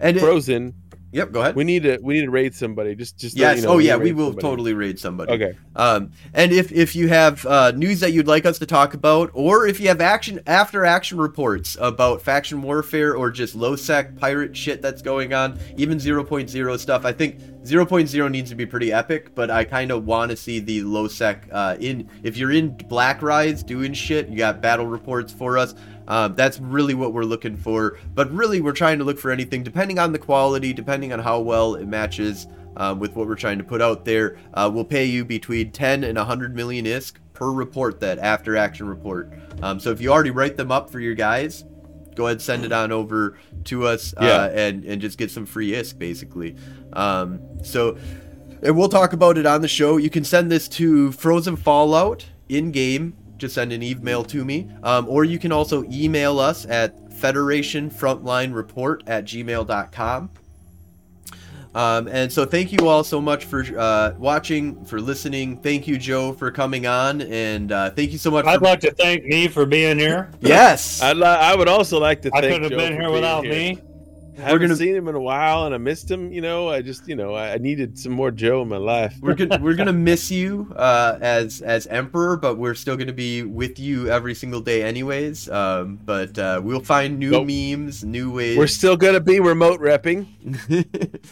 And 0.00 0.16
it- 0.16 0.20
Frozen. 0.20 0.74
Yep, 1.12 1.32
go 1.32 1.40
ahead. 1.40 1.54
We 1.54 1.64
need 1.64 1.82
to 1.84 1.98
we 2.02 2.14
need 2.14 2.24
to 2.24 2.30
raid 2.30 2.54
somebody. 2.54 2.94
Just 2.94 3.16
just 3.16 3.36
yes. 3.36 3.58
you 3.58 3.62
know 3.64 3.74
oh 3.74 3.78
yeah, 3.78 3.96
we 3.96 4.12
will 4.12 4.28
somebody. 4.28 4.42
totally 4.42 4.74
raid 4.74 4.98
somebody. 4.98 5.32
Okay. 5.32 5.58
Um, 5.76 6.10
and 6.34 6.52
if 6.52 6.72
if 6.72 6.94
you 6.94 7.08
have 7.08 7.44
uh, 7.46 7.72
news 7.72 8.00
that 8.00 8.12
you'd 8.12 8.26
like 8.26 8.46
us 8.46 8.58
to 8.58 8.66
talk 8.66 8.94
about, 8.94 9.30
or 9.34 9.66
if 9.66 9.80
you 9.80 9.88
have 9.88 10.00
action 10.00 10.40
after 10.46 10.84
action 10.84 11.18
reports 11.18 11.76
about 11.80 12.22
faction 12.22 12.62
warfare 12.62 13.16
or 13.16 13.30
just 13.30 13.54
low 13.54 13.76
sec 13.76 14.16
pirate 14.16 14.56
shit 14.56 14.82
that's 14.82 15.02
going 15.02 15.32
on, 15.34 15.58
even 15.76 15.98
0.0 15.98 16.78
stuff, 16.78 17.04
I 17.04 17.12
think 17.12 17.38
0.0 17.64 18.30
needs 18.30 18.50
to 18.50 18.56
be 18.56 18.66
pretty 18.66 18.92
epic. 18.92 19.34
But 19.34 19.50
I 19.50 19.64
kind 19.64 19.90
of 19.90 20.04
want 20.04 20.30
to 20.30 20.36
see 20.36 20.60
the 20.60 20.82
low 20.82 21.08
sec 21.08 21.48
uh, 21.52 21.76
in. 21.80 22.08
If 22.22 22.36
you're 22.36 22.52
in 22.52 22.76
Black 22.88 23.22
Rise 23.22 23.62
doing 23.62 23.92
shit, 23.92 24.28
you 24.28 24.36
got 24.36 24.60
battle 24.60 24.86
reports 24.86 25.32
for 25.32 25.58
us. 25.58 25.74
Um, 26.10 26.34
that's 26.34 26.58
really 26.60 26.92
what 26.94 27.12
we're 27.14 27.24
looking 27.24 27.56
for. 27.56 27.98
But 28.14 28.30
really, 28.32 28.60
we're 28.60 28.72
trying 28.72 28.98
to 28.98 29.04
look 29.04 29.18
for 29.18 29.30
anything 29.30 29.62
depending 29.62 29.98
on 29.98 30.12
the 30.12 30.18
quality, 30.18 30.72
depending 30.72 31.12
on 31.12 31.20
how 31.20 31.40
well 31.40 31.76
it 31.76 31.86
matches 31.86 32.46
um, 32.76 32.98
with 32.98 33.14
what 33.14 33.26
we're 33.28 33.36
trying 33.36 33.58
to 33.58 33.64
put 33.64 33.80
out 33.80 34.04
there. 34.04 34.36
Uh, 34.52 34.68
we'll 34.72 34.84
pay 34.84 35.04
you 35.04 35.24
between 35.24 35.70
10 35.70 36.04
and 36.04 36.18
100 36.18 36.54
million 36.54 36.84
ISK 36.84 37.14
per 37.32 37.50
report, 37.50 38.00
that 38.00 38.18
after 38.18 38.56
action 38.56 38.86
report. 38.88 39.32
Um, 39.62 39.78
so 39.80 39.90
if 39.92 40.00
you 40.00 40.10
already 40.12 40.30
write 40.30 40.56
them 40.56 40.70
up 40.72 40.90
for 40.90 41.00
your 41.00 41.14
guys, 41.14 41.64
go 42.16 42.26
ahead 42.26 42.34
and 42.34 42.42
send 42.42 42.64
it 42.64 42.72
on 42.72 42.92
over 42.92 43.38
to 43.64 43.86
us 43.86 44.12
uh, 44.20 44.24
Yeah. 44.24 44.66
and, 44.66 44.84
and 44.84 45.00
just 45.00 45.16
get 45.16 45.30
some 45.30 45.46
free 45.46 45.70
ISK, 45.72 45.96
basically. 45.98 46.56
Um, 46.92 47.40
so. 47.62 47.96
And 48.62 48.76
we'll 48.76 48.90
talk 48.90 49.14
about 49.14 49.38
it 49.38 49.46
on 49.46 49.62
the 49.62 49.68
show. 49.68 49.96
You 49.96 50.10
can 50.10 50.22
send 50.22 50.52
this 50.52 50.68
to 50.70 51.12
Frozen 51.12 51.56
Fallout 51.56 52.26
in 52.48 52.72
game. 52.72 53.16
Just 53.40 53.54
send 53.54 53.72
an 53.72 53.82
email 53.82 54.22
to 54.24 54.44
me. 54.44 54.68
Um, 54.82 55.08
or 55.08 55.24
you 55.24 55.38
can 55.38 55.50
also 55.50 55.82
email 55.90 56.38
us 56.38 56.66
at 56.66 57.12
Federation 57.14 57.90
Frontline 57.90 58.54
Report 58.54 59.02
at 59.06 59.24
gmail.com. 59.24 60.30
Um, 61.72 62.08
and 62.08 62.32
so 62.32 62.44
thank 62.44 62.72
you 62.72 62.88
all 62.88 63.04
so 63.04 63.20
much 63.20 63.44
for 63.44 63.64
uh, 63.78 64.12
watching, 64.18 64.84
for 64.84 65.00
listening. 65.00 65.56
Thank 65.56 65.86
you, 65.86 65.98
Joe, 65.98 66.32
for 66.32 66.50
coming 66.50 66.86
on. 66.86 67.22
And 67.22 67.70
uh, 67.72 67.90
thank 67.90 68.10
you 68.12 68.18
so 68.18 68.30
much 68.30 68.44
I'd 68.44 68.58
for. 68.58 68.64
like 68.64 68.80
to 68.80 68.90
thank 68.92 69.24
me 69.24 69.46
for 69.48 69.64
being 69.64 69.98
here. 69.98 70.30
yes! 70.40 71.00
I'd 71.00 71.16
li- 71.16 71.24
I 71.24 71.54
would 71.54 71.68
also 71.68 71.98
like 72.00 72.22
to 72.22 72.30
I 72.34 72.40
thank 72.40 72.54
couldn't 72.54 72.62
have 72.64 72.72
Joe 72.72 72.76
been 72.88 72.92
here 73.00 73.10
without 73.10 73.44
here. 73.44 73.52
me. 73.52 73.78
I 74.40 74.44
haven't 74.44 74.62
gonna- 74.62 74.76
seen 74.76 74.94
him 74.94 75.08
in 75.08 75.14
a 75.14 75.20
while, 75.20 75.66
and 75.66 75.74
I 75.74 75.78
missed 75.78 76.10
him. 76.10 76.32
You 76.32 76.40
know, 76.40 76.68
I 76.68 76.82
just 76.82 77.06
you 77.08 77.16
know 77.16 77.34
I 77.34 77.52
I 77.54 77.58
needed 77.58 77.98
some 77.98 78.12
more 78.12 78.30
Joe 78.30 78.62
in 78.62 78.68
my 78.68 78.76
life. 78.76 79.14
we're 79.20 79.34
gonna 79.34 79.58
we're 79.60 79.74
gonna 79.74 79.92
miss 80.10 80.30
you 80.30 80.72
uh, 80.76 81.18
as 81.20 81.60
as 81.62 81.86
emperor, 81.88 82.36
but 82.36 82.56
we're 82.58 82.74
still 82.74 82.96
gonna 82.96 83.12
be 83.12 83.42
with 83.42 83.78
you 83.78 84.08
every 84.10 84.34
single 84.34 84.60
day, 84.60 84.82
anyways. 84.82 85.48
Um, 85.50 85.98
but 86.04 86.38
uh, 86.38 86.60
we'll 86.62 86.80
find 86.80 87.18
new 87.18 87.30
Nope. 87.30 87.46
memes, 87.46 88.04
new 88.04 88.30
ways. 88.32 88.56
We're 88.58 88.66
still 88.66 88.96
gonna 88.96 89.20
be 89.20 89.40
remote 89.40 89.80
repping. 89.80 90.26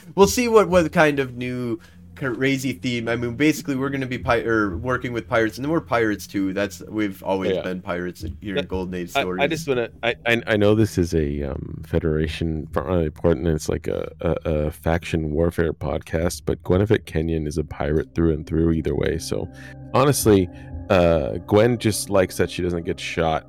we'll 0.15 0.27
see 0.27 0.49
what 0.49 0.69
what 0.69 0.93
kind 0.93 1.19
of 1.19 1.37
new 1.37 1.81
crazy 2.19 2.73
theme. 2.73 3.09
I 3.09 3.17
mean, 3.17 3.37
basically, 3.37 3.77
we're 3.77 3.89
gonna 3.91 4.07
be 4.07 4.19
pi- 4.19 4.43
or 4.43 4.77
working 4.77 5.13
with 5.13 5.29
pirates, 5.29 5.57
and 5.57 5.65
then 5.65 5.71
we're 5.73 5.81
pirates 5.81 6.27
too. 6.27 6.53
That's 6.53 6.83
we've 6.89 7.23
always 7.23 7.55
Yeah. 7.55 7.63
been 7.63 7.81
pirates 7.81 8.25
here 8.41 8.57
in 8.57 8.67
Golden 8.67 8.95
Age 8.95 9.13
I, 9.15 9.21
stories. 9.23 9.43
I 9.43 9.47
just 9.47 9.69
want 9.69 9.79
to. 9.79 9.91
I, 10.03 10.15
I 10.27 10.43
I 10.47 10.57
know 10.57 10.75
this 10.75 10.99
is 10.99 11.15
a 11.15 11.43
um, 11.45 11.83
Federation 11.87 12.67
frontline 12.73 13.05
report, 13.05 13.37
and 13.39 13.47
it's 13.47 13.69
like 13.69 13.87
a, 13.87 14.11
a, 14.21 14.37
a 14.45 14.71
faction 14.71 15.31
warfare 15.31 15.73
podcast. 15.73 16.43
But 16.45 16.63
Gwenevit 16.63 17.07
Kenyon 17.07 17.47
is 17.47 17.59
a 17.59 17.65
pirate 17.65 18.15
through 18.15 18.33
and 18.35 18.47
through, 18.47 18.73
either 18.73 18.95
way. 18.95 19.19
So, 19.19 19.49
honestly, 19.95 20.49
uh, 20.91 21.39
Gwen 21.47 21.79
just 21.79 22.11
likes 22.11 22.37
that 22.39 22.51
she 22.51 22.63
doesn't 22.63 22.85
get 22.85 22.99
shot 22.99 23.47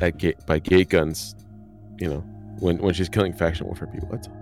at 0.00 0.18
gate 0.18 0.36
by 0.46 0.58
gate 0.58 0.88
guns. 0.88 1.34
You 2.00 2.08
know, 2.08 2.20
when 2.58 2.78
when 2.78 2.94
she's 2.94 3.08
killing 3.08 3.32
faction 3.32 3.66
warfare 3.66 3.88
people. 3.88 4.08
That's 4.10 4.28
all. 4.28 4.40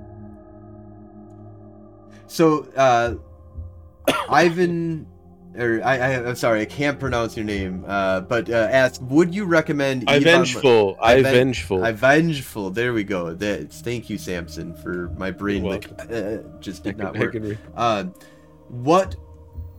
So, 2.33 2.67
uh, 2.77 3.17
Ivan, 4.31 5.07
or 5.55 5.83
I, 5.85 5.99
I, 5.99 6.29
I'm 6.29 6.35
sorry, 6.35 6.63
I 6.63 6.65
can't 6.65 6.99
pronounce 6.99 7.37
your 7.37 7.45
name. 7.45 7.85
Uh, 7.87 8.23
but 8.23 8.49
uh, 8.49 8.55
asked, 8.55 9.03
would 9.03 9.35
you 9.35 9.45
recommend 9.45 10.05
I 10.09 10.19
vengeful. 10.19 10.97
I 11.01 11.21
vengeful. 11.21 11.85
I 11.85 11.93
vengeful. 11.93 12.71
There 12.71 12.95
we 12.95 13.05
go. 13.05 13.35
That's, 13.35 13.83
thank 13.83 14.09
you, 14.09 14.17
Samson, 14.17 14.75
for 14.75 15.11
my 15.19 15.31
brain. 15.31 15.63
Like, 15.63 15.91
uh, 16.11 16.39
just 16.61 16.85
did 16.85 16.97
not 17.05 17.19
work. 17.19 17.37
Uh, 17.77 18.05
what 18.69 19.15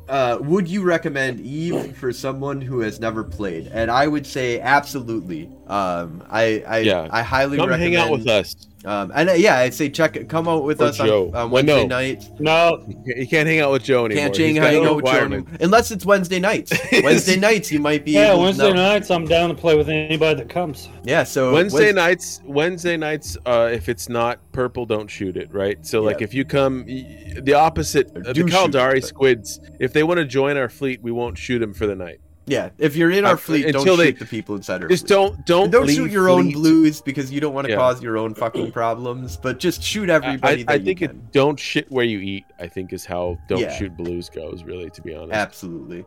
uh, 0.09 0.37
would 0.41 0.67
you 0.67 0.81
recommend 0.83 1.39
Eve 1.39 1.95
for 1.97 2.11
someone 2.11 2.59
who 2.61 2.79
has 2.79 2.99
never 2.99 3.23
played? 3.23 3.67
And 3.67 3.89
I 3.89 4.07
would 4.07 4.25
say 4.27 4.59
absolutely. 4.59 5.49
Um, 5.67 6.23
I 6.29 6.63
I, 6.67 6.77
Yeah. 6.79 7.07
I 7.11 7.21
highly 7.21 7.57
Come 7.57 7.69
recommend. 7.69 7.95
hang 7.95 8.03
out 8.03 8.11
with 8.11 8.27
us. 8.27 8.55
Um, 8.85 9.13
and 9.15 9.29
uh, 9.29 9.33
yeah, 9.33 9.59
I'd 9.59 9.73
say 9.73 9.87
check. 9.89 10.27
Come 10.27 10.45
out 10.49 10.65
with 10.65 10.81
Or 10.81 10.87
us 10.87 10.97
Joe. 10.97 11.27
on, 11.29 11.35
on 11.35 11.51
Well, 11.51 11.63
Wednesday 11.63 11.83
no. 11.87 11.95
nights. 11.95 12.29
No, 12.39 12.85
You 13.05 13.25
can't 13.25 13.47
hang 13.47 13.61
out 13.61 13.71
with 13.71 13.83
Joe 13.85 14.05
anymore. 14.05 14.25
Can't 14.25 14.35
hang, 14.37 14.55
hang 14.57 14.85
out 14.85 14.95
with 14.97 15.05
Joe 15.05 15.11
anymore. 15.19 15.45
unless 15.61 15.89
it's 15.91 16.05
Wednesday 16.05 16.39
nights. 16.39 16.73
Wednesday 17.01 17.37
nights, 17.39 17.71
you 17.71 17.79
might 17.79 18.03
be. 18.03 18.11
yeah, 18.11 18.33
able 18.33 18.41
Wednesday 18.41 18.73
no. 18.73 18.91
nights 18.93 19.09
I'm 19.09 19.25
down 19.25 19.47
to 19.49 19.55
play 19.55 19.77
with 19.77 19.87
anybody 19.87 20.35
that 20.41 20.49
comes. 20.49 20.89
Yeah, 21.05 21.23
so 21.23 21.53
Wednesday 21.53 21.85
Wed- 21.87 21.95
nights, 21.95 22.41
Wednesday 22.43 22.97
nights. 22.97 23.37
Uh, 23.45 23.69
if 23.71 23.87
it's 23.87 24.09
not 24.09 24.39
purple, 24.53 24.85
don't 24.85 25.07
shoot 25.09 25.35
it. 25.35 25.53
Right. 25.53 25.85
So 25.85 26.01
like, 26.01 26.21
if 26.21 26.33
you 26.33 26.45
come, 26.45 26.85
the 26.85 27.53
opposite, 27.55 28.15
uh, 28.15 28.31
do 28.31 28.43
the 28.45 28.51
Caldari 28.51 29.03
squids. 29.03 29.59
If 29.79 29.91
they 29.91 30.03
want 30.03 30.19
to 30.19 30.25
join 30.25 30.55
our 30.55 30.69
fleet, 30.69 31.01
we 31.01 31.11
won't 31.11 31.37
shoot 31.37 31.59
them 31.59 31.73
for 31.73 31.85
the 31.87 31.95
night. 31.95 32.21
Yeah, 32.45 32.71
if 32.77 32.97
you're 32.97 33.09
in 33.09 33.23
our 33.23 33.35
Uh, 33.35 33.37
fleet, 33.37 33.71
don't 33.71 33.85
they- 33.97 34.07
shoot 34.07 34.19
the 34.19 34.25
people 34.25 34.55
inside 34.57 34.81
our 34.83 34.89
Just 34.89 35.07
fleet. 35.07 35.15
don't, 35.15 35.45
don't, 35.45 35.63
And 35.63 35.71
don't 35.71 35.89
shoot 35.89 36.11
your 36.11 36.27
own 36.29 36.51
blues 36.51 36.99
because 37.01 37.31
you 37.31 37.39
don't 37.39 37.53
want 37.53 37.67
to 37.67 37.71
Yeah. 37.71 37.77
cause 37.77 38.03
your 38.03 38.17
own 38.17 38.33
fucking 38.35 38.73
problems. 38.73 39.37
But 39.37 39.59
just 39.59 39.81
shoot 39.81 40.09
I, 40.09 40.15
everybody. 40.15 40.65
I 40.67 40.77
that 40.77 40.83
think 40.83 40.99
you 40.99 41.07
it 41.07 41.31
don't 41.31 41.57
shit 41.57 41.89
where 41.89 42.03
you 42.03 42.19
eat. 42.19 42.43
I 42.59 42.67
think 42.67 42.91
is 42.91 43.05
how 43.05 43.37
don't 43.47 43.59
Yeah. 43.61 43.73
shoot 43.77 43.95
blues 43.95 44.29
goes. 44.29 44.63
Really, 44.65 44.89
to 44.89 45.01
be 45.01 45.15
honest. 45.15 45.31
absolutely. 45.33 46.03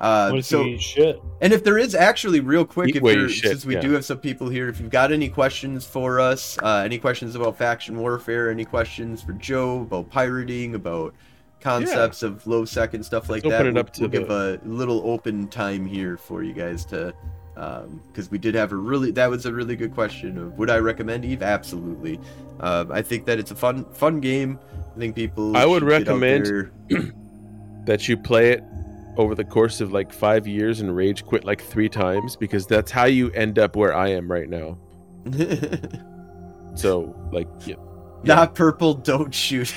Uh, 0.00 0.40
so 0.40 0.76
shit? 0.78 1.20
And 1.42 1.52
if 1.52 1.62
there 1.62 1.76
is 1.76 1.94
actually 1.94 2.40
real 2.40 2.64
quick, 2.64 2.96
if 2.96 3.02
you 3.02 3.10
you're, 3.10 3.28
shit, 3.28 3.50
since 3.50 3.66
we 3.66 3.74
yeah. 3.74 3.80
do 3.80 3.92
have 3.92 4.04
some 4.04 4.18
people 4.18 4.48
here, 4.48 4.68
if 4.68 4.80
you've 4.80 4.90
got 4.90 5.12
any 5.12 5.28
questions 5.28 5.84
for 5.84 6.18
us, 6.18 6.56
uh, 6.62 6.82
any 6.84 6.98
questions 6.98 7.34
about 7.34 7.58
faction 7.58 7.98
warfare, 7.98 8.50
any 8.50 8.64
questions 8.64 9.20
for 9.20 9.34
Joe 9.34 9.82
about 9.82 10.08
pirating, 10.08 10.74
about 10.74 11.14
concepts 11.60 12.22
of 12.22 12.46
low 12.46 12.64
sec 12.64 12.94
and 12.94 13.04
stuff 13.04 13.28
like 13.28 13.44
Let's 13.44 13.58
that, 13.58 13.66
it 13.66 13.74
we'll, 13.74 13.80
up 13.80 13.92
to 13.92 14.00
we'll 14.00 14.10
give 14.10 14.30
a 14.30 14.58
little 14.64 15.02
open 15.04 15.48
time 15.48 15.84
here 15.84 16.16
for 16.16 16.42
you 16.42 16.54
guys 16.54 16.86
to, 16.86 17.14
because 17.54 18.30
we 18.30 18.38
did 18.38 18.54
have 18.54 18.72
a 18.72 18.76
really 18.76 19.10
that 19.10 19.28
was 19.28 19.44
a 19.44 19.52
really 19.52 19.76
good 19.76 19.92
question 19.92 20.38
of 20.38 20.56
would 20.58 20.70
I 20.70 20.78
recommend 20.78 21.26
Eve? 21.26 21.42
Absolutely. 21.42 22.18
Um, 22.60 22.90
I 22.90 23.02
think 23.02 23.26
that 23.26 23.38
it's 23.38 23.50
a 23.50 23.56
fun 23.56 23.84
fun 23.92 24.20
game. 24.20 24.58
I 24.96 24.98
think 24.98 25.14
people. 25.14 25.54
I 25.58 25.66
would 25.66 25.82
should 25.82 25.88
get 25.90 26.08
out 26.08 26.20
recommend- 26.20 26.46
there. 26.88 27.12
that 27.84 28.08
you 28.08 28.16
play 28.16 28.52
it 28.52 28.62
over 29.16 29.34
the 29.34 29.44
course 29.44 29.80
of 29.80 29.92
like 29.92 30.12
five 30.12 30.46
years 30.46 30.80
and 30.80 30.94
rage 30.94 31.24
quit 31.26 31.44
like 31.44 31.60
three 31.62 31.88
times 31.88 32.36
because 32.36 32.66
that's 32.66 32.90
how 32.90 33.04
you 33.06 33.30
end 33.32 33.58
up 33.58 33.76
where 33.76 33.94
I 33.94 34.08
am 34.08 34.30
right 34.30 34.48
now. 34.48 34.78
So 36.76 37.14
like, 37.32 37.48
yeah, 37.66 37.74
Yeah. 38.22 38.34
Not 38.36 38.54
purple, 38.54 38.94
don't 38.94 39.34
shoot. 39.34 39.74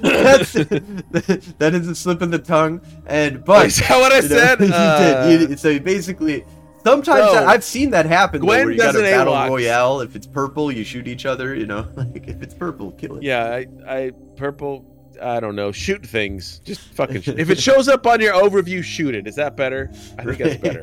That's 0.00 0.52
that 0.52 1.70
is 1.74 1.88
a 1.88 1.94
slip 1.94 2.22
in 2.22 2.30
the 2.30 2.38
tongue. 2.38 2.80
And 3.06 3.44
but 3.44 3.66
is 3.66 3.78
that 3.80 3.98
what 3.98 4.12
I 4.12 4.16
you 4.20 4.22
know, 4.22 4.28
said? 4.28 4.60
you 4.60 4.70
Uh, 4.72 5.26
did. 5.26 5.50
You, 5.50 5.56
so 5.56 5.78
basically, 5.80 6.44
sometimes 6.84 7.32
No. 7.32 7.44
I've 7.44 7.64
seen 7.64 7.90
that 7.90 8.06
happen. 8.06 8.40
though, 8.40 8.46
where 8.46 8.70
you 8.70 8.78
got 8.78 8.94
a 8.94 9.00
battle 9.00 9.34
royale. 9.34 10.00
If 10.00 10.14
it's 10.14 10.26
purple, 10.28 10.70
you 10.70 10.84
shoot 10.84 11.08
each 11.08 11.26
other. 11.26 11.54
You 11.54 11.66
know, 11.66 11.88
like 11.96 12.28
if 12.28 12.40
it's 12.40 12.54
purple, 12.54 12.92
kill 12.92 13.16
it. 13.16 13.24
yeah, 13.24 13.44
I, 13.46 13.66
I 13.86 14.10
purple. 14.36 14.86
I 15.22 15.40
don't 15.40 15.56
know. 15.56 15.72
Shoot 15.72 16.04
things. 16.04 16.60
Just 16.64 16.80
fucking. 16.94 17.22
Shoot. 17.22 17.38
If 17.38 17.50
it 17.50 17.58
shows 17.60 17.88
up 17.88 18.06
on 18.06 18.20
your 18.20 18.34
overview, 18.34 18.82
shoot 18.82 19.14
it. 19.14 19.26
Is 19.26 19.36
that 19.36 19.56
better? 19.56 19.90
I 20.18 20.24
think 20.24 20.38
that's 20.38 20.56
better. 20.56 20.80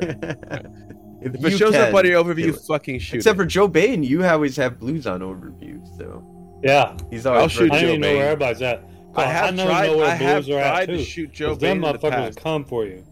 if 1.22 1.34
If 1.36 1.44
it 1.44 1.52
you 1.52 1.56
shows 1.56 1.74
up 1.74 1.94
on 1.94 2.04
your 2.04 2.22
overview, 2.22 2.66
fucking 2.66 2.98
shoot 2.98 3.16
Except 3.18 3.36
it. 3.36 3.42
for 3.42 3.46
Joe 3.46 3.68
Bain, 3.68 4.02
you 4.02 4.24
always 4.26 4.56
have 4.56 4.80
blues 4.80 5.06
on 5.06 5.20
overview, 5.20 5.80
so 5.96 6.22
Yeah, 6.64 6.96
he's 7.10 7.26
always. 7.26 7.42
I'll 7.42 7.48
shoot 7.48 7.70
I 7.72 7.80
Joe 7.80 7.86
don't 7.86 7.88
even 7.90 8.00
know 8.00 8.06
Bain. 8.08 8.16
where 8.16 8.26
everybody's 8.26 8.62
at. 8.62 8.82
I 9.14 9.24
have 9.26 9.54
know, 9.54 9.66
tried. 9.66 9.86
know 9.88 9.96
where 9.98 10.06
I 10.06 10.14
have 10.14 10.48
are 10.48 10.58
at 10.58 10.72
tried 10.74 10.86
too. 10.86 10.96
to 10.96 11.04
shoot 11.04 11.32
Joe 11.32 11.48
'Cause 11.50 11.58
them 11.58 11.80
Bain 11.80 11.90
in 11.90 11.92
the 11.92 11.98
motherfuckers 11.98 12.10
past, 12.12 12.38
come 12.40 12.64
for 12.64 12.86
you. 12.86 13.04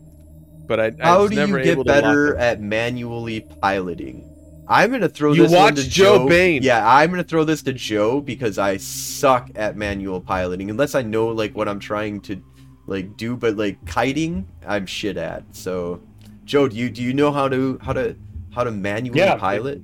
but 0.66 0.80
I, 0.80 0.86
I 1.00 1.06
How 1.06 1.22
was 1.22 1.30
do 1.30 1.36
never 1.36 1.58
you 1.58 1.64
get 1.64 1.72
able 1.72 1.84
to 1.84 1.88
better 1.92 2.36
at 2.36 2.60
manually 2.60 3.40
piloting? 3.60 4.29
I'm 4.70 4.90
gonna 4.92 5.08
throw 5.08 5.32
You 5.32 5.42
this 5.42 5.50
one 5.52 5.60
watch 5.74 5.74
to 5.76 5.88
Joe 5.88 6.18
Joe. 6.18 6.28
Bain. 6.28 6.62
Yeah, 6.62 6.88
I'm 6.88 7.10
gonna 7.10 7.24
throw 7.24 7.42
this 7.44 7.60
to 7.62 7.72
Joe 7.72 8.20
because 8.20 8.56
I 8.56 8.76
suck 8.76 9.50
at 9.56 9.76
manual 9.76 10.20
piloting. 10.20 10.70
Unless 10.70 10.94
I 10.94 11.02
know 11.02 11.26
like 11.28 11.54
what 11.56 11.68
I'm 11.68 11.80
trying 11.80 12.20
to 12.22 12.40
like 12.86 13.16
do, 13.16 13.36
but 13.36 13.56
like 13.56 13.84
kiting, 13.84 14.46
I'm 14.66 14.86
shit 14.86 15.16
at. 15.16 15.44
So, 15.54 16.00
Joe, 16.44 16.68
do 16.68 16.76
you 16.76 16.88
do 16.88 17.02
you 17.02 17.12
know 17.12 17.32
how 17.32 17.48
to 17.48 17.78
how 17.82 17.92
to 17.92 18.16
how 18.54 18.62
to 18.64 18.70
manually 18.70 19.18
Yeah. 19.18 19.34
pilot? 19.34 19.82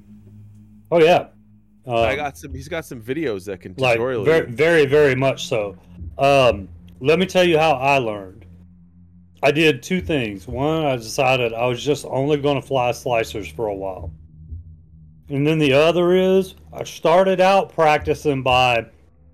Oh 0.91 1.01
yeah. 1.03 1.27
Uh, 1.87 2.03
I 2.03 2.17
got 2.17 2.37
some. 2.39 2.53
He's 2.55 2.69
got 2.69 2.85
some 2.85 3.01
videos 3.01 3.45
that 3.47 3.61
can 3.61 3.75
like 3.79 3.95
tutorial 3.95 4.25
very, 4.25 4.47
very, 4.51 4.87
very 4.87 5.15
much 5.15 5.47
so. 5.49 5.77
Um, 6.19 6.69
let 7.01 7.19
me 7.19 7.27
tell 7.27 7.45
you 7.45 7.59
how 7.59 7.73
I 7.73 7.99
learned. 7.99 8.45
I 9.43 9.51
did 9.53 9.83
two 9.83 10.01
things. 10.01 10.49
One, 10.49 10.85
I 10.87 10.97
decided 10.97 11.53
I 11.53 11.67
was 11.67 11.83
just 11.85 12.05
only 12.07 12.39
going 12.39 12.61
to 12.61 12.67
fly 12.67 12.91
slicers 12.91 13.55
for 13.55 13.67
a 13.69 13.75
while, 13.75 14.11
and 15.29 15.47
then 15.47 15.59
the 15.59 15.73
other 15.73 16.15
is 16.15 16.55
I 16.73 16.85
started 16.85 17.41
out 17.41 17.75
practicing 17.75 18.43
by 18.43 18.87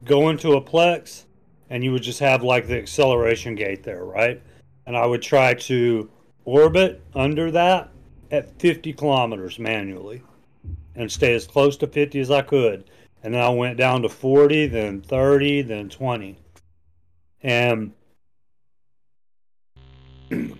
going 0.05 0.38
to 0.38 0.55
a 0.55 0.62
plex, 0.62 1.24
and 1.70 1.84
you 1.84 1.93
would 1.93 2.03
just 2.03 2.20
have 2.20 2.43
like 2.43 2.66
the 2.66 2.78
acceleration 2.78 3.55
gate 3.55 3.82
there, 3.82 4.05
right? 4.05 4.43
And 4.86 4.97
I 4.97 5.07
would 5.07 5.22
try 5.22 5.55
to 5.55 6.11
orbit 6.45 7.03
under 7.14 7.51
that 7.51 7.90
at 8.30 8.59
50 8.61 8.93
kilometers 8.95 9.59
manually, 9.59 10.22
and 10.95 11.11
stay 11.11 11.34
as 11.34 11.47
close 11.47 11.76
to 11.78 11.86
50 11.86 12.20
as 12.20 12.30
I 12.30 12.43
could 12.43 12.84
and 13.22 13.34
then 13.34 13.43
I 13.43 13.51
went 13.51 13.76
down 13.76 14.03
to 14.03 14.09
40, 14.09 14.66
then 14.66 15.01
30, 15.01 15.62
then 15.62 15.88
20. 15.88 16.38
And 17.43 17.93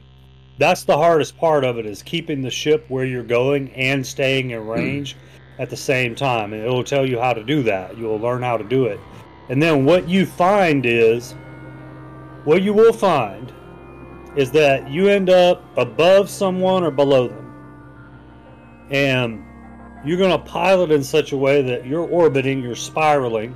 that's 0.63 0.85
the 0.85 0.97
hardest 0.97 1.37
part 1.39 1.65
of 1.65 1.79
it 1.79 1.87
is 1.87 2.03
keeping 2.03 2.41
the 2.41 2.51
ship 2.51 2.85
where 2.89 3.05
you're 3.05 3.25
going 3.25 3.71
and 3.73 4.07
staying 4.07 4.51
in 4.51 4.63
hmm. 4.63 4.69
range 4.69 5.17
at 5.59 5.71
the 5.71 5.77
same 5.77 6.15
time. 6.15 6.53
And 6.53 6.63
it'll 6.63 6.85
tell 6.85 7.05
you 7.05 7.19
how 7.19 7.33
to 7.33 7.43
do 7.43 7.63
that. 7.65 7.99
You'll 7.99 8.21
learn 8.21 8.43
how 8.43 8.57
to 8.57 8.65
do 8.65 8.87
it. 8.87 9.01
And 9.49 9.61
then 9.61 9.85
what 9.85 10.09
you 10.09 10.25
find 10.25 10.87
is 10.87 11.35
what 12.45 12.63
you 12.63 12.73
will 12.73 12.93
find 12.93 13.53
is 14.37 14.51
that 14.53 14.89
you 14.89 15.09
end 15.09 15.31
up 15.31 15.65
above 15.77 16.31
someone 16.31 16.85
or 16.85 16.91
below 16.91 17.29
them. 17.29 18.89
And 18.91 19.45
you're 20.05 20.19
going 20.19 20.31
to 20.31 20.39
pilot 20.39 20.91
in 20.91 21.03
such 21.05 21.33
a 21.33 21.37
way 21.37 21.63
that 21.63 21.87
you're 21.87 22.07
orbiting, 22.07 22.63
you're 22.63 22.75
spiraling 22.75 23.55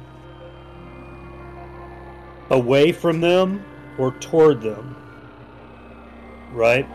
away 2.50 2.92
from 2.92 3.20
them 3.20 3.64
or 3.98 4.12
toward 4.12 4.60
them. 4.60 4.96
Right? 6.52 6.86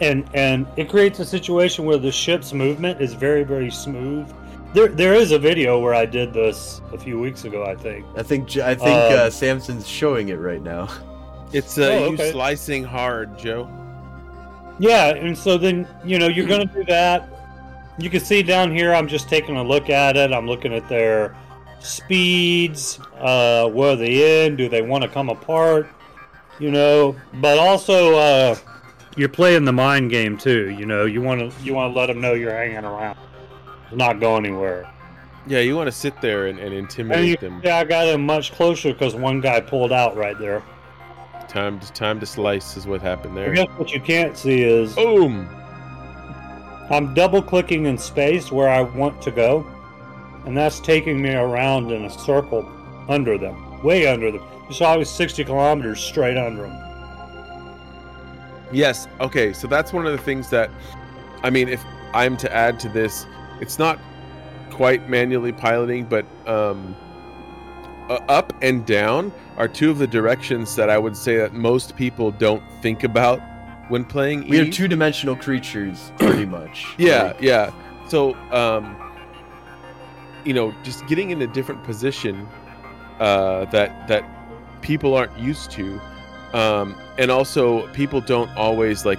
And 0.00 0.28
and 0.34 0.66
it 0.76 0.88
creates 0.90 1.18
a 1.20 1.24
situation 1.24 1.84
where 1.86 1.96
the 1.98 2.12
ship's 2.12 2.52
movement 2.52 3.00
is 3.00 3.14
very 3.14 3.44
very 3.44 3.70
smooth. 3.70 4.30
There 4.74 4.88
there 4.88 5.14
is 5.14 5.32
a 5.32 5.38
video 5.38 5.78
where 5.80 5.94
I 5.94 6.04
did 6.04 6.32
this 6.34 6.82
a 6.92 6.98
few 6.98 7.18
weeks 7.18 7.44
ago, 7.44 7.64
I 7.64 7.74
think. 7.74 8.04
I 8.16 8.22
think 8.22 8.46
J- 8.46 8.62
I 8.62 8.74
think 8.74 8.88
Um, 9.12 9.18
uh, 9.18 9.30
Samson's 9.30 9.88
showing 9.88 10.28
it 10.28 10.38
right 10.38 10.62
now. 10.62 10.88
It's 11.52 11.78
uh, 11.78 11.82
Oh, 11.84 12.10
you 12.10 12.16
slicing 12.32 12.82
hard, 12.82 13.38
Joe. 13.38 13.68
Yeah, 14.80 15.14
and 15.14 15.38
so 15.38 15.56
then 15.56 15.86
you 16.04 16.18
know 16.18 16.26
you're 16.26 16.46
going 16.48 16.66
to 16.68 16.74
do 16.74 16.84
that. 16.86 17.28
You 17.98 18.10
can 18.10 18.20
see 18.20 18.42
down 18.42 18.74
here. 18.74 18.92
I'm 18.92 19.06
just 19.08 19.28
taking 19.28 19.56
a 19.56 19.62
look 19.62 19.88
at 19.88 20.16
it. 20.16 20.32
I'm 20.32 20.46
looking 20.48 20.74
at 20.74 20.86
their 20.88 21.34
speeds. 21.78 22.98
Uh, 23.18 23.68
where 23.68 23.92
are 23.92 23.96
they 23.96 24.44
in? 24.46 24.56
Do 24.56 24.68
they 24.68 24.82
want 24.82 25.02
to 25.04 25.08
come 25.08 25.28
apart? 25.30 25.88
You 26.58 26.70
know, 26.70 27.14
but 27.34 27.58
also 27.58 28.16
uh, 28.16 28.56
you're 29.16 29.28
playing 29.28 29.64
the 29.64 29.72
mind 29.72 30.10
game 30.10 30.36
too. 30.38 30.70
You 30.70 30.86
know, 30.86 31.04
you 31.06 31.20
want 31.22 31.52
to 31.52 31.62
you 31.64 31.74
want 31.74 31.92
to 31.94 31.98
let 31.98 32.06
them 32.06 32.20
know 32.20 32.34
you're 32.34 32.54
hanging 32.54 32.84
around, 32.84 33.18
not 33.92 34.20
go 34.20 34.36
anywhere. 34.36 34.90
Yeah, 35.48 35.60
you 35.60 35.76
want 35.76 35.86
to 35.86 35.92
sit 35.92 36.20
there 36.20 36.48
and, 36.48 36.58
and 36.58 36.68
And 36.68 36.76
intimidate 36.76 37.28
you, 37.28 37.36
them. 37.36 37.60
yeah, 37.64 37.76
I 37.78 37.84
got 37.84 38.08
him 38.08 38.26
much 38.26 38.52
closer 38.52 38.92
because 38.92 39.14
one 39.14 39.40
guy 39.40 39.60
pulled 39.60 39.92
out 39.92 40.16
right 40.16 40.36
there. 40.38 40.62
Time 41.48 41.78
to 41.78 41.92
time 41.92 42.18
to 42.20 42.26
slice 42.26 42.76
is 42.76 42.86
what 42.86 43.00
happened 43.00 43.36
there. 43.36 43.52
I 43.52 43.54
guess 43.54 43.68
what 43.76 43.92
you 43.92 44.00
can't 44.00 44.36
see 44.36 44.62
is 44.62 44.94
Boom. 44.94 45.48
I'm 46.90 47.14
double 47.14 47.42
clicking 47.42 47.86
in 47.86 47.96
space 47.98 48.52
where 48.52 48.68
I 48.68 48.80
want 48.82 49.20
to 49.22 49.30
go, 49.30 49.66
and 50.44 50.56
that's 50.56 50.78
taking 50.80 51.20
me 51.20 51.34
around 51.34 51.90
in 51.90 52.04
a 52.04 52.10
circle 52.10 52.68
under 53.08 53.38
them, 53.38 53.82
way 53.82 54.06
under 54.06 54.30
them. 54.32 54.42
You 54.68 54.74
saw 54.74 54.94
I 54.94 54.96
was 54.96 55.08
60 55.10 55.44
kilometers 55.44 56.00
straight 56.00 56.36
under 56.36 56.62
them. 56.62 56.85
Yes. 58.72 59.08
Okay. 59.20 59.52
So 59.52 59.66
that's 59.66 59.92
one 59.92 60.06
of 60.06 60.12
the 60.12 60.18
things 60.18 60.50
that, 60.50 60.70
I 61.42 61.50
mean, 61.50 61.68
if 61.68 61.84
I'm 62.12 62.36
to 62.38 62.52
add 62.52 62.80
to 62.80 62.88
this, 62.88 63.26
it's 63.60 63.78
not 63.78 63.98
quite 64.70 65.08
manually 65.08 65.52
piloting, 65.52 66.04
but 66.04 66.26
um, 66.46 66.94
uh, 68.08 68.20
up 68.28 68.52
and 68.62 68.84
down 68.86 69.32
are 69.56 69.68
two 69.68 69.90
of 69.90 69.98
the 69.98 70.06
directions 70.06 70.76
that 70.76 70.90
I 70.90 70.98
would 70.98 71.16
say 71.16 71.36
that 71.38 71.54
most 71.54 71.96
people 71.96 72.30
don't 72.30 72.62
think 72.82 73.04
about 73.04 73.40
when 73.88 74.04
playing. 74.04 74.48
We 74.48 74.58
are 74.60 74.70
two 74.70 74.88
dimensional 74.88 75.36
creatures, 75.36 76.12
pretty 76.18 76.46
much. 76.46 76.86
Yeah, 76.98 77.22
Like, 77.22 77.40
yeah. 77.40 77.72
So, 78.08 78.34
um, 78.52 78.96
you 80.44 80.52
know, 80.52 80.74
just 80.82 81.06
getting 81.06 81.30
in 81.30 81.42
a 81.42 81.46
different 81.46 81.82
position 81.84 82.46
uh, 83.18 83.64
that 83.66 84.06
that 84.08 84.24
people 84.82 85.14
aren't 85.14 85.36
used 85.38 85.70
to 85.72 86.00
Um, 86.52 86.96
and 87.18 87.30
also, 87.30 87.86
people 87.88 88.20
don't 88.20 88.54
always 88.56 89.04
like, 89.04 89.18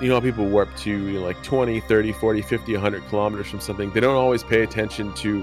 you 0.00 0.08
know, 0.08 0.20
people 0.20 0.46
warp 0.46 0.74
to 0.78 0.90
you 0.90 1.20
know, 1.20 1.24
like 1.24 1.42
20, 1.42 1.80
30, 1.80 2.12
40, 2.12 2.42
50, 2.42 2.72
100 2.72 3.06
kilometers 3.08 3.48
from 3.48 3.60
something. 3.60 3.90
They 3.90 4.00
don't 4.00 4.16
always 4.16 4.42
pay 4.42 4.62
attention 4.62 5.12
to 5.14 5.42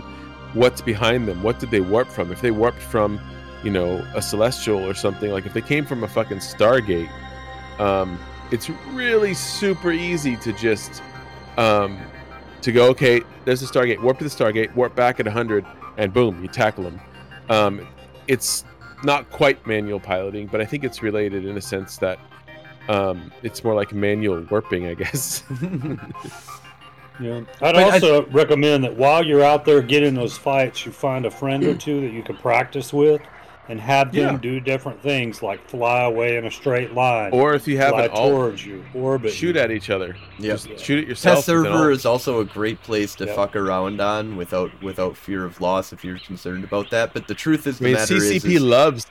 what's 0.53 0.81
behind 0.81 1.27
them. 1.27 1.43
What 1.43 1.59
did 1.59 1.71
they 1.71 1.81
warp 1.81 2.07
from? 2.07 2.31
If 2.31 2.41
they 2.41 2.51
warped 2.51 2.81
from, 2.81 3.19
you 3.63 3.69
know, 3.69 4.05
a 4.15 4.21
celestial 4.21 4.79
or 4.79 4.93
something, 4.93 5.31
like 5.31 5.45
if 5.45 5.53
they 5.53 5.61
came 5.61 5.85
from 5.85 6.03
a 6.03 6.07
fucking 6.07 6.39
Stargate, 6.39 7.09
um, 7.79 8.17
it's 8.51 8.69
really 8.91 9.33
super 9.33 9.91
easy 9.91 10.37
to 10.37 10.53
just 10.53 11.03
um, 11.57 11.99
to 12.61 12.71
go, 12.71 12.87
okay, 12.89 13.21
there's 13.45 13.61
a 13.61 13.65
Stargate, 13.65 14.01
warp 14.01 14.17
to 14.19 14.23
the 14.23 14.29
Stargate, 14.29 14.73
warp 14.75 14.95
back 14.95 15.19
at 15.19 15.25
100, 15.25 15.65
and 15.97 16.13
boom, 16.13 16.41
you 16.41 16.47
tackle 16.47 16.83
them. 16.83 16.99
Um, 17.49 17.87
it's 18.27 18.63
not 19.03 19.29
quite 19.29 19.65
manual 19.67 19.99
piloting, 19.99 20.47
but 20.47 20.61
I 20.61 20.65
think 20.65 20.83
it's 20.83 21.01
related 21.01 21.45
in 21.45 21.57
a 21.57 21.61
sense 21.61 21.97
that 21.97 22.19
um, 22.89 23.31
it's 23.43 23.63
more 23.63 23.75
like 23.75 23.93
manual 23.93 24.45
warping, 24.49 24.87
I 24.87 24.93
guess. 24.93 25.43
yeah. 27.19 27.41
I'd 27.61 27.73
but 27.73 27.75
also 27.75 28.25
I... 28.25 28.29
recommend 28.29 28.83
that 28.83 28.95
while 28.95 29.25
you're 29.25 29.43
out 29.43 29.65
there 29.65 29.81
getting 29.81 30.13
those 30.13 30.37
fights, 30.37 30.85
you 30.85 30.91
find 30.91 31.25
a 31.25 31.31
friend 31.31 31.63
or 31.63 31.75
two 31.77 32.01
that 32.01 32.11
you 32.11 32.23
can 32.23 32.37
practice 32.37 32.93
with 32.93 33.21
and 33.69 33.79
have 33.79 34.11
them 34.11 34.35
yeah. 34.35 34.39
do 34.39 34.59
different 34.59 35.01
things 35.01 35.41
like 35.41 35.67
fly 35.69 36.03
away 36.03 36.37
in 36.37 36.45
a 36.45 36.51
straight 36.51 36.93
line, 36.93 37.31
or 37.31 37.53
if 37.53 37.67
you 37.67 37.77
have 37.77 37.91
fly 37.91 38.05
it 38.05 38.11
all, 38.11 38.29
towards 38.29 38.65
you, 38.65 38.83
orbit, 38.93 39.31
shoot 39.31 39.55
you. 39.55 39.61
at 39.61 39.71
each 39.71 39.89
other. 39.89 40.15
Yeah, 40.39 40.55
shoot 40.55 41.03
at 41.03 41.07
yourself. 41.07 41.37
Test 41.37 41.45
server 41.47 41.91
is 41.91 42.05
also 42.05 42.39
a 42.39 42.45
great 42.45 42.81
place 42.81 43.15
to 43.15 43.25
yep. 43.25 43.35
fuck 43.35 43.55
around 43.55 43.99
on 43.99 44.37
without 44.37 44.71
without 44.81 45.17
fear 45.17 45.45
of 45.45 45.59
loss 45.61 45.91
if 45.93 46.03
you're 46.03 46.19
concerned 46.19 46.63
about 46.63 46.89
that. 46.91 47.13
But 47.13 47.27
the 47.27 47.35
truth 47.35 47.67
is, 47.67 47.79
the 47.79 47.85
I 47.85 47.87
mean, 47.87 47.93
matter 47.95 48.15
CCP 48.15 48.35
is, 48.35 48.45
is, 48.45 48.61
loves 48.61 49.07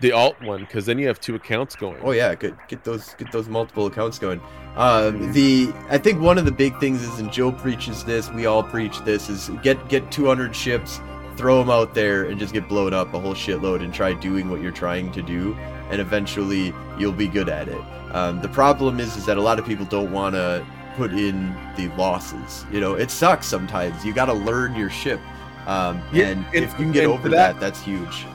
the 0.00 0.12
alt 0.12 0.40
one 0.42 0.60
because 0.60 0.86
then 0.86 0.98
you 0.98 1.06
have 1.06 1.20
two 1.20 1.34
accounts 1.34 1.76
going. 1.76 1.98
Oh 2.02 2.10
yeah, 2.10 2.34
get 2.34 2.56
get 2.68 2.84
those 2.84 3.14
get 3.14 3.30
those 3.32 3.48
multiple 3.48 3.86
accounts 3.86 4.18
going. 4.18 4.40
Um, 4.76 5.32
the 5.32 5.72
I 5.88 5.98
think 5.98 6.20
one 6.20 6.38
of 6.38 6.44
the 6.44 6.52
big 6.52 6.78
things 6.80 7.02
is, 7.02 7.18
and 7.18 7.32
Joe 7.32 7.52
preaches 7.52 8.04
this, 8.04 8.30
we 8.30 8.46
all 8.46 8.62
preach 8.62 9.00
this, 9.00 9.28
is 9.28 9.50
get 9.62 9.88
get 9.88 10.10
200 10.10 10.54
ships 10.54 11.00
throw 11.40 11.58
them 11.58 11.70
out 11.70 11.94
there 11.94 12.24
and 12.24 12.38
just 12.38 12.52
get 12.52 12.68
blown 12.68 12.92
up 12.92 13.14
a 13.14 13.18
whole 13.18 13.34
shitload 13.34 13.82
and 13.82 13.94
try 13.94 14.12
doing 14.12 14.50
what 14.50 14.60
you're 14.60 14.70
trying 14.70 15.10
to 15.12 15.22
do 15.22 15.54
and 15.90 16.00
eventually 16.00 16.74
you'll 16.98 17.12
be 17.12 17.26
good 17.26 17.48
at 17.48 17.66
it. 17.66 17.80
Um, 18.12 18.42
the 18.42 18.48
problem 18.48 19.00
is 19.00 19.16
is 19.16 19.24
that 19.24 19.38
a 19.38 19.40
lot 19.40 19.58
of 19.58 19.64
people 19.64 19.86
don't 19.86 20.12
want 20.12 20.34
to 20.34 20.64
put 20.96 21.12
in 21.12 21.56
the 21.76 21.88
losses. 21.96 22.66
You 22.70 22.80
know 22.80 22.94
it 22.94 23.10
sucks 23.10 23.46
sometimes. 23.46 24.04
You 24.04 24.12
got 24.12 24.26
to 24.26 24.34
learn 24.34 24.76
your 24.76 24.90
ship. 24.90 25.20
Um, 25.66 26.02
yeah, 26.12 26.26
and, 26.28 26.44
and, 26.54 26.64
if 26.64 26.70
you 26.72 26.84
can 26.84 26.92
get 26.92 27.04
over 27.06 27.28
that, 27.30 27.54
that, 27.54 27.60
that's 27.60 27.80
huge. 27.80 28.26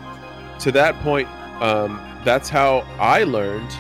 To 0.60 0.72
that 0.72 0.96
point 1.02 1.28
um, 1.62 2.00
that's 2.26 2.50
how 2.50 2.80
i 3.00 3.24
learned 3.24 3.72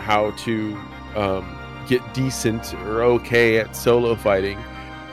how 0.00 0.30
to 0.32 0.76
um, 1.16 1.58
get 1.88 2.02
decent 2.12 2.74
or 2.86 3.02
okay 3.02 3.58
at 3.58 3.74
solo 3.74 4.14
fighting 4.14 4.58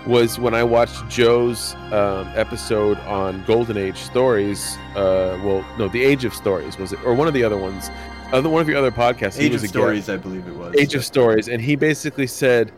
was 0.08 0.40
when 0.40 0.54
I 0.54 0.64
watched 0.64 1.08
Joe's 1.10 1.76
um, 1.92 2.32
episode 2.36 2.98
on 3.00 3.44
Golden 3.46 3.78
Age 3.78 3.98
stories. 3.98 4.78
Uh, 4.96 5.40
well, 5.44 5.66
no, 5.78 5.88
the 5.88 6.04
Age 6.04 6.26
of 6.26 6.34
Stories 6.34 6.78
was 6.78 6.94
it, 6.94 7.00
or 7.04 7.14
one 7.14 7.28
of 7.28 7.34
the 7.34 7.44
other 7.44 7.58
ones, 7.58 7.90
other 8.32 8.50
one 8.50 8.62
of 8.62 8.68
your 8.68 8.78
other 8.78 8.92
podcasts. 8.92 9.40
Age 9.40 9.54
of 9.54 9.62
Stories, 9.62 10.10
I 10.10 10.18
believe 10.18 10.48
it 10.48 10.56
was. 10.56 10.76
Age 10.76 10.94
yeah. 10.94 11.00
of 11.00 11.06
Stories, 11.06 11.48
and 11.48 11.62
he 11.62 11.76
basically 11.76 12.28
said 12.28 12.72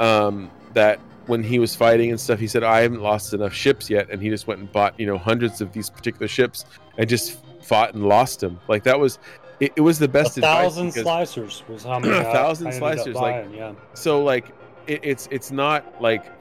um, 0.00 0.50
that 0.72 0.98
when 1.26 1.42
he 1.42 1.58
was 1.58 1.74
fighting 1.74 2.10
and 2.10 2.20
stuff, 2.20 2.38
he 2.38 2.46
said, 2.46 2.62
"I 2.64 2.80
haven't 2.80 3.02
lost 3.02 3.32
enough 3.32 3.52
ships 3.52 3.88
yet," 3.88 4.10
and 4.10 4.20
he 4.20 4.28
just 4.28 4.46
went 4.46 4.60
and 4.60 4.70
bought 4.70 4.98
you 4.98 5.06
know 5.06 5.18
hundreds 5.18 5.60
of 5.60 5.72
these 5.72 5.90
particular 5.90 6.28
ships 6.28 6.64
and 6.98 7.08
just 7.08 7.38
fought 7.62 7.94
and 7.94 8.06
lost 8.08 8.40
them. 8.40 8.60
Like 8.68 8.82
that 8.84 8.98
was. 8.98 9.18
It, 9.58 9.72
it 9.74 9.80
was 9.80 9.98
the 9.98 10.06
best. 10.08 10.36
A 10.36 10.42
thousand 10.42 10.90
slicers 10.90 11.66
was 11.66 11.82
how 11.82 11.98
many. 11.98 12.12
a 12.18 12.24
thousand 12.24 12.72
slicers, 12.72 13.14
like 13.14 13.46
yeah. 13.54 13.72
So 13.94 14.22
like 14.22 14.52
it, 14.86 15.00
it's 15.02 15.28
it's 15.30 15.50
not 15.50 16.00
like 16.00 16.32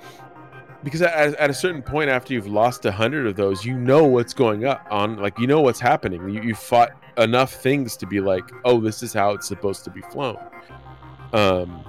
because 0.83 1.01
at, 1.01 1.33
at, 1.35 1.49
a 1.49 1.53
certain 1.53 1.81
point 1.81 2.09
after 2.09 2.33
you've 2.33 2.47
lost 2.47 2.85
a 2.85 2.91
hundred 2.91 3.25
of 3.25 3.35
those, 3.35 3.65
you 3.65 3.75
know 3.75 4.03
what's 4.03 4.33
going 4.33 4.65
up 4.65 4.85
on, 4.91 5.17
like 5.17 5.37
you 5.39 5.47
know 5.47 5.61
what's 5.61 5.79
happening. 5.79 6.29
You 6.29 6.41
you 6.41 6.55
fought 6.55 6.91
enough 7.17 7.53
things 7.53 7.97
to 7.97 8.05
be 8.05 8.19
like, 8.19 8.43
oh, 8.63 8.79
this 8.79 9.01
is 9.01 9.13
how 9.13 9.31
it's 9.31 9.47
supposed 9.47 9.83
to 9.85 9.89
be 9.89 10.01
flown. 10.01 10.37
Um, 11.33 11.83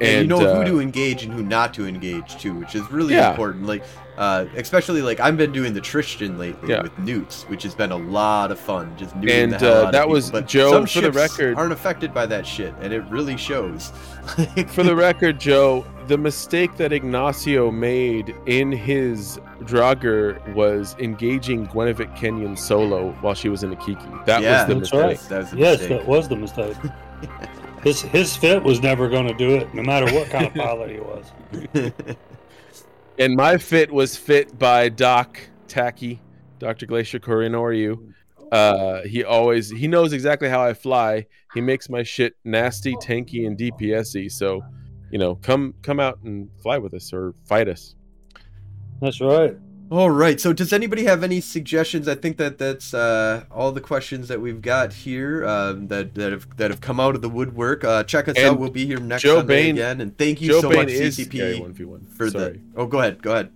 and, 0.00 0.10
and 0.10 0.22
you 0.22 0.26
know 0.26 0.44
uh, 0.44 0.56
who 0.56 0.72
to 0.72 0.80
engage 0.80 1.22
and 1.22 1.32
who 1.32 1.42
not 1.42 1.72
to 1.74 1.86
engage 1.86 2.36
too, 2.38 2.54
which 2.54 2.74
is 2.74 2.90
really 2.90 3.14
yeah. 3.14 3.30
important. 3.30 3.66
Like 3.66 3.84
uh, 4.16 4.46
especially 4.56 5.00
like 5.00 5.20
I've 5.20 5.36
been 5.36 5.52
doing 5.52 5.72
the 5.72 5.80
Tristan 5.80 6.38
lately 6.38 6.70
yeah. 6.70 6.82
with 6.82 6.96
newts, 6.98 7.44
which 7.44 7.62
has 7.62 7.74
been 7.74 7.92
a 7.92 7.96
lot 7.96 8.50
of 8.50 8.60
fun. 8.60 8.94
Just 8.96 9.16
newting 9.16 9.44
and 9.44 9.52
the 9.52 9.58
hell 9.58 9.86
uh, 9.86 9.90
that 9.90 10.08
was 10.08 10.30
but 10.30 10.46
Joe. 10.46 10.84
for 10.86 11.00
the 11.00 11.12
record, 11.12 11.56
aren't 11.56 11.72
affected 11.72 12.12
by 12.12 12.26
that 12.26 12.46
shit, 12.46 12.74
and 12.80 12.92
it 12.92 13.00
really 13.08 13.36
shows. 13.36 13.92
for 14.68 14.82
the 14.82 14.94
record, 14.94 15.40
Joe, 15.40 15.86
the 16.08 16.18
mistake 16.18 16.76
that 16.76 16.92
Ignacio 16.92 17.70
made 17.70 18.34
in 18.46 18.70
his 18.70 19.38
Draugur 19.62 20.54
was 20.54 20.94
engaging 20.98 21.66
Gwenevette 21.66 22.14
Kenyon 22.14 22.56
solo 22.56 23.12
while 23.20 23.34
she 23.34 23.48
was 23.48 23.62
in 23.62 23.72
a 23.72 23.76
Kiki. 23.76 24.00
That 24.26 24.42
yeah, 24.42 24.60
was 24.60 24.68
the 24.68 24.80
mistake. 24.80 25.00
Right. 25.00 25.20
That 25.28 25.38
was 25.38 25.54
yes, 25.54 25.78
mistake. 25.80 25.98
that 25.98 26.06
was 26.06 26.28
the 26.28 26.36
mistake. 26.36 26.76
his 27.82 28.02
his 28.02 28.36
fit 28.36 28.62
was 28.62 28.80
never 28.80 29.08
going 29.08 29.26
to 29.26 29.34
do 29.34 29.56
it, 29.56 29.72
no 29.74 29.82
matter 29.82 30.12
what 30.14 30.28
kind 30.28 30.46
of 30.46 30.54
pilot 30.54 30.90
he 30.90 31.00
was. 31.00 31.32
And 33.18 33.36
my 33.36 33.58
fit 33.58 33.92
was 33.92 34.16
fit 34.16 34.58
by 34.58 34.88
Doc 34.88 35.38
Tacky, 35.68 36.20
Dr. 36.58 36.86
Glacier 36.86 37.20
Korinoriu. 37.20 38.12
Uh, 38.50 39.02
he 39.02 39.24
always 39.24 39.70
he 39.70 39.88
knows 39.88 40.12
exactly 40.12 40.48
how 40.48 40.62
I 40.62 40.74
fly. 40.74 41.26
He 41.54 41.60
makes 41.60 41.88
my 41.88 42.02
shit 42.02 42.34
nasty, 42.44 42.94
tanky, 42.96 43.46
and 43.46 43.56
DPSy. 43.56 44.30
So, 44.30 44.62
you 45.10 45.18
know, 45.18 45.36
come 45.36 45.74
come 45.82 46.00
out 46.00 46.18
and 46.24 46.48
fly 46.62 46.78
with 46.78 46.94
us 46.94 47.12
or 47.12 47.34
fight 47.46 47.68
us. 47.68 47.94
That's 49.00 49.20
right. 49.20 49.56
All 49.92 50.08
right. 50.08 50.40
So, 50.40 50.54
does 50.54 50.72
anybody 50.72 51.04
have 51.04 51.22
any 51.22 51.42
suggestions? 51.42 52.08
I 52.08 52.14
think 52.14 52.38
that 52.38 52.56
that's 52.56 52.94
uh, 52.94 53.44
all 53.50 53.72
the 53.72 53.80
questions 53.82 54.28
that 54.28 54.40
we've 54.40 54.62
got 54.62 54.90
here 54.90 55.44
um, 55.46 55.88
that 55.88 56.14
that 56.14 56.32
have 56.32 56.56
that 56.56 56.70
have 56.70 56.80
come 56.80 56.98
out 56.98 57.14
of 57.14 57.20
the 57.20 57.28
woodwork. 57.28 57.84
Uh, 57.84 58.02
check 58.02 58.26
us 58.26 58.38
and 58.38 58.46
out. 58.46 58.58
We'll 58.58 58.70
be 58.70 58.86
here 58.86 58.98
next 58.98 59.20
Joe 59.20 59.40
Sunday 59.40 59.64
Bain, 59.64 59.74
again. 59.74 60.00
And 60.00 60.16
thank 60.16 60.40
you 60.40 60.48
Joe 60.48 60.62
so 60.62 60.70
Bain 60.70 60.78
much, 60.78 60.88
CCP, 60.88 62.08
for 62.08 62.30
Sorry. 62.30 62.52
the. 62.52 62.60
Oh, 62.74 62.86
go 62.86 63.00
ahead. 63.00 63.22
Go 63.22 63.32
ahead. 63.32 63.52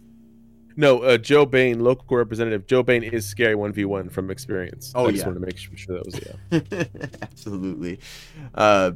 No, 0.78 1.00
uh, 1.00 1.16
Joe 1.16 1.46
Bain, 1.46 1.80
local 1.80 2.18
representative. 2.18 2.66
Joe 2.66 2.82
Bain 2.82 3.02
is 3.02 3.26
scary 3.26 3.54
one 3.54 3.72
v 3.72 3.86
one 3.86 4.10
from 4.10 4.30
experience. 4.30 4.92
Oh 4.94 5.04
I 5.04 5.06
yeah. 5.06 5.12
just 5.12 5.26
wanted 5.26 5.40
to 5.40 5.46
make 5.46 5.56
sure 5.56 5.96
that 5.96 6.04
was 6.04 6.20
yeah. 6.70 6.84
Absolutely. 7.22 7.98
Uh, 8.54 8.92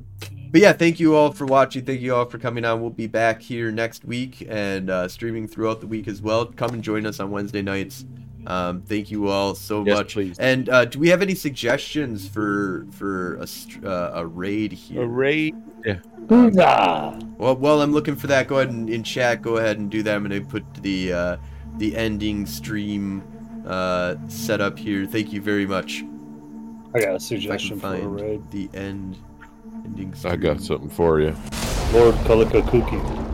but 0.50 0.60
yeah, 0.60 0.74
thank 0.74 1.00
you 1.00 1.16
all 1.16 1.32
for 1.32 1.46
watching. 1.46 1.84
Thank 1.86 2.02
you 2.02 2.14
all 2.14 2.26
for 2.26 2.38
coming 2.38 2.66
on. 2.66 2.82
We'll 2.82 2.90
be 2.90 3.06
back 3.06 3.40
here 3.40 3.72
next 3.72 4.04
week 4.04 4.46
and 4.48 4.90
uh, 4.90 5.08
streaming 5.08 5.48
throughout 5.48 5.80
the 5.80 5.86
week 5.86 6.06
as 6.06 6.20
well. 6.20 6.44
Come 6.46 6.74
and 6.74 6.82
join 6.82 7.06
us 7.06 7.18
on 7.18 7.30
Wednesday 7.30 7.62
nights. 7.62 8.04
Um, 8.46 8.82
thank 8.82 9.10
you 9.10 9.28
all 9.28 9.54
so 9.54 9.84
yes, 9.84 9.96
much. 9.96 10.12
Please. 10.14 10.38
And 10.38 10.68
uh, 10.68 10.84
do 10.84 10.98
we 10.98 11.08
have 11.08 11.22
any 11.22 11.34
suggestions 11.34 12.28
for 12.28 12.86
for 12.90 13.36
a, 13.36 13.46
uh, 13.86 14.12
a 14.16 14.26
raid 14.26 14.72
here? 14.72 15.02
A 15.02 15.06
raid. 15.06 15.54
Yeah. 15.84 16.00
Um, 16.28 17.34
well, 17.38 17.56
while 17.56 17.80
I'm 17.80 17.92
looking 17.92 18.16
for 18.16 18.26
that, 18.26 18.48
go 18.48 18.56
ahead 18.56 18.68
and 18.68 18.88
in 18.90 19.02
chat. 19.02 19.40
Go 19.40 19.56
ahead 19.56 19.78
and 19.78 19.90
do 19.90 20.02
that. 20.02 20.14
I'm 20.14 20.22
gonna 20.22 20.40
put 20.40 20.62
the 20.74 21.12
uh, 21.12 21.36
the 21.80 21.96
ending 21.96 22.44
stream 22.44 23.24
uh, 23.66 24.14
setup 24.28 24.78
here. 24.78 25.06
Thank 25.06 25.32
you 25.32 25.40
very 25.40 25.66
much. 25.66 26.04
I 26.94 27.00
got 27.00 27.14
a 27.14 27.20
suggestion 27.20 27.80
for 27.80 27.94
a 27.94 28.06
raid. 28.06 28.50
The 28.50 28.68
end 28.74 29.16
ending. 29.84 30.14
Stream. 30.14 30.32
I 30.32 30.36
got 30.36 30.60
something 30.60 30.90
for 30.90 31.20
you. 31.20 31.34
Lord 31.92 32.14
Kalikakuki. 32.26 33.29